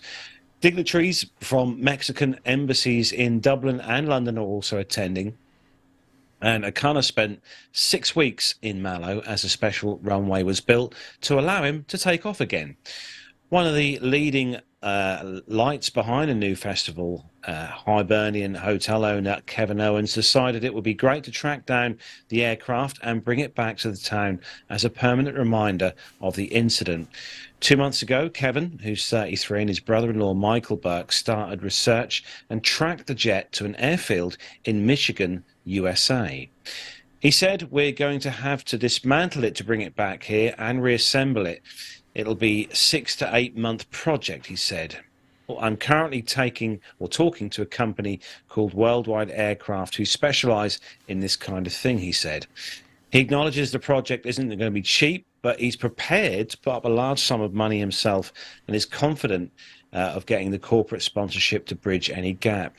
Dignitaries 0.60 1.24
from 1.40 1.80
Mexican 1.80 2.40
embassies 2.46 3.12
in 3.12 3.42
Dublin 3.42 3.80
and 3.82 4.10
London 4.10 4.40
are 4.40 4.42
also 4.42 4.80
attending. 4.80 5.38
And 6.42 6.64
Ocana 6.64 7.04
spent 7.04 7.42
six 7.72 8.16
weeks 8.16 8.56
in 8.62 8.82
Mallow 8.82 9.22
as 9.26 9.44
a 9.44 9.50
special 9.50 9.98
runway 10.00 10.44
was 10.44 10.62
built 10.62 10.94
to 11.22 11.40
allow 11.40 11.64
him 11.64 11.86
to 11.88 11.98
take 11.98 12.26
off 12.26 12.40
again. 12.40 12.78
One 13.50 13.66
of 13.66 13.76
the 13.76 13.98
leading 14.00 14.58
uh, 14.84 15.40
lights 15.48 15.90
behind 15.90 16.30
a 16.30 16.36
new 16.36 16.56
festival, 16.56 17.32
uh, 17.46 17.68
Hibernian 17.68 18.54
hotel 18.54 19.04
owner 19.04 19.42
Kevin 19.46 19.82
Owens 19.82 20.14
decided 20.14 20.64
it 20.64 20.74
would 20.74 20.84
be 20.84 20.94
great 20.94 21.24
to 21.24 21.32
track 21.32 21.66
down 21.66 21.98
the 22.30 22.44
aircraft 22.44 23.00
and 23.02 23.24
bring 23.24 23.40
it 23.40 23.56
back 23.56 23.78
to 23.78 23.92
the 23.92 23.98
town 23.98 24.40
as 24.70 24.86
a 24.86 24.90
permanent 24.90 25.38
reminder 25.38 25.94
of 26.22 26.36
the 26.36 26.46
incident. 26.46 27.10
Two 27.60 27.78
months 27.78 28.04
ago, 28.04 28.30
Kevin, 28.30 28.80
who's 28.84 29.10
33, 29.10 29.62
and 29.62 29.70
his 29.70 29.80
brother 29.80 30.12
in 30.12 30.20
law 30.20 30.36
Michael 30.36 30.78
Burke 30.78 31.12
started 31.12 31.64
research 31.64 32.24
and 32.50 32.64
tracked 32.64 33.08
the 33.08 33.16
jet 33.16 33.52
to 33.54 33.66
an 33.66 33.76
airfield 33.78 34.38
in 34.64 34.86
Michigan 34.86 35.44
USA. 35.68 36.50
He 37.20 37.32
said, 37.32 37.72
We're 37.72 37.92
going 37.92 38.20
to 38.22 38.32
have 38.32 38.64
to 38.66 38.78
dismantle 38.78 39.44
it 39.44 39.56
to 39.56 39.64
bring 39.64 39.82
it 39.82 39.96
back 39.96 40.24
here 40.24 40.54
and 40.58 40.82
reassemble 40.82 41.46
it. 41.46 41.62
It'll 42.16 42.36
be 42.36 42.70
six 42.74 43.16
to 43.18 43.30
eight 43.36 43.56
month 43.58 43.90
project, 43.92 44.48
he 44.48 44.56
said. 44.56 45.00
I'm 45.60 45.78
currently 45.78 46.22
taking 46.22 46.82
or 47.00 47.08
talking 47.08 47.50
to 47.52 47.62
a 47.62 47.66
company 47.66 48.20
called 48.50 48.74
Worldwide 48.74 49.32
Aircraft 49.32 49.96
who 49.96 50.06
specialize 50.06 50.80
in 51.08 51.22
this 51.22 51.36
kind 51.36 51.66
of 51.66 51.74
thing, 51.74 52.00
he 52.00 52.12
said. 52.12 52.48
He 53.12 53.20
acknowledges 53.20 53.72
the 53.72 53.80
project 53.80 54.26
isn't 54.26 54.50
going 54.50 54.60
to 54.60 54.72
be 54.72 54.82
cheap, 54.82 55.26
but 55.42 55.60
he's 55.60 55.78
prepared 55.78 56.50
to 56.50 56.58
put 56.58 56.74
up 56.74 56.86
a 56.86 56.90
large 56.90 57.20
sum 57.20 57.40
of 57.40 57.54
money 57.54 57.80
himself 57.80 58.34
and 58.68 58.76
is 58.76 58.86
confident 58.86 59.52
uh, 59.94 59.98
of 59.98 60.26
getting 60.26 60.52
the 60.52 60.60
corporate 60.60 61.02
sponsorship 61.02 61.66
to 61.68 61.76
bridge 61.76 62.10
any 62.10 62.34
gap. 62.34 62.76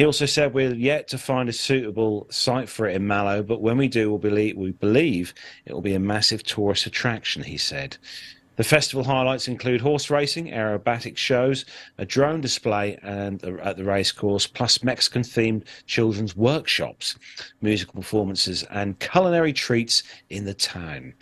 He 0.00 0.06
also 0.06 0.24
said 0.24 0.54
we're 0.54 0.72
yet 0.72 1.08
to 1.08 1.18
find 1.18 1.46
a 1.50 1.52
suitable 1.52 2.26
site 2.30 2.70
for 2.70 2.88
it 2.88 2.96
in 2.96 3.06
Mallow, 3.06 3.42
but 3.42 3.60
when 3.60 3.76
we 3.76 3.86
do, 3.86 4.08
we'll 4.08 4.18
believe, 4.18 4.56
we 4.56 4.70
believe 4.70 5.34
it 5.66 5.74
will 5.74 5.82
be 5.82 5.92
a 5.92 6.00
massive 6.00 6.42
tourist 6.42 6.86
attraction, 6.86 7.42
he 7.42 7.58
said. 7.58 7.98
The 8.56 8.64
festival 8.64 9.04
highlights 9.04 9.46
include 9.46 9.82
horse 9.82 10.08
racing, 10.08 10.52
aerobatic 10.52 11.18
shows, 11.18 11.66
a 11.98 12.06
drone 12.06 12.40
display 12.40 12.98
and 13.02 13.44
at 13.44 13.76
the 13.76 13.84
racecourse, 13.84 14.46
plus 14.46 14.82
Mexican-themed 14.82 15.64
children's 15.84 16.34
workshops, 16.34 17.18
musical 17.60 18.00
performances, 18.00 18.62
and 18.70 18.98
culinary 19.00 19.52
treats 19.52 20.02
in 20.30 20.46
the 20.46 20.54
town. 20.54 21.12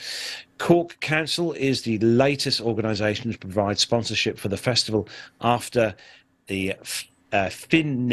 Cork 0.59 1.01
Council 1.01 1.53
is 1.55 1.83
the 1.83 1.99
latest 1.99 2.61
organisation 2.61 3.33
to 3.33 3.39
provide 3.39 3.81
sponsorship 3.81 4.39
for 4.39 4.47
the 4.47 4.57
festival 4.57 5.09
after 5.41 5.97
the 6.47 6.75
uh, 7.33 7.51
Fine 7.51 8.07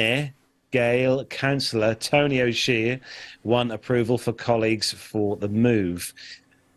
Gael 0.75 1.23
councillor 1.23 1.95
Tony 1.95 2.41
O'Shea 2.41 2.99
won 3.45 3.71
approval 3.71 4.17
for 4.17 4.33
colleagues 4.33 4.91
for 4.91 5.37
the 5.37 5.47
move. 5.47 6.13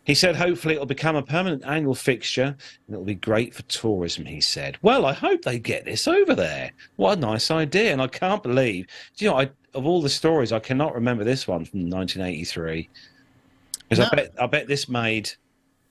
He 0.05 0.15
said, 0.15 0.37
hopefully 0.37 0.75
it'll 0.75 0.85
become 0.85 1.17
a 1.17 1.21
permanent 1.21 1.65
annual 1.65 1.95
fixture 1.95 2.55
and 2.87 2.93
it'll 2.93 3.03
be 3.03 3.13
great 3.13 3.53
for 3.53 3.63
tourism, 3.63 4.23
he 4.23 4.39
said. 4.39 4.77
Well, 4.81 5.05
I 5.05 5.11
hope 5.11 5.41
they 5.41 5.59
get 5.59 5.83
this 5.83 6.07
over 6.07 6.33
there. 6.33 6.71
What 6.95 7.17
a 7.17 7.19
nice 7.19 7.51
idea. 7.51 7.91
And 7.91 8.01
I 8.01 8.07
can't 8.07 8.41
believe, 8.41 8.87
you 9.17 9.29
know, 9.29 9.37
I, 9.37 9.49
of 9.73 9.85
all 9.85 10.01
the 10.01 10.07
stories, 10.07 10.53
I 10.53 10.59
cannot 10.59 10.95
remember 10.95 11.25
this 11.25 11.45
one 11.45 11.65
from 11.65 11.89
1983. 11.89 12.87
Because 13.89 13.99
no. 13.99 14.07
I, 14.09 14.15
bet, 14.15 14.33
I 14.39 14.47
bet 14.47 14.67
this 14.67 14.87
made, 14.87 15.31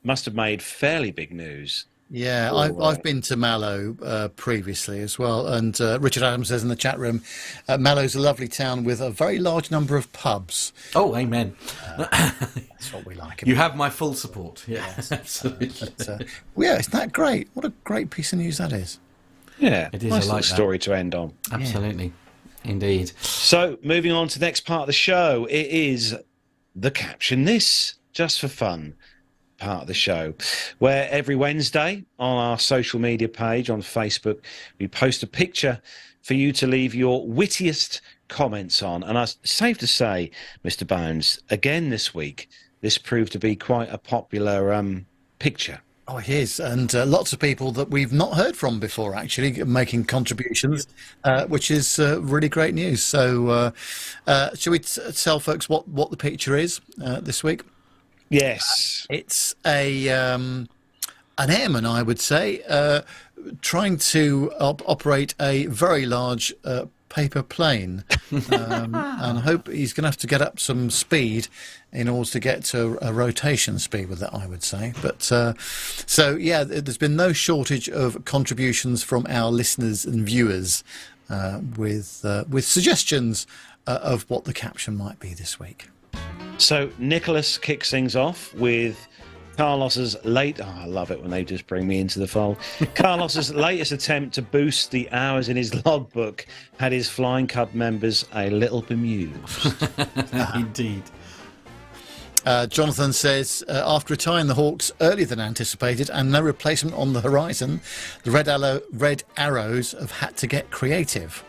must 0.03 0.25
have 0.25 0.35
made 0.35 0.63
fairly 0.63 1.11
big 1.11 1.31
news. 1.31 1.85
Yeah, 2.11 2.55
I've, 2.55 2.81
I've 2.81 3.03
been 3.03 3.21
to 3.23 3.37
Mallow 3.37 3.97
uh, 4.03 4.29
previously 4.29 5.01
as 5.01 5.19
well. 5.19 5.47
And 5.47 5.79
uh, 5.79 5.99
Richard 6.01 6.23
Adams 6.23 6.49
says 6.49 6.63
in 6.63 6.71
the 6.71 6.77
chat 6.77 6.99
room, 6.99 7.23
uh, 7.69 7.77
Mallow's 7.77 8.15
a 8.15 8.21
lovely 8.21 8.49
town 8.49 8.85
with 8.85 9.01
a 9.01 9.11
very 9.11 9.39
large 9.39 9.71
number 9.71 9.97
of 9.97 10.11
pubs. 10.15 10.73
Oh, 10.95 11.15
amen. 11.17 11.55
Uh, 11.99 12.07
that's 12.41 12.93
what 12.93 13.05
we 13.05 13.15
like. 13.15 13.43
You 13.47 13.57
have 13.57 13.77
my 13.77 13.91
full 13.91 14.15
support. 14.15 14.65
Yeah, 14.67 14.87
yes. 14.97 15.13
absolutely. 15.13 15.69
But, 15.99 16.09
uh, 16.09 16.19
well, 16.55 16.69
yeah, 16.71 16.79
isn't 16.79 16.93
that 16.93 17.13
great? 17.13 17.49
What 17.53 17.67
a 17.67 17.73
great 17.85 18.09
piece 18.09 18.33
of 18.33 18.39
news 18.39 18.57
that 18.57 18.73
is. 18.73 18.99
Yeah, 19.59 19.91
it 19.93 20.03
is 20.03 20.11
nice 20.11 20.29
a 20.29 20.33
like 20.33 20.45
story 20.45 20.79
to 20.81 20.95
end 20.95 21.15
on. 21.15 21.35
Absolutely. 21.53 22.07
Yeah. 22.65 22.71
Indeed. 22.71 23.13
So, 23.21 23.79
moving 23.83 24.13
on 24.13 24.29
to 24.29 24.39
the 24.39 24.47
next 24.47 24.61
part 24.61 24.83
of 24.83 24.87
the 24.87 24.93
show, 24.93 25.47
it 25.51 25.67
is 25.67 26.17
the 26.75 26.91
caption 26.91 27.45
this, 27.45 27.95
just 28.13 28.41
for 28.41 28.49
fun 28.49 28.95
part 29.59 29.83
of 29.83 29.87
the 29.87 29.95
show, 29.95 30.35
where 30.79 31.09
every 31.11 31.37
Wednesday 31.37 32.05
on 32.19 32.39
our 32.39 32.59
social 32.59 33.01
media 33.01 33.29
page 33.29 33.71
on 33.71 33.83
Facebook, 33.83 34.41
we 34.79 34.89
post 34.89 35.23
a 35.23 35.27
picture 35.27 35.81
for 36.23 36.35
you 36.35 36.53
to 36.53 36.67
leave 36.67 36.95
your 36.95 37.27
wittiest 37.27 38.01
comments 38.29 38.83
on. 38.83 39.03
And 39.03 39.19
it's 39.19 39.37
safe 39.43 39.79
to 39.79 39.87
say, 39.87 40.31
Mr. 40.65 40.87
Bones, 40.87 41.41
again 41.51 41.91
this 41.91 42.15
week, 42.15 42.49
this 42.81 42.99
proved 42.99 43.33
to 43.33 43.39
be 43.39 43.57
quite 43.57 43.89
a 43.91 43.99
popular 43.99 44.73
um, 44.73 45.07
picture. 45.39 45.81
Oh, 46.11 46.17
it 46.17 46.31
is. 46.31 46.59
And 46.59 46.95
uh, 46.95 47.05
lots 47.05 47.35
of 47.35 47.39
people 47.39 47.71
that 47.73 47.91
we've 47.91 48.15
not 48.15 48.35
heard 48.35 48.57
from 48.57 48.81
before 48.81 49.15
actually 49.15 49.63
making 49.65 50.05
contributions, 50.05 50.87
uh, 51.25 51.45
which 51.47 51.71
is 51.71 51.99
uh, 51.99 52.23
really 52.23 52.49
great 52.49 52.75
news. 52.75 53.03
So, 53.03 53.49
uh, 53.49 53.71
uh, 54.27 54.55
shall 54.55 54.71
we 54.71 54.79
t- 54.79 55.03
tell 55.13 55.39
folks 55.39 55.69
what, 55.69 55.87
what 55.87 56.11
the 56.11 56.17
picture 56.17 56.57
is 56.57 56.81
uh, 57.05 57.21
this 57.21 57.45
week? 57.45 57.63
Yes, 58.31 59.07
uh, 59.11 59.15
it's 59.15 59.55
a 59.65 60.09
um, 60.11 60.69
an 61.39 61.51
airman, 61.51 61.87
I 61.87 62.03
would 62.03 62.21
say, 62.21 62.63
uh, 62.69 63.03
trying 63.61 63.97
to 63.99 64.53
op- 64.61 64.87
operate 64.87 65.35
a 65.41 65.67
very 65.67 66.05
large 66.05 66.53
uh, 66.65 66.87
paper 67.09 67.43
plane, 67.43 68.05
um, 68.33 68.95
and 68.95 69.39
I 69.39 69.41
hope 69.41 69.69
he's 69.69 69.93
going 69.93 70.03
to 70.03 70.09
have 70.09 70.19
to 70.19 70.27
get 70.27 70.43
up 70.43 70.61
some 70.61 70.91
speed 70.91 71.49
in 71.93 72.09
order 72.09 72.29
to 72.31 72.41
get 72.41 72.65
to 72.65 72.99
a 73.01 73.13
rotation 73.13 73.79
speed 73.79 74.09
with 74.09 74.19
that. 74.19 74.35
I 74.35 74.47
would 74.47 74.63
say, 74.63 74.93
but 75.01 75.31
uh, 75.33 75.55
so 75.59 76.37
yeah, 76.37 76.65
there's 76.65 76.99
been 76.99 77.17
no 77.17 77.33
shortage 77.33 77.89
of 77.89 78.25
contributions 78.25 79.03
from 79.03 79.27
our 79.29 79.51
listeners 79.51 80.05
and 80.05 80.27
viewers 80.27 80.85
uh, 81.31 81.61
with 81.77 82.21
uh, 82.25 82.45
with 82.49 82.67
suggestions 82.67 83.47
of 83.87 84.29
what 84.29 84.45
the 84.45 84.53
caption 84.53 84.95
might 84.95 85.19
be 85.19 85.33
this 85.33 85.59
week. 85.59 85.89
So 86.59 86.91
Nicholas 86.99 87.57
kicks 87.59 87.91
things 87.91 88.17
off 88.17 88.53
with 88.55 89.09
Carlos's 89.59 90.17
late. 90.25 90.61
Oh, 90.61 90.75
I 90.77 90.87
love 90.87 91.11
it 91.11 91.21
when 91.21 91.31
they 91.31 91.45
just 91.45 91.67
bring 91.67 91.87
me 91.89 91.99
into 91.99 92.21
the 92.21 92.29
fold. 92.29 92.59
Carlos's 92.95 93.53
latest 93.53 93.91
attempt 93.91 94.35
to 94.37 94.43
boost 94.43 94.93
the 94.93 95.11
hours 95.11 95.49
in 95.49 95.57
his 95.57 95.85
logbook 95.87 96.47
had 96.79 96.93
his 96.93 97.09
Flying 97.09 97.49
Cub 97.49 97.75
members 97.75 98.25
a 98.35 98.51
little 98.51 98.83
bemused. 98.83 99.75
Indeed. 100.55 101.03
Uh, 102.47 102.67
Jonathan 102.67 103.13
says, 103.13 103.65
uh, 103.69 103.83
after 103.85 104.15
retiring 104.15 104.47
the 104.47 104.55
Hawks 104.55 104.93
earlier 105.01 105.27
than 105.27 105.41
anticipated 105.41 106.09
and 106.09 106.31
no 106.31 106.41
replacement 106.41 106.95
on 106.97 107.13
the 107.13 107.21
horizon, 107.21 107.81
the 108.23 108.31
Red, 108.31 108.49
Arrow, 108.49 108.81
Red 108.93 109.25
Arrows 109.37 109.93
have 109.93 110.13
had 110.13 110.37
to 110.37 110.47
get 110.47 110.71
creative. 110.71 111.43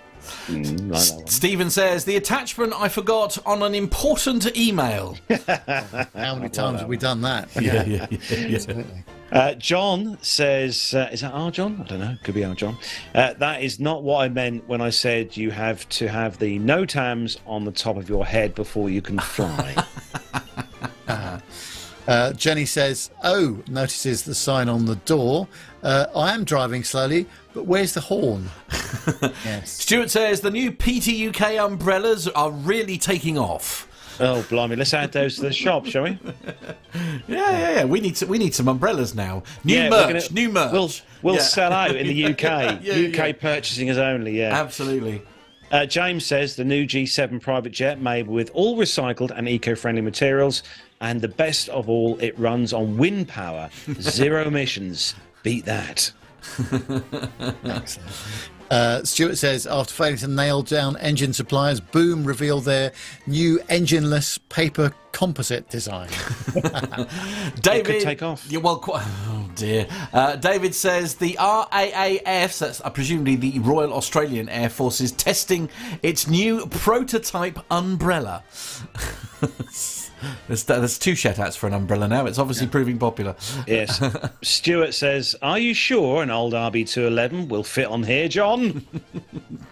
Mm, 0.48 1.30
Stephen 1.30 1.70
says 1.70 2.06
the 2.06 2.16
attachment 2.16 2.74
I 2.76 2.90
forgot 2.90 3.38
on 3.46 3.62
an 3.64 3.76
important 3.76 4.58
email. 4.58 5.18
How 5.48 6.36
many 6.36 6.50
times 6.50 6.80
have 6.80 6.90
we 6.90 6.98
done 6.98 7.22
that? 7.22 7.50
Yeah, 7.60 7.84
yeah, 7.84 8.08
yeah. 8.10 8.48
yeah. 8.68 8.84
Uh, 9.32 9.54
John 9.54 10.18
says, 10.22 10.94
uh, 10.96 11.10
"Is 11.12 11.22
that 11.22 11.32
our 11.32 11.52
John? 11.52 11.82
I 11.82 11.88
don't 11.88 12.00
know. 12.00 12.16
Could 12.24 12.34
be 12.36 12.44
our 12.44 12.56
John. 12.56 12.78
Uh, 13.14 13.34
that 13.34 13.62
is 13.62 13.80
not 13.80 14.02
what 14.02 14.24
I 14.24 14.30
meant 14.30 14.68
when 14.68 14.82
I 14.82 14.90
said 14.90 15.38
you 15.38 15.52
have 15.52 15.88
to 15.90 16.08
have 16.08 16.40
the 16.40 16.58
no 16.60 16.84
tams 16.86 17.38
on 17.46 17.64
the 17.64 17.72
top 17.72 17.96
of 17.98 18.10
your 18.10 18.26
head 18.26 18.56
before 18.56 18.90
you 18.90 19.02
can 19.02 19.20
fly." 19.20 19.76
Uh, 22.08 22.34
Jenny 22.34 22.66
says, 22.66 23.12
"Oh, 23.24 23.60
notices 23.68 24.24
the 24.24 24.34
sign 24.34 24.68
on 24.68 24.86
the 24.86 24.96
door. 24.96 25.48
Uh, 25.84 26.08
I 26.16 26.34
am 26.34 26.44
driving 26.44 26.84
slowly, 26.84 27.28
but 27.60 27.68
where's 27.68 27.94
the 27.94 28.00
horn?" 28.00 28.50
yes. 29.44 29.70
Stuart 29.70 30.10
says 30.10 30.40
the 30.40 30.50
new 30.50 30.72
PTUK 30.72 31.66
umbrellas 31.66 32.30
are 32.30 32.52
really 32.52 32.98
taking 32.98 33.38
off. 33.38 33.86
Oh, 34.22 34.46
blimey! 34.50 34.78
Let's 34.78 34.94
add 34.94 35.12
those 35.12 35.36
to 35.36 35.42
the 35.42 35.52
shop, 35.52 35.86
shall 35.86 36.04
we? 36.04 36.12
yeah, 36.94 37.18
yeah, 37.28 37.72
yeah. 37.72 37.84
We 37.84 38.00
need 38.00 38.16
to, 38.16 38.28
we 38.28 38.38
need 38.38 38.56
some 38.56 38.70
umbrellas 38.70 39.14
now. 39.14 39.44
New 39.66 39.76
yeah, 39.76 39.90
merch, 39.90 40.30
gonna, 40.30 40.34
new 40.34 40.50
merch. 40.50 40.72
We'll 40.72 40.92
we'll 41.22 41.36
yeah. 41.36 41.42
sell 41.42 41.74
out 41.74 41.98
in 41.98 42.08
the 42.08 42.26
UK. 42.28 42.42
yeah, 42.82 43.28
UK 43.30 43.38
purchasing 43.38 43.90
is 43.90 43.98
only. 43.98 44.40
Yeah, 44.40 44.58
absolutely. 44.58 45.22
Uh, 45.70 45.86
James 45.86 46.26
says 46.26 46.56
the 46.56 46.64
new 46.64 46.86
G7 46.86 47.42
private 47.42 47.74
jet 47.74 48.00
made 48.00 48.28
with 48.28 48.50
all 48.54 48.78
recycled 48.78 49.32
and 49.36 49.48
eco-friendly 49.48 50.02
materials 50.02 50.64
and 51.02 51.22
the 51.22 51.28
best 51.28 51.70
of 51.70 51.90
all, 51.90 52.18
it 52.20 52.38
runs 52.40 52.74
on 52.74 52.98
wind 52.98 53.28
power, 53.28 53.70
zero 54.02 54.48
emissions. 54.48 55.16
Beat 55.44 55.66
that. 55.66 56.12
Excellent. 57.64 58.12
Uh, 58.70 59.04
Stuart 59.04 59.38
says 59.38 59.66
after 59.66 59.94
failing 59.94 60.18
to 60.18 60.28
nail 60.28 60.62
down 60.62 60.96
engine 60.98 61.34
suppliers, 61.34 61.80
Boom 61.80 62.24
revealed 62.24 62.66
their 62.66 62.92
new 63.26 63.58
engineless 63.70 64.38
paper 64.50 64.94
composite 65.12 65.68
design. 65.70 66.08
David, 67.62 67.86
could 67.86 68.02
take 68.02 68.22
off. 68.22 68.46
Yeah, 68.50 68.60
well, 68.60 68.84
oh 68.88 69.50
dear. 69.56 69.88
Uh, 70.14 70.36
David 70.36 70.76
says 70.76 71.16
the 71.16 71.36
RAAF, 71.40 72.60
that's 72.60 72.82
uh, 72.82 72.90
presumably 72.92 73.36
the 73.36 73.58
Royal 73.60 73.92
Australian 73.94 74.50
Air 74.50 74.70
Force, 74.70 75.02
is 75.02 75.12
testing 75.14 75.70
its 76.04 76.28
new 76.28 76.68
prototype 76.68 77.60
umbrella. 77.72 78.44
There's, 80.48 80.64
there's 80.64 80.98
two 80.98 81.16
shout 81.16 81.40
outs 81.40 81.56
for 81.56 81.68
an 81.68 81.74
umbrella 81.74 82.08
now. 82.08 82.26
It's 82.26 82.40
obviously 82.40 82.66
yeah. 82.66 82.72
proving 82.72 82.98
popular. 82.98 83.36
Yes. 83.68 84.02
Stuart 84.42 84.94
says, 84.94 85.36
Are 85.42 85.60
you 85.60 85.74
sure 85.74 86.24
an 86.24 86.32
old 86.32 86.54
RB211 86.54 87.50
will 87.50 87.64
fit 87.64 87.88
on 87.88 88.04
here, 88.04 88.28
John? 88.28 88.86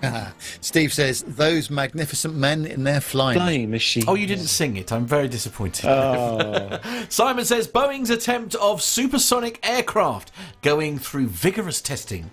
Steve 0.61 0.93
says, 0.93 1.23
Those 1.23 1.69
magnificent 1.69 2.35
men 2.35 2.65
in 2.65 2.83
their 2.83 3.01
flying, 3.01 3.39
flying 3.39 3.71
machine. 3.71 4.03
Oh, 4.07 4.15
you 4.15 4.27
didn't 4.27 4.47
sing 4.47 4.77
it. 4.77 4.91
I'm 4.91 5.05
very 5.05 5.27
disappointed. 5.27 5.87
Oh. 5.87 6.79
Simon 7.09 7.45
says, 7.45 7.67
Boeing's 7.67 8.09
attempt 8.09 8.55
of 8.55 8.81
supersonic 8.81 9.59
aircraft 9.67 10.31
going 10.61 10.99
through 10.99 11.27
vigorous 11.27 11.81
testing. 11.81 12.29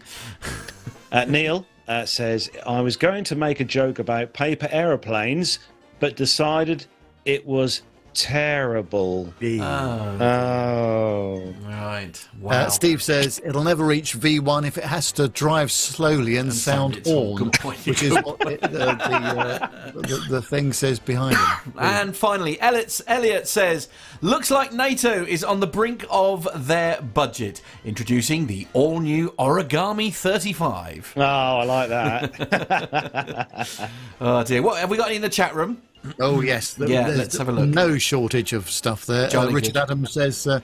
Uh, 1.11 1.25
Neil 1.25 1.67
uh, 1.89 2.05
says, 2.05 2.51
I 2.67 2.81
was 2.81 2.97
going 2.97 3.25
to 3.25 3.37
make 3.37 3.61
a 3.61 3.65
joke 3.65 3.99
about 3.99 4.33
paper 4.33 4.69
aeroplanes, 4.71 5.59
but 6.01 6.17
decided 6.17 6.87
it 7.25 7.47
was 7.47 7.83
terrible. 8.15 9.33
B. 9.39 9.61
Oh, 9.61 10.17
Oh. 10.21 11.55
right. 11.69 12.29
Wow. 12.41 12.53
Uh, 12.53 12.71
Steve 12.71 13.03
says 13.03 13.41
it'll 13.45 13.65
never 13.65 13.85
reach 13.85 14.15
V1 14.19 14.67
if 14.67 14.79
it 14.79 14.85
has 14.85 15.13
to 15.13 15.29
drive 15.29 15.71
slowly 15.71 16.37
and, 16.37 16.49
And 16.51 16.57
sound 16.59 16.95
sound 16.95 16.97
its 16.97 17.11
own. 17.11 17.43
on, 17.43 17.75
which 17.85 18.03
is 18.03 18.13
what 18.15 18.41
it, 18.51 18.61
the, 18.63 18.69
the, 18.69 18.85
uh, 18.85 19.69
the, 19.93 20.27
the 20.31 20.43
thing 20.43 20.73
says 20.73 20.99
behind 20.99 21.37
him. 21.37 21.73
And 21.79 22.17
finally, 22.17 22.61
Elliot, 22.61 23.01
Elliot 23.07 23.47
says, 23.49 23.89
looks 24.21 24.51
like 24.51 24.73
NATO 24.73 25.25
is 25.25 25.43
on 25.45 25.61
the 25.61 25.67
brink 25.67 26.05
of 26.11 26.49
their 26.67 27.01
budget, 27.03 27.61
introducing 27.85 28.47
the 28.47 28.67
all 28.73 29.01
new 29.01 29.31
Origami 29.39 30.13
35. 30.15 31.15
Oh, 31.17 31.21
I 31.23 31.65
like 31.65 31.89
that. 31.91 33.69
Oh 34.21 34.43
dear. 34.45 34.63
What 34.63 34.79
have 34.79 34.91
we 34.91 34.97
got 34.97 35.07
any 35.09 35.17
in 35.17 35.23
the 35.23 35.29
chat 35.29 35.55
room? 35.55 35.83
Oh 36.21 36.41
yes, 36.41 36.75
th- 36.75 36.89
Yeah, 36.91 37.07
there's 37.07 37.19
let's 37.19 37.39
have 37.39 37.49
a 37.49 37.53
look. 37.53 37.69
No 37.69 37.99
shortage 37.99 38.53
of 38.53 38.69
stuff 38.71 39.07
there. 39.07 39.29
Uh, 39.37 39.51
Richard 39.51 39.75
good. 39.75 39.83
Adams 39.83 40.13
says 40.13 40.47
uh, 40.47 40.61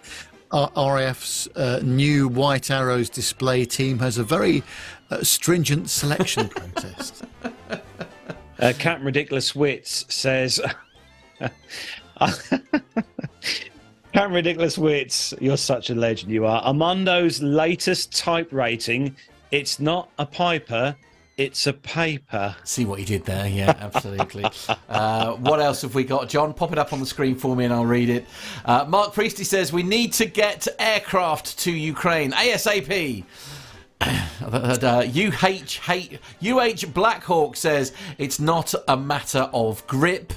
RAF's 0.53 1.49
uh, 1.57 1.81
new 1.83 2.29
White 2.29 2.71
Arrows 2.71 3.09
display 3.09 3.65
team 3.65 3.99
has 4.01 4.19
a 4.19 4.25
very 4.25 4.62
uh, 5.11 5.23
stringent 5.23 5.89
selection 5.91 6.49
process. 6.51 7.23
uh, 8.59 8.73
Captain 8.79 9.05
Ridiculous 9.07 9.55
Wits 9.55 10.05
says. 10.15 10.61
Captain 14.12 14.33
Ridiculous 14.35 14.77
Wits, 14.77 15.33
you're 15.41 15.57
such 15.57 15.91
a 15.91 15.95
legend, 15.95 16.33
you 16.33 16.45
are. 16.45 16.61
Armando's 16.62 17.41
latest 17.43 18.17
type 18.17 18.49
rating, 18.53 19.15
it's 19.53 19.79
not 19.79 20.11
a 20.19 20.27
piper, 20.27 20.97
it's 21.41 21.67
a 21.67 21.73
paper. 21.73 22.55
See 22.65 22.85
what 22.85 23.01
you 23.01 23.07
did 23.07 23.25
there? 23.25 23.49
Yeah, 23.49 23.75
absolutely. 23.81 24.45
uh, 24.91 25.33
what 25.37 25.59
else 25.59 25.81
have 25.81 25.95
we 25.95 26.05
got? 26.05 26.29
John, 26.29 26.53
pop 26.53 26.71
it 26.71 26.79
up 26.79 26.93
on 26.93 27.01
the 27.01 27.07
screen 27.07 27.35
for 27.35 27.57
me 27.57 27.65
and 27.65 27.73
I'll 27.73 27.87
read 27.87 28.11
it. 28.11 28.27
Uh, 28.67 28.85
Mark 28.87 29.15
Priestley 29.15 29.45
says, 29.45 29.73
We 29.73 29.83
need 29.83 30.12
to 30.15 30.27
get 30.27 30.69
aircraft 30.79 31.59
to 31.61 31.73
Ukraine 31.73 32.33
ASAP. 32.33 33.25
uh, 34.03 35.07
UH, 35.07 36.19
UH 36.43 36.87
Blackhawk 36.93 37.57
says, 37.57 37.95
It's 38.19 38.39
not 38.39 38.75
a 38.87 38.99
matter 38.99 39.49
of 39.55 39.87
grip. 39.87 40.35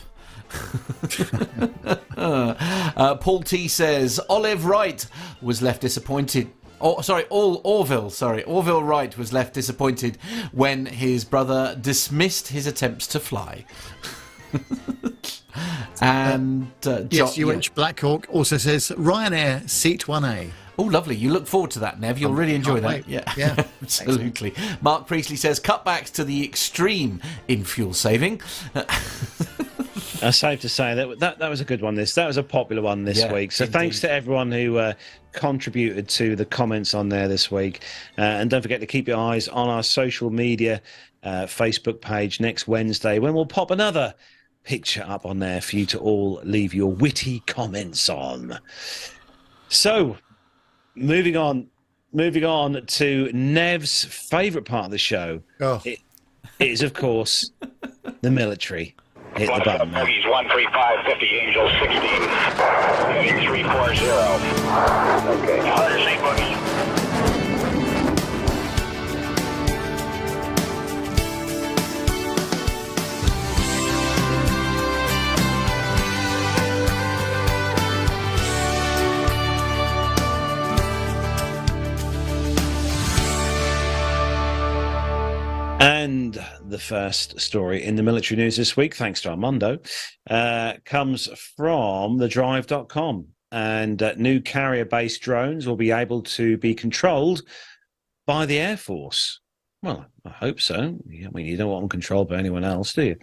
uh, 2.16 3.16
Paul 3.16 3.42
T 3.42 3.68
says 3.68 4.22
Olive 4.30 4.66
Wright 4.66 5.06
was 5.42 5.62
left 5.62 5.82
disappointed. 5.82 6.50
Oh, 6.86 7.00
sorry, 7.02 7.24
All 7.30 7.62
Orville. 7.64 8.10
Sorry, 8.10 8.44
Orville 8.44 8.84
Wright 8.84 9.18
was 9.18 9.32
left 9.32 9.54
disappointed 9.54 10.18
when 10.52 10.86
his 10.86 11.24
brother 11.24 11.78
dismissed 11.80 12.50
his 12.50 12.68
attempts 12.68 13.08
to 13.08 13.20
fly. 13.22 13.64
and 16.02 16.70
uh, 16.86 17.04
yes, 17.10 17.36
Jo- 17.36 17.50
UH 17.52 17.62
Blackhawk 17.74 18.28
also 18.30 18.58
says 18.58 18.90
Ryanair 18.98 19.70
Seat 19.70 20.06
1A. 20.06 20.50
Oh, 20.78 20.84
lovely. 20.84 21.16
You 21.16 21.32
look 21.32 21.46
forward 21.46 21.70
to 21.72 21.80
that, 21.80 22.00
Nev. 22.00 22.18
You'll 22.18 22.34
really 22.34 22.56
enjoy 22.56 22.80
that. 22.80 22.88
wait. 22.88 23.08
Yeah, 23.08 23.32
Yeah. 23.38 23.64
absolutely. 23.84 24.56
Mark 24.82 25.06
Priestley 25.08 25.36
says 25.36 25.60
cutbacks 25.60 26.12
to 26.14 26.24
the 26.24 26.44
extreme 26.44 27.22
in 27.48 27.64
fuel 27.64 27.94
saving. 27.94 28.42
Uh, 30.22 30.32
safe 30.32 30.62
to 30.62 30.70
say 30.70 30.94
that, 30.96 31.20
that 31.20 31.40
that 31.40 31.50
was 31.50 31.60
a 31.60 31.66
good 31.66 31.82
one. 31.82 31.96
This 31.96 32.14
that 32.16 32.28
was 32.28 32.38
a 32.38 32.44
popular 32.44 32.82
one 32.82 33.04
this 33.04 33.20
Yeah, 33.20 33.34
week. 33.34 33.52
So 33.52 33.66
thanks 33.66 34.00
to 34.02 34.12
everyone 34.12 34.52
who 34.52 34.78
uh, 34.78 34.94
contributed 35.34 36.08
to 36.10 36.36
the 36.36 36.46
comments 36.46 36.94
on 36.94 37.10
there 37.10 37.28
this 37.28 37.52
week, 37.52 37.82
uh, 38.18 38.22
and 38.22 38.50
don't 38.50 38.62
forget 38.62 38.80
to 38.80 38.86
keep 38.86 39.08
your 39.08 39.18
eyes 39.18 39.48
on 39.48 39.68
our 39.68 39.84
social 39.84 40.30
media 40.30 40.82
uh, 41.24 41.44
Facebook 41.44 42.00
page 42.00 42.40
next 42.40 42.68
Wednesday 42.68 43.20
when 43.20 43.34
we'll 43.34 43.46
pop 43.46 43.72
another 43.72 44.14
picture 44.64 45.04
up 45.08 45.26
on 45.26 45.40
there 45.40 45.60
for 45.60 45.76
you 45.76 45.86
to 45.88 46.00
all 46.00 46.40
leave 46.44 46.74
your 46.74 46.92
witty 46.92 47.42
comments 47.42 48.08
on. 48.10 48.58
So, 49.68 50.16
moving 50.96 51.36
on, 51.36 51.68
moving 52.14 52.46
on 52.46 52.86
to 52.86 53.30
Nev's 53.34 54.06
favourite 54.06 54.66
part 54.66 54.86
of 54.86 54.92
the 54.92 54.98
show 54.98 55.42
Oh, 55.60 55.82
It- 55.84 56.00
is, 56.60 56.82
of 56.82 56.94
course, 56.94 57.52
the 58.22 58.32
military. 58.32 58.96
Hit 59.36 59.48
the 59.48 59.62
button. 59.66 59.92
Nev. 59.92 60.06
Bogies 60.06 60.24
13550, 60.24 61.26
Angel 61.40 61.68
16, 61.82 62.00
heading 63.10 63.48
340. 63.48 63.98
Okay. 65.42 65.60
100 65.60 66.04
Boogie. 66.22 66.54
And 85.80 86.40
the 86.74 86.80
first 86.80 87.40
story 87.40 87.84
in 87.84 87.96
the 87.96 88.02
military 88.02 88.42
news 88.42 88.58
this 88.58 88.76
week, 88.76 88.96
thanks 88.96 89.22
to 89.22 89.30
Armando, 89.30 89.78
uh, 90.28 90.74
comes 90.86 91.28
from 91.56 92.18
thedrive.com. 92.18 93.28
And 93.52 94.02
uh, 94.02 94.16
new 94.18 94.42
carrier 94.42 94.84
based 94.84 95.22
drones 95.22 95.68
will 95.68 95.76
be 95.76 95.92
able 95.92 96.24
to 96.24 96.58
be 96.58 96.74
controlled 96.74 97.44
by 98.26 98.48
the 98.48 98.58
Air 98.58 98.76
Force. 98.76 99.40
Well, 99.84 100.08
I 100.26 100.32
hope 100.32 100.60
so. 100.60 100.76
I 100.76 101.30
mean, 101.32 101.46
you 101.46 101.58
don't 101.58 101.70
want 101.70 101.84
them 101.84 101.90
controlled 101.90 102.30
by 102.30 102.38
anyone 102.38 102.64
else, 102.64 102.94
do 102.94 103.04
you? 103.04 103.18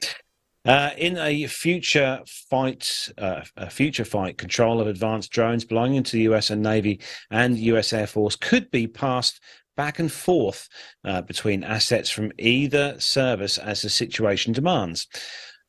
Uh, 0.65 0.91
in 0.97 1.17
a 1.19 1.47
future 1.49 2.21
fight, 2.27 3.09
uh, 3.19 3.41
a 3.57 3.69
future 3.69 4.05
fight, 4.05 4.39
control 4.39 4.81
of 4.81 4.87
advanced 4.87 5.33
drones 5.33 5.65
belonging 5.65 6.05
to 6.05 6.13
the 6.13 6.23
US 6.35 6.51
and 6.51 6.63
Navy 6.63 7.01
and 7.33 7.59
US 7.59 7.93
Air 7.93 8.07
Force 8.07 8.37
could 8.37 8.71
be 8.71 8.87
passed 8.87 9.41
back 9.81 9.99
and 9.99 10.13
forth 10.13 10.69
uh, 11.07 11.23
between 11.23 11.65
assets 11.65 12.11
from 12.11 12.31
either 12.39 13.01
service 13.01 13.57
as 13.57 13.81
the 13.81 13.89
situation 13.89 14.53
demands. 14.53 15.07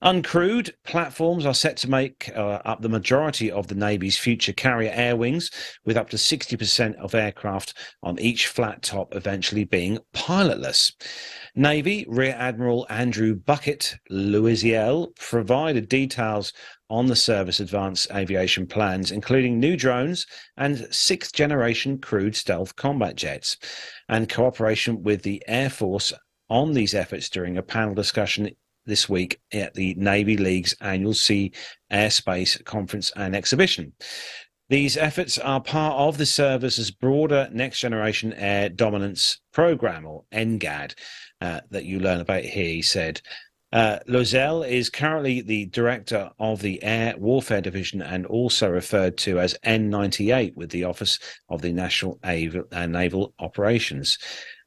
Uncrewed 0.04 0.72
platforms 0.84 1.46
are 1.46 1.54
set 1.54 1.78
to 1.78 1.90
make 1.90 2.30
uh, 2.36 2.60
up 2.66 2.82
the 2.82 2.90
majority 2.90 3.50
of 3.50 3.68
the 3.68 3.76
Navy's 3.76 4.18
future 4.18 4.52
carrier 4.52 4.92
air 4.94 5.16
wings, 5.16 5.50
with 5.86 5.96
up 5.96 6.10
to 6.10 6.18
60% 6.18 6.96
of 6.96 7.16
aircraft 7.16 7.74
on 8.04 8.20
each 8.20 8.48
flat 8.48 8.82
top 8.82 9.16
eventually 9.16 9.64
being 9.64 9.98
pilotless. 10.14 10.92
Navy 11.56 12.06
Rear 12.10 12.36
Admiral 12.38 12.86
Andrew 12.90 13.34
Bucket 13.34 13.96
Loiselle 14.12 15.16
provided 15.16 15.88
details 15.88 16.52
on 16.92 17.08
the 17.08 17.16
service 17.16 17.62
advanced 17.62 18.12
aviation 18.14 18.68
plans, 18.68 19.12
including 19.12 19.60
new 19.60 19.78
drones 19.78 20.28
and 20.58 20.86
sixth 20.92 21.34
generation 21.34 21.98
crewed 21.98 22.36
stealth 22.36 22.76
combat 22.76 23.16
jets, 23.16 23.56
and 24.10 24.30
cooperation 24.30 25.02
with 25.02 25.24
the 25.24 25.42
Air 25.48 25.70
Force 25.70 26.12
on 26.50 26.74
these 26.74 26.94
efforts 26.94 27.30
during 27.30 27.58
a 27.58 27.64
panel 27.64 27.96
discussion 27.96 28.50
this 28.86 29.08
week 29.08 29.40
at 29.54 29.74
the 29.74 29.94
Navy 29.94 30.36
League's 30.36 30.76
annual 30.82 31.14
Sea 31.14 31.54
Airspace 31.92 32.64
Conference 32.66 33.10
and 33.16 33.38
Exhibition. 33.38 33.94
These 34.68 34.98
efforts 34.98 35.38
are 35.38 35.62
part 35.62 35.96
of 35.96 36.18
the 36.18 36.26
service's 36.26 36.92
broader 36.92 37.50
Next 37.52 37.80
Generation 37.80 38.34
Air 38.34 38.70
Dominance 38.70 39.40
Program, 39.54 40.06
or 40.06 40.24
NGAD, 40.34 40.94
uh, 41.40 41.62
that 41.72 41.86
you 41.86 42.00
learn 42.00 42.22
about 42.22 42.44
here, 42.44 42.68
he 42.68 42.82
said. 42.82 43.22
Uh, 43.72 44.00
Loiselle 44.08 44.68
is 44.68 44.90
currently 44.90 45.42
the 45.42 45.66
director 45.68 46.30
of 46.40 46.62
the 46.62 46.84
Air 46.84 47.16
Warfare 47.18 47.62
Division 47.62 48.02
and 48.02 48.26
also 48.26 48.70
referred 48.70 49.18
to 49.20 49.40
as 49.40 49.58
N98 49.66 50.56
with 50.56 50.72
the 50.72 50.84
Office 50.84 51.20
of 51.50 51.62
the 51.62 51.72
National 51.72 52.20
Av- 52.26 52.66
uh, 52.72 52.86
Naval 52.86 53.34
Operations. 53.40 54.18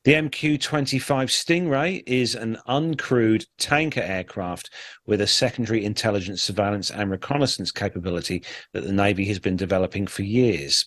The 0.05 0.13
MQ 0.13 0.61
25 0.61 1.31
Stingray 1.31 2.03
is 2.07 2.35
an 2.35 2.59
uncrewed 2.69 3.47
tanker 3.59 4.03
aircraft 4.03 4.71
with 5.07 5.23
a 5.23 5.27
secondary 5.27 5.83
intelligence, 5.83 6.43
surveillance, 6.43 6.91
and 6.91 7.11
reconnaissance 7.11 7.71
capability 7.71 8.45
that 8.75 8.85
the 8.85 8.93
Navy 8.93 9.25
has 9.27 9.39
been 9.39 9.57
developing 9.57 10.07
for 10.07 10.23
years. 10.23 10.87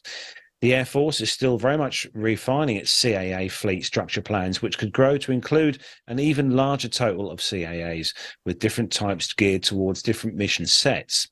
The 0.59 0.73
Air 0.73 0.85
Force 0.85 1.21
is 1.21 1.31
still 1.31 1.59
very 1.59 1.77
much 1.77 2.07
refining 2.15 2.77
its 2.77 2.91
CAA 2.91 3.51
fleet 3.51 3.85
structure 3.85 4.23
plans, 4.23 4.59
which 4.59 4.79
could 4.79 4.91
grow 4.91 5.17
to 5.19 5.31
include 5.31 5.83
an 6.07 6.19
even 6.19 6.55
larger 6.55 6.87
total 6.87 7.29
of 7.29 7.39
CAAs 7.39 8.15
with 8.43 8.57
different 8.57 8.91
types 8.91 9.31
geared 9.33 9.61
towards 9.61 10.01
different 10.01 10.35
mission 10.35 10.65
sets. 10.65 11.27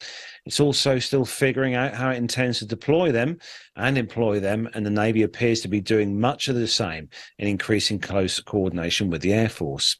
It's 0.46 0.60
also 0.60 1.00
still 1.00 1.26
figuring 1.26 1.74
out 1.74 1.96
how 1.96 2.12
it 2.12 2.18
intends 2.18 2.60
to 2.60 2.66
deploy 2.66 3.12
them 3.12 3.40
and 3.76 3.98
employ 3.98 4.40
them, 4.40 4.70
and 4.74 4.86
the 4.86 4.92
Navy 4.92 5.24
appears 5.24 5.62
to 5.62 5.68
be 5.68 5.82
doing 5.82 6.20
much 6.20 6.48
of 6.48 6.56
the 6.56 6.68
same 6.68 7.10
in 7.40 7.48
increasing 7.48 8.00
close 8.00 8.40
coordination 8.40 9.10
with 9.10 9.22
the 9.22 9.34
Air 9.34 9.50
Force. 9.50 9.98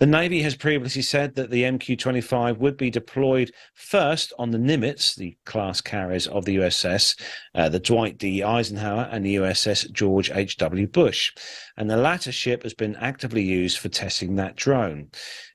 The 0.00 0.06
Navy 0.06 0.42
has 0.42 0.56
previously 0.56 1.02
said 1.02 1.34
that 1.34 1.50
the 1.50 1.62
MQ 1.64 1.98
25 1.98 2.58
would 2.58 2.76
be 2.76 2.90
deployed 2.90 3.52
first 3.74 4.32
on 4.38 4.50
the 4.50 4.58
Nimitz, 4.58 5.14
the 5.14 5.36
class 5.44 5.80
carriers 5.80 6.26
of 6.26 6.44
the 6.46 6.56
USS, 6.56 7.20
uh, 7.54 7.68
the 7.68 7.78
Dwight 7.78 8.18
D. 8.18 8.42
Eisenhower, 8.42 9.08
and 9.12 9.24
the 9.24 9.36
USS 9.36 9.92
George 9.92 10.30
H.W. 10.30 10.88
Bush. 10.88 11.32
And 11.76 11.88
the 11.88 11.96
latter 11.96 12.32
ship 12.32 12.62
has 12.62 12.74
been 12.74 12.96
actively 12.96 13.42
used 13.42 13.78
for 13.78 13.88
testing 13.88 14.36
that 14.36 14.56
drone. 14.56 15.10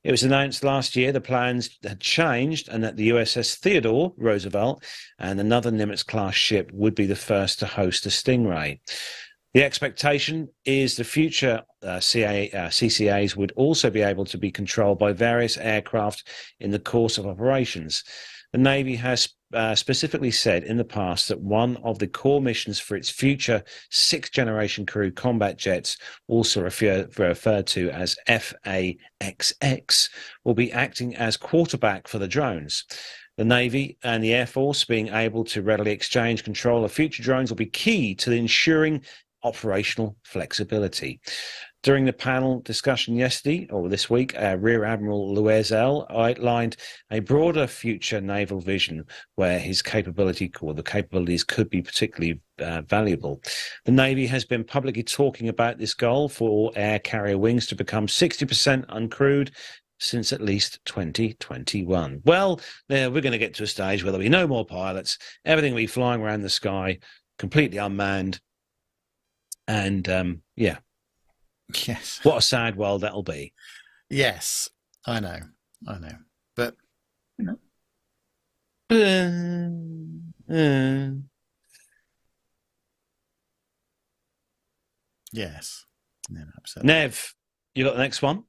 It 0.07 0.11
was 0.11 0.23
announced 0.23 0.63
last 0.63 0.95
year 0.95 1.11
the 1.11 1.19
plans 1.19 1.69
had 1.83 1.99
changed 1.99 2.69
and 2.69 2.81
that 2.81 2.95
the 2.95 3.09
USS 3.09 3.55
Theodore, 3.55 4.13
Roosevelt, 4.15 4.81
and 5.19 5.37
another 5.37 5.69
Nimitz 5.69 6.05
class 6.05 6.33
ship 6.33 6.71
would 6.71 6.95
be 6.95 7.05
the 7.05 7.13
first 7.17 7.59
to 7.59 7.65
host 7.65 8.05
a 8.05 8.09
Stingray. 8.09 8.79
The 9.53 9.65
expectation 9.65 10.47
is 10.63 10.95
the 10.95 11.03
future 11.03 11.61
uh, 11.83 11.99
CA, 11.99 12.49
uh, 12.51 12.67
CCAs 12.69 13.35
would 13.35 13.51
also 13.57 13.89
be 13.89 14.01
able 14.01 14.23
to 14.23 14.37
be 14.37 14.49
controlled 14.49 14.97
by 14.97 15.11
various 15.11 15.57
aircraft 15.57 16.25
in 16.61 16.71
the 16.71 16.79
course 16.79 17.17
of 17.17 17.27
operations. 17.27 18.05
The 18.57 18.63
Navy 18.63 18.95
has 18.95 19.29
uh, 19.53 19.75
specifically 19.75 20.31
said 20.31 20.63
in 20.63 20.77
the 20.77 20.83
past 20.83 21.27
that 21.27 21.39
one 21.39 21.77
of 21.83 21.99
the 21.99 22.07
core 22.07 22.41
missions 22.41 22.79
for 22.79 22.97
its 22.97 23.07
future 23.07 23.63
sixth 23.91 24.31
generation 24.31 24.83
crew 24.83 25.11
combat 25.11 25.57
jets, 25.59 25.95
also 26.27 26.63
refer, 26.63 27.07
referred 27.19 27.67
to 27.67 27.91
as 27.91 28.17
FAXX, 28.27 30.09
will 30.43 30.55
be 30.55 30.71
acting 30.71 31.15
as 31.15 31.37
quarterback 31.37 32.07
for 32.07 32.17
the 32.17 32.27
drones. 32.27 32.83
The 33.37 33.45
Navy 33.45 33.99
and 34.01 34.23
the 34.23 34.33
Air 34.33 34.47
Force 34.47 34.83
being 34.85 35.09
able 35.09 35.43
to 35.43 35.61
readily 35.61 35.91
exchange 35.91 36.43
control 36.43 36.83
of 36.83 36.91
future 36.91 37.21
drones 37.21 37.51
will 37.51 37.57
be 37.57 37.67
key 37.67 38.15
to 38.15 38.31
ensuring 38.31 39.05
operational 39.43 40.17
flexibility. 40.23 41.21
During 41.87 42.03
the 42.03 42.11
panel 42.11 42.59
discussion 42.59 43.15
yesterday 43.15 43.65
or 43.71 43.87
this 43.87 44.09
week, 44.09 44.35
uh, 44.37 44.57
Rear 44.59 44.83
Admiral 44.83 45.33
Loiselle 45.33 46.05
outlined 46.09 46.75
a 47.09 47.21
broader 47.21 47.65
future 47.65 48.19
naval 48.19 48.59
vision 48.59 49.05
where 49.35 49.57
his 49.57 49.81
capability 49.81 50.51
or 50.59 50.73
the 50.73 50.83
capabilities 50.83 51.45
could 51.45 51.69
be 51.69 51.81
particularly 51.81 52.41
uh, 52.59 52.81
valuable. 52.81 53.41
The 53.85 53.93
Navy 53.93 54.27
has 54.27 54.43
been 54.43 54.65
publicly 54.65 55.01
talking 55.01 55.47
about 55.47 55.77
this 55.77 55.93
goal 55.93 56.27
for 56.27 56.73
air 56.75 56.99
carrier 56.99 57.37
wings 57.37 57.67
to 57.67 57.75
become 57.75 58.07
60% 58.07 58.85
uncrewed 58.87 59.51
since 59.97 60.33
at 60.33 60.41
least 60.41 60.83
2021. 60.83 62.21
Well, 62.25 62.59
we're 62.89 63.11
going 63.11 63.31
to 63.31 63.37
get 63.37 63.53
to 63.53 63.63
a 63.63 63.67
stage 63.67 64.03
where 64.03 64.11
there'll 64.11 64.25
be 64.25 64.27
no 64.27 64.45
more 64.45 64.65
pilots, 64.65 65.17
everything 65.45 65.71
will 65.71 65.83
be 65.83 65.87
flying 65.87 66.19
around 66.19 66.41
the 66.41 66.49
sky, 66.49 66.97
completely 67.39 67.77
unmanned. 67.77 68.41
And 69.69 70.09
um, 70.09 70.41
yeah, 70.57 70.79
Yes. 71.87 72.19
what 72.23 72.37
a 72.37 72.41
sad 72.41 72.75
world 72.75 73.01
that'll 73.01 73.23
be. 73.23 73.53
Yes. 74.09 74.69
I 75.05 75.19
know. 75.19 75.39
I 75.87 75.97
know. 75.99 76.15
But 76.55 76.75
yes. 85.31 85.85
No, 86.29 86.41
absolutely. 86.57 86.87
Nev, 86.87 87.33
you 87.75 87.83
got 87.83 87.95
the 87.95 88.01
next 88.01 88.21
one? 88.21 88.43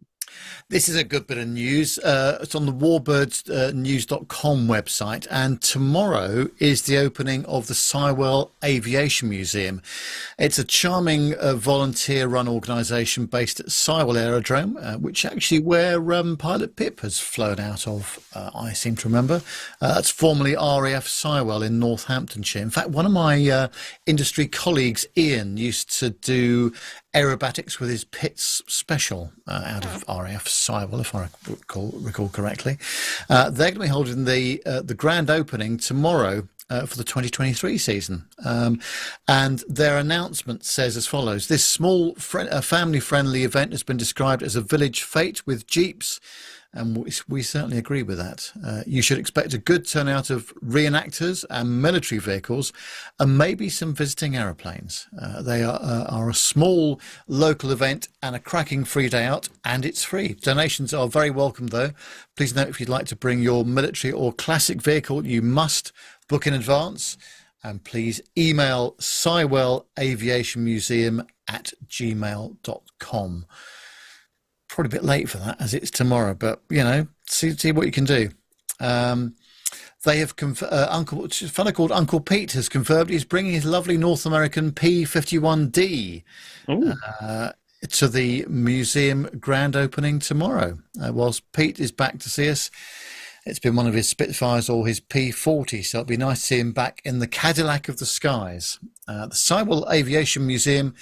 This 0.71 0.89
is 0.89 0.97
a 0.97 1.05
good 1.05 1.27
bit 1.27 1.39
of 1.39 1.49
news. 1.49 1.99
Uh, 1.99 2.39
it's 2.43 2.55
on 2.55 2.67
the 2.67 2.73
warbirdsnews.com 2.73 4.69
website, 4.69 5.27
and 5.31 5.63
tomorrow 5.63 6.49
is 6.59 6.83
the 6.83 6.99
opening 6.99 7.47
of 7.47 7.69
the 7.69 7.75
Sywell 7.75 8.51
Aviation 8.63 9.31
Museum. 9.31 9.81
It's 10.39 10.59
a 10.59 10.65
charming 10.65 11.35
uh, 11.35 11.55
volunteer-run 11.55 12.49
organisation 12.49 13.27
based 13.27 13.61
at 13.61 13.67
Sywell 13.71 14.19
Aerodrome, 14.19 14.77
uh, 14.79 14.97
which 14.97 15.25
actually 15.25 15.61
where 15.61 16.13
um, 16.13 16.37
Pilot 16.37 16.77
Pip 16.77 17.01
has 17.01 17.19
flown 17.19 17.59
out 17.59 17.87
of. 17.87 18.19
uh, 18.35 18.51
I 18.55 18.73
seem 18.75 18.97
to 18.97 19.09
remember. 19.09 19.41
Uh, 19.81 19.95
that's 19.95 20.11
formerly 20.11 20.55
RAF 20.55 21.07
Sywell 21.07 21.63
in 21.63 21.79
Northamptonshire. 21.79 22.63
In 22.63 22.71
fact, 22.71 22.91
one 22.91 23.07
of 23.07 23.13
my 23.13 23.49
uh, 23.49 23.69
industry 24.07 24.47
colleagues, 24.47 25.07
Ian, 25.17 25.57
used 25.57 25.99
to 25.99 26.11
do 26.11 26.73
aerobatics 27.15 27.81
with 27.81 27.91
his 27.91 28.05
Pitts 28.05 28.63
special 28.67 29.33
uh, 29.47 29.63
out 29.65 29.85
of 29.85 30.05
RAF 30.09 30.47
Sywell, 30.47 31.01
if 31.01 31.15
I 31.15 31.29
recall, 31.49 31.93
recall 31.97 32.29
correctly. 32.29 32.79
Uh, 33.29 33.51
they're 33.51 33.71
going 33.71 33.75
to 33.75 33.81
be 33.81 33.89
holding 33.89 34.25
the 34.25 34.63
uh, 34.67 34.83
the 34.83 34.95
grand 34.95 35.31
opening 35.31 35.79
tomorrow. 35.79 36.49
Uh, 36.71 36.85
for 36.85 36.99
the 36.99 37.05
2023 37.05 37.79
season. 37.79 38.27
Um, 38.45 38.79
and 39.27 39.65
their 39.69 39.97
announcement 39.97 40.67
says 40.67 40.99
as 40.99 41.07
follows 41.07 41.49
This 41.49 41.65
small, 41.65 42.15
fri 42.17 42.47
uh, 42.47 42.61
family 42.61 43.01
friendly 43.01 43.43
event 43.43 43.73
has 43.73 43.83
been 43.83 43.97
described 43.97 44.43
as 44.43 44.55
a 44.55 44.61
village 44.61 45.03
fete 45.03 45.47
with 45.47 45.67
jeeps, 45.67 46.21
and 46.75 46.97
we, 46.97 47.11
we 47.29 47.43
certainly 47.43 47.79
agree 47.79 48.03
with 48.03 48.19
that. 48.19 48.53
Uh, 48.65 48.83
you 48.87 49.01
should 49.01 49.19
expect 49.19 49.55
a 49.55 49.59
good 49.59 49.87
turnout 49.87 50.29
of 50.31 50.55
reenactors 50.57 51.45
and 51.49 51.81
military 51.81 52.21
vehicles, 52.21 52.73
and 53.19 53.39
maybe 53.39 53.69
some 53.69 53.95
visiting 53.95 54.37
aeroplanes. 54.37 55.07
Uh, 55.21 55.41
they 55.43 55.63
are, 55.63 55.79
uh, 55.81 56.05
are 56.05 56.29
a 56.29 56.35
small 56.35 57.01
local 57.27 57.71
event 57.71 58.09
and 58.23 58.37
a 58.37 58.39
cracking 58.39 58.85
free 58.85 59.09
day 59.09 59.25
out, 59.25 59.49
and 59.65 59.87
it's 59.87 60.05
free. 60.05 60.35
Donations 60.35 60.93
are 60.93 61.09
very 61.09 61.31
welcome, 61.31 61.69
though. 61.69 61.93
Please 62.37 62.55
note 62.55 62.69
if 62.69 62.81
you'd 62.81 62.89
like 62.89 63.07
to 63.07 63.17
bring 63.17 63.41
your 63.41 63.65
military 63.65 64.13
or 64.13 64.33
classic 64.33 64.83
vehicle, 64.83 65.27
you 65.27 65.41
must 65.41 65.93
book 66.29 66.47
in 66.47 66.55
advance. 66.55 67.17
And 67.65 67.83
please 67.83 68.21
email 68.37 68.95
Sywell 69.01 69.87
Aviation 69.99 70.65
Museum 70.65 71.27
at 71.49 71.73
gmail.com 71.89 73.47
probably 74.79 74.97
a 74.97 75.01
bit 75.01 75.09
late 75.09 75.29
for 75.29 75.39
that 75.39 75.61
as 75.61 75.75
it's 75.75 75.91
tomorrow, 75.91 76.35
but 76.35 76.63
you 76.71 76.85
know, 76.85 77.05
see 77.27 77.51
see 77.51 77.73
what 77.73 77.85
you 77.85 77.91
can 77.91 78.05
do. 78.05 78.31
Um, 78.79 79.35
they 80.05 80.19
have 80.19 80.37
conf- 80.37 80.63
uh, 80.63 80.87
Uncle 80.89 81.25
a 81.25 81.29
fellow 81.29 81.73
called 81.73 81.91
Uncle 81.91 82.21
Pete 82.21 82.53
has 82.53 82.69
confirmed 82.69 83.11
he's 83.11 83.25
bringing 83.25 83.53
his 83.53 83.65
lovely 83.65 83.97
North 83.97 84.25
American 84.25 84.71
P51D 84.71 86.23
uh, 87.21 87.51
to 87.91 88.07
the 88.07 88.47
museum 88.49 89.29
grand 89.41 89.75
opening 89.75 90.21
tomorrow. 90.21 90.79
Uh, 91.03 91.13
whilst 91.13 91.51
Pete 91.51 91.81
is 91.81 91.91
back 91.91 92.21
to 92.21 92.29
see 92.29 92.49
us, 92.49 92.71
it's 93.49 93.59
been 93.59 93.77
one 93.77 93.87
of 93.87 93.95
his 93.95 94.09
Spitfires 94.09 94.69
or 94.69 94.87
his 94.87 95.01
P40, 95.01 95.85
so 95.85 95.99
it'll 95.99 96.07
be 96.07 96.17
nice 96.17 96.41
to 96.41 96.47
see 96.47 96.59
him 96.61 96.73
back 96.73 97.01
in 97.05 97.19
the 97.19 97.27
Cadillac 97.27 97.89
of 97.89 97.99
the 97.99 98.07
skies. 98.07 98.79
Uh, 99.09 99.27
the 99.27 99.35
Sywell 99.35 99.91
Aviation 99.91 100.47
Museum 100.47 100.95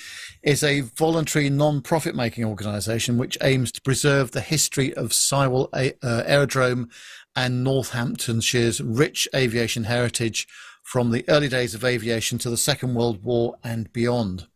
is 0.42 0.62
a 0.62 0.82
voluntary 0.82 1.50
non-profit 1.50 2.14
making 2.14 2.44
organisation 2.44 3.18
which 3.18 3.36
aims 3.42 3.72
to 3.72 3.82
preserve 3.82 4.30
the 4.30 4.40
history 4.40 4.94
of 4.94 5.10
Sywell 5.10 5.68
A- 5.74 5.94
uh, 6.02 6.22
Aerodrome 6.24 6.88
and 7.34 7.64
Northamptonshire's 7.64 8.80
rich 8.80 9.28
aviation 9.34 9.84
heritage 9.84 10.46
from 10.84 11.10
the 11.10 11.24
early 11.28 11.48
days 11.48 11.74
of 11.74 11.84
aviation 11.84 12.38
to 12.38 12.48
the 12.48 12.56
Second 12.56 12.94
World 12.94 13.24
War 13.24 13.56
and 13.64 13.92
beyond. 13.92 14.46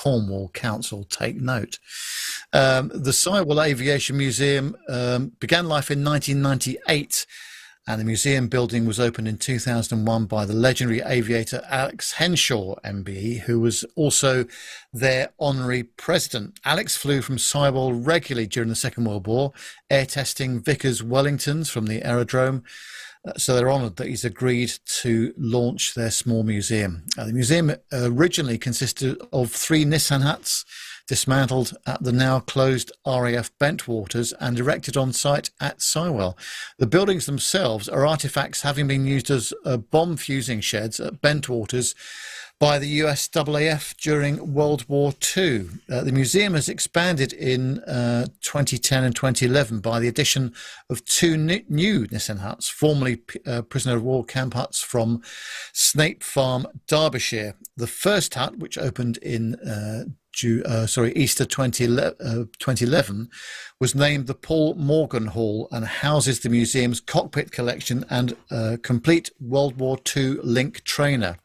Cornwall 0.00 0.48
Council 0.54 1.04
take 1.04 1.36
note. 1.36 1.78
Um, 2.54 2.88
the 2.88 3.12
Sywell 3.12 3.62
Aviation 3.62 4.16
Museum 4.16 4.74
um, 4.88 5.32
began 5.40 5.68
life 5.68 5.90
in 5.90 6.02
1998, 6.02 7.26
and 7.86 8.00
the 8.00 8.06
museum 8.06 8.48
building 8.48 8.86
was 8.86 8.98
opened 8.98 9.28
in 9.28 9.36
2001 9.36 10.24
by 10.24 10.46
the 10.46 10.54
legendary 10.54 11.02
aviator 11.02 11.60
Alex 11.68 12.12
Henshaw, 12.12 12.76
MBE, 12.82 13.40
who 13.40 13.60
was 13.60 13.84
also 13.94 14.46
their 14.90 15.32
honorary 15.38 15.82
president. 15.82 16.58
Alex 16.64 16.96
flew 16.96 17.20
from 17.20 17.36
Sywell 17.36 17.92
regularly 17.92 18.46
during 18.46 18.70
the 18.70 18.76
Second 18.76 19.04
World 19.04 19.26
War, 19.26 19.52
air 19.90 20.06
testing 20.06 20.60
Vickers 20.60 21.02
Wellingtons 21.02 21.70
from 21.70 21.88
the 21.88 22.02
aerodrome. 22.06 22.64
Uh, 23.26 23.32
So 23.36 23.54
they're 23.54 23.70
honoured 23.70 23.96
that 23.96 24.08
he's 24.08 24.24
agreed 24.24 24.72
to 25.02 25.34
launch 25.36 25.94
their 25.94 26.10
small 26.10 26.42
museum. 26.42 27.04
Uh, 27.18 27.26
the 27.26 27.32
museum 27.32 27.74
originally 27.92 28.58
consisted 28.58 29.20
of 29.32 29.50
three 29.50 29.84
Nissen 29.84 30.22
huts 30.22 30.64
dismantled 31.06 31.76
at 31.86 32.02
the 32.04 32.12
now 32.12 32.38
closed 32.38 32.92
RAF 33.04 33.50
Bentwaters 33.58 34.32
and 34.38 34.58
erected 34.58 34.96
on 34.96 35.12
site 35.12 35.50
at 35.60 35.78
Sywell. 35.80 36.36
The 36.78 36.86
buildings 36.86 37.26
themselves 37.26 37.88
are 37.88 38.06
artifacts 38.06 38.62
having 38.62 38.86
been 38.86 39.04
used 39.06 39.28
as 39.28 39.52
uh, 39.64 39.78
bomb 39.78 40.16
fusing 40.16 40.60
sheds 40.60 41.00
at 41.00 41.20
Bentwaters 41.20 41.94
by 42.60 42.78
the 42.78 43.00
USAAF 43.00 43.96
during 43.96 44.52
World 44.52 44.84
War 44.86 45.14
II. 45.36 45.66
Uh, 45.90 46.04
the 46.04 46.12
museum 46.12 46.52
has 46.52 46.68
expanded 46.68 47.32
in 47.32 47.78
uh, 47.80 48.26
2010 48.42 49.02
and 49.02 49.16
2011 49.16 49.80
by 49.80 49.98
the 49.98 50.08
addition 50.08 50.52
of 50.90 51.02
two 51.06 51.38
ni- 51.38 51.64
new 51.70 52.06
Nissen 52.10 52.36
huts, 52.36 52.68
formerly 52.68 53.22
uh, 53.46 53.62
prisoner 53.62 53.96
of 53.96 54.02
war 54.02 54.24
camp 54.24 54.52
huts 54.52 54.82
from 54.82 55.22
Snape 55.72 56.22
Farm, 56.22 56.66
Derbyshire. 56.86 57.54
The 57.78 57.86
first 57.86 58.34
hut, 58.34 58.58
which 58.58 58.76
opened 58.76 59.16
in 59.16 59.56
uh, 60.44 60.68
uh, 60.68 60.86
sorry, 60.86 61.12
Easter 61.14 61.44
2011, 61.44 62.16
uh, 62.20 62.44
2011, 62.58 63.28
was 63.80 63.94
named 63.94 64.26
the 64.26 64.34
Paul 64.34 64.74
Morgan 64.74 65.26
Hall 65.26 65.68
and 65.70 65.84
houses 65.84 66.40
the 66.40 66.48
museum's 66.48 67.00
cockpit 67.00 67.52
collection 67.52 68.04
and 68.10 68.36
uh, 68.50 68.76
complete 68.82 69.30
World 69.40 69.78
War 69.78 69.98
II 70.16 70.38
link 70.42 70.84
trainer. 70.84 71.36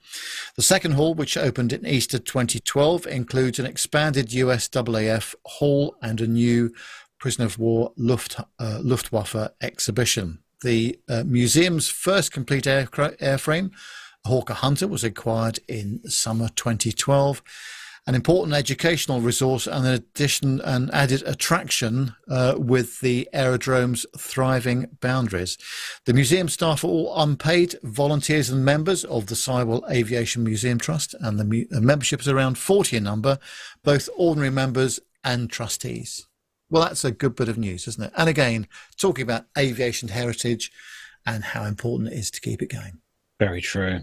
The 0.56 0.62
second 0.62 0.94
hall, 0.94 1.14
which 1.14 1.38
opened 1.38 1.74
in 1.74 1.86
Easter 1.86 2.20
2012, 2.20 3.08
includes 3.08 3.60
an 3.60 3.66
expanded 3.66 4.30
USAAF 4.30 5.36
hall 5.46 5.96
and 6.02 6.22
a 6.22 6.28
new 6.28 6.74
prisoner 7.20 7.46
of 7.46 7.58
war 7.58 7.92
Luft, 7.98 8.40
uh, 8.60 8.80
Luftwaffe 8.82 9.50
exhibition. 9.62 10.40
The 10.62 11.00
uh, 11.10 11.24
museum's 11.26 11.90
first 11.90 12.32
complete 12.32 12.66
aircra- 12.66 13.18
airframe, 13.18 13.72
Hawker 14.26 14.54
Hunter, 14.54 14.88
was 14.88 15.04
acquired 15.04 15.60
in 15.68 16.02
summer 16.10 16.50
2012 16.50 17.42
an 18.08 18.14
important 18.14 18.56
educational 18.56 19.20
resource 19.20 19.66
and 19.66 19.86
an 19.86 19.94
addition 19.94 20.62
an 20.62 20.90
added 20.94 21.24
attraction 21.26 22.16
uh, 22.30 22.54
with 22.58 23.00
the 23.00 23.28
aerodrome's 23.34 24.06
thriving 24.18 24.98
boundaries. 25.02 25.58
The 26.06 26.14
museum 26.14 26.48
staff 26.48 26.84
are 26.84 26.88
all 26.88 27.20
unpaid 27.20 27.76
volunteers 27.82 28.50
and 28.50 28.64
members 28.64 29.04
of 29.06 29.26
the 29.26 29.36
Sywell 29.36 29.90
Aviation 29.90 30.44
Museum 30.44 30.78
Trust, 30.78 31.16
and 31.20 31.40
the, 31.40 31.44
mu- 31.44 31.66
the 31.70 31.82
membership 31.82 32.22
is 32.22 32.28
around 32.28 32.58
40 32.58 32.98
in 32.98 33.04
number, 33.04 33.40
both 33.84 34.08
ordinary 34.16 34.52
members 34.52 35.00
and 35.24 35.50
trustees. 35.50 36.28
Well, 36.70 36.84
that's 36.84 37.06
a 37.06 37.12
good 37.12 37.36
bit 37.36 37.50
of 37.50 37.58
news, 37.58 37.88
isn't 37.88 38.04
it? 38.04 38.14
And 38.16 38.30
again, 38.30 38.68
talking 38.98 39.24
about 39.24 39.46
aviation 39.58 40.10
heritage 40.10 40.72
and 41.26 41.44
how 41.44 41.64
important 41.64 42.14
it 42.14 42.18
is 42.18 42.30
to 42.32 42.42
keep 42.42 42.62
it 42.62 42.70
going. 42.70 43.00
Very 43.40 43.62
true. 43.62 44.02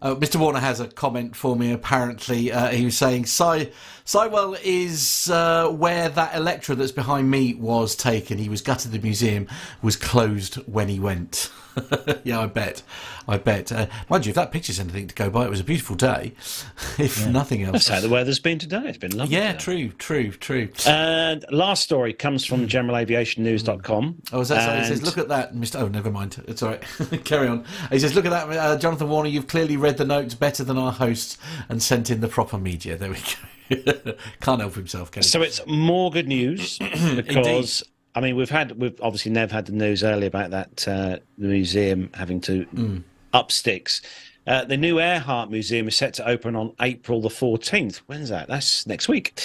Uh, 0.00 0.14
Mr. 0.14 0.36
Warner 0.36 0.60
has 0.60 0.78
a 0.78 0.86
comment 0.86 1.34
for 1.34 1.56
me. 1.56 1.72
Apparently, 1.72 2.52
uh, 2.52 2.68
he 2.68 2.84
was 2.84 2.96
saying 2.96 3.26
Cy- 3.26 3.70
Sywell 4.04 4.56
is 4.62 5.28
uh, 5.28 5.68
where 5.70 6.08
that 6.08 6.36
Electra 6.36 6.76
that's 6.76 6.92
behind 6.92 7.30
me 7.30 7.54
was 7.54 7.96
taken. 7.96 8.38
He 8.38 8.48
was 8.48 8.62
gutted. 8.62 8.92
The 8.92 9.00
museum 9.00 9.48
was 9.82 9.96
closed 9.96 10.54
when 10.68 10.88
he 10.88 11.00
went. 11.00 11.50
yeah, 12.24 12.40
I 12.40 12.46
bet. 12.46 12.82
I 13.26 13.36
bet. 13.36 13.70
Uh, 13.70 13.86
mind 14.08 14.26
you, 14.26 14.30
if 14.30 14.36
that 14.36 14.52
picture's 14.52 14.80
anything 14.80 15.06
to 15.08 15.14
go 15.14 15.28
by, 15.30 15.44
it 15.44 15.50
was 15.50 15.60
a 15.60 15.64
beautiful 15.64 15.96
day. 15.96 16.32
if 16.98 17.26
nothing 17.26 17.62
else. 17.62 17.72
That's 17.72 17.88
how 17.88 18.00
the 18.00 18.08
weather's 18.08 18.38
been 18.38 18.58
today. 18.58 18.82
It's 18.86 18.98
been 18.98 19.16
lovely. 19.16 19.36
yeah, 19.36 19.52
today. 19.52 19.88
true, 19.88 19.88
true, 19.90 20.30
true. 20.32 20.68
And 20.86 21.44
last 21.50 21.82
story 21.82 22.12
comes 22.12 22.44
from 22.44 22.66
generalaviationnews.com. 22.66 24.22
Oh, 24.32 24.40
is 24.40 24.48
that 24.48 24.64
so? 24.64 24.78
He 24.78 24.84
says, 24.86 25.02
look 25.02 25.18
at 25.18 25.28
that, 25.28 25.54
Mr. 25.54 25.80
Oh, 25.80 25.88
never 25.88 26.10
mind. 26.10 26.42
It's 26.48 26.62
all 26.62 26.70
right. 26.70 26.82
Carry 27.24 27.48
on. 27.48 27.64
He 27.90 27.98
says, 27.98 28.14
look 28.14 28.24
at 28.24 28.30
that, 28.30 28.50
uh, 28.50 28.78
Jonathan 28.78 29.08
Warner. 29.08 29.28
You've 29.28 29.48
clearly 29.48 29.76
read 29.76 29.98
the 29.98 30.04
notes 30.04 30.34
better 30.34 30.64
than 30.64 30.78
our 30.78 30.92
hosts 30.92 31.38
and 31.68 31.82
sent 31.82 32.10
in 32.10 32.20
the 32.20 32.28
proper 32.28 32.58
media. 32.58 32.96
There 32.96 33.10
we 33.10 33.16
go. 33.16 34.14
Can't 34.40 34.60
help 34.60 34.74
himself, 34.74 35.10
can 35.10 35.22
he? 35.22 35.28
So 35.28 35.42
it's 35.42 35.60
more 35.66 36.10
good 36.10 36.28
news 36.28 36.78
because 37.16 37.82
I 38.18 38.20
mean 38.20 38.34
we've 38.34 38.50
had 38.50 38.72
we've 38.80 39.00
obviously 39.00 39.30
never 39.30 39.54
had 39.54 39.66
the 39.66 39.72
news 39.72 40.02
earlier 40.02 40.26
about 40.26 40.50
that 40.50 40.88
uh, 40.88 41.18
the 41.38 41.48
museum 41.48 42.10
having 42.14 42.40
to 42.42 42.66
Mm. 42.74 43.04
up 43.32 43.52
sticks. 43.52 44.02
Uh, 44.44 44.64
the 44.64 44.78
new 44.78 44.98
Earhart 44.98 45.50
Museum 45.50 45.86
is 45.88 45.94
set 45.94 46.14
to 46.14 46.26
open 46.26 46.56
on 46.56 46.72
April 46.80 47.20
the 47.20 47.28
14th. 47.28 47.96
When's 48.06 48.30
that? 48.30 48.48
That's 48.48 48.86
next 48.86 49.06
week. 49.06 49.38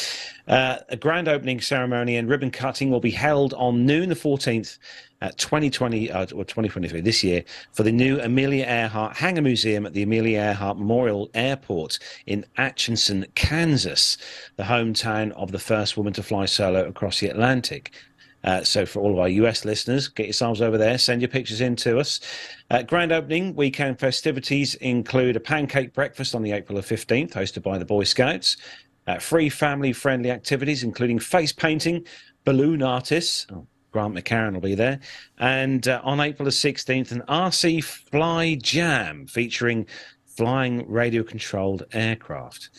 Uh, 0.48 0.78
a 0.88 0.95
grand 0.95 1.28
opening 1.28 1.60
ceremony 1.60 2.16
and 2.16 2.30
ribbon 2.30 2.52
cutting 2.52 2.90
will 2.90 3.02
be 3.02 3.12
held 3.12 3.54
on 3.56 3.86
noon 3.86 4.08
the 4.08 4.16
14th 4.16 4.78
at 5.22 5.38
2020 5.38 6.10
uh, 6.10 6.22
or 6.34 6.45
2023 6.45 7.02
this 7.02 7.22
year 7.22 7.44
for 7.74 7.84
the 7.84 7.91
new 7.91 8.18
Amelia 8.22 8.66
Earhart 8.66 9.18
Hangar 9.18 9.41
Museum 9.41 9.86
at 9.86 9.94
the 9.94 10.04
Amelia 10.04 10.40
Earhart 10.40 10.78
Memorial 10.78 11.30
Airport 11.34 12.00
in 12.26 12.45
Atchison, 12.56 13.26
Kansas, 13.36 14.18
the 14.56 14.64
hometown 14.64 15.32
of 15.34 15.52
the 15.52 15.60
first 15.60 15.98
woman 15.98 16.14
to 16.14 16.24
fly 16.24 16.45
solo 16.45 16.88
across 16.88 17.20
the 17.20 17.28
Atlantic. 17.28 17.91
Uh, 18.44 18.64
so 18.64 18.86
for 18.86 18.99
all 18.99 19.11
of 19.11 19.20
our 19.20 19.30
US 19.30 19.65
listeners, 19.65 20.07
get 20.07 20.26
yourselves 20.26 20.61
over 20.61 20.78
there, 20.78 20.98
send 20.98 21.22
your 21.22 21.30
pictures 21.30 21.61
in 21.61 21.76
to 21.78 21.99
us. 21.99 22.20
Uh, 22.70 22.82
grand 22.84 23.11
opening 23.11 23.56
weekend 23.56 23.99
festivities 23.99 24.76
include 24.76 25.36
a 25.36 25.40
pancake 25.40 25.94
breakfast 25.94 26.36
on 26.36 26.44
the 26.44 26.52
April 26.52 26.80
the 26.80 26.84
15th, 26.84 27.32
hosted 27.34 27.64
by 27.64 27.78
the 27.78 27.86
Boy 27.86 28.03
Scouts. 28.03 28.57
Uh, 29.06 29.20
free 29.20 29.49
family-friendly 29.49 30.32
activities, 30.32 30.84
including 30.84 31.20
face 31.20 31.52
painting, 31.52 32.06
balloon 32.45 32.82
artists. 32.82 33.48
Oh, 33.52 33.68
Grant 33.91 34.15
McCarran 34.15 34.53
will 34.53 34.61
be 34.61 34.76
there. 34.76 34.99
And 35.38 35.88
uh, 35.88 36.02
on 36.03 36.20
April 36.20 36.45
the 36.45 36.52
16th, 36.52 37.11
an 37.11 37.22
RC 37.30 37.84
Fly 37.84 38.56
Jam 38.56 39.28
featuring 39.28 39.86
flying 40.26 40.90
radio-controlled 40.90 41.84
aircraft. 41.94 42.70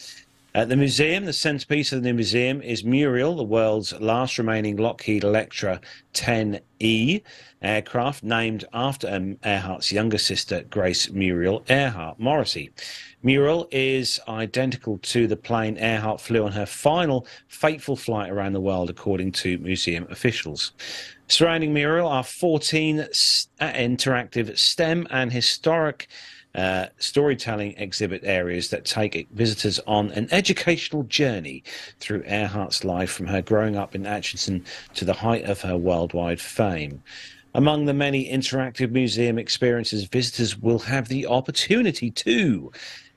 At 0.56 0.68
the 0.68 0.76
museum, 0.76 1.24
the 1.24 1.32
centerpiece 1.32 1.90
of 1.90 2.00
the 2.00 2.08
new 2.10 2.14
museum 2.14 2.62
is 2.62 2.84
Muriel, 2.84 3.34
the 3.34 3.42
world's 3.42 3.92
last 4.00 4.38
remaining 4.38 4.76
Lockheed 4.76 5.24
Electra 5.24 5.80
10E 6.12 7.22
aircraft, 7.60 8.22
named 8.22 8.64
after 8.72 9.08
um, 9.08 9.36
Earhart's 9.44 9.90
younger 9.90 10.16
sister, 10.16 10.62
Grace 10.70 11.10
Muriel 11.10 11.64
Earhart 11.68 12.20
Morrissey. 12.20 12.70
Muriel 13.24 13.66
is 13.72 14.20
identical 14.28 14.98
to 14.98 15.26
the 15.26 15.36
plane 15.36 15.76
Earhart 15.76 16.20
flew 16.20 16.44
on 16.44 16.52
her 16.52 16.66
final 16.66 17.26
fateful 17.48 17.96
flight 17.96 18.30
around 18.30 18.52
the 18.52 18.60
world, 18.60 18.90
according 18.90 19.32
to 19.32 19.58
museum 19.58 20.06
officials. 20.08 20.70
Surrounding 21.26 21.74
Muriel 21.74 22.06
are 22.06 22.22
14 22.22 23.00
s- 23.00 23.48
uh, 23.58 23.72
interactive 23.72 24.56
STEM 24.56 25.08
and 25.10 25.32
historic 25.32 26.06
uh, 26.54 26.86
storytelling 26.98 27.74
exhibit 27.76 28.22
areas 28.24 28.70
that 28.70 28.84
take 28.84 29.28
visitors 29.32 29.80
on 29.86 30.10
an 30.12 30.28
educational 30.30 31.02
journey 31.04 31.62
through 32.00 32.22
Earhart's 32.22 32.84
life 32.84 33.10
from 33.10 33.26
her 33.26 33.42
growing 33.42 33.76
up 33.76 33.94
in 33.94 34.06
Atchison 34.06 34.64
to 34.94 35.04
the 35.04 35.14
height 35.14 35.44
of 35.44 35.60
her 35.62 35.76
worldwide 35.76 36.40
fame. 36.40 37.02
Among 37.56 37.84
the 37.84 37.94
many 37.94 38.28
interactive 38.28 38.90
museum 38.90 39.38
experiences, 39.38 40.04
visitors 40.04 40.58
will 40.58 40.80
have 40.80 41.06
the 41.08 41.26
opportunity 41.26 42.10
to 42.10 42.72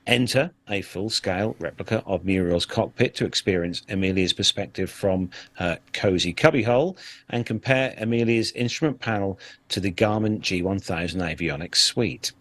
enter 0.08 0.50
a 0.68 0.80
full 0.80 1.10
scale 1.10 1.54
replica 1.58 2.02
of 2.06 2.24
Muriel's 2.24 2.64
cockpit 2.64 3.14
to 3.16 3.26
experience 3.26 3.82
Amelia's 3.90 4.32
perspective 4.32 4.90
from 4.90 5.30
her 5.54 5.78
cozy 5.92 6.32
cubbyhole 6.32 6.96
and 7.28 7.44
compare 7.44 7.94
Amelia's 7.98 8.50
instrument 8.52 9.00
panel 9.00 9.38
to 9.68 9.80
the 9.80 9.92
Garmin 9.92 10.40
G1000 10.40 11.36
avionics 11.36 11.76
suite. 11.76 12.32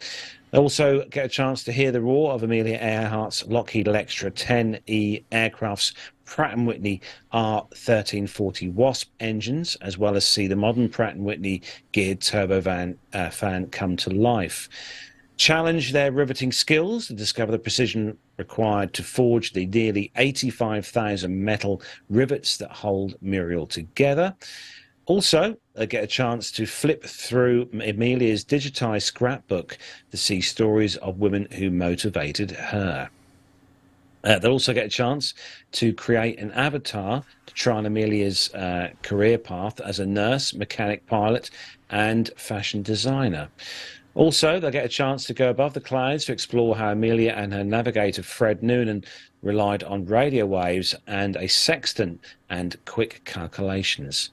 Also, 0.53 1.03
get 1.09 1.25
a 1.25 1.29
chance 1.29 1.63
to 1.65 1.73
hear 1.73 1.91
the 1.91 2.01
roar 2.01 2.31
of 2.31 2.41
Amelia 2.41 2.79
Earhart's 2.79 3.45
Lockheed 3.47 3.87
Electra 3.87 4.31
10E 4.31 5.25
aircraft's 5.31 5.93
Pratt 6.23 6.57
& 6.57 6.65
Whitney 6.65 7.01
R1340 7.33 8.73
Wasp 8.73 9.11
engines, 9.19 9.75
as 9.81 9.97
well 9.97 10.15
as 10.15 10.25
see 10.25 10.47
the 10.47 10.55
modern 10.55 10.87
Pratt 10.87 11.17
& 11.17 11.17
Whitney 11.17 11.61
geared 11.91 12.21
turbovan 12.21 12.95
uh, 13.13 13.29
fan 13.29 13.67
come 13.67 13.97
to 13.97 14.09
life. 14.09 14.69
Challenge 15.35 15.91
their 15.91 16.13
riveting 16.13 16.53
skills 16.53 17.07
to 17.07 17.13
discover 17.13 17.51
the 17.51 17.59
precision 17.59 18.17
required 18.37 18.93
to 18.93 19.03
forge 19.03 19.51
the 19.51 19.65
nearly 19.65 20.11
85,000 20.15 21.43
metal 21.43 21.81
rivets 22.09 22.57
that 22.57 22.71
hold 22.71 23.15
Muriel 23.21 23.67
together. 23.67 24.33
Also, 25.07 25.57
they 25.77 25.85
get 25.85 26.03
a 26.03 26.07
chance 26.07 26.51
to 26.53 26.65
flip 26.65 27.03
through 27.03 27.69
Amelia's 27.73 28.43
digitized 28.43 29.03
scrapbook 29.03 29.77
to 30.11 30.17
see 30.17 30.41
stories 30.41 30.95
of 30.97 31.19
women 31.19 31.47
who 31.51 31.69
motivated 31.69 32.51
her. 32.51 33.09
Uh, 34.23 34.39
they'll 34.39 34.51
also 34.51 34.73
get 34.73 34.87
a 34.87 34.89
chance 34.89 35.35
to 35.73 35.93
create 35.93 36.39
an 36.39 36.51
avatar 36.51 37.23
to 37.45 37.53
try 37.53 37.77
on 37.77 37.85
Amelia's 37.85 38.53
uh, 38.55 38.89
career 39.03 39.37
path 39.37 39.79
as 39.79 39.99
a 39.99 40.05
nurse, 40.05 40.53
mechanic, 40.53 41.05
pilot, 41.05 41.51
and 41.91 42.31
fashion 42.35 42.81
designer. 42.81 43.47
Also, 44.15 44.59
they'll 44.59 44.71
get 44.71 44.83
a 44.83 44.89
chance 44.89 45.25
to 45.25 45.33
go 45.35 45.51
above 45.51 45.75
the 45.75 45.79
clouds 45.79 46.25
to 46.25 46.31
explore 46.31 46.75
how 46.75 46.91
Amelia 46.91 47.33
and 47.37 47.53
her 47.53 47.63
navigator 47.63 48.23
Fred 48.23 48.63
Noonan 48.63 49.03
relied 49.43 49.83
on 49.83 50.07
radio 50.07 50.47
waves 50.47 50.95
and 51.05 51.35
a 51.35 51.47
sextant 51.47 52.19
and 52.49 52.75
quick 52.85 53.21
calculations. 53.25 54.31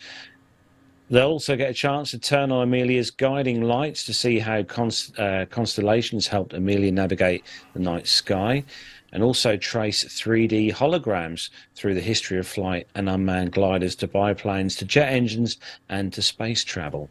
They'll 1.11 1.29
also 1.29 1.55
get 1.55 1.71
a 1.71 1.75
chance 1.75 2.13
to 2.13 2.19
turn 2.19 2.51
on 2.51 2.63
Amelia's 2.63 3.11
guiding 3.11 3.63
lights 3.63 4.05
to 4.07 4.15
see 4.15 4.39
how 4.39 4.63
const- 4.63 5.19
uh, 5.19 5.45
constellations 5.47 6.27
helped 6.27 6.55
Amelia 6.55 6.93
navigate 6.93 7.45
the 7.75 7.81
night 7.81 8.07
sky, 8.07 8.65
and 9.13 9.23
also 9.23 9.57
trace 9.57 10.03
3D 10.05 10.73
holograms 10.73 11.51
through 11.75 11.95
the 11.95 12.01
history 12.01 12.39
of 12.39 12.47
flight 12.47 12.89
and 12.95 13.09
unmanned 13.09 13.53
gliders 13.53 13.95
to 13.97 14.09
biplanes 14.09 14.77
to 14.77 14.87
jet 14.87 15.13
engines 15.13 15.59
and 15.91 16.13
to 16.15 16.23
space 16.23 16.65
travel. 16.65 17.11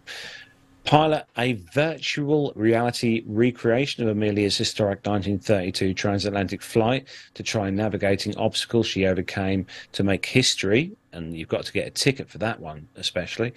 Pilot 0.86 1.26
a 1.38 1.54
virtual 1.74 2.52
reality 2.56 3.24
recreation 3.26 4.04
of 4.04 4.10
Amelia's 4.10 4.58
historic 4.58 5.06
1932 5.06 5.94
transatlantic 5.94 6.62
flight 6.62 7.08
to 7.36 7.44
try 7.44 7.70
navigating 7.70 8.36
obstacles 8.36 8.86
she 8.86 9.06
overcame 9.06 9.66
to 9.94 10.04
make 10.04 10.26
history. 10.26 10.92
And 11.14 11.38
you've 11.38 11.48
got 11.48 11.64
to 11.66 11.72
get 11.72 11.88
a 11.88 11.92
ticket 11.92 12.30
for 12.30 12.38
that 12.40 12.60
one, 12.60 12.88
especially. 12.98 13.54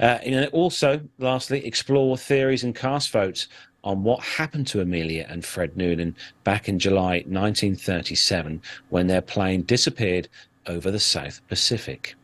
Uh, 0.00 0.18
and 0.24 0.46
also, 0.48 1.00
lastly, 1.18 1.64
explore 1.66 2.16
theories 2.16 2.64
and 2.64 2.74
cast 2.74 3.10
votes 3.10 3.48
on 3.84 4.02
what 4.02 4.20
happened 4.20 4.66
to 4.68 4.80
Amelia 4.80 5.26
and 5.28 5.44
Fred 5.44 5.76
Noonan 5.76 6.16
back 6.42 6.68
in 6.68 6.78
July 6.78 7.16
1937 7.26 8.62
when 8.88 9.08
their 9.08 9.22
plane 9.22 9.62
disappeared 9.62 10.28
over 10.66 10.90
the 10.90 11.00
South 11.00 11.46
Pacific. 11.48 12.14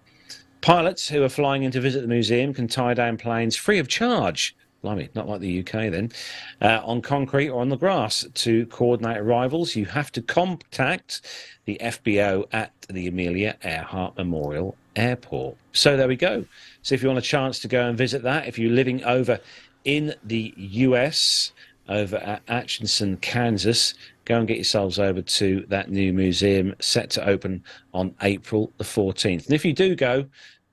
Pilots 0.60 1.09
who 1.09 1.22
are 1.22 1.28
flying 1.28 1.62
in 1.62 1.70
to 1.72 1.80
visit 1.80 2.02
the 2.02 2.09
museum 2.09 2.52
can 2.52 2.68
tie 2.68 2.94
down 2.94 3.16
planes 3.16 3.56
free 3.56 3.78
of 3.78 3.89
charge. 3.89 4.56
Blimey, 4.82 5.09
not 5.14 5.28
like 5.28 5.40
the 5.40 5.60
UK 5.60 5.90
then. 5.90 6.12
Uh, 6.60 6.80
on 6.85 7.02
concrete 7.02 7.48
or 7.48 7.60
on 7.60 7.68
the 7.68 7.76
grass. 7.76 8.26
To 8.32 8.66
coordinate 8.66 9.18
arrivals, 9.18 9.74
you 9.74 9.86
have 9.86 10.12
to 10.12 10.22
contact 10.22 11.22
the 11.64 11.78
FBO 11.80 12.47
at 12.52 12.72
the 12.89 13.09
Amelia 13.09 13.56
Earhart 13.64 14.16
Memorial 14.16 14.76
Airport. 14.94 15.56
So 15.72 15.97
there 15.97 16.09
we 16.09 16.16
go. 16.16 16.44
So 16.82 16.94
if 16.94 17.02
you 17.02 17.09
want 17.09 17.18
a 17.18 17.22
chance 17.22 17.59
to 17.60 17.68
go 17.68 17.89
and 17.89 17.98
visit 17.98 18.22
that, 18.22 18.47
if 18.47 18.59
you're 18.59 18.70
living 18.70 19.02
over 19.05 19.40
in 19.85 20.14
the 20.22 20.55
US, 20.56 21.52
over 21.89 22.16
at 22.16 22.43
Atchison, 22.48 23.16
Kansas. 23.16 23.94
Go 24.28 24.36
and 24.38 24.46
get 24.46 24.59
yourselves 24.59 24.98
over 24.98 25.22
to 25.22 25.64
that 25.68 25.90
new 25.90 26.12
museum 26.12 26.74
set 26.80 27.09
to 27.10 27.26
open 27.26 27.64
on 27.94 28.14
April 28.22 28.70
the 28.76 28.84
14th. 28.84 29.46
And 29.46 29.55
if 29.55 29.64
you 29.64 29.72
do 29.72 29.94
go, 29.96 30.26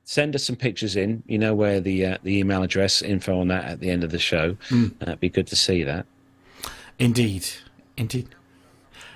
send 0.03 0.36
us 0.36 0.44
some 0.44 0.57
pictures 0.57 0.98
in. 0.98 1.23
You 1.26 1.38
know 1.40 1.56
where 1.56 1.80
the 1.80 2.06
uh, 2.06 2.18
the 2.22 2.38
email 2.38 2.64
address, 2.64 3.02
info 3.02 3.40
on 3.40 3.48
that 3.48 3.64
at 3.64 3.80
the 3.80 3.90
end 3.90 4.03
of 4.03 4.11
the 4.11 4.19
show. 4.19 4.57
Hmm. 4.68 4.88
Uh, 5.02 5.03
it'd 5.03 5.19
be 5.22 5.30
good 5.30 5.48
to 5.48 5.56
see 5.56 5.84
that. 5.84 6.06
Indeed, 6.99 7.48
indeed. 7.95 8.27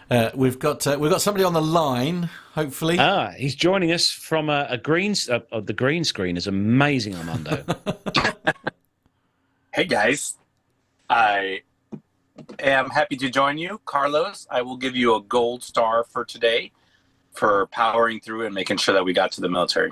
Uh, 0.09 0.31
we've 0.33 0.57
got 0.57 0.87
uh, 0.87 0.97
we've 0.99 1.11
got 1.11 1.21
somebody 1.21 1.43
on 1.43 1.53
the 1.53 1.61
line. 1.61 2.29
Hopefully, 2.53 2.97
Ah, 2.97 3.31
he's 3.37 3.55
joining 3.55 3.91
us 3.91 4.09
from 4.09 4.49
a, 4.49 4.67
a 4.69 4.77
green. 4.77 5.11
s- 5.11 5.29
Uh, 5.29 5.39
uh, 5.51 5.59
the 5.59 5.73
green 5.73 6.03
screen 6.05 6.37
is 6.37 6.47
amazing, 6.47 7.13
Armando. 7.15 7.63
Hey 9.73 9.85
guys, 9.85 10.35
I 11.09 11.61
am 12.59 12.89
happy 12.89 13.15
to 13.17 13.29
join 13.29 13.57
you, 13.57 13.81
Carlos. 13.85 14.47
I 14.49 14.61
will 14.61 14.77
give 14.77 14.95
you 14.95 15.15
a 15.15 15.21
gold 15.21 15.63
star 15.63 16.03
for 16.03 16.25
today 16.25 16.71
for 17.31 17.67
powering 17.67 18.19
through 18.19 18.45
and 18.45 18.55
making 18.55 18.77
sure 18.77 18.93
that 18.93 19.03
we 19.03 19.13
got 19.13 19.31
to 19.33 19.41
the 19.41 19.49
military. 19.49 19.91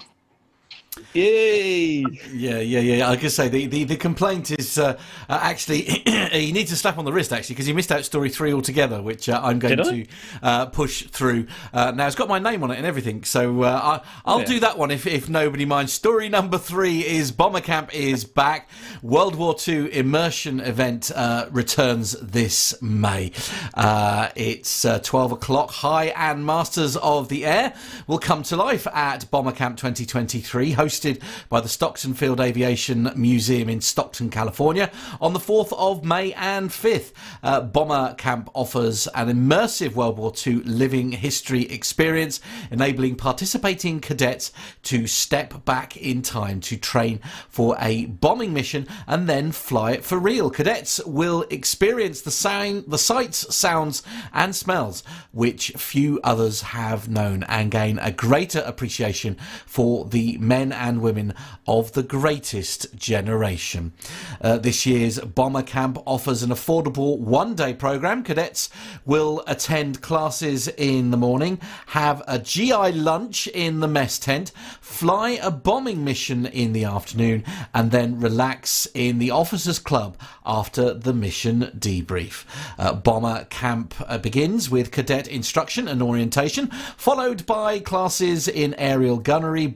Yay! 1.13 2.03
Yeah, 2.33 2.59
yeah, 2.59 2.79
yeah. 2.79 3.09
I 3.09 3.17
can 3.17 3.29
say 3.29 3.49
the, 3.49 3.67
the, 3.67 3.83
the 3.83 3.97
complaint 3.97 4.51
is 4.51 4.77
uh, 4.79 4.99
uh, 5.29 5.39
actually 5.41 5.83
you 6.33 6.53
need 6.53 6.67
to 6.67 6.75
slap 6.75 6.97
on 6.97 7.05
the 7.05 7.13
wrist 7.13 7.31
actually 7.31 7.53
because 7.55 7.67
you 7.67 7.73
missed 7.73 7.91
out 7.91 8.03
story 8.03 8.29
three 8.29 8.53
altogether, 8.53 9.01
which 9.01 9.29
uh, 9.29 9.39
I'm 9.43 9.59
going 9.59 9.77
Did 9.77 10.07
to 10.07 10.13
uh, 10.41 10.65
push 10.67 11.03
through. 11.03 11.47
Uh, 11.73 11.91
now 11.91 12.07
it's 12.07 12.15
got 12.15 12.27
my 12.27 12.39
name 12.39 12.63
on 12.63 12.71
it 12.71 12.77
and 12.77 12.85
everything, 12.85 13.23
so 13.23 13.63
uh, 13.63 14.01
I, 14.03 14.07
I'll 14.25 14.39
Yeah. 14.41 14.45
do 14.45 14.59
that 14.61 14.77
one 14.77 14.91
if, 14.91 15.05
if 15.05 15.29
nobody 15.29 15.65
minds. 15.65 15.93
Story 15.93 16.29
number 16.29 16.57
three 16.57 17.05
is 17.05 17.31
Bomber 17.31 17.61
Camp 17.61 17.93
is 17.93 18.23
back. 18.25 18.69
World 19.01 19.35
War 19.35 19.55
II 19.67 19.93
immersion 19.95 20.59
event 20.59 21.11
uh, 21.15 21.47
returns 21.51 22.13
this 22.21 22.79
May. 22.81 23.31
Uh, 23.75 24.29
it's 24.35 24.83
uh, 24.85 24.99
12 24.99 25.33
o'clock. 25.33 25.71
High 25.71 26.07
and 26.15 26.45
Masters 26.45 26.97
of 26.97 27.29
the 27.29 27.45
Air 27.45 27.73
will 28.07 28.19
come 28.19 28.41
to 28.43 28.55
life 28.55 28.87
at 28.87 29.29
Bomber 29.31 29.51
Camp 29.51 29.77
2023, 29.77 30.71
hosted 30.87 31.21
by 31.49 31.59
the 31.59 31.67
Stockton 31.67 32.13
Field 32.13 32.39
Aviation 32.39 33.11
Museum 33.15 33.67
in 33.67 33.81
Stockton, 33.81 34.29
California, 34.29 34.89
on 35.19 35.33
the 35.33 35.39
4th 35.39 35.73
of 35.73 36.05
May 36.05 36.31
and 36.33 36.69
5th. 36.69 37.11
Uh, 37.43 37.59
Bomber 37.59 38.15
Camp 38.15 38.49
offers 38.53 39.07
an 39.07 39.27
immersive 39.27 39.95
World 39.95 40.17
War 40.17 40.31
II 40.45 40.55
living 40.63 41.11
history 41.11 41.63
experience, 41.63 42.39
enabling 42.71 43.17
participating 43.17 43.99
cadets 43.99 44.53
to 44.83 45.07
step 45.07 45.65
back 45.65 45.97
in 45.97 46.21
time 46.21 46.61
to 46.61 46.77
train 46.77 47.19
for 47.49 47.75
a 47.81 48.05
bombing 48.05 48.53
mission 48.53 48.87
and 49.07 49.27
then 49.27 49.51
fly 49.51 49.91
it 49.91 50.05
for 50.05 50.17
real. 50.17 50.49
Cadets 50.49 51.03
will 51.05 51.45
experience 51.49 52.21
the 52.21 52.31
sound, 52.31 52.85
the 52.87 52.97
sights, 52.97 53.53
sounds, 53.53 54.03
and 54.33 54.55
smells 54.55 55.03
which 55.33 55.71
few 55.71 56.21
others 56.23 56.61
have 56.61 57.09
known, 57.09 57.43
and 57.43 57.71
gain 57.71 57.99
a 57.99 58.11
greater 58.11 58.59
appreciation 58.65 59.35
for 59.65 60.05
the 60.05 60.37
men 60.37 60.66
and 60.71 61.01
women 61.01 61.33
of 61.67 61.93
the 61.93 62.03
greatest 62.03 62.95
generation. 62.95 63.93
Uh, 64.41 64.57
this 64.57 64.85
year's 64.85 65.19
Bomber 65.19 65.63
Camp 65.63 65.97
offers 66.05 66.43
an 66.43 66.49
affordable 66.49 67.17
one 67.19 67.55
day 67.55 67.73
program. 67.73 68.23
Cadets 68.23 68.69
will 69.05 69.43
attend 69.47 70.01
classes 70.01 70.67
in 70.67 71.11
the 71.11 71.17
morning, 71.17 71.59
have 71.87 72.21
a 72.27 72.39
GI 72.39 72.91
lunch 72.91 73.47
in 73.47 73.79
the 73.79 73.87
mess 73.87 74.19
tent, 74.19 74.51
fly 74.81 75.31
a 75.41 75.51
bombing 75.51 76.03
mission 76.03 76.45
in 76.45 76.73
the 76.73 76.83
afternoon, 76.83 77.43
and 77.73 77.91
then 77.91 78.19
relax 78.19 78.87
in 78.93 79.19
the 79.19 79.31
officers' 79.31 79.79
club 79.79 80.17
after 80.45 80.93
the 80.93 81.13
mission 81.13 81.71
debrief. 81.77 82.45
Uh, 82.77 82.93
Bomber 82.93 83.45
Camp 83.49 83.93
uh, 84.07 84.17
begins 84.17 84.69
with 84.69 84.91
cadet 84.91 85.27
instruction 85.27 85.87
and 85.87 86.01
orientation, 86.01 86.67
followed 86.97 87.45
by 87.45 87.79
classes 87.79 88.47
in 88.47 88.73
aerial 88.75 89.17
gunnery, 89.17 89.67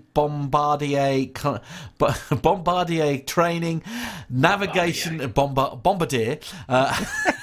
bombardier, 0.85 1.31
bombardier 2.41 3.19
training, 3.19 3.83
navigation, 4.29 5.17
bomba- 5.31 5.75
bombardier. 5.81 6.39
Uh, 6.67 6.97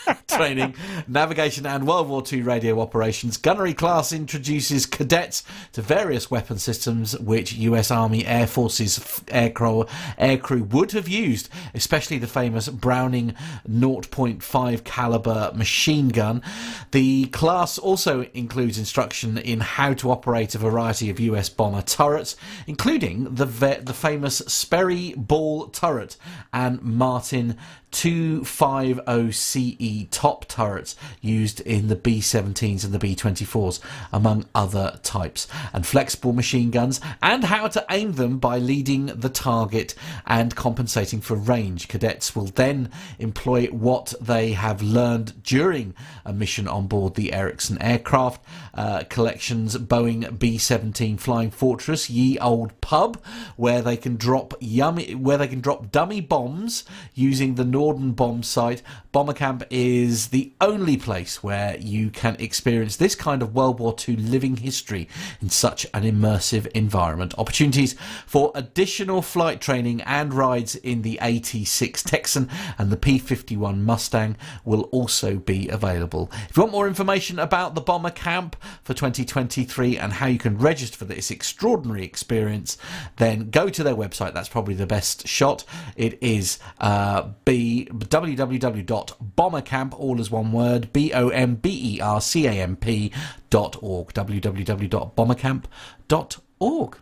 training, 0.39 0.75
navigation, 1.07 1.65
and 1.65 1.87
World 1.87 2.09
War 2.09 2.23
II 2.31 2.43
radio 2.43 2.81
operations. 2.81 3.39
Gunnery 3.39 3.73
class 3.73 4.13
introduces 4.13 4.85
cadets 4.85 5.43
to 5.73 5.81
various 5.81 6.31
weapon 6.31 6.59
systems 6.59 7.19
which 7.19 7.55
US 7.55 7.91
Army 7.91 8.27
Air 8.27 8.47
Forces 8.47 9.23
aircraft 9.29 9.91
aircrew 10.19 10.69
would 10.69 10.93
have 10.93 11.09
used, 11.09 11.49
especially 11.73 12.19
the 12.19 12.27
famous 12.27 12.69
Browning 12.69 13.35
0.5 13.69 14.85
caliber 14.85 15.51
machine 15.55 16.09
gun. 16.09 16.43
The 16.91 17.27
class 17.27 17.79
also 17.79 18.23
includes 18.35 18.77
instruction 18.77 19.39
in 19.39 19.61
how 19.61 19.95
to 19.95 20.11
operate 20.11 20.55
a 20.55 20.59
variety 20.59 21.09
of 21.09 21.19
US 21.21 21.49
bomber 21.49 21.83
turrets, 21.83 22.37
including 22.67 23.35
the 23.35 23.47
ve- 23.47 23.81
the 23.81 23.95
famous 23.95 24.39
Sperry 24.39 25.15
Ball 25.17 25.69
turret 25.69 26.17
and 26.53 26.83
Martin 26.83 27.57
250CE 27.93 29.77
E 29.81 30.07
top 30.19 30.49
turrets 30.49 30.97
used 31.21 31.61
in 31.61 31.87
the 31.87 31.95
B 31.95 32.19
17s 32.19 32.83
and 32.83 32.93
the 32.93 32.99
B 32.99 33.15
24s, 33.15 33.79
among 34.13 34.47
other 34.53 34.99
types, 35.05 35.47
and 35.73 35.87
flexible 35.87 36.33
machine 36.33 36.73
guns, 36.73 37.01
and 37.23 37.45
how 37.45 37.69
to 37.69 37.87
aim 37.89 38.15
them 38.15 38.41
by 38.41 38.59
leading 38.59 39.07
the 39.07 39.29
target 39.29 39.95
and 40.27 40.57
compensating 40.57 41.21
for 41.21 41.37
range. 41.37 41.87
Cadets 41.87 42.35
will 42.35 42.47
then 42.47 42.91
employ 43.21 43.67
what 43.67 44.13
they 44.21 44.55
have 44.55 44.83
learned 44.83 45.41
during 45.45 45.95
a 46.25 46.33
mission 46.33 46.67
on 46.67 46.89
board 46.89 47.15
the 47.15 47.33
Erickson 47.33 47.81
aircraft. 47.81 48.45
Uh, 48.75 49.05
collections 49.09 49.77
Boeing 49.77 50.37
B 50.37 50.59
17 50.59 51.17
Flying 51.19 51.53
Fortress, 51.53 52.11
Ye 52.11 52.39
Olde 52.41 52.81
Pub, 52.81 53.23
where 53.57 53.83
they 53.83 53.97
can 53.97 54.17
drop 54.17 54.55
yummy, 54.59 55.15
where 55.15 55.39
they 55.39 55.47
can 55.47 55.61
drop 55.61 55.93
dummy 55.93 56.21
bombs 56.21 56.83
using 57.15 57.55
the 57.55 57.65
Norden 57.65 58.15
bombsight. 58.15 58.83
Bomber 59.13 59.33
Camp 59.33 59.63
is 59.71 60.08
the 60.09 60.53
only 60.61 60.97
place 60.97 61.43
where 61.43 61.77
you 61.79 62.11
can 62.11 62.37
experience 62.39 62.97
this 62.97 63.15
kind 63.15 63.43
of 63.43 63.55
World 63.55 63.79
War 63.79 63.95
II 64.09 64.17
living 64.17 64.57
history 64.57 65.09
in 65.41 65.51
such 65.51 65.87
an 65.93 66.05
immersive 66.05 66.67
environment. 66.69 67.35
Opportunities 67.37 67.95
for 68.27 68.53
additional 68.55 69.23
flight 69.23 69.61
training 69.61 70.01
and 70.03 70.33
rides 70.33 70.77
in 70.77 71.03
the 71.03 71.19
AT6 71.21 72.03
Texan 72.05 72.49
and 72.79 72.91
the 72.91 72.97
P51 72.97 73.81
Mustang 73.81 74.37
will 74.65 74.83
also 74.93 75.37
be 75.37 75.69
available. 75.69 76.31
If 76.49 76.57
you 76.57 76.63
want 76.63 76.73
more 76.73 76.89
information 76.89 77.39
about 77.39 77.75
the 77.75 77.81
Bomber 77.81 78.11
Camp 78.11 78.57
for 78.83 78.95
2023 78.95 79.99
and 79.99 80.15
how 80.15 80.27
you 80.27 80.39
can 80.39 80.59
register 80.59 80.97
for 80.97 81.05
this 81.05 81.31
extraordinary 81.31 82.05
experience, 82.05 82.79
then 83.17 83.51
go 83.51 83.69
to 83.69 83.83
their 83.83 83.95
website. 83.95 84.35
That's 84.35 84.49
probably 84.49 84.75
the 84.75 84.87
best 84.87 85.27
shot. 85.27 85.65
It 85.97 86.19
is 86.23 86.59
uh, 86.81 87.29
b 87.45 87.89
all 89.99 90.21
as 90.21 90.31
one 90.31 90.53
word, 90.53 90.93
b 90.93 91.13
o 91.13 91.29
m 91.29 91.57
b 91.57 91.97
e 91.97 92.01
r 92.01 92.21
c 92.21 92.47
a 92.47 92.53
m 92.53 92.77
p 92.77 93.11
dot 93.51 93.77
org. 93.83 94.13
www.bombercamp.org. 94.15 96.97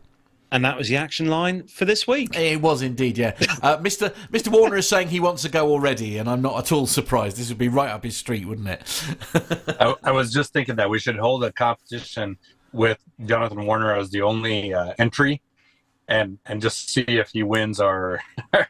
and 0.52 0.64
that 0.64 0.78
was 0.78 0.88
the 0.88 0.96
action 0.96 1.26
line 1.26 1.66
for 1.66 1.84
this 1.84 2.06
week. 2.06 2.36
It 2.36 2.60
was 2.60 2.82
indeed, 2.82 3.18
yeah. 3.18 3.32
Uh, 3.62 3.78
Mr. 3.78 4.12
Mr. 4.32 4.48
Warner 4.48 4.76
is 4.76 4.88
saying 4.88 5.08
he 5.08 5.20
wants 5.20 5.42
to 5.42 5.48
go 5.48 5.70
already, 5.70 6.18
and 6.18 6.28
I'm 6.28 6.42
not 6.42 6.58
at 6.58 6.72
all 6.72 6.86
surprised. 6.86 7.36
This 7.36 7.48
would 7.48 7.58
be 7.58 7.68
right 7.68 7.90
up 7.90 8.04
his 8.04 8.16
street, 8.16 8.46
wouldn't 8.46 8.68
it? 8.68 9.04
I, 9.80 9.94
I 10.04 10.10
was 10.12 10.32
just 10.32 10.52
thinking 10.52 10.76
that 10.76 10.88
we 10.88 10.98
should 10.98 11.16
hold 11.16 11.44
a 11.44 11.52
competition 11.52 12.38
with 12.72 12.98
Jonathan 13.24 13.64
Warner 13.66 13.94
as 13.94 14.10
the 14.10 14.22
only 14.22 14.74
uh, 14.74 14.94
entry, 14.98 15.40
and 16.08 16.38
and 16.46 16.62
just 16.62 16.90
see 16.90 17.04
if 17.08 17.30
he 17.30 17.42
wins 17.42 17.80
our 17.80 18.20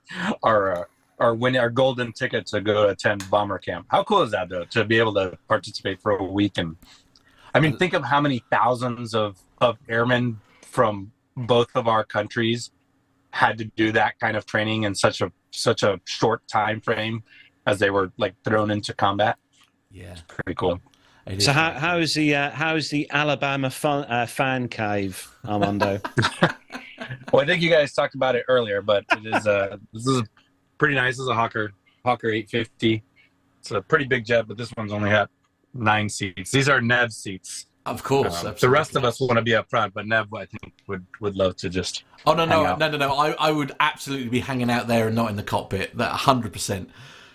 our 0.43 0.79
uh, 0.79 0.85
our 1.19 1.35
win 1.35 1.57
our 1.57 1.71
golden 1.71 2.13
ticket 2.13 2.47
to 2.47 2.61
go 2.61 2.89
attend 2.89 3.29
bomber 3.31 3.59
camp. 3.59 3.87
How 3.89 4.05
cool 4.05 4.23
is 4.23 4.31
that 4.33 4.49
though 4.49 4.65
to 4.65 4.85
be 4.85 4.99
able 4.99 5.15
to 5.15 5.39
participate 5.49 6.01
for 6.01 6.13
a 6.13 6.23
week 6.25 6.53
and 6.57 6.77
I 7.55 7.61
mean 7.61 7.77
think 7.77 7.95
of 7.95 8.05
how 8.05 8.21
many 8.21 8.43
thousands 8.51 9.15
of 9.15 9.39
of 9.61 9.79
airmen 9.89 10.41
from 10.63 11.13
both 11.37 11.69
of 11.75 11.89
our 11.89 12.05
countries 12.05 12.71
had 13.31 13.59
to 13.59 13.65
do 13.65 13.93
that 13.93 14.19
kind 14.19 14.37
of 14.37 14.47
training 14.47 14.85
in 14.85 14.95
such 14.95 15.21
a 15.21 15.33
such 15.51 15.83
a 15.83 16.01
short 16.05 16.47
time 16.49 16.81
frame 16.81 17.23
as 17.67 17.79
they 17.79 17.91
were 17.91 18.13
like 18.17 18.35
thrown 18.45 18.71
into 18.71 18.95
combat. 18.95 19.37
Yeah. 19.91 20.17
Pretty 20.29 20.55
cool. 20.55 20.81
it 21.27 21.39
is. 21.39 21.45
So 21.45 21.53
how 21.53 21.73
how 21.73 21.99
is 21.99 22.15
the 22.15 22.35
uh, 22.35 22.51
how 22.51 22.77
is 22.77 22.91
the 22.91 23.11
Alabama 23.11 23.71
fun, 23.71 24.05
uh, 24.05 24.27
fan 24.27 24.69
cave, 24.69 25.29
Armando? 25.45 26.01
Well, 27.33 27.43
I 27.43 27.47
think 27.47 27.63
you 27.63 27.71
guys 27.71 27.93
talked 27.93 28.15
about 28.15 28.37
it 28.37 28.45
earlier, 28.49 28.83
but 28.83 29.05
it 29.13 29.27
is 29.27 29.47
uh 29.47 29.77
this 29.93 30.07
is 30.07 30.23
pretty 30.79 30.95
nice. 30.95 31.15
This 31.15 31.21
is 31.23 31.29
a 31.29 31.35
Hawker 31.35 31.73
Hawker 32.05 32.29
850. 32.31 33.03
It's 33.61 33.71
a 33.71 33.81
pretty 33.81 34.05
big 34.05 34.25
jet, 34.25 34.47
but 34.47 34.57
this 34.57 34.73
one's 34.77 34.93
only 34.93 35.11
got 35.11 35.31
nine 35.75 36.09
seats. 36.09 36.51
These 36.51 36.69
are 36.69 36.81
Nev 36.81 37.13
seats. 37.13 37.67
Of 37.85 38.03
course. 38.03 38.45
Um, 38.45 38.55
the 38.61 38.69
rest 38.69 38.97
of 38.97 39.05
us 39.05 39.21
want 39.21 39.35
to 39.37 39.43
be 39.43 39.55
up 39.55 39.71
front, 39.71 39.95
but 39.95 40.07
Nev, 40.07 40.33
I 40.35 40.45
think, 40.47 40.73
would 40.89 41.07
would 41.21 41.37
love 41.37 41.57
to 41.59 41.69
just. 41.69 42.03
Oh 42.27 42.35
no 42.35 42.45
no 42.45 42.75
no 42.77 42.91
no 42.91 42.97
no! 42.97 43.15
I, 43.15 43.31
I 43.39 43.53
would 43.53 43.73
absolutely 43.79 44.29
be 44.29 44.41
hanging 44.41 44.71
out 44.71 44.89
there 44.89 45.07
and 45.07 45.15
not 45.15 45.31
in 45.31 45.37
the 45.37 45.43
cockpit. 45.45 45.97
That 45.97 46.11
hundred 46.11 46.53
percent. 46.53 46.91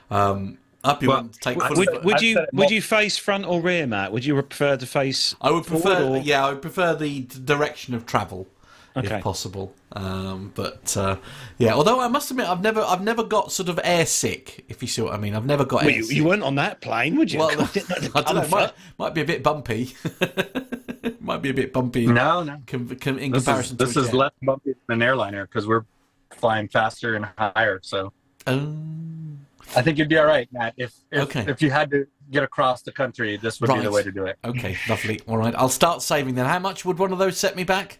Um, 0.09 0.57
I'd 0.83 0.99
be 0.99 1.07
Well, 1.07 1.17
willing 1.17 1.29
to 1.29 1.39
take 1.39 1.57
would- 1.57 1.67
full 1.67 1.77
Would, 1.77 2.03
would 2.03 2.21
you 2.21 2.33
said 2.33 2.47
would 2.53 2.71
you 2.71 2.81
face 2.81 3.17
front 3.17 3.45
or 3.45 3.61
rear, 3.61 3.85
Matt? 3.87 4.11
Would 4.11 4.25
you 4.25 4.33
prefer 4.41 4.75
to 4.77 4.85
face? 4.85 5.35
I 5.39 5.51
would 5.51 5.65
prefer, 5.65 6.03
or- 6.05 6.17
yeah, 6.17 6.45
I 6.45 6.49
would 6.51 6.61
prefer 6.61 6.95
the 6.95 7.21
direction 7.21 7.93
of 7.93 8.05
travel, 8.05 8.47
Okay. 8.95 9.15
if 9.17 9.23
possible. 9.23 9.73
Um, 9.93 10.51
but 10.53 10.95
uh, 10.97 11.15
yeah, 11.57 11.73
although 11.73 11.99
I 12.01 12.07
must 12.09 12.29
admit, 12.31 12.47
I've 12.47 12.61
never, 12.61 12.81
I've 12.81 13.01
never 13.01 13.23
got 13.23 13.51
sort 13.51 13.69
of 13.69 13.79
air 13.83 14.05
sick. 14.05 14.65
If 14.67 14.81
you 14.81 14.87
see 14.87 15.01
what 15.01 15.13
I 15.13 15.17
mean, 15.17 15.33
I've 15.35 15.45
never 15.45 15.63
got 15.63 15.81
Well, 15.83 15.89
air 15.89 15.95
you, 15.97 16.03
sick. 16.03 16.17
you 16.17 16.25
weren't 16.25 16.43
on 16.43 16.55
that 16.55 16.81
plane, 16.81 17.15
would 17.17 17.31
you? 17.31 17.39
well, 17.39 17.55
God, 17.55 17.71
didn't 17.73 17.89
know 17.89 17.95
the 18.09 18.11
I 18.19 18.21
don't 18.21 18.35
know. 18.35 18.47
Might, 18.57 18.73
might 18.97 19.13
be 19.13 19.21
a 19.21 19.25
bit 19.25 19.43
bumpy. 19.43 19.93
might 21.21 21.41
be 21.41 21.49
a 21.49 21.53
bit 21.53 21.71
bumpy. 21.73 22.05
No, 22.07 22.43
no. 22.43 22.57
Com- 22.67 22.95
com- 22.97 23.17
in 23.19 23.31
This 23.31 23.41
is 23.43 23.45
comparison 23.45 23.77
this 23.77 23.93
to 23.93 23.99
is 24.01 24.13
less 24.13 24.31
bumpy 24.41 24.73
than 24.87 24.95
an 24.97 25.01
airliner 25.01 25.45
because 25.45 25.67
we're 25.67 25.85
flying 26.31 26.67
faster 26.67 27.15
and 27.15 27.25
higher. 27.37 27.79
So 27.83 28.11
Um, 28.47 29.45
I 29.75 29.81
think 29.81 29.97
you'd 29.97 30.09
be 30.09 30.17
all 30.17 30.25
right, 30.25 30.47
Matt. 30.51 30.73
If 30.77 30.93
if, 31.11 31.23
Okay. 31.23 31.45
if 31.47 31.61
you 31.61 31.71
had 31.71 31.89
to 31.91 32.07
get 32.31 32.43
across 32.43 32.81
the 32.81 32.91
country, 32.91 33.37
this 33.37 33.61
would 33.61 33.73
be 33.73 33.79
the 33.79 33.91
way 33.91 34.03
to 34.03 34.11
do 34.11 34.25
it. 34.25 34.37
okay, 34.43 34.77
lovely. 34.89 35.19
All 35.27 35.37
right, 35.37 35.53
I'll 35.55 35.69
start 35.69 36.01
saving 36.01 36.35
then. 36.35 36.45
How 36.45 36.59
much 36.59 36.83
would 36.85 36.97
one 36.99 37.11
of 37.13 37.19
those 37.19 37.37
set 37.37 37.55
me 37.55 37.63
back? 37.63 37.99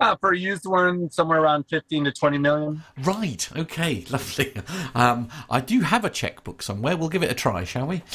Uh, 0.00 0.16
for 0.16 0.32
a 0.32 0.38
used 0.38 0.64
one, 0.66 1.10
somewhere 1.10 1.40
around 1.42 1.64
fifteen 1.68 2.04
to 2.04 2.12
twenty 2.12 2.38
million. 2.38 2.82
Right. 3.02 3.48
Okay. 3.56 4.04
Lovely. 4.10 4.54
Um, 4.94 5.28
I 5.50 5.60
do 5.60 5.80
have 5.80 6.04
a 6.04 6.10
checkbook 6.10 6.62
somewhere. 6.62 6.96
We'll 6.96 7.08
give 7.10 7.22
it 7.22 7.30
a 7.30 7.34
try, 7.34 7.64
shall 7.64 7.86
we? 7.86 8.02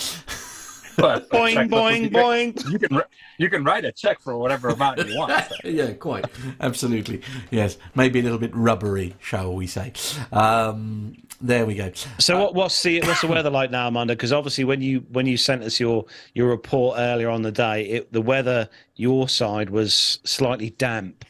But 0.98 1.24
a 1.24 1.36
Boing, 1.36 1.54
checkbook 1.54 1.80
boing, 1.80 2.02
be 2.04 2.10
boing. 2.10 2.72
You 2.72 2.80
can 2.80 3.02
you 3.38 3.50
can 3.50 3.64
write 3.64 3.86
a 3.86 3.92
check 3.92 4.22
for 4.22 4.38
whatever 4.38 4.70
amount 4.70 5.06
you 5.06 5.18
want. 5.18 5.34
so. 5.50 5.56
yeah, 5.68 5.92
quite. 5.94 6.26
Absolutely. 6.62 7.22
Yes. 7.52 7.78
Maybe 7.96 8.20
a 8.20 8.24
little 8.24 8.38
bit 8.38 8.56
rubbery, 8.56 9.16
shall 9.20 9.54
we 9.54 9.68
say? 9.68 9.92
Um, 10.32 11.18
there 11.42 11.66
we 11.66 11.76
go. 11.76 11.92
So 12.20 12.42
what, 12.42 12.56
what's 12.56 12.82
the 12.82 13.02
what's 13.02 13.22
the 13.22 13.28
weather 13.28 13.50
like 13.50 13.72
now, 13.72 13.88
Amanda? 13.90 14.14
Because 14.16 14.32
obviously, 14.32 14.64
when 14.64 14.82
you 14.82 15.06
when 15.12 15.26
you 15.26 15.38
sent 15.38 15.64
us 15.64 15.80
your 15.80 16.06
your 16.34 16.48
report 16.48 16.98
earlier 16.98 17.30
on 17.30 17.42
the 17.42 17.52
day, 17.52 17.84
it, 17.86 18.14
the 18.14 18.22
weather 18.22 18.70
your 18.96 19.28
side 19.28 19.70
was 19.70 20.20
slightly 20.24 20.70
damp. 20.72 21.26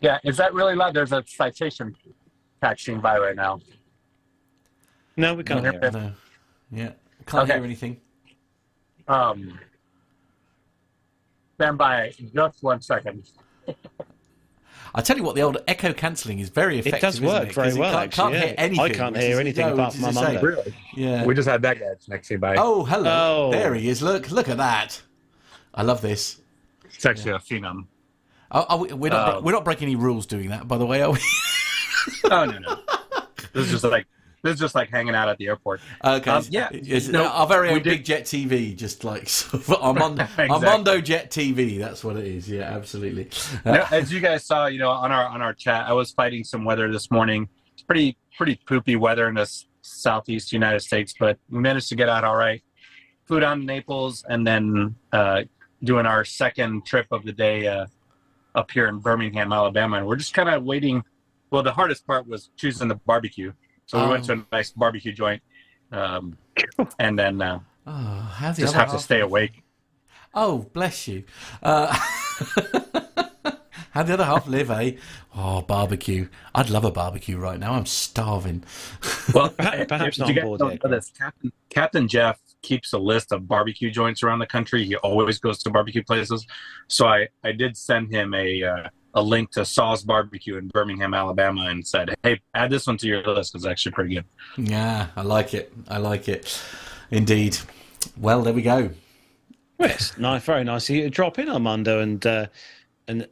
Yeah, 0.00 0.18
is 0.24 0.36
that 0.38 0.54
really 0.54 0.74
loud? 0.74 0.94
There's 0.94 1.12
a 1.12 1.22
citation 1.26 1.94
taxiing 2.62 3.00
by 3.00 3.18
right 3.18 3.36
now. 3.36 3.60
No, 5.16 5.34
we 5.34 5.42
can't 5.44 5.60
hear. 5.60 5.72
it. 5.82 5.92
No. 5.92 6.12
Yeah. 6.72 6.92
Can't 7.26 7.44
Okay. 7.44 7.54
hear 7.54 7.64
anything. 7.64 8.00
Um, 9.08 9.58
stand 11.56 11.76
by 11.76 12.12
just 12.34 12.62
one 12.62 12.80
second. 12.80 13.30
I 14.94 15.02
tell 15.02 15.16
you 15.16 15.22
what, 15.22 15.34
the 15.36 15.42
old 15.42 15.58
echo 15.68 15.92
cancelling 15.92 16.40
is 16.40 16.48
very 16.48 16.78
effective. 16.78 16.98
It 16.98 17.02
does 17.02 17.20
work 17.20 17.48
it? 17.48 17.54
very 17.54 17.66
'Cause 17.68 17.76
you 17.76 17.80
well, 17.82 17.92
Can't, 17.92 18.10
can't 18.12 18.34
actually, 18.34 18.46
hear 18.48 18.54
anything. 18.58 18.80
I 18.80 18.88
can't 18.94 19.16
hear 19.16 19.30
is- 19.32 19.38
anything 19.38 19.66
no, 19.66 19.74
apart 19.74 19.94
from 19.94 20.14
my 20.14 20.32
a 20.32 20.40
Really? 20.42 20.74
Yeah. 20.96 21.24
We 21.24 21.34
just 21.34 21.48
had 21.48 21.62
that 21.62 21.78
guy 21.78 21.86
taxiing 22.08 22.40
by. 22.40 22.56
Oh, 22.56 22.84
hello. 22.84 23.48
Oh. 23.48 23.52
There 23.52 23.74
he 23.74 23.88
is. 23.88 24.02
Look, 24.02 24.30
look 24.30 24.48
at 24.48 24.56
that. 24.56 25.00
I 25.74 25.82
love 25.82 26.00
this. 26.00 26.40
it's 26.84 27.06
actually 27.06 27.32
a 27.32 27.38
phenom. 27.38 27.86
Are, 28.50 28.66
are 28.68 28.78
we, 28.78 28.92
we're 28.92 29.10
not 29.10 29.36
Uh, 29.36 29.40
we're 29.40 29.52
not 29.52 29.64
breaking 29.64 29.86
any 29.86 29.96
rules 29.96 30.26
doing 30.26 30.48
that, 30.50 30.66
by 30.66 30.78
the 30.78 30.86
way, 30.86 31.02
are 31.02 31.12
we? 31.12 31.18
Oh 32.24 32.44
no 32.46 32.58
no. 32.58 32.78
this 33.52 33.66
is 33.66 33.70
just 33.70 33.84
like 33.84 34.06
this 34.42 34.54
is 34.54 34.60
just 34.60 34.74
like 34.74 34.88
hanging 34.88 35.14
out 35.14 35.28
at 35.28 35.36
the 35.36 35.48
airport. 35.48 35.82
Okay. 36.02 36.30
Um, 36.30 36.42
yeah. 36.48 36.70
It's 36.72 37.08
No, 37.08 37.26
our 37.26 37.46
very 37.46 37.68
own 37.68 37.82
Big 37.82 38.04
Jet 38.04 38.24
TV, 38.24 38.74
just 38.74 39.04
like 39.04 39.28
sort 39.28 39.62
of 39.68 39.70
Armando, 39.82 40.22
Exactly. 40.38 40.48
Armando 40.48 41.00
Jet 41.02 41.30
TV. 41.30 41.78
That's 41.78 42.02
what 42.02 42.16
it 42.16 42.24
is. 42.24 42.48
Yeah, 42.48 42.62
absolutely. 42.62 43.28
Uh, 43.66 43.72
No, 43.72 43.86
as 43.90 44.10
you 44.10 44.20
guys 44.20 44.46
saw, 44.46 44.64
you 44.66 44.78
know, 44.78 44.88
on 44.90 45.12
our 45.12 45.26
on 45.26 45.42
our 45.42 45.52
chat, 45.52 45.86
I 45.86 45.92
was 45.92 46.10
fighting 46.12 46.42
some 46.42 46.64
weather 46.64 46.90
this 46.90 47.10
morning. 47.10 47.48
It's 47.74 47.82
pretty 47.82 48.16
pretty 48.38 48.58
poopy 48.66 48.96
weather 48.96 49.28
in 49.28 49.34
the 49.34 49.46
southeast 49.82 50.52
United 50.54 50.80
States, 50.80 51.14
but 51.20 51.38
we 51.50 51.58
managed 51.58 51.88
to 51.90 51.96
get 51.96 52.08
out 52.08 52.24
all 52.24 52.36
right. 52.36 52.62
Flew 53.26 53.40
down 53.40 53.60
to 53.60 53.64
Naples 53.66 54.24
and 54.28 54.46
then 54.46 54.94
uh, 55.12 55.42
doing 55.84 56.06
our 56.06 56.24
second 56.24 56.86
trip 56.86 57.06
of 57.10 57.24
the 57.24 57.32
day 57.32 57.66
uh, 57.68 57.86
up 58.54 58.70
here 58.70 58.88
in 58.88 58.98
Birmingham, 58.98 59.52
Alabama, 59.52 59.98
and 59.98 60.06
we're 60.06 60.16
just 60.16 60.34
kind 60.34 60.48
of 60.48 60.64
waiting. 60.64 61.02
Well, 61.50 61.62
the 61.62 61.72
hardest 61.72 62.06
part 62.06 62.26
was 62.28 62.50
choosing 62.56 62.88
the 62.88 62.94
barbecue, 62.94 63.52
so 63.86 64.02
we 64.04 64.10
went 64.10 64.24
to 64.26 64.32
a 64.34 64.44
nice 64.52 64.70
barbecue 64.70 65.12
joint, 65.12 65.42
um, 65.92 66.36
and 66.98 67.18
then 67.18 67.42
uh, 67.42 67.58
oh, 67.86 67.92
how 67.92 68.52
the 68.52 68.62
just 68.62 68.74
have 68.74 68.86
to 68.88 68.92
half- 68.92 69.00
stay 69.00 69.20
awake. 69.20 69.62
Oh, 70.32 70.66
bless 70.72 71.08
you. 71.08 71.24
Uh, 71.62 71.92
how 73.90 74.02
the 74.04 74.12
other 74.14 74.24
half 74.24 74.46
live, 74.46 74.70
eh? 74.70 74.92
Oh, 75.34 75.62
barbecue. 75.62 76.28
I'd 76.54 76.70
love 76.70 76.84
a 76.84 76.92
barbecue 76.92 77.36
right 77.36 77.58
now. 77.58 77.72
I'm 77.72 77.86
starving. 77.86 78.62
Well, 79.34 79.48
Perhaps- 79.58 79.86
perhaps 79.88 80.18
not 80.20 80.28
on 80.38 80.44
board 80.44 80.60
yet, 80.90 81.10
Captain, 81.18 81.52
Captain 81.68 82.08
Jeff 82.08 82.38
keeps 82.62 82.92
a 82.92 82.98
list 82.98 83.32
of 83.32 83.46
barbecue 83.48 83.90
joints 83.90 84.22
around 84.22 84.38
the 84.38 84.46
country. 84.46 84.84
He 84.84 84.96
always 84.96 85.38
goes 85.38 85.62
to 85.62 85.70
barbecue 85.70 86.02
places. 86.02 86.46
So 86.88 87.06
I, 87.06 87.28
I 87.44 87.52
did 87.52 87.76
send 87.76 88.12
him 88.12 88.34
a 88.34 88.62
uh, 88.62 88.88
a 89.14 89.22
link 89.22 89.50
to 89.52 89.64
Saw's 89.64 90.02
Barbecue 90.02 90.56
in 90.56 90.68
Birmingham, 90.68 91.14
Alabama, 91.14 91.62
and 91.62 91.86
said, 91.86 92.14
"Hey, 92.22 92.40
add 92.54 92.70
this 92.70 92.86
one 92.86 92.96
to 92.98 93.06
your 93.06 93.22
list. 93.22 93.54
It's 93.54 93.66
actually 93.66 93.92
pretty 93.92 94.14
good." 94.14 94.24
Yeah, 94.56 95.08
I 95.16 95.22
like 95.22 95.54
it. 95.54 95.72
I 95.88 95.98
like 95.98 96.28
it. 96.28 96.62
Indeed. 97.10 97.58
Well, 98.16 98.42
there 98.42 98.54
we 98.54 98.62
go. 98.62 98.90
Yes, 99.78 100.16
nice, 100.18 100.44
very 100.44 100.64
nice 100.64 100.88
of 100.90 100.96
you 100.96 101.02
to 101.04 101.10
drop 101.10 101.38
in, 101.38 101.48
Armando, 101.48 102.00
and 102.00 102.24
uh, 102.26 102.46
and 103.08 103.26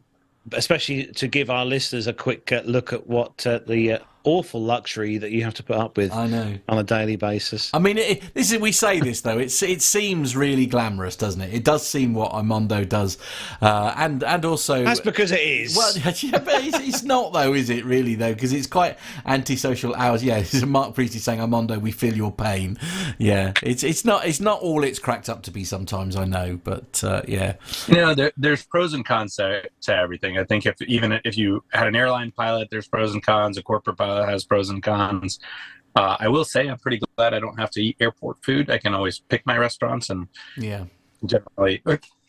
especially 0.53 1.07
to 1.07 1.29
give 1.29 1.51
our 1.51 1.65
listeners 1.65 2.07
a 2.07 2.13
quick 2.13 2.51
uh, 2.53 2.63
look 2.65 2.93
at 2.93 3.07
what 3.07 3.47
uh, 3.47 3.61
the 3.67 3.93
uh, 3.93 3.99
awful 4.29 4.63
luxury 4.63 5.17
that 5.17 5.31
you 5.31 5.43
have 5.43 5.55
to 5.55 5.63
put 5.63 5.77
up 5.77 5.97
with 5.97 6.13
I 6.13 6.27
know. 6.27 6.59
on 6.69 6.79
a 6.79 6.85
daily 6.85 7.17
basis. 7.17 7.71
I 7.73 7.79
mean, 7.79 7.97
it, 7.97 8.35
this 8.35 8.53
is 8.53 8.59
we 8.59 8.73
say 8.73 9.01
this 9.01 9.23
though. 9.23 9.39
It's 9.39 9.63
it 9.63 9.81
seems 9.81 10.37
really 10.37 10.67
glamorous, 10.67 11.17
doesn't 11.17 11.41
it? 11.41 11.55
It 11.55 11.65
does 11.65 11.87
seem 11.87 12.13
what 12.13 12.33
Armando 12.33 12.85
does, 12.85 13.17
uh, 13.63 13.95
and 13.97 14.23
and 14.23 14.45
also 14.45 14.85
That's 14.85 15.01
because 15.01 15.33
it 15.33 15.41
is. 15.41 15.77
Well, 15.77 15.93
yeah, 15.97 16.39
but 16.39 16.65
it's, 16.65 16.79
it's 16.79 17.03
not 17.03 17.33
though, 17.33 17.55
is 17.55 17.71
it? 17.71 17.85
Really 17.85 18.15
though, 18.15 18.35
because 18.35 18.53
it's 18.53 18.67
quite 18.67 18.99
antisocial 19.25 19.95
hours. 19.95 20.23
Yeah, 20.23 20.39
this 20.41 20.55
is 20.55 20.67
Mark 20.67 20.95
Priestley 20.95 21.21
saying, 21.21 21.41
"Armando, 21.41 21.79
we 21.79 21.91
feel 21.91 22.15
your 22.15 22.33
pain." 22.33 22.79
Yeah, 23.19 23.53
it's 23.63 23.83
it's 23.83 24.05
not 24.05 24.27
it's 24.27 24.41
not 24.41 24.61
all 24.61 24.85
it's 24.85 24.99
cracked 24.99 25.29
up 25.29 25.43
to 25.45 25.51
be. 25.51 25.65
Sometimes 25.65 26.17
I 26.17 26.25
know, 26.25 26.61
but 26.63 27.03
uh, 27.03 27.23
yeah, 27.27 27.55
You 27.87 27.97
know, 27.97 28.15
there, 28.15 28.33
there's 28.37 28.65
pros 28.65 28.93
and 28.93 29.05
cons 29.05 29.37
to, 29.37 29.63
to 29.83 29.95
everything. 29.95 30.39
I 30.39 30.45
think 30.45 30.67
if 30.67 30.81
even 30.83 31.19
if 31.25 31.37
you 31.39 31.65
had 31.73 31.87
an 31.87 31.97
airline 31.97 32.31
pilot, 32.33 32.69
there's 32.71 32.89
pros 32.89 33.13
and 33.13 33.23
cons. 33.23 33.57
A 33.57 33.63
corporate 33.63 33.97
pilot 33.97 34.18
has 34.27 34.45
pros 34.45 34.71
and 34.71 34.83
cons. 34.83 35.39
Uh, 35.97 36.17
I 36.21 36.29
will 36.29 36.45
say, 36.45 36.69
I'm 36.69 36.79
pretty 36.79 37.01
glad 37.17 37.35
I 37.35 37.41
don't 37.41 37.59
have 37.59 37.71
to 37.73 37.83
eat 37.83 37.97
airport 38.01 38.45
food. 38.45 38.71
I 38.71 38.79
can 38.79 38.95
always 38.95 39.19
pick 39.19 39.45
my 39.47 39.57
restaurants 39.57 40.11
and 40.11 40.29
yeah. 40.57 40.85
generally 41.27 41.83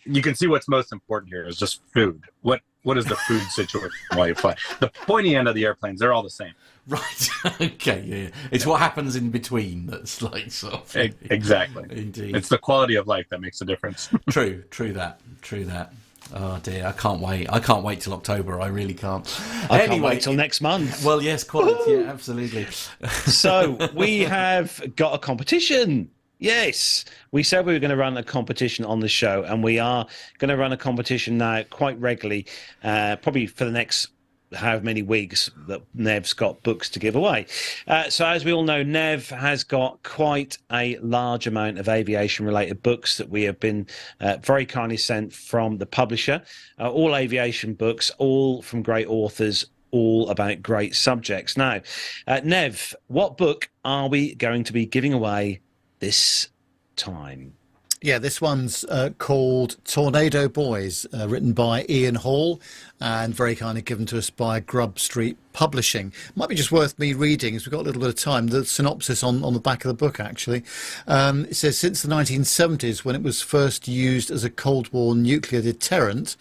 you 0.05 0.21
can 0.21 0.33
see 0.33 0.47
what's 0.47 0.67
most 0.67 0.91
important 0.91 1.31
here 1.31 1.45
is 1.45 1.57
just 1.57 1.81
food 1.93 2.23
what 2.41 2.61
what 2.83 2.97
is 2.97 3.05
the 3.05 3.15
food 3.15 3.41
situation 3.49 3.91
while 4.13 4.27
you 4.27 4.33
fly 4.33 4.55
the 4.79 4.89
pointy 5.05 5.35
end 5.35 5.47
of 5.47 5.55
the 5.55 5.65
airplanes 5.65 5.99
they're 5.99 6.13
all 6.13 6.23
the 6.23 6.29
same 6.29 6.53
Right. 6.87 7.29
okay. 7.61 8.03
Yeah, 8.03 8.15
yeah. 8.15 8.29
It's 8.51 8.65
what 8.65 8.79
happens 8.79 9.15
in 9.15 9.29
between 9.29 9.85
that's 9.85 10.23
like 10.23 10.51
sort 10.51 10.73
of. 10.73 10.95
Exactly 10.95 11.85
Indeed. 11.91 12.35
it's 12.35 12.49
the 12.49 12.57
quality 12.57 12.95
of 12.95 13.05
life 13.05 13.27
that 13.29 13.41
makes 13.41 13.61
a 13.61 13.65
difference 13.65 14.09
True, 14.31 14.63
true 14.71 14.93
that, 14.93 15.21
true 15.43 15.65
that. 15.65 15.93
Oh 16.33 16.59
dear, 16.61 16.85
I 16.85 16.91
can't 16.91 17.21
wait. 17.21 17.51
I 17.51 17.59
can't 17.59 17.83
wait 17.83 18.01
till 18.01 18.13
October. 18.13 18.61
I 18.61 18.67
really 18.67 18.93
can't. 18.93 19.25
I 19.69 19.81
anyway, 19.81 19.87
can't 19.87 20.03
wait 20.03 20.21
till 20.21 20.33
next 20.33 20.61
month. 20.61 21.03
Well, 21.03 21.21
yes, 21.21 21.43
quality, 21.43 21.91
yeah, 21.91 22.09
absolutely. 22.09 22.65
so 23.25 23.77
we 23.95 24.19
have 24.19 24.81
got 24.95 25.15
a 25.15 25.17
competition. 25.17 26.09
Yes, 26.37 27.03
we 27.31 27.43
said 27.43 27.65
we 27.65 27.73
were 27.73 27.79
going 27.79 27.89
to 27.89 27.97
run 27.97 28.15
a 28.15 28.23
competition 28.23 28.85
on 28.85 28.99
the 28.99 29.09
show, 29.09 29.43
and 29.43 29.63
we 29.63 29.79
are 29.79 30.05
going 30.37 30.49
to 30.49 30.55
run 30.55 30.71
a 30.71 30.77
competition 30.77 31.37
now 31.37 31.63
quite 31.69 31.99
regularly, 31.99 32.45
uh, 32.83 33.17
probably 33.17 33.45
for 33.45 33.65
the 33.65 33.71
next 33.71 34.09
however 34.53 34.83
many 34.83 35.01
weeks 35.01 35.49
that 35.67 35.81
Nev's 35.93 36.33
got 36.33 36.63
books 36.63 36.89
to 36.89 36.99
give 36.99 37.15
away. 37.15 37.45
Uh, 37.87 38.09
so, 38.09 38.25
as 38.25 38.43
we 38.43 38.53
all 38.53 38.63
know, 38.63 38.83
Nev 38.83 39.29
has 39.29 39.63
got 39.63 40.01
quite 40.03 40.57
a 40.71 40.97
large 40.97 41.47
amount 41.47 41.77
of 41.77 41.87
aviation 41.87 42.45
related 42.45 42.81
books 42.81 43.17
that 43.17 43.29
we 43.29 43.43
have 43.43 43.59
been 43.59 43.87
uh, 44.19 44.37
very 44.41 44.65
kindly 44.65 44.97
sent 44.97 45.33
from 45.33 45.77
the 45.77 45.85
publisher. 45.85 46.41
Uh, 46.79 46.89
all 46.91 47.15
aviation 47.15 47.73
books, 47.73 48.11
all 48.17 48.61
from 48.61 48.81
great 48.81 49.07
authors. 49.07 49.65
All 49.91 50.29
about 50.29 50.61
great 50.61 50.93
subjects. 50.93 51.57
Now, 51.57 51.81
uh, 52.27 52.41
Nev, 52.43 52.95
what 53.07 53.37
book 53.37 53.71
are 53.83 54.07
we 54.07 54.35
going 54.35 54.63
to 54.65 54.71
be 54.71 54.85
giving 54.85 55.13
away 55.13 55.61
this 55.97 56.49
time? 56.95 57.55
Yeah, 58.01 58.17
this 58.17 58.39
one's 58.39 58.85
uh, 58.85 59.09
called 59.17 59.75
Tornado 59.83 60.47
Boys, 60.47 61.05
uh, 61.13 61.27
written 61.27 61.51
by 61.51 61.85
Ian 61.89 62.15
Hall 62.15 62.61
and 63.01 63.35
very 63.35 63.57
kindly 63.57 63.81
given 63.81 64.05
to 64.05 64.17
us 64.17 64.29
by 64.29 64.61
Grub 64.61 64.99
Street 64.99 65.37
Publishing. 65.51 66.13
Might 66.33 66.47
be 66.47 66.55
just 66.55 66.71
worth 66.71 66.97
me 66.97 67.11
reading, 67.11 67.57
as 67.57 67.65
we've 67.65 67.73
got 67.73 67.81
a 67.81 67.83
little 67.83 67.99
bit 67.99 68.07
of 68.07 68.15
time, 68.15 68.47
the 68.47 68.63
synopsis 68.63 69.21
on, 69.21 69.43
on 69.43 69.53
the 69.53 69.59
back 69.59 69.83
of 69.83 69.89
the 69.89 69.93
book, 69.93 70.17
actually. 70.17 70.63
Um, 71.07 71.43
it 71.45 71.57
says 71.57 71.77
Since 71.77 72.01
the 72.01 72.07
1970s, 72.07 73.03
when 73.03 73.15
it 73.15 73.23
was 73.23 73.41
first 73.41 73.85
used 73.89 74.31
as 74.31 74.45
a 74.45 74.49
Cold 74.49 74.93
War 74.93 75.13
nuclear 75.13 75.61
deterrent, 75.61 76.37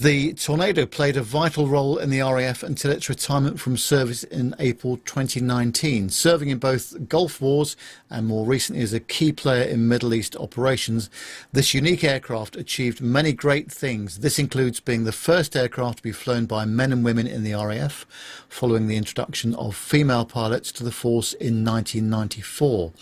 The 0.00 0.32
Tornado 0.32 0.86
played 0.86 1.18
a 1.18 1.22
vital 1.22 1.66
role 1.66 1.98
in 1.98 2.08
the 2.08 2.22
RAF 2.22 2.62
until 2.62 2.90
its 2.90 3.10
retirement 3.10 3.60
from 3.60 3.76
service 3.76 4.24
in 4.24 4.54
April 4.58 4.96
2019, 4.96 6.08
serving 6.08 6.48
in 6.48 6.56
both 6.56 7.06
Gulf 7.06 7.42
Wars 7.42 7.76
and 8.08 8.26
more 8.26 8.46
recently 8.46 8.80
as 8.80 8.94
a 8.94 9.00
key 9.00 9.30
player 9.30 9.62
in 9.62 9.88
Middle 9.88 10.14
East 10.14 10.34
operations. 10.36 11.10
This 11.52 11.74
unique 11.74 12.02
aircraft 12.02 12.56
achieved 12.56 13.02
many 13.02 13.34
great 13.34 13.70
things. 13.70 14.20
This 14.20 14.38
includes 14.38 14.80
being 14.80 15.04
the 15.04 15.12
first 15.12 15.54
aircraft 15.54 15.98
to 15.98 16.02
be 16.02 16.12
flown 16.12 16.46
by 16.46 16.64
men 16.64 16.92
and 16.92 17.04
women 17.04 17.26
in 17.26 17.44
the 17.44 17.52
RAF, 17.52 18.06
following 18.48 18.86
the 18.86 18.96
introduction 18.96 19.54
of 19.56 19.76
female 19.76 20.24
pilots 20.24 20.72
to 20.72 20.82
the 20.82 20.92
force 20.92 21.34
in 21.34 21.62
1994. 21.62 22.92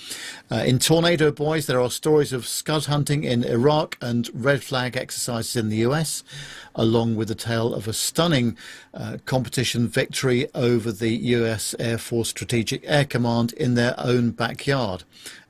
Uh, 0.50 0.54
in 0.66 0.80
Tornado 0.80 1.30
Boys, 1.30 1.66
there 1.66 1.80
are 1.80 1.92
stories 1.92 2.32
of 2.32 2.44
scud 2.44 2.86
hunting 2.86 3.22
in 3.22 3.44
Iraq 3.44 3.96
and 4.00 4.28
red 4.34 4.64
flag 4.64 4.96
exercises 4.96 5.54
in 5.54 5.68
the 5.68 5.86
US, 5.86 6.24
along 6.88 7.16
with 7.16 7.28
the 7.28 7.34
tale 7.34 7.74
of 7.74 7.86
a 7.86 7.92
stunning 7.92 8.56
uh, 8.94 9.18
competition 9.26 9.86
victory 9.86 10.48
over 10.54 10.90
the 10.90 11.10
US 11.36 11.74
Air 11.78 11.98
Force 11.98 12.30
Strategic 12.30 12.82
Air 12.84 13.04
Command 13.04 13.52
in 13.52 13.74
their 13.74 13.94
own 13.98 14.30
backyard. 14.30 15.04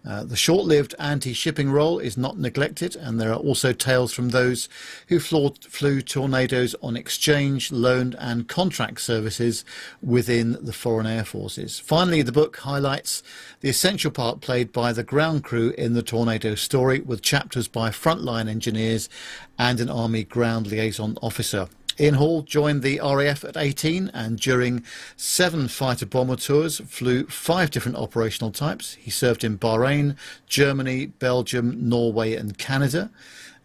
Uh, 0.09 0.24
the 0.24 0.36
short 0.36 0.64
lived 0.64 0.94
anti 0.98 1.35
shipping 1.35 1.70
role 1.70 1.98
is 1.98 2.16
not 2.16 2.39
neglected, 2.39 2.97
and 2.97 3.20
there 3.20 3.30
are 3.30 3.36
also 3.36 3.74
tales 3.74 4.14
from 4.14 4.30
those 4.30 4.66
who 5.09 5.20
flew, 5.20 5.51
flew 5.68 6.01
tornadoes 6.01 6.74
on 6.82 6.97
exchange, 6.97 7.70
loan, 7.70 8.14
and 8.18 8.48
contract 8.48 9.02
services 9.02 9.66
within 10.01 10.56
the 10.62 10.72
foreign 10.72 11.06
air 11.06 11.26
forces. 11.26 11.78
Finally, 11.78 12.22
the 12.22 12.32
book 12.32 12.56
highlights 12.56 13.22
the 13.60 13.68
essential 13.68 14.10
part 14.10 14.40
played 14.40 14.72
by 14.72 14.94
the 14.94 15.05
ground 15.05 15.44
crew 15.44 15.74
in 15.76 15.93
the 15.93 16.02
tornado 16.02 16.55
story, 16.55 17.01
with 17.01 17.20
chapters 17.20 17.68
by 17.68 17.90
frontline 17.90 18.48
engineers 18.48 19.10
and 19.59 19.78
an 19.78 19.90
Army 19.90 20.24
ground 20.24 20.66
liaison 20.66 21.18
officer. 21.20 21.68
Ian 22.01 22.15
Hall 22.15 22.43
joined 22.43 22.83
the 22.83 23.01
RAF 23.03 23.43
at 23.45 23.57
18 23.57 24.11
and 24.15 24.39
during 24.39 24.85
seven 25.16 25.66
fighter 25.66 26.07
bomber 26.07 26.37
tours 26.37 26.79
flew 26.87 27.27
five 27.27 27.73
different 27.73 27.97
operational 27.97 28.53
types. 28.53 28.95
He 28.95 29.11
served 29.11 29.43
in 29.43 29.59
Bahrain, 29.59 30.16
Germany, 30.47 31.07
Belgium, 31.07 31.89
Norway, 31.89 32.35
and 32.35 32.57
Canada. 32.57 33.11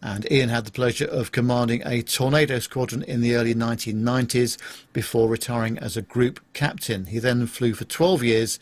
And 0.02 0.30
Ian 0.30 0.48
had 0.48 0.66
the 0.66 0.72
pleasure 0.72 1.06
of 1.06 1.32
commanding 1.32 1.82
a 1.86 2.02
tornado 2.02 2.58
squadron 2.58 3.04
in 3.04 3.20
the 3.20 3.36
early 3.36 3.54
1990s 3.54 4.58
before 4.92 5.28
retiring 5.28 5.78
as 5.78 5.96
a 5.96 6.02
group 6.02 6.40
captain. 6.52 7.06
He 7.06 7.20
then 7.20 7.46
flew 7.46 7.72
for 7.72 7.84
12 7.84 8.22
years 8.22 8.58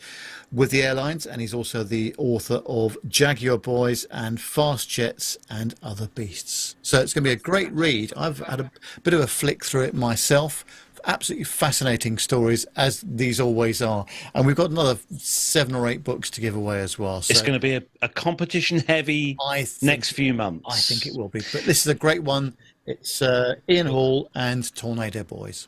with 0.53 0.69
the 0.69 0.83
airlines, 0.83 1.25
and 1.25 1.41
he's 1.41 1.53
also 1.53 1.83
the 1.83 2.13
author 2.17 2.61
of 2.67 2.97
Jaguar 3.07 3.57
Boys 3.57 4.03
and 4.05 4.39
Fast 4.39 4.87
Jets 4.87 5.37
and 5.49 5.73
Other 5.81 6.07
Beasts. 6.13 6.75
So 6.83 7.01
it's 7.01 7.13
going 7.13 7.23
to 7.23 7.29
be 7.29 7.33
a 7.33 7.35
great 7.35 7.71
read. 7.73 8.13
I've 8.15 8.37
had 8.39 8.59
a 8.59 8.71
bit 9.01 9.13
of 9.15 9.19
a 9.21 9.27
flick 9.27 9.65
through 9.65 9.81
it 9.81 9.95
myself. 9.95 10.63
Absolutely 11.05 11.43
fascinating 11.43 12.17
stories, 12.17 12.65
as 12.77 13.03
these 13.05 13.39
always 13.41 13.81
are. 13.81 14.05
And 14.35 14.45
we've 14.45 14.55
got 14.55 14.69
another 14.69 14.97
seven 15.17 15.75
or 15.75 15.87
eight 15.87 16.03
books 16.03 16.29
to 16.29 16.39
give 16.39 16.55
away 16.55 16.79
as 16.79 16.97
well. 16.97 17.21
So 17.21 17.31
It's 17.31 17.41
going 17.41 17.53
to 17.53 17.59
be 17.59 17.75
a, 17.75 17.83
a 18.01 18.07
competition 18.07 18.79
heavy 18.79 19.35
next 19.81 20.11
few 20.11 20.33
months. 20.33 20.65
I 20.69 20.77
think 20.77 21.05
it 21.05 21.19
will 21.19 21.29
be. 21.29 21.41
But 21.51 21.63
this 21.63 21.81
is 21.81 21.87
a 21.87 21.95
great 21.95 22.23
one. 22.23 22.55
It's 22.85 23.21
uh, 23.21 23.55
Ian 23.67 23.87
Hall 23.87 24.29
and 24.35 24.73
Tornado 24.75 25.23
Boys. 25.23 25.67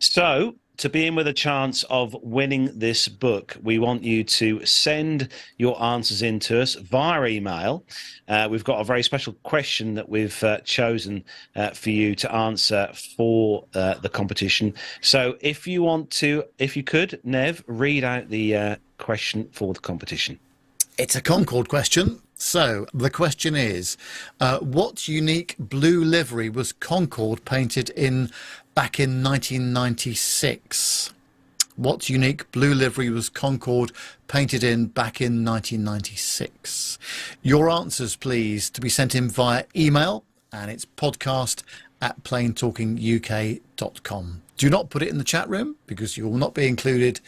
So, 0.00 0.56
to 0.78 0.88
be 0.88 1.06
in 1.06 1.14
with 1.14 1.26
a 1.26 1.32
chance 1.32 1.84
of 1.84 2.16
winning 2.22 2.70
this 2.78 3.08
book, 3.08 3.56
we 3.62 3.78
want 3.78 4.02
you 4.02 4.24
to 4.24 4.64
send 4.64 5.28
your 5.56 5.80
answers 5.82 6.22
in 6.22 6.40
to 6.40 6.60
us 6.60 6.74
via 6.74 7.24
email. 7.26 7.84
Uh, 8.28 8.48
we've 8.50 8.64
got 8.64 8.80
a 8.80 8.84
very 8.84 9.02
special 9.02 9.34
question 9.44 9.94
that 9.94 10.08
we've 10.08 10.42
uh, 10.42 10.58
chosen 10.60 11.24
uh, 11.54 11.70
for 11.70 11.90
you 11.90 12.14
to 12.16 12.34
answer 12.34 12.90
for 13.16 13.64
uh, 13.74 13.94
the 13.94 14.08
competition. 14.08 14.74
So, 15.00 15.36
if 15.40 15.66
you 15.66 15.82
want 15.82 16.10
to, 16.12 16.44
if 16.58 16.76
you 16.76 16.82
could, 16.82 17.20
Nev, 17.22 17.62
read 17.66 18.04
out 18.04 18.28
the 18.28 18.56
uh, 18.56 18.76
question 18.98 19.48
for 19.52 19.74
the 19.74 19.80
competition. 19.80 20.38
It's 20.98 21.16
a 21.16 21.20
Concorde 21.20 21.68
question. 21.68 22.20
So 22.36 22.86
the 22.92 23.10
question 23.10 23.54
is, 23.54 23.96
uh, 24.40 24.58
what 24.58 25.08
unique 25.08 25.54
blue 25.58 26.04
livery 26.04 26.50
was 26.50 26.72
Concorde 26.72 27.44
painted 27.44 27.90
in 27.90 28.30
back 28.74 28.98
in 28.98 29.22
1996? 29.22 31.12
What 31.76 32.08
unique 32.08 32.50
blue 32.52 32.72
livery 32.74 33.10
was 33.10 33.28
Concorde 33.28 33.92
painted 34.28 34.64
in 34.64 34.86
back 34.86 35.20
in 35.20 35.44
1996? 35.44 36.98
Your 37.42 37.68
answers, 37.68 38.16
please, 38.16 38.70
to 38.70 38.80
be 38.80 38.88
sent 38.88 39.14
in 39.14 39.28
via 39.28 39.64
email, 39.76 40.24
and 40.52 40.70
it's 40.70 40.84
podcast 40.84 41.62
at 42.00 42.22
planetalkinguk.com. 42.22 44.42
Do 44.56 44.70
not 44.70 44.90
put 44.90 45.02
it 45.02 45.08
in 45.08 45.18
the 45.18 45.24
chat 45.24 45.48
room 45.48 45.74
because 45.86 46.16
you 46.16 46.28
will 46.28 46.38
not 46.38 46.54
be 46.54 46.68
included 46.68 47.20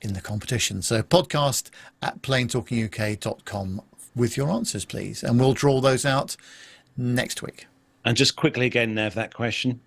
in 0.00 0.14
the 0.14 0.20
competition. 0.20 0.82
So 0.82 1.00
podcast 1.02 1.70
at 2.02 2.22
planetalkinguk.com 2.22 3.82
with 4.16 4.36
your 4.36 4.50
answers, 4.50 4.84
please. 4.84 5.22
And 5.22 5.38
we'll 5.38 5.54
draw 5.54 5.80
those 5.80 6.04
out 6.04 6.36
next 6.96 7.40
week. 7.42 7.68
And 8.04 8.16
just 8.16 8.34
quickly 8.34 8.66
again, 8.66 8.94
Nev, 8.94 9.14
that 9.14 9.32
question. 9.32 9.80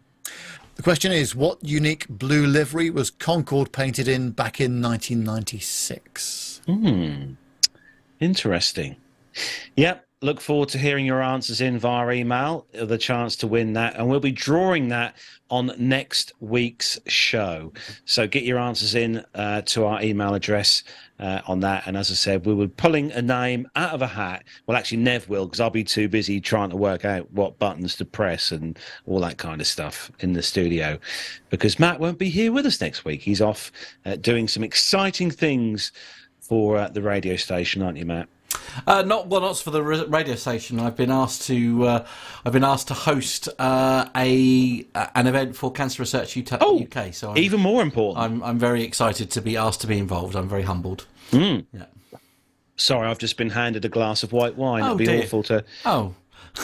The 0.75 0.83
question 0.83 1.11
is 1.13 1.35
what 1.35 1.63
unique 1.63 2.05
blue 2.09 2.45
livery 2.45 2.89
was 2.89 3.09
Concorde 3.09 3.71
painted 3.71 4.07
in 4.09 4.31
back 4.31 4.59
in 4.59 4.81
1996? 4.81 6.61
Interesting. 8.19 8.97
Yep. 9.77 10.05
Look 10.21 10.41
forward 10.41 10.69
to 10.69 10.77
hearing 10.77 11.05
your 11.05 11.21
answers 11.21 11.61
in 11.61 11.77
via 11.77 12.09
email. 12.11 12.65
The 12.73 12.97
chance 12.97 13.35
to 13.37 13.47
win 13.47 13.73
that, 13.73 13.95
and 13.95 14.09
we'll 14.09 14.19
be 14.19 14.31
drawing 14.31 14.87
that 14.89 15.15
on 15.49 15.71
next 15.77 16.33
week's 16.39 16.99
show. 17.05 17.71
So 18.05 18.27
get 18.27 18.43
your 18.43 18.57
answers 18.57 18.95
in 18.95 19.23
uh, 19.35 19.61
to 19.61 19.85
our 19.85 20.01
email 20.01 20.33
address 20.33 20.83
uh, 21.19 21.41
on 21.47 21.59
that. 21.61 21.83
And 21.87 21.95
as 21.97 22.11
I 22.11 22.13
said, 22.13 22.45
we 22.45 22.53
were 22.53 22.67
pulling 22.67 23.11
a 23.11 23.21
name 23.21 23.69
out 23.75 23.93
of 23.93 24.01
a 24.01 24.07
hat. 24.07 24.43
Well, 24.65 24.77
actually, 24.77 24.97
Nev 24.97 25.29
will, 25.29 25.45
because 25.45 25.59
I'll 25.59 25.69
be 25.69 25.83
too 25.83 26.09
busy 26.09 26.41
trying 26.41 26.69
to 26.69 26.75
work 26.75 27.05
out 27.05 27.31
what 27.31 27.59
buttons 27.59 27.95
to 27.97 28.05
press 28.05 28.51
and 28.51 28.77
all 29.05 29.19
that 29.21 29.37
kind 29.37 29.61
of 29.61 29.67
stuff 29.67 30.11
in 30.19 30.33
the 30.33 30.41
studio, 30.41 30.99
because 31.49 31.79
Matt 31.79 31.99
won't 31.99 32.19
be 32.19 32.29
here 32.29 32.51
with 32.51 32.65
us 32.65 32.81
next 32.81 33.05
week. 33.05 33.21
He's 33.21 33.41
off 33.41 33.71
uh, 34.05 34.15
doing 34.17 34.47
some 34.47 34.63
exciting 34.63 35.31
things 35.31 35.91
for 36.39 36.77
uh, 36.77 36.89
the 36.89 37.01
radio 37.01 37.35
station, 37.35 37.81
aren't 37.81 37.97
you, 37.97 38.05
Matt? 38.05 38.27
Uh, 38.87 39.01
not 39.01 39.27
well, 39.27 39.41
not 39.41 39.57
for 39.57 39.71
the 39.71 39.81
radio 39.83 40.35
station. 40.35 40.79
I've 40.79 40.95
been 40.95 41.11
asked 41.11 41.43
to. 41.47 41.83
Uh, 41.85 42.05
I've 42.45 42.53
been 42.53 42.63
asked 42.63 42.87
to 42.89 42.93
host 42.93 43.49
uh, 43.59 44.07
a 44.15 44.85
uh, 44.95 45.07
an 45.15 45.27
event 45.27 45.55
for 45.55 45.71
Cancer 45.71 46.01
Research 46.01 46.37
UK. 46.37 46.57
Oh, 46.61 46.81
UK 46.83 47.13
so 47.13 47.31
I'm, 47.31 47.37
Even 47.37 47.59
more 47.61 47.81
important. 47.81 48.23
I'm 48.23 48.43
I'm 48.43 48.59
very 48.59 48.83
excited 48.83 49.31
to 49.31 49.41
be 49.41 49.57
asked 49.57 49.81
to 49.81 49.87
be 49.87 49.97
involved. 49.97 50.35
I'm 50.35 50.49
very 50.49 50.63
humbled. 50.63 51.05
Yeah. 51.31 51.85
Sorry, 52.77 53.07
I've 53.07 53.19
just 53.19 53.37
been 53.37 53.51
handed 53.51 53.85
a 53.85 53.89
glass 53.89 54.23
of 54.23 54.31
white 54.33 54.55
wine. 54.55 54.83
Oh, 54.83 54.87
It'd 54.87 54.97
be 54.99 55.05
dear. 55.05 55.23
awful 55.23 55.43
to 55.43 55.63
Oh, 55.85 56.13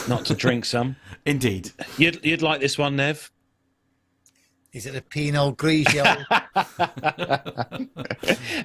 not 0.07 0.26
to 0.26 0.34
drink 0.36 0.65
some. 0.65 0.95
indeed. 1.26 1.72
You'd 1.98 2.23
you'd 2.26 2.41
like 2.41 2.60
this 2.61 2.78
one, 2.78 2.95
Nev? 2.98 3.32
Is 4.73 4.85
it 4.85 4.95
a 4.95 5.02
Pinot 5.02 5.57
Grigio? 5.57 6.26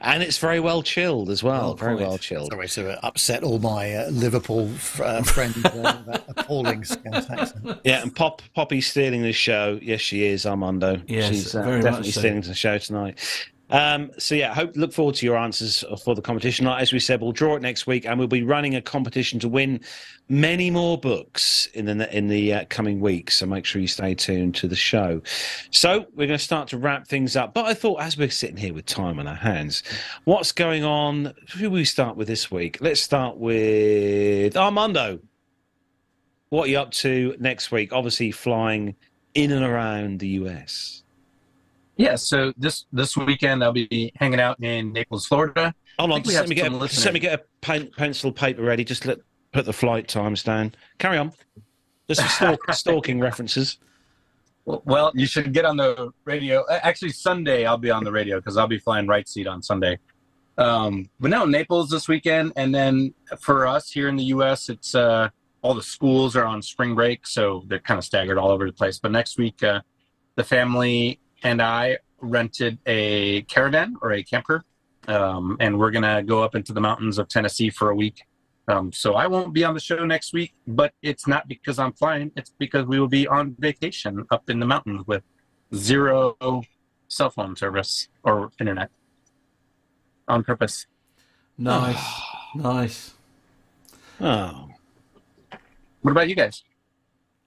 And 0.01 0.23
it's 0.23 0.39
very 0.39 0.61
well 0.61 0.83
chilled 0.83 1.31
as 1.31 1.43
well. 1.43 1.71
Oh, 1.73 1.75
very 1.75 1.97
quite. 1.97 2.07
well 2.07 2.19
chilled. 2.19 2.53
Sorry 2.53 2.69
to 2.69 3.05
upset 3.05 3.43
all 3.43 3.59
my 3.59 3.93
uh, 3.95 4.09
Liverpool 4.11 4.71
f- 4.75 5.01
uh, 5.01 5.23
friends 5.23 5.65
uh, 5.65 6.03
that 6.07 6.25
appalling 6.29 6.85
Scouse 6.85 7.29
accent. 7.29 7.81
Yeah, 7.85 8.03
and 8.03 8.15
Pop 8.15 8.41
Poppy's 8.55 8.87
stealing 8.87 9.23
the 9.23 9.33
show. 9.33 9.81
Yes, 9.83 10.01
she 10.01 10.25
is, 10.25 10.47
Armando. 10.47 11.01
Yes, 11.09 11.29
She's 11.31 11.55
uh, 11.55 11.63
very 11.63 11.77
much 11.77 11.85
definitely 11.85 12.11
so. 12.13 12.21
stealing 12.21 12.41
the 12.43 12.55
show 12.55 12.79
tonight. 12.79 13.19
Um, 13.71 14.13
so 14.19 14.35
yeah, 14.35 14.55
hope 14.55 14.77
look 14.77 14.93
forward 14.93 15.17
to 15.17 15.27
your 15.27 15.37
answers 15.37 15.85
for 16.05 16.15
the 16.15 16.23
competition. 16.23 16.67
As 16.67 16.93
we 16.93 17.01
said, 17.01 17.21
we'll 17.21 17.33
draw 17.33 17.57
it 17.57 17.63
next 17.63 17.87
week, 17.87 18.07
and 18.07 18.19
we'll 18.19 18.29
be 18.29 18.43
running 18.43 18.77
a 18.77 18.83
competition 18.83 19.41
to 19.41 19.49
win 19.49 19.81
many 20.29 20.71
more 20.71 20.99
books 20.99 21.67
in 21.75 21.87
the 21.87 22.17
in 22.17 22.29
the 22.29 22.55
uh, 22.55 22.65
coming 22.69 23.01
weeks. 23.01 23.37
So 23.37 23.47
make 23.47 23.65
sure 23.65 23.81
you 23.81 23.89
stay 23.89 24.15
tuned 24.15 24.55
to 24.57 24.69
the 24.69 24.77
show. 24.77 25.21
So 25.71 26.07
we're 26.15 26.27
going 26.27 26.39
to 26.39 26.45
start 26.45 26.69
to 26.69 26.79
wrap 26.79 27.09
things 27.09 27.35
up. 27.35 27.55
But 27.55 27.67
I 27.67 27.75
thought, 27.75 28.01
as 28.01 28.17
we're 28.17 28.31
sitting 28.31 28.57
here 28.57 28.73
with 28.73 28.87
time 28.87 29.19
on 29.19 29.27
our 29.27 29.35
hands, 29.35 29.83
what's 30.25 30.53
going 30.53 30.85
on? 30.85 31.35
Who 31.59 31.71
we 31.71 31.85
start 31.85 32.17
with 32.17 32.29
this 32.29 32.51
week? 32.51 32.79
Let's 32.81 33.01
start 33.01 33.37
with 33.37 34.57
Armando. 34.57 35.21
What 36.51 36.69
are 36.69 36.71
you 36.71 36.79
up 36.79 36.93
to 36.93 37.35
next 37.41 37.73
week? 37.73 37.93
Obviously, 37.93 38.31
flying 38.31 38.95
in 39.35 39.51
and 39.51 39.65
around 39.65 40.21
the 40.21 40.29
US. 40.29 41.03
Yeah, 41.97 42.17
so 42.17 42.53
this 42.57 42.85
this 42.93 43.17
weekend 43.17 43.65
I'll 43.65 43.73
be 43.73 44.13
hanging 44.17 44.41
out 44.41 44.63
in 44.63 44.93
Naples, 44.93 45.27
Florida. 45.27 45.75
Hold 45.99 46.13
on, 46.13 46.23
just 46.23 46.37
let 46.37 46.49
me 46.49 46.55
get 46.55 46.73
a, 46.73 46.79
just 46.81 47.05
let 47.05 47.15
me 47.15 47.21
get 47.21 47.41
a 47.41 47.43
pen, 47.63 47.91
pencil 47.97 48.31
paper 48.31 48.63
ready. 48.63 48.85
Just 48.85 49.07
let 49.07 49.19
put 49.53 49.65
the 49.65 49.73
flight 49.73 50.07
times 50.07 50.43
down. 50.43 50.75
Carry 50.99 51.17
on. 51.17 51.33
Just 52.09 52.21
some 52.21 52.29
stalk, 52.29 52.59
stalking 52.75 53.19
references. 53.19 53.79
Well, 54.67 54.83
well, 54.85 55.13
you 55.15 55.27
should 55.27 55.53
get 55.55 55.65
on 55.65 55.79
the 55.79 56.11
radio. 56.25 56.65
Actually, 56.71 57.13
Sunday 57.13 57.65
I'll 57.65 57.79
be 57.79 57.91
on 57.91 58.05
the 58.05 58.13
radio 58.13 58.37
because 58.37 58.59
I'll 58.59 58.69
be 58.69 58.79
flying 58.79 59.07
right 59.07 59.27
seat 59.27 59.47
on 59.47 59.63
Sunday. 59.63 59.99
Um, 60.59 61.09
but 61.19 61.31
no, 61.31 61.45
Naples 61.45 61.89
this 61.89 62.09
weekend, 62.09 62.53
and 62.57 62.75
then 62.75 63.15
for 63.41 63.67
us 63.67 63.91
here 63.91 64.09
in 64.09 64.17
the 64.17 64.25
U.S., 64.25 64.69
it's 64.69 64.95
uh, 64.95 65.29
all 65.63 65.75
the 65.75 65.83
schools 65.83 66.37
are 66.37 66.45
on 66.45 66.63
spring 66.63 66.95
break, 66.95 67.27
so 67.27 67.63
they're 67.67 67.79
kind 67.79 67.99
of 67.99 68.05
staggered 68.05 68.39
all 68.39 68.51
over 68.51 68.67
the 68.67 68.73
place. 68.73 68.99
But 68.99 69.13
next 69.13 69.39
week, 69.39 69.63
uh, 69.63 69.81
the 70.37 70.45
family 70.45 71.21
and 71.47 71.63
I 71.63 71.99
rented 72.21 72.77
a 72.87 73.43
caravan 73.43 73.97
or 74.03 74.11
a 74.13 74.23
camper, 74.25 74.65
um, 75.07 75.57
and 75.61 75.79
we're 75.79 75.93
gonna 75.93 76.21
go 76.25 76.43
up 76.43 76.57
into 76.57 76.73
the 76.73 76.81
mountains 76.81 77.19
of 77.19 77.29
Tennessee 77.29 77.71
for 77.71 77.91
a 77.91 77.95
week. 77.95 78.25
Um, 78.67 78.93
so 78.93 79.15
I 79.15 79.29
won't 79.29 79.53
be 79.55 79.63
on 79.63 79.73
the 79.73 79.85
show 79.89 80.05
next 80.05 80.33
week, 80.33 80.53
but 80.67 80.93
it's 81.03 81.29
not 81.29 81.47
because 81.47 81.79
I'm 81.79 81.93
flying. 81.93 82.33
It's 82.37 82.53
because 82.59 82.85
we 82.87 82.99
will 82.99 83.15
be 83.21 83.29
on 83.29 83.55
vacation 83.61 84.27
up 84.33 84.51
in 84.51 84.59
the 84.59 84.67
mountains 84.67 85.07
with 85.07 85.23
zero 85.73 86.37
cell 87.07 87.31
phone 87.31 87.55
service 87.55 88.09
or 88.25 88.51
internet 88.59 88.91
on 90.27 90.43
purpose. 90.43 90.87
Nice, 91.57 92.05
nice. 92.57 93.15
Oh. 94.21 94.69
What 96.03 96.11
about 96.11 96.29
you 96.29 96.35
guys? 96.35 96.65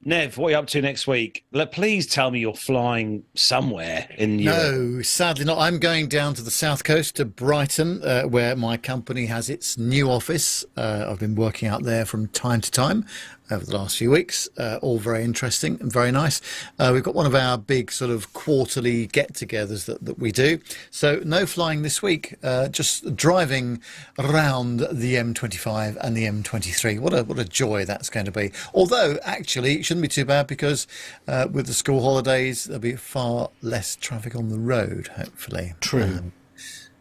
Nev, 0.06 0.38
what 0.38 0.48
are 0.48 0.52
you 0.52 0.58
up 0.58 0.68
to 0.68 0.82
next 0.82 1.08
week? 1.08 1.44
Please 1.74 2.08
tell 2.08 2.32
me 2.32 2.40
you're 2.40 2.54
flying 2.54 3.24
somewhere 3.36 4.08
in 4.18 4.40
Europe. 4.40 4.58
No, 4.58 5.02
sadly 5.02 5.44
not. 5.44 5.58
I'm 5.58 5.78
going 5.78 6.08
down 6.08 6.36
to 6.36 6.42
the 6.42 6.52
south 6.52 6.86
coast 6.86 7.18
to 7.18 7.26
Brighton, 7.26 8.02
uh, 8.02 8.24
where 8.24 8.56
my 8.56 8.78
company 8.78 9.26
has 9.26 9.50
its 9.50 9.78
new 9.78 10.10
office. 10.10 10.64
Uh, 10.78 11.06
I've 11.10 11.20
been 11.20 11.36
working 11.36 11.68
out 11.68 11.84
there 11.84 12.06
from 12.06 12.28
time 12.28 12.62
to 12.62 12.72
time 12.72 13.06
over 13.52 13.66
the 13.66 13.76
last 13.76 13.98
few 13.98 14.12
weeks. 14.12 14.48
Uh, 14.58 14.80
all 14.82 15.00
very 15.00 15.24
interesting 15.24 15.78
and 15.80 15.92
very 15.92 16.12
nice. 16.12 16.42
Uh, 16.78 16.92
we've 16.94 17.04
got 17.04 17.16
one 17.16 17.26
of 17.26 17.36
our 17.36 17.58
big 17.58 17.92
sort 17.92 18.12
of 18.12 18.32
quarterly 18.34 19.08
get-togethers 19.08 19.86
that, 19.86 20.04
that 20.06 20.20
we 20.20 20.32
do. 20.32 20.60
So 20.92 21.22
no 21.26 21.46
flying 21.46 21.82
this 21.82 22.02
week. 22.02 22.36
Uh, 22.44 22.68
just 22.70 23.16
driving 23.16 23.82
around 24.18 24.82
the 24.92 25.16
M25 25.16 25.98
and 26.02 26.16
the 26.16 26.26
M23. 26.26 27.00
What 27.00 27.14
a 27.14 27.24
what 27.24 27.40
a 27.40 27.46
joy 27.46 27.86
that's 27.86 28.10
going 28.10 28.26
to 28.26 28.32
be. 28.32 28.52
Although 28.74 29.18
actually 29.24 29.76
it 29.76 29.86
shouldn't 29.86 30.04
be 30.04 30.08
too 30.08 30.26
bad 30.26 30.48
because 30.48 30.88
uh, 31.28 31.48
with 31.52 31.68
the 31.68 31.74
school 31.74 32.02
holidays 32.02 32.66
there'll 32.66 32.80
be 32.80 32.96
far 32.96 33.50
less 33.62 33.96
traffic 33.96 34.36
on 34.36 34.50
the 34.50 34.60
road. 34.60 35.08
Hopefully, 35.16 35.74
True. 35.80 36.04
Um, 36.04 36.34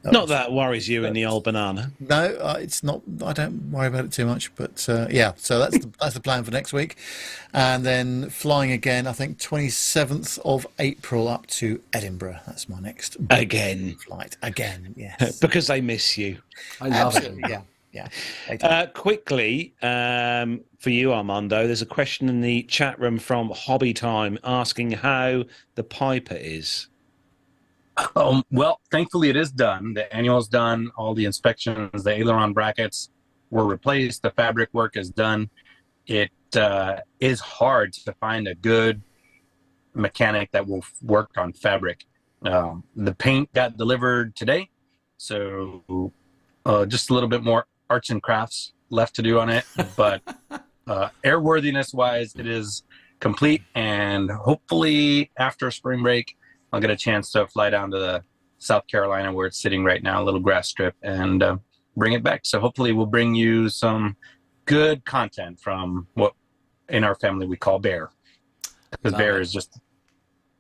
Not 0.05 0.29
that 0.29 0.53
worries 0.53 0.89
you 0.89 1.05
in 1.05 1.13
the 1.13 1.27
old 1.27 1.45
banana. 1.45 1.91
no, 2.01 2.17
uh, 2.41 2.57
it's 2.59 2.83
not. 2.83 3.03
I 3.25 3.33
don't 3.33 3.71
worry 3.71 3.89
about 3.89 4.05
it 4.07 4.13
too 4.13 4.25
much. 4.27 4.55
But 4.55 4.89
uh, 4.89 5.07
yeah, 5.11 5.33
so 5.37 5.59
that's 5.59 5.79
the, 5.79 5.91
that's 6.01 6.15
the 6.15 6.21
plan 6.21 6.45
for 6.45 6.51
next 6.51 6.73
week, 6.73 6.97
and 7.53 7.85
then 7.85 8.31
flying 8.31 8.71
again. 8.73 9.07
I 9.07 9.13
think 9.13 9.39
twenty 9.39 9.69
seventh 9.69 10.39
of 10.45 10.67
April 10.79 11.29
up 11.29 11.47
to 11.49 11.81
Edinburgh. 11.93 12.39
That's 12.47 12.69
my 12.69 12.81
next 12.81 13.17
Again. 13.31 13.97
flight 13.97 14.37
again. 14.43 14.95
Yes, 14.97 15.39
Because 15.41 15.67
they 15.67 15.81
miss 15.81 16.17
you. 16.17 16.39
I 16.81 16.89
love 16.89 17.15
absolutely. 17.17 17.43
it. 17.53 17.61
Yeah, 17.93 18.09
yeah. 18.51 18.57
Uh, 18.63 18.87
quickly, 18.87 19.75
um, 19.83 20.61
for 20.79 20.91
you, 20.91 21.13
Armando, 21.13 21.67
there's 21.67 21.83
a 21.83 21.87
question 21.87 22.29
in 22.29 22.41
the 22.41 22.63
chat 22.65 22.99
room 23.01 23.19
from 23.19 23.51
Hobby 23.51 23.93
Time 23.93 24.39
asking 24.45 24.93
how 24.93 25.45
the 25.75 25.83
Piper 25.85 26.37
is. 26.37 26.87
Um, 28.17 28.45
well, 28.51 28.81
thankfully 28.91 29.29
it 29.29 29.37
is 29.37 29.51
done. 29.51 29.95
The 29.95 30.13
annual 30.15 30.39
is 30.39 30.49
done. 30.49 30.91
All 30.97 31.15
the 31.15 31.25
inspections, 31.25 32.05
the 32.05 32.13
aileron 32.13 32.53
brackets 32.53 33.11
were 33.51 33.67
replaced. 33.67 34.23
The 34.23 34.31
fabric 34.31 34.71
work 34.73 34.97
is 34.97 35.11
done. 35.11 35.51
It 36.07 36.31
uh, 36.57 36.97
is 37.21 37.41
hard 37.41 37.93
to 37.93 38.13
find 38.15 38.49
a 38.49 38.55
good 38.55 39.03
mechanic 39.95 40.51
that 40.53 40.67
will 40.67 40.79
f- 40.79 40.95
work 41.03 41.31
on 41.37 41.53
fabric. 41.53 42.05
Um, 42.43 42.85
the 42.95 43.15
paint 43.15 43.53
got 43.53 43.77
delivered 43.77 44.37
today, 44.37 44.71
so 45.17 46.13
uh, 46.65 46.87
just 46.87 47.11
a 47.11 47.15
little 47.15 47.29
bit 47.29 47.43
more 47.43 47.67
arts 47.91 48.11
and 48.11 48.23
crafts 48.23 48.73
left 48.91 49.17
to 49.17 49.23
do 49.23 49.39
on 49.39 49.51
it. 49.51 49.65
But 49.97 50.23
uh, 50.87 51.09
airworthiness 51.25 51.93
wise, 51.93 52.35
it 52.37 52.47
is 52.47 52.85
complete. 53.21 53.63
And 53.75 54.31
hopefully, 54.31 55.31
after 55.37 55.71
spring 55.71 56.03
break, 56.03 56.37
I'll 56.73 56.81
get 56.81 56.91
a 56.91 56.97
chance 56.97 57.31
to 57.33 57.47
fly 57.47 57.71
down 57.71 57.91
to 57.91 57.99
the 57.99 58.23
South 58.59 58.87
Carolina 58.87 59.33
where 59.33 59.47
it's 59.47 59.61
sitting 59.61 59.85
right 59.85 60.03
now, 60.03 60.23
a 60.23 60.25
little 60.25 60.41
grass 60.41 60.69
strip, 60.69 60.95
and 61.03 61.43
uh, 61.43 61.57
bring 61.97 62.13
it 62.13 62.23
back. 62.23 62.43
So 62.45 62.61
hopefully, 62.61 62.93
we'll 62.93 63.07
bring 63.07 63.35
you 63.35 63.69
some 63.69 64.17
good 64.67 65.05
content 65.05 65.61
from 65.61 66.07
what 66.15 66.35
in 66.89 67.05
our 67.05 67.15
family 67.15 67.47
we 67.47 67.57
call 67.57 67.79
Bear, 67.79 68.11
because 68.91 69.15
Bear 69.15 69.39
it. 69.39 69.43
is 69.43 69.53
just 69.53 69.81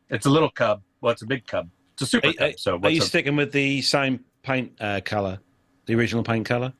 it's 0.08 0.26
a 0.26 0.30
little 0.30 0.50
cub. 0.50 0.82
Well, 1.00 1.12
it's 1.12 1.22
a 1.22 1.26
big 1.26 1.46
cub. 1.46 1.68
It's 1.94 2.02
a 2.02 2.06
super 2.06 2.28
Are, 2.28 2.32
cub. 2.32 2.52
So 2.58 2.78
are 2.82 2.90
you 2.90 3.02
a- 3.02 3.04
sticking 3.04 3.36
with 3.36 3.52
the 3.52 3.82
same 3.82 4.24
paint 4.42 4.72
uh, 4.80 5.00
color, 5.04 5.38
the 5.86 5.94
original 5.94 6.22
paint 6.22 6.46
color? 6.46 6.72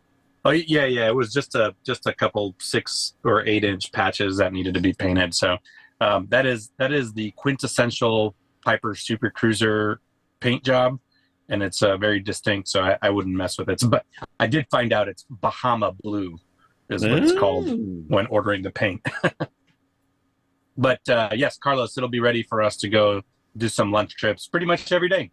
Oh 0.45 0.51
yeah, 0.51 0.85
yeah. 0.85 1.09
It 1.09 1.15
was 1.15 1.33
just 1.33 1.55
a 1.55 1.75
just 1.85 2.07
a 2.07 2.15
couple 2.15 2.55
six 2.61 3.15
or 3.25 3.45
eight 3.47 3.65
inch 3.65 3.93
patches 3.93 4.39
that 4.39 4.53
needed 4.53 4.75
to 4.75 4.81
be 4.81 4.93
painted. 4.93 5.35
So 5.35 5.59
um, 6.01 6.27
that 6.31 6.47
is 6.47 6.71
that 6.79 6.93
is 6.93 7.13
the 7.13 7.33
quintessential 7.33 8.35
Piper 8.65 8.95
Super 8.95 9.31
Cruiser 9.31 10.01
paint 10.41 10.65
job, 10.65 10.99
and 11.49 11.63
it's 11.63 11.83
uh, 11.83 11.97
very 11.97 12.21
distinct. 12.21 12.69
So 12.69 12.83
I, 12.83 12.99
I 13.03 13.11
wouldn't 13.11 13.35
mess 13.35 13.59
with 13.59 13.69
it. 13.69 13.83
But 13.87 14.05
I 14.39 14.47
did 14.47 14.67
find 14.71 14.93
out 14.93 15.09
it's 15.09 15.25
Bahama 15.29 15.93
Blue 15.93 16.39
is 16.89 17.03
what 17.03 17.23
it's 17.23 17.39
called 17.39 17.69
when 18.09 18.27
ordering 18.27 18.63
the 18.63 18.71
paint. 18.71 19.07
but 20.77 21.07
uh, 21.09 21.31
yes, 21.35 21.59
Carlos, 21.59 21.97
it'll 21.97 22.09
be 22.09 22.21
ready 22.21 22.43
for 22.43 22.63
us 22.63 22.77
to 22.79 22.89
go 22.89 23.23
do 23.57 23.69
some 23.69 23.93
lunch 23.93 24.17
trips 24.17 24.47
pretty 24.47 24.67
much 24.67 24.91
every 24.93 25.09
day. 25.09 25.31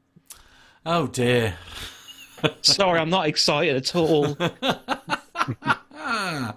Oh 0.86 1.08
dear. 1.08 1.56
Sorry, 2.62 3.00
I'm 3.00 3.10
not 3.10 3.28
excited 3.28 3.76
at 3.76 3.96
all. 3.96 4.38
Ah, 6.08 6.54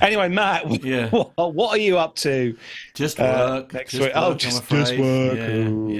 anyway, 0.00 0.28
Matt, 0.28 0.82
Yeah. 0.84 1.10
what, 1.10 1.54
what 1.54 1.70
are 1.70 1.80
you 1.80 1.96
up 1.98 2.16
to? 2.16 2.56
just 2.94 3.20
Uh, 3.20 3.52
work. 3.62 3.72
next 3.72 3.92
just 3.92 4.02
week. 4.02 4.12
Oh, 4.16 4.20
work, 4.22 4.32
I'm 4.32 4.38
just- 4.38 4.68
just 4.68 4.96
work. 4.98 5.36
Yeah, 5.36 5.46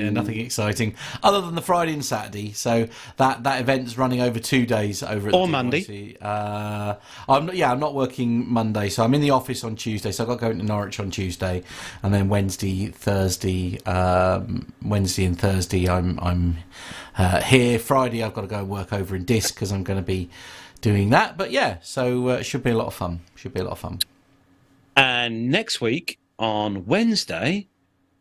yeah, 0.04 0.10
nothing 0.10 0.40
exciting 0.40 0.94
other 1.22 1.40
than 1.40 1.54
the 1.54 1.62
Friday 1.62 1.92
and 1.92 2.04
Saturday. 2.04 2.52
So 2.52 2.88
that 3.16 3.44
that 3.44 3.60
event's 3.60 3.96
running 3.96 4.20
over 4.20 4.38
two 4.40 4.66
days 4.66 5.02
over 5.04 5.28
at 5.28 5.34
Or 5.34 5.46
the 5.46 5.52
Monday. 5.52 6.16
Uh, 6.20 6.96
I'm 7.28 7.46
not, 7.46 7.56
yeah, 7.56 7.70
I'm 7.70 7.78
not 7.80 7.94
working 7.94 8.52
Monday, 8.52 8.88
so 8.88 9.04
I'm 9.04 9.14
in 9.14 9.20
the 9.20 9.30
office 9.30 9.62
on 9.62 9.76
Tuesday. 9.76 10.10
So 10.10 10.24
I've 10.24 10.28
got 10.28 10.34
to 10.34 10.40
go 10.46 10.50
into 10.50 10.64
Norwich 10.64 10.98
on 10.98 11.10
Tuesday, 11.12 11.62
and 12.02 12.12
then 12.12 12.28
Wednesday, 12.28 12.88
Thursday, 12.88 13.80
um, 13.84 14.72
Wednesday 14.82 15.24
and 15.26 15.38
Thursday, 15.38 15.88
I'm 15.88 16.18
I'm 16.20 16.56
uh, 17.16 17.40
here. 17.42 17.78
Friday, 17.78 18.22
I've 18.24 18.34
got 18.34 18.42
to 18.42 18.46
go 18.48 18.58
and 18.58 18.68
work 18.68 18.92
over 18.92 19.14
in 19.14 19.24
Diss 19.24 19.52
because 19.52 19.70
I'm 19.70 19.84
going 19.84 19.98
to 19.98 20.04
be 20.04 20.28
doing 20.80 21.10
that. 21.10 21.36
But 21.36 21.50
yeah, 21.50 21.78
so 21.82 22.30
uh, 22.30 22.32
it 22.34 22.44
should 22.44 22.62
be 22.62 22.70
a 22.70 22.76
lot 22.76 22.86
of 22.86 22.94
fun. 22.94 23.20
Should 23.34 23.54
be 23.54 23.60
a 23.60 23.64
lot 23.64 23.72
of 23.72 23.78
fun. 23.78 23.98
And 24.96 25.50
next 25.50 25.80
week 25.80 26.18
on 26.38 26.86
Wednesday, 26.86 27.68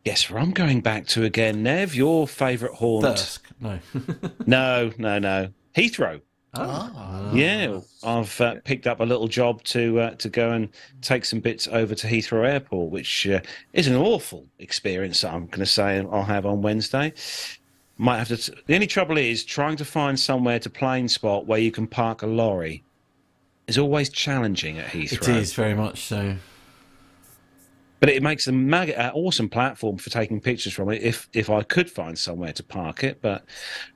guess 0.03 0.29
where 0.29 0.39
I'm 0.39 0.51
going 0.51 0.81
back 0.81 1.07
to 1.07 1.23
again, 1.23 1.63
Nev? 1.63 1.95
Your 1.95 2.27
favourite 2.27 2.75
haunt? 2.75 3.05
Thirsk, 3.05 3.41
no. 3.59 3.79
No, 4.45 4.91
no, 4.97 5.19
no. 5.19 5.49
Heathrow. 5.75 6.21
Ah. 6.55 7.31
Yeah, 7.31 7.79
I've 8.03 8.41
uh, 8.41 8.55
picked 8.63 8.87
up 8.87 9.01
a 9.01 9.03
little 9.03 9.27
job 9.27 9.63
to 9.65 9.99
uh, 9.99 10.09
to 10.15 10.29
go 10.29 10.51
and 10.51 10.69
take 11.01 11.25
some 11.25 11.41
bits 11.41 11.67
over 11.67 11.93
to 11.93 12.07
Heathrow 12.07 12.47
Airport, 12.47 12.91
which 12.91 13.27
uh, 13.27 13.41
is 13.73 13.85
an 13.85 13.95
awful 13.95 14.47
experience. 14.57 15.23
I'm 15.23 15.45
going 15.45 15.59
to 15.59 15.65
say 15.67 15.99
I'll 15.99 16.23
have 16.23 16.47
on 16.47 16.63
Wednesday. 16.63 17.13
Might 18.01 18.17
have 18.19 18.29
to. 18.29 18.37
T- 18.37 18.53
the 18.65 18.75
only 18.75 18.87
trouble 18.87 19.17
is 19.17 19.43
trying 19.43 19.75
to 19.75 19.83
find 19.83 20.17
somewhere 20.17 20.57
to 20.59 20.69
plane 20.69 21.09
spot 21.09 21.45
where 21.45 21.59
you 21.59 21.69
can 21.69 21.85
park 21.85 22.21
a 22.21 22.27
lorry 22.27 22.81
is 23.67 23.77
always 23.77 24.07
challenging 24.09 24.79
at 24.79 24.87
Heathrow. 24.87 25.21
It 25.21 25.27
is 25.27 25.53
very 25.53 25.75
much 25.75 26.05
so. 26.05 26.37
but 27.99 28.07
it 28.07 28.23
makes 28.23 28.47
a 28.47 28.53
mag- 28.53 28.93
uh, 28.95 29.11
awesome 29.13 29.49
platform 29.49 29.97
for 29.97 30.09
taking 30.09 30.39
pictures 30.39 30.71
from 30.71 30.89
it. 30.89 31.01
If 31.03 31.27
if 31.33 31.49
I 31.49 31.61
could 31.63 31.91
find 31.91 32.17
somewhere 32.17 32.53
to 32.53 32.63
park 32.63 33.03
it, 33.03 33.21
but 33.21 33.43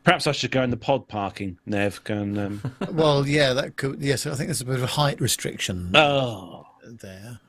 perhaps 0.04 0.28
I 0.28 0.34
should 0.34 0.52
go 0.52 0.64
in 0.64 0.70
the 0.70 0.76
pod 0.76 1.08
parking. 1.08 1.58
Nev, 1.66 2.04
go 2.04 2.18
and 2.18 2.38
um, 2.38 2.76
Well, 2.92 3.26
yeah, 3.26 3.54
that 3.54 3.78
could. 3.78 4.02
Yes, 4.02 4.26
I 4.26 4.36
think 4.36 4.48
there's 4.50 4.60
a 4.60 4.66
bit 4.66 4.76
of 4.76 4.84
a 4.84 4.88
height 4.88 5.22
restriction 5.22 5.92
oh. 5.96 6.68
there. 6.86 7.40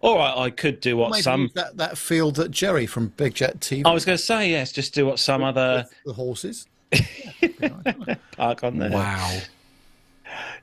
All 0.00 0.16
right, 0.16 0.36
I 0.36 0.50
could 0.50 0.80
do 0.80 0.96
what 0.96 1.10
Maybe 1.10 1.22
some. 1.22 1.50
that 1.54 1.76
that 1.76 1.98
field 1.98 2.36
that 2.36 2.50
Jerry 2.50 2.86
from 2.86 3.08
Big 3.16 3.34
Jet 3.34 3.60
TV. 3.60 3.82
I 3.84 3.92
was 3.92 4.04
going 4.04 4.16
to 4.16 4.22
say 4.22 4.50
yes, 4.50 4.72
just 4.72 4.94
do 4.94 5.06
what 5.06 5.18
some 5.18 5.42
other 5.42 5.86
the 6.04 6.12
horses. 6.12 6.66
park 8.36 8.64
on 8.64 8.78
there. 8.78 8.90
Wow. 8.90 9.40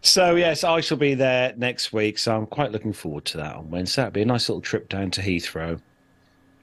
So 0.01 0.35
yes, 0.35 0.63
I 0.63 0.79
shall 0.81 0.97
be 0.97 1.15
there 1.15 1.53
next 1.57 1.91
week. 1.91 2.17
So 2.17 2.35
I'm 2.35 2.45
quite 2.45 2.71
looking 2.71 2.93
forward 2.93 3.25
to 3.25 3.37
that 3.37 3.55
on 3.55 3.69
Wednesday. 3.69 4.03
That'll 4.03 4.13
be 4.13 4.21
a 4.21 4.25
nice 4.25 4.47
little 4.47 4.61
trip 4.61 4.87
down 4.87 5.11
to 5.11 5.21
Heathrow. 5.21 5.81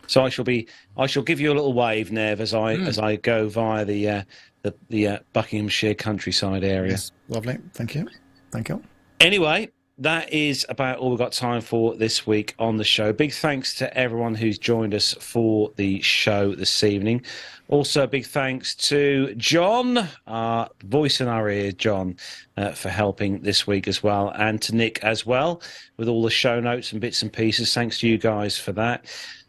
So 0.07 0.25
I 0.25 0.29
shall 0.31 0.45
be. 0.45 0.69
I 0.97 1.07
shall 1.07 1.23
give 1.23 1.41
you 1.41 1.53
a 1.53 1.55
little 1.55 1.75
wave, 1.75 2.11
Nev, 2.11 2.41
as 2.41 2.55
I 2.55 2.75
as 2.75 2.99
I 2.99 3.17
go 3.17 3.49
via 3.49 3.85
the 3.85 4.09
uh, 4.09 4.23
the 4.63 4.75
the 4.89 5.09
uh, 5.09 5.19
Buckinghamshire 5.33 5.95
countryside 5.95 6.65
area. 6.65 6.93
Yes, 6.93 7.13
lovely. 7.29 7.59
Thank 7.75 7.95
you. 7.95 8.09
Thank 8.51 8.69
you. 8.69 8.83
Anyway, 9.21 9.71
that 10.03 10.33
is 10.33 10.67
about 10.69 10.99
all 10.99 11.11
we've 11.11 11.19
got 11.19 11.33
time 11.33 11.61
for 11.61 11.95
this 11.95 12.27
week 12.27 12.55
on 12.59 12.77
the 12.77 12.85
show. 12.85 13.13
Big 13.13 13.33
thanks 13.33 13.75
to 13.77 13.97
everyone 13.97 14.35
who's 14.35 14.59
joined 14.59 14.95
us 14.95 15.15
for 15.15 15.71
the 15.77 16.01
show 16.01 16.55
this 16.55 16.83
evening. 16.83 17.25
Also, 17.69 18.07
big 18.07 18.27
thanks 18.27 18.75
to 18.75 19.33
John, 19.37 20.09
our 20.27 20.69
voice 20.85 21.21
in 21.21 21.29
our 21.29 21.49
ear, 21.49 21.73
John, 21.73 22.17
uh, 22.57 22.73
for 22.73 22.89
helping 22.89 23.43
this 23.43 23.67
week 23.67 23.87
as 23.87 24.03
well, 24.03 24.31
and 24.37 24.61
to 24.63 24.75
Nick 24.75 25.03
as 25.05 25.25
well 25.25 25.63
with 25.97 26.09
all 26.09 26.23
the 26.23 26.31
show 26.31 26.59
notes 26.59 26.93
and 26.93 27.01
bits 27.01 27.23
and 27.23 27.33
pieces. 27.33 27.73
Thanks 27.73 28.01
to 28.01 28.09
you 28.09 28.19
guys 28.19 28.59
for 28.59 28.73
that. 28.73 29.07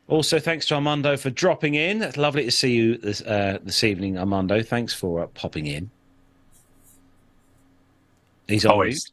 Also, 0.07 0.39
thanks 0.39 0.67
to 0.67 0.75
Armando 0.75 1.17
for 1.17 1.31
dropping 1.31 1.75
in. 1.75 2.01
It's 2.03 2.17
lovely 2.17 2.45
to 2.45 2.51
see 2.51 2.73
you 2.73 2.97
this, 2.97 3.21
uh, 3.21 3.57
this 3.63 3.83
evening, 3.83 4.19
Armando. 4.19 4.61
Thanks 4.61 4.93
for 4.93 5.23
uh, 5.23 5.27
popping 5.27 5.65
in. 5.65 5.89
He's 8.47 8.65
Always. 8.65 9.11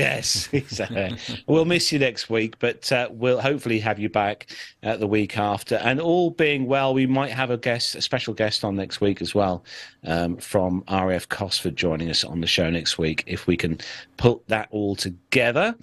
Yes, 0.00 0.48
exactly. 0.52 1.16
we'll 1.46 1.64
miss 1.64 1.92
you 1.92 1.98
next 1.98 2.30
week, 2.30 2.58
but 2.58 2.90
uh, 2.92 3.08
we'll 3.10 3.40
hopefully 3.40 3.78
have 3.80 3.98
you 3.98 4.08
back 4.08 4.46
uh, 4.82 4.96
the 4.96 5.06
week 5.06 5.38
after. 5.38 5.76
And 5.76 6.00
all 6.00 6.30
being 6.30 6.66
well, 6.66 6.94
we 6.94 7.06
might 7.06 7.32
have 7.32 7.50
a 7.50 7.56
guest, 7.56 7.94
a 7.94 8.02
special 8.02 8.34
guest 8.34 8.64
on 8.64 8.76
next 8.76 9.00
week 9.00 9.20
as 9.20 9.34
well 9.34 9.64
um, 10.04 10.36
from 10.38 10.84
RAF 10.90 11.28
Cosford 11.28 11.76
joining 11.76 12.10
us 12.10 12.24
on 12.24 12.40
the 12.40 12.46
show 12.46 12.70
next 12.70 12.98
week 12.98 13.24
if 13.26 13.46
we 13.46 13.56
can 13.56 13.78
put 14.16 14.46
that 14.48 14.68
all 14.70 14.96
together. 14.96 15.74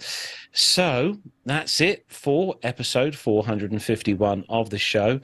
So 0.52 1.18
that's 1.44 1.80
it 1.80 2.04
for 2.08 2.56
episode 2.62 3.14
451 3.14 4.44
of 4.48 4.70
the 4.70 4.78
show. 4.78 5.20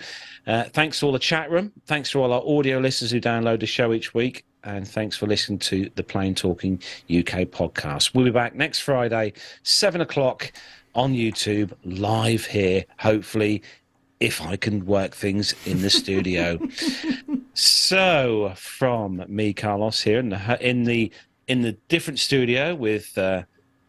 Uh, 0.46 0.64
thanks 0.64 1.00
to 1.00 1.06
all 1.06 1.12
the 1.12 1.18
chat 1.18 1.50
room. 1.50 1.72
Thanks 1.86 2.10
to 2.12 2.22
all 2.22 2.32
our 2.32 2.42
audio 2.46 2.78
listeners 2.78 3.10
who 3.10 3.20
download 3.20 3.60
the 3.60 3.66
show 3.66 3.92
each 3.92 4.14
week 4.14 4.44
and 4.64 4.88
thanks 4.88 5.16
for 5.16 5.26
listening 5.26 5.58
to 5.58 5.90
the 5.94 6.02
Plane 6.02 6.34
Talking 6.34 6.74
UK 7.10 7.46
podcast. 7.46 8.14
We'll 8.14 8.24
be 8.24 8.30
back 8.30 8.54
next 8.54 8.80
Friday, 8.80 9.34
seven 9.62 10.00
o'clock 10.00 10.52
on 10.94 11.12
YouTube, 11.12 11.72
live 11.84 12.46
here, 12.46 12.84
hopefully, 12.98 13.62
if 14.20 14.40
I 14.40 14.56
can 14.56 14.86
work 14.86 15.14
things 15.14 15.54
in 15.66 15.82
the 15.82 15.90
studio. 15.90 16.58
so, 17.54 18.54
from 18.56 19.24
me, 19.28 19.52
Carlos, 19.52 20.00
here 20.00 20.18
in 20.18 20.30
the 20.30 20.58
in 20.60 20.84
the 20.84 21.12
in 21.46 21.62
the 21.62 21.72
different 21.88 22.18
studio 22.18 22.74
with 22.74 23.16
uh, 23.18 23.42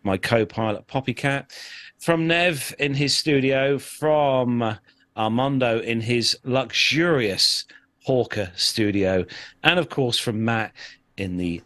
my 0.04 0.18
co-pilot 0.18 0.88
Poppycat, 0.88 1.52
from 2.00 2.28
Nev 2.28 2.76
in 2.80 2.94
his 2.94 3.16
studio, 3.16 3.80
from 3.80 4.78
Armando 5.16 5.80
in 5.80 6.02
his 6.02 6.38
luxurious 6.44 7.66
Hawker 8.06 8.52
studio, 8.56 9.26
and 9.64 9.80
of 9.80 9.90
course 9.90 10.20
from 10.20 10.46
Matt 10.46 10.72
in 11.18 11.38
the 11.38 11.62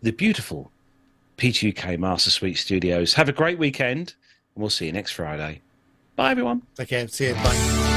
the 0.00 0.12
beautiful 0.12 0.70
P2UK 1.38 1.98
Master 1.98 2.30
Suite 2.30 2.58
studios. 2.58 3.14
Have 3.14 3.28
a 3.28 3.32
great 3.32 3.58
weekend, 3.58 4.14
and 4.54 4.62
we'll 4.62 4.70
see 4.70 4.86
you 4.86 4.92
next 4.92 5.10
Friday. 5.12 5.60
Bye, 6.14 6.30
everyone. 6.30 6.62
Okay, 6.78 7.06
see 7.08 7.28
you. 7.28 7.34
Bye. 7.34 7.91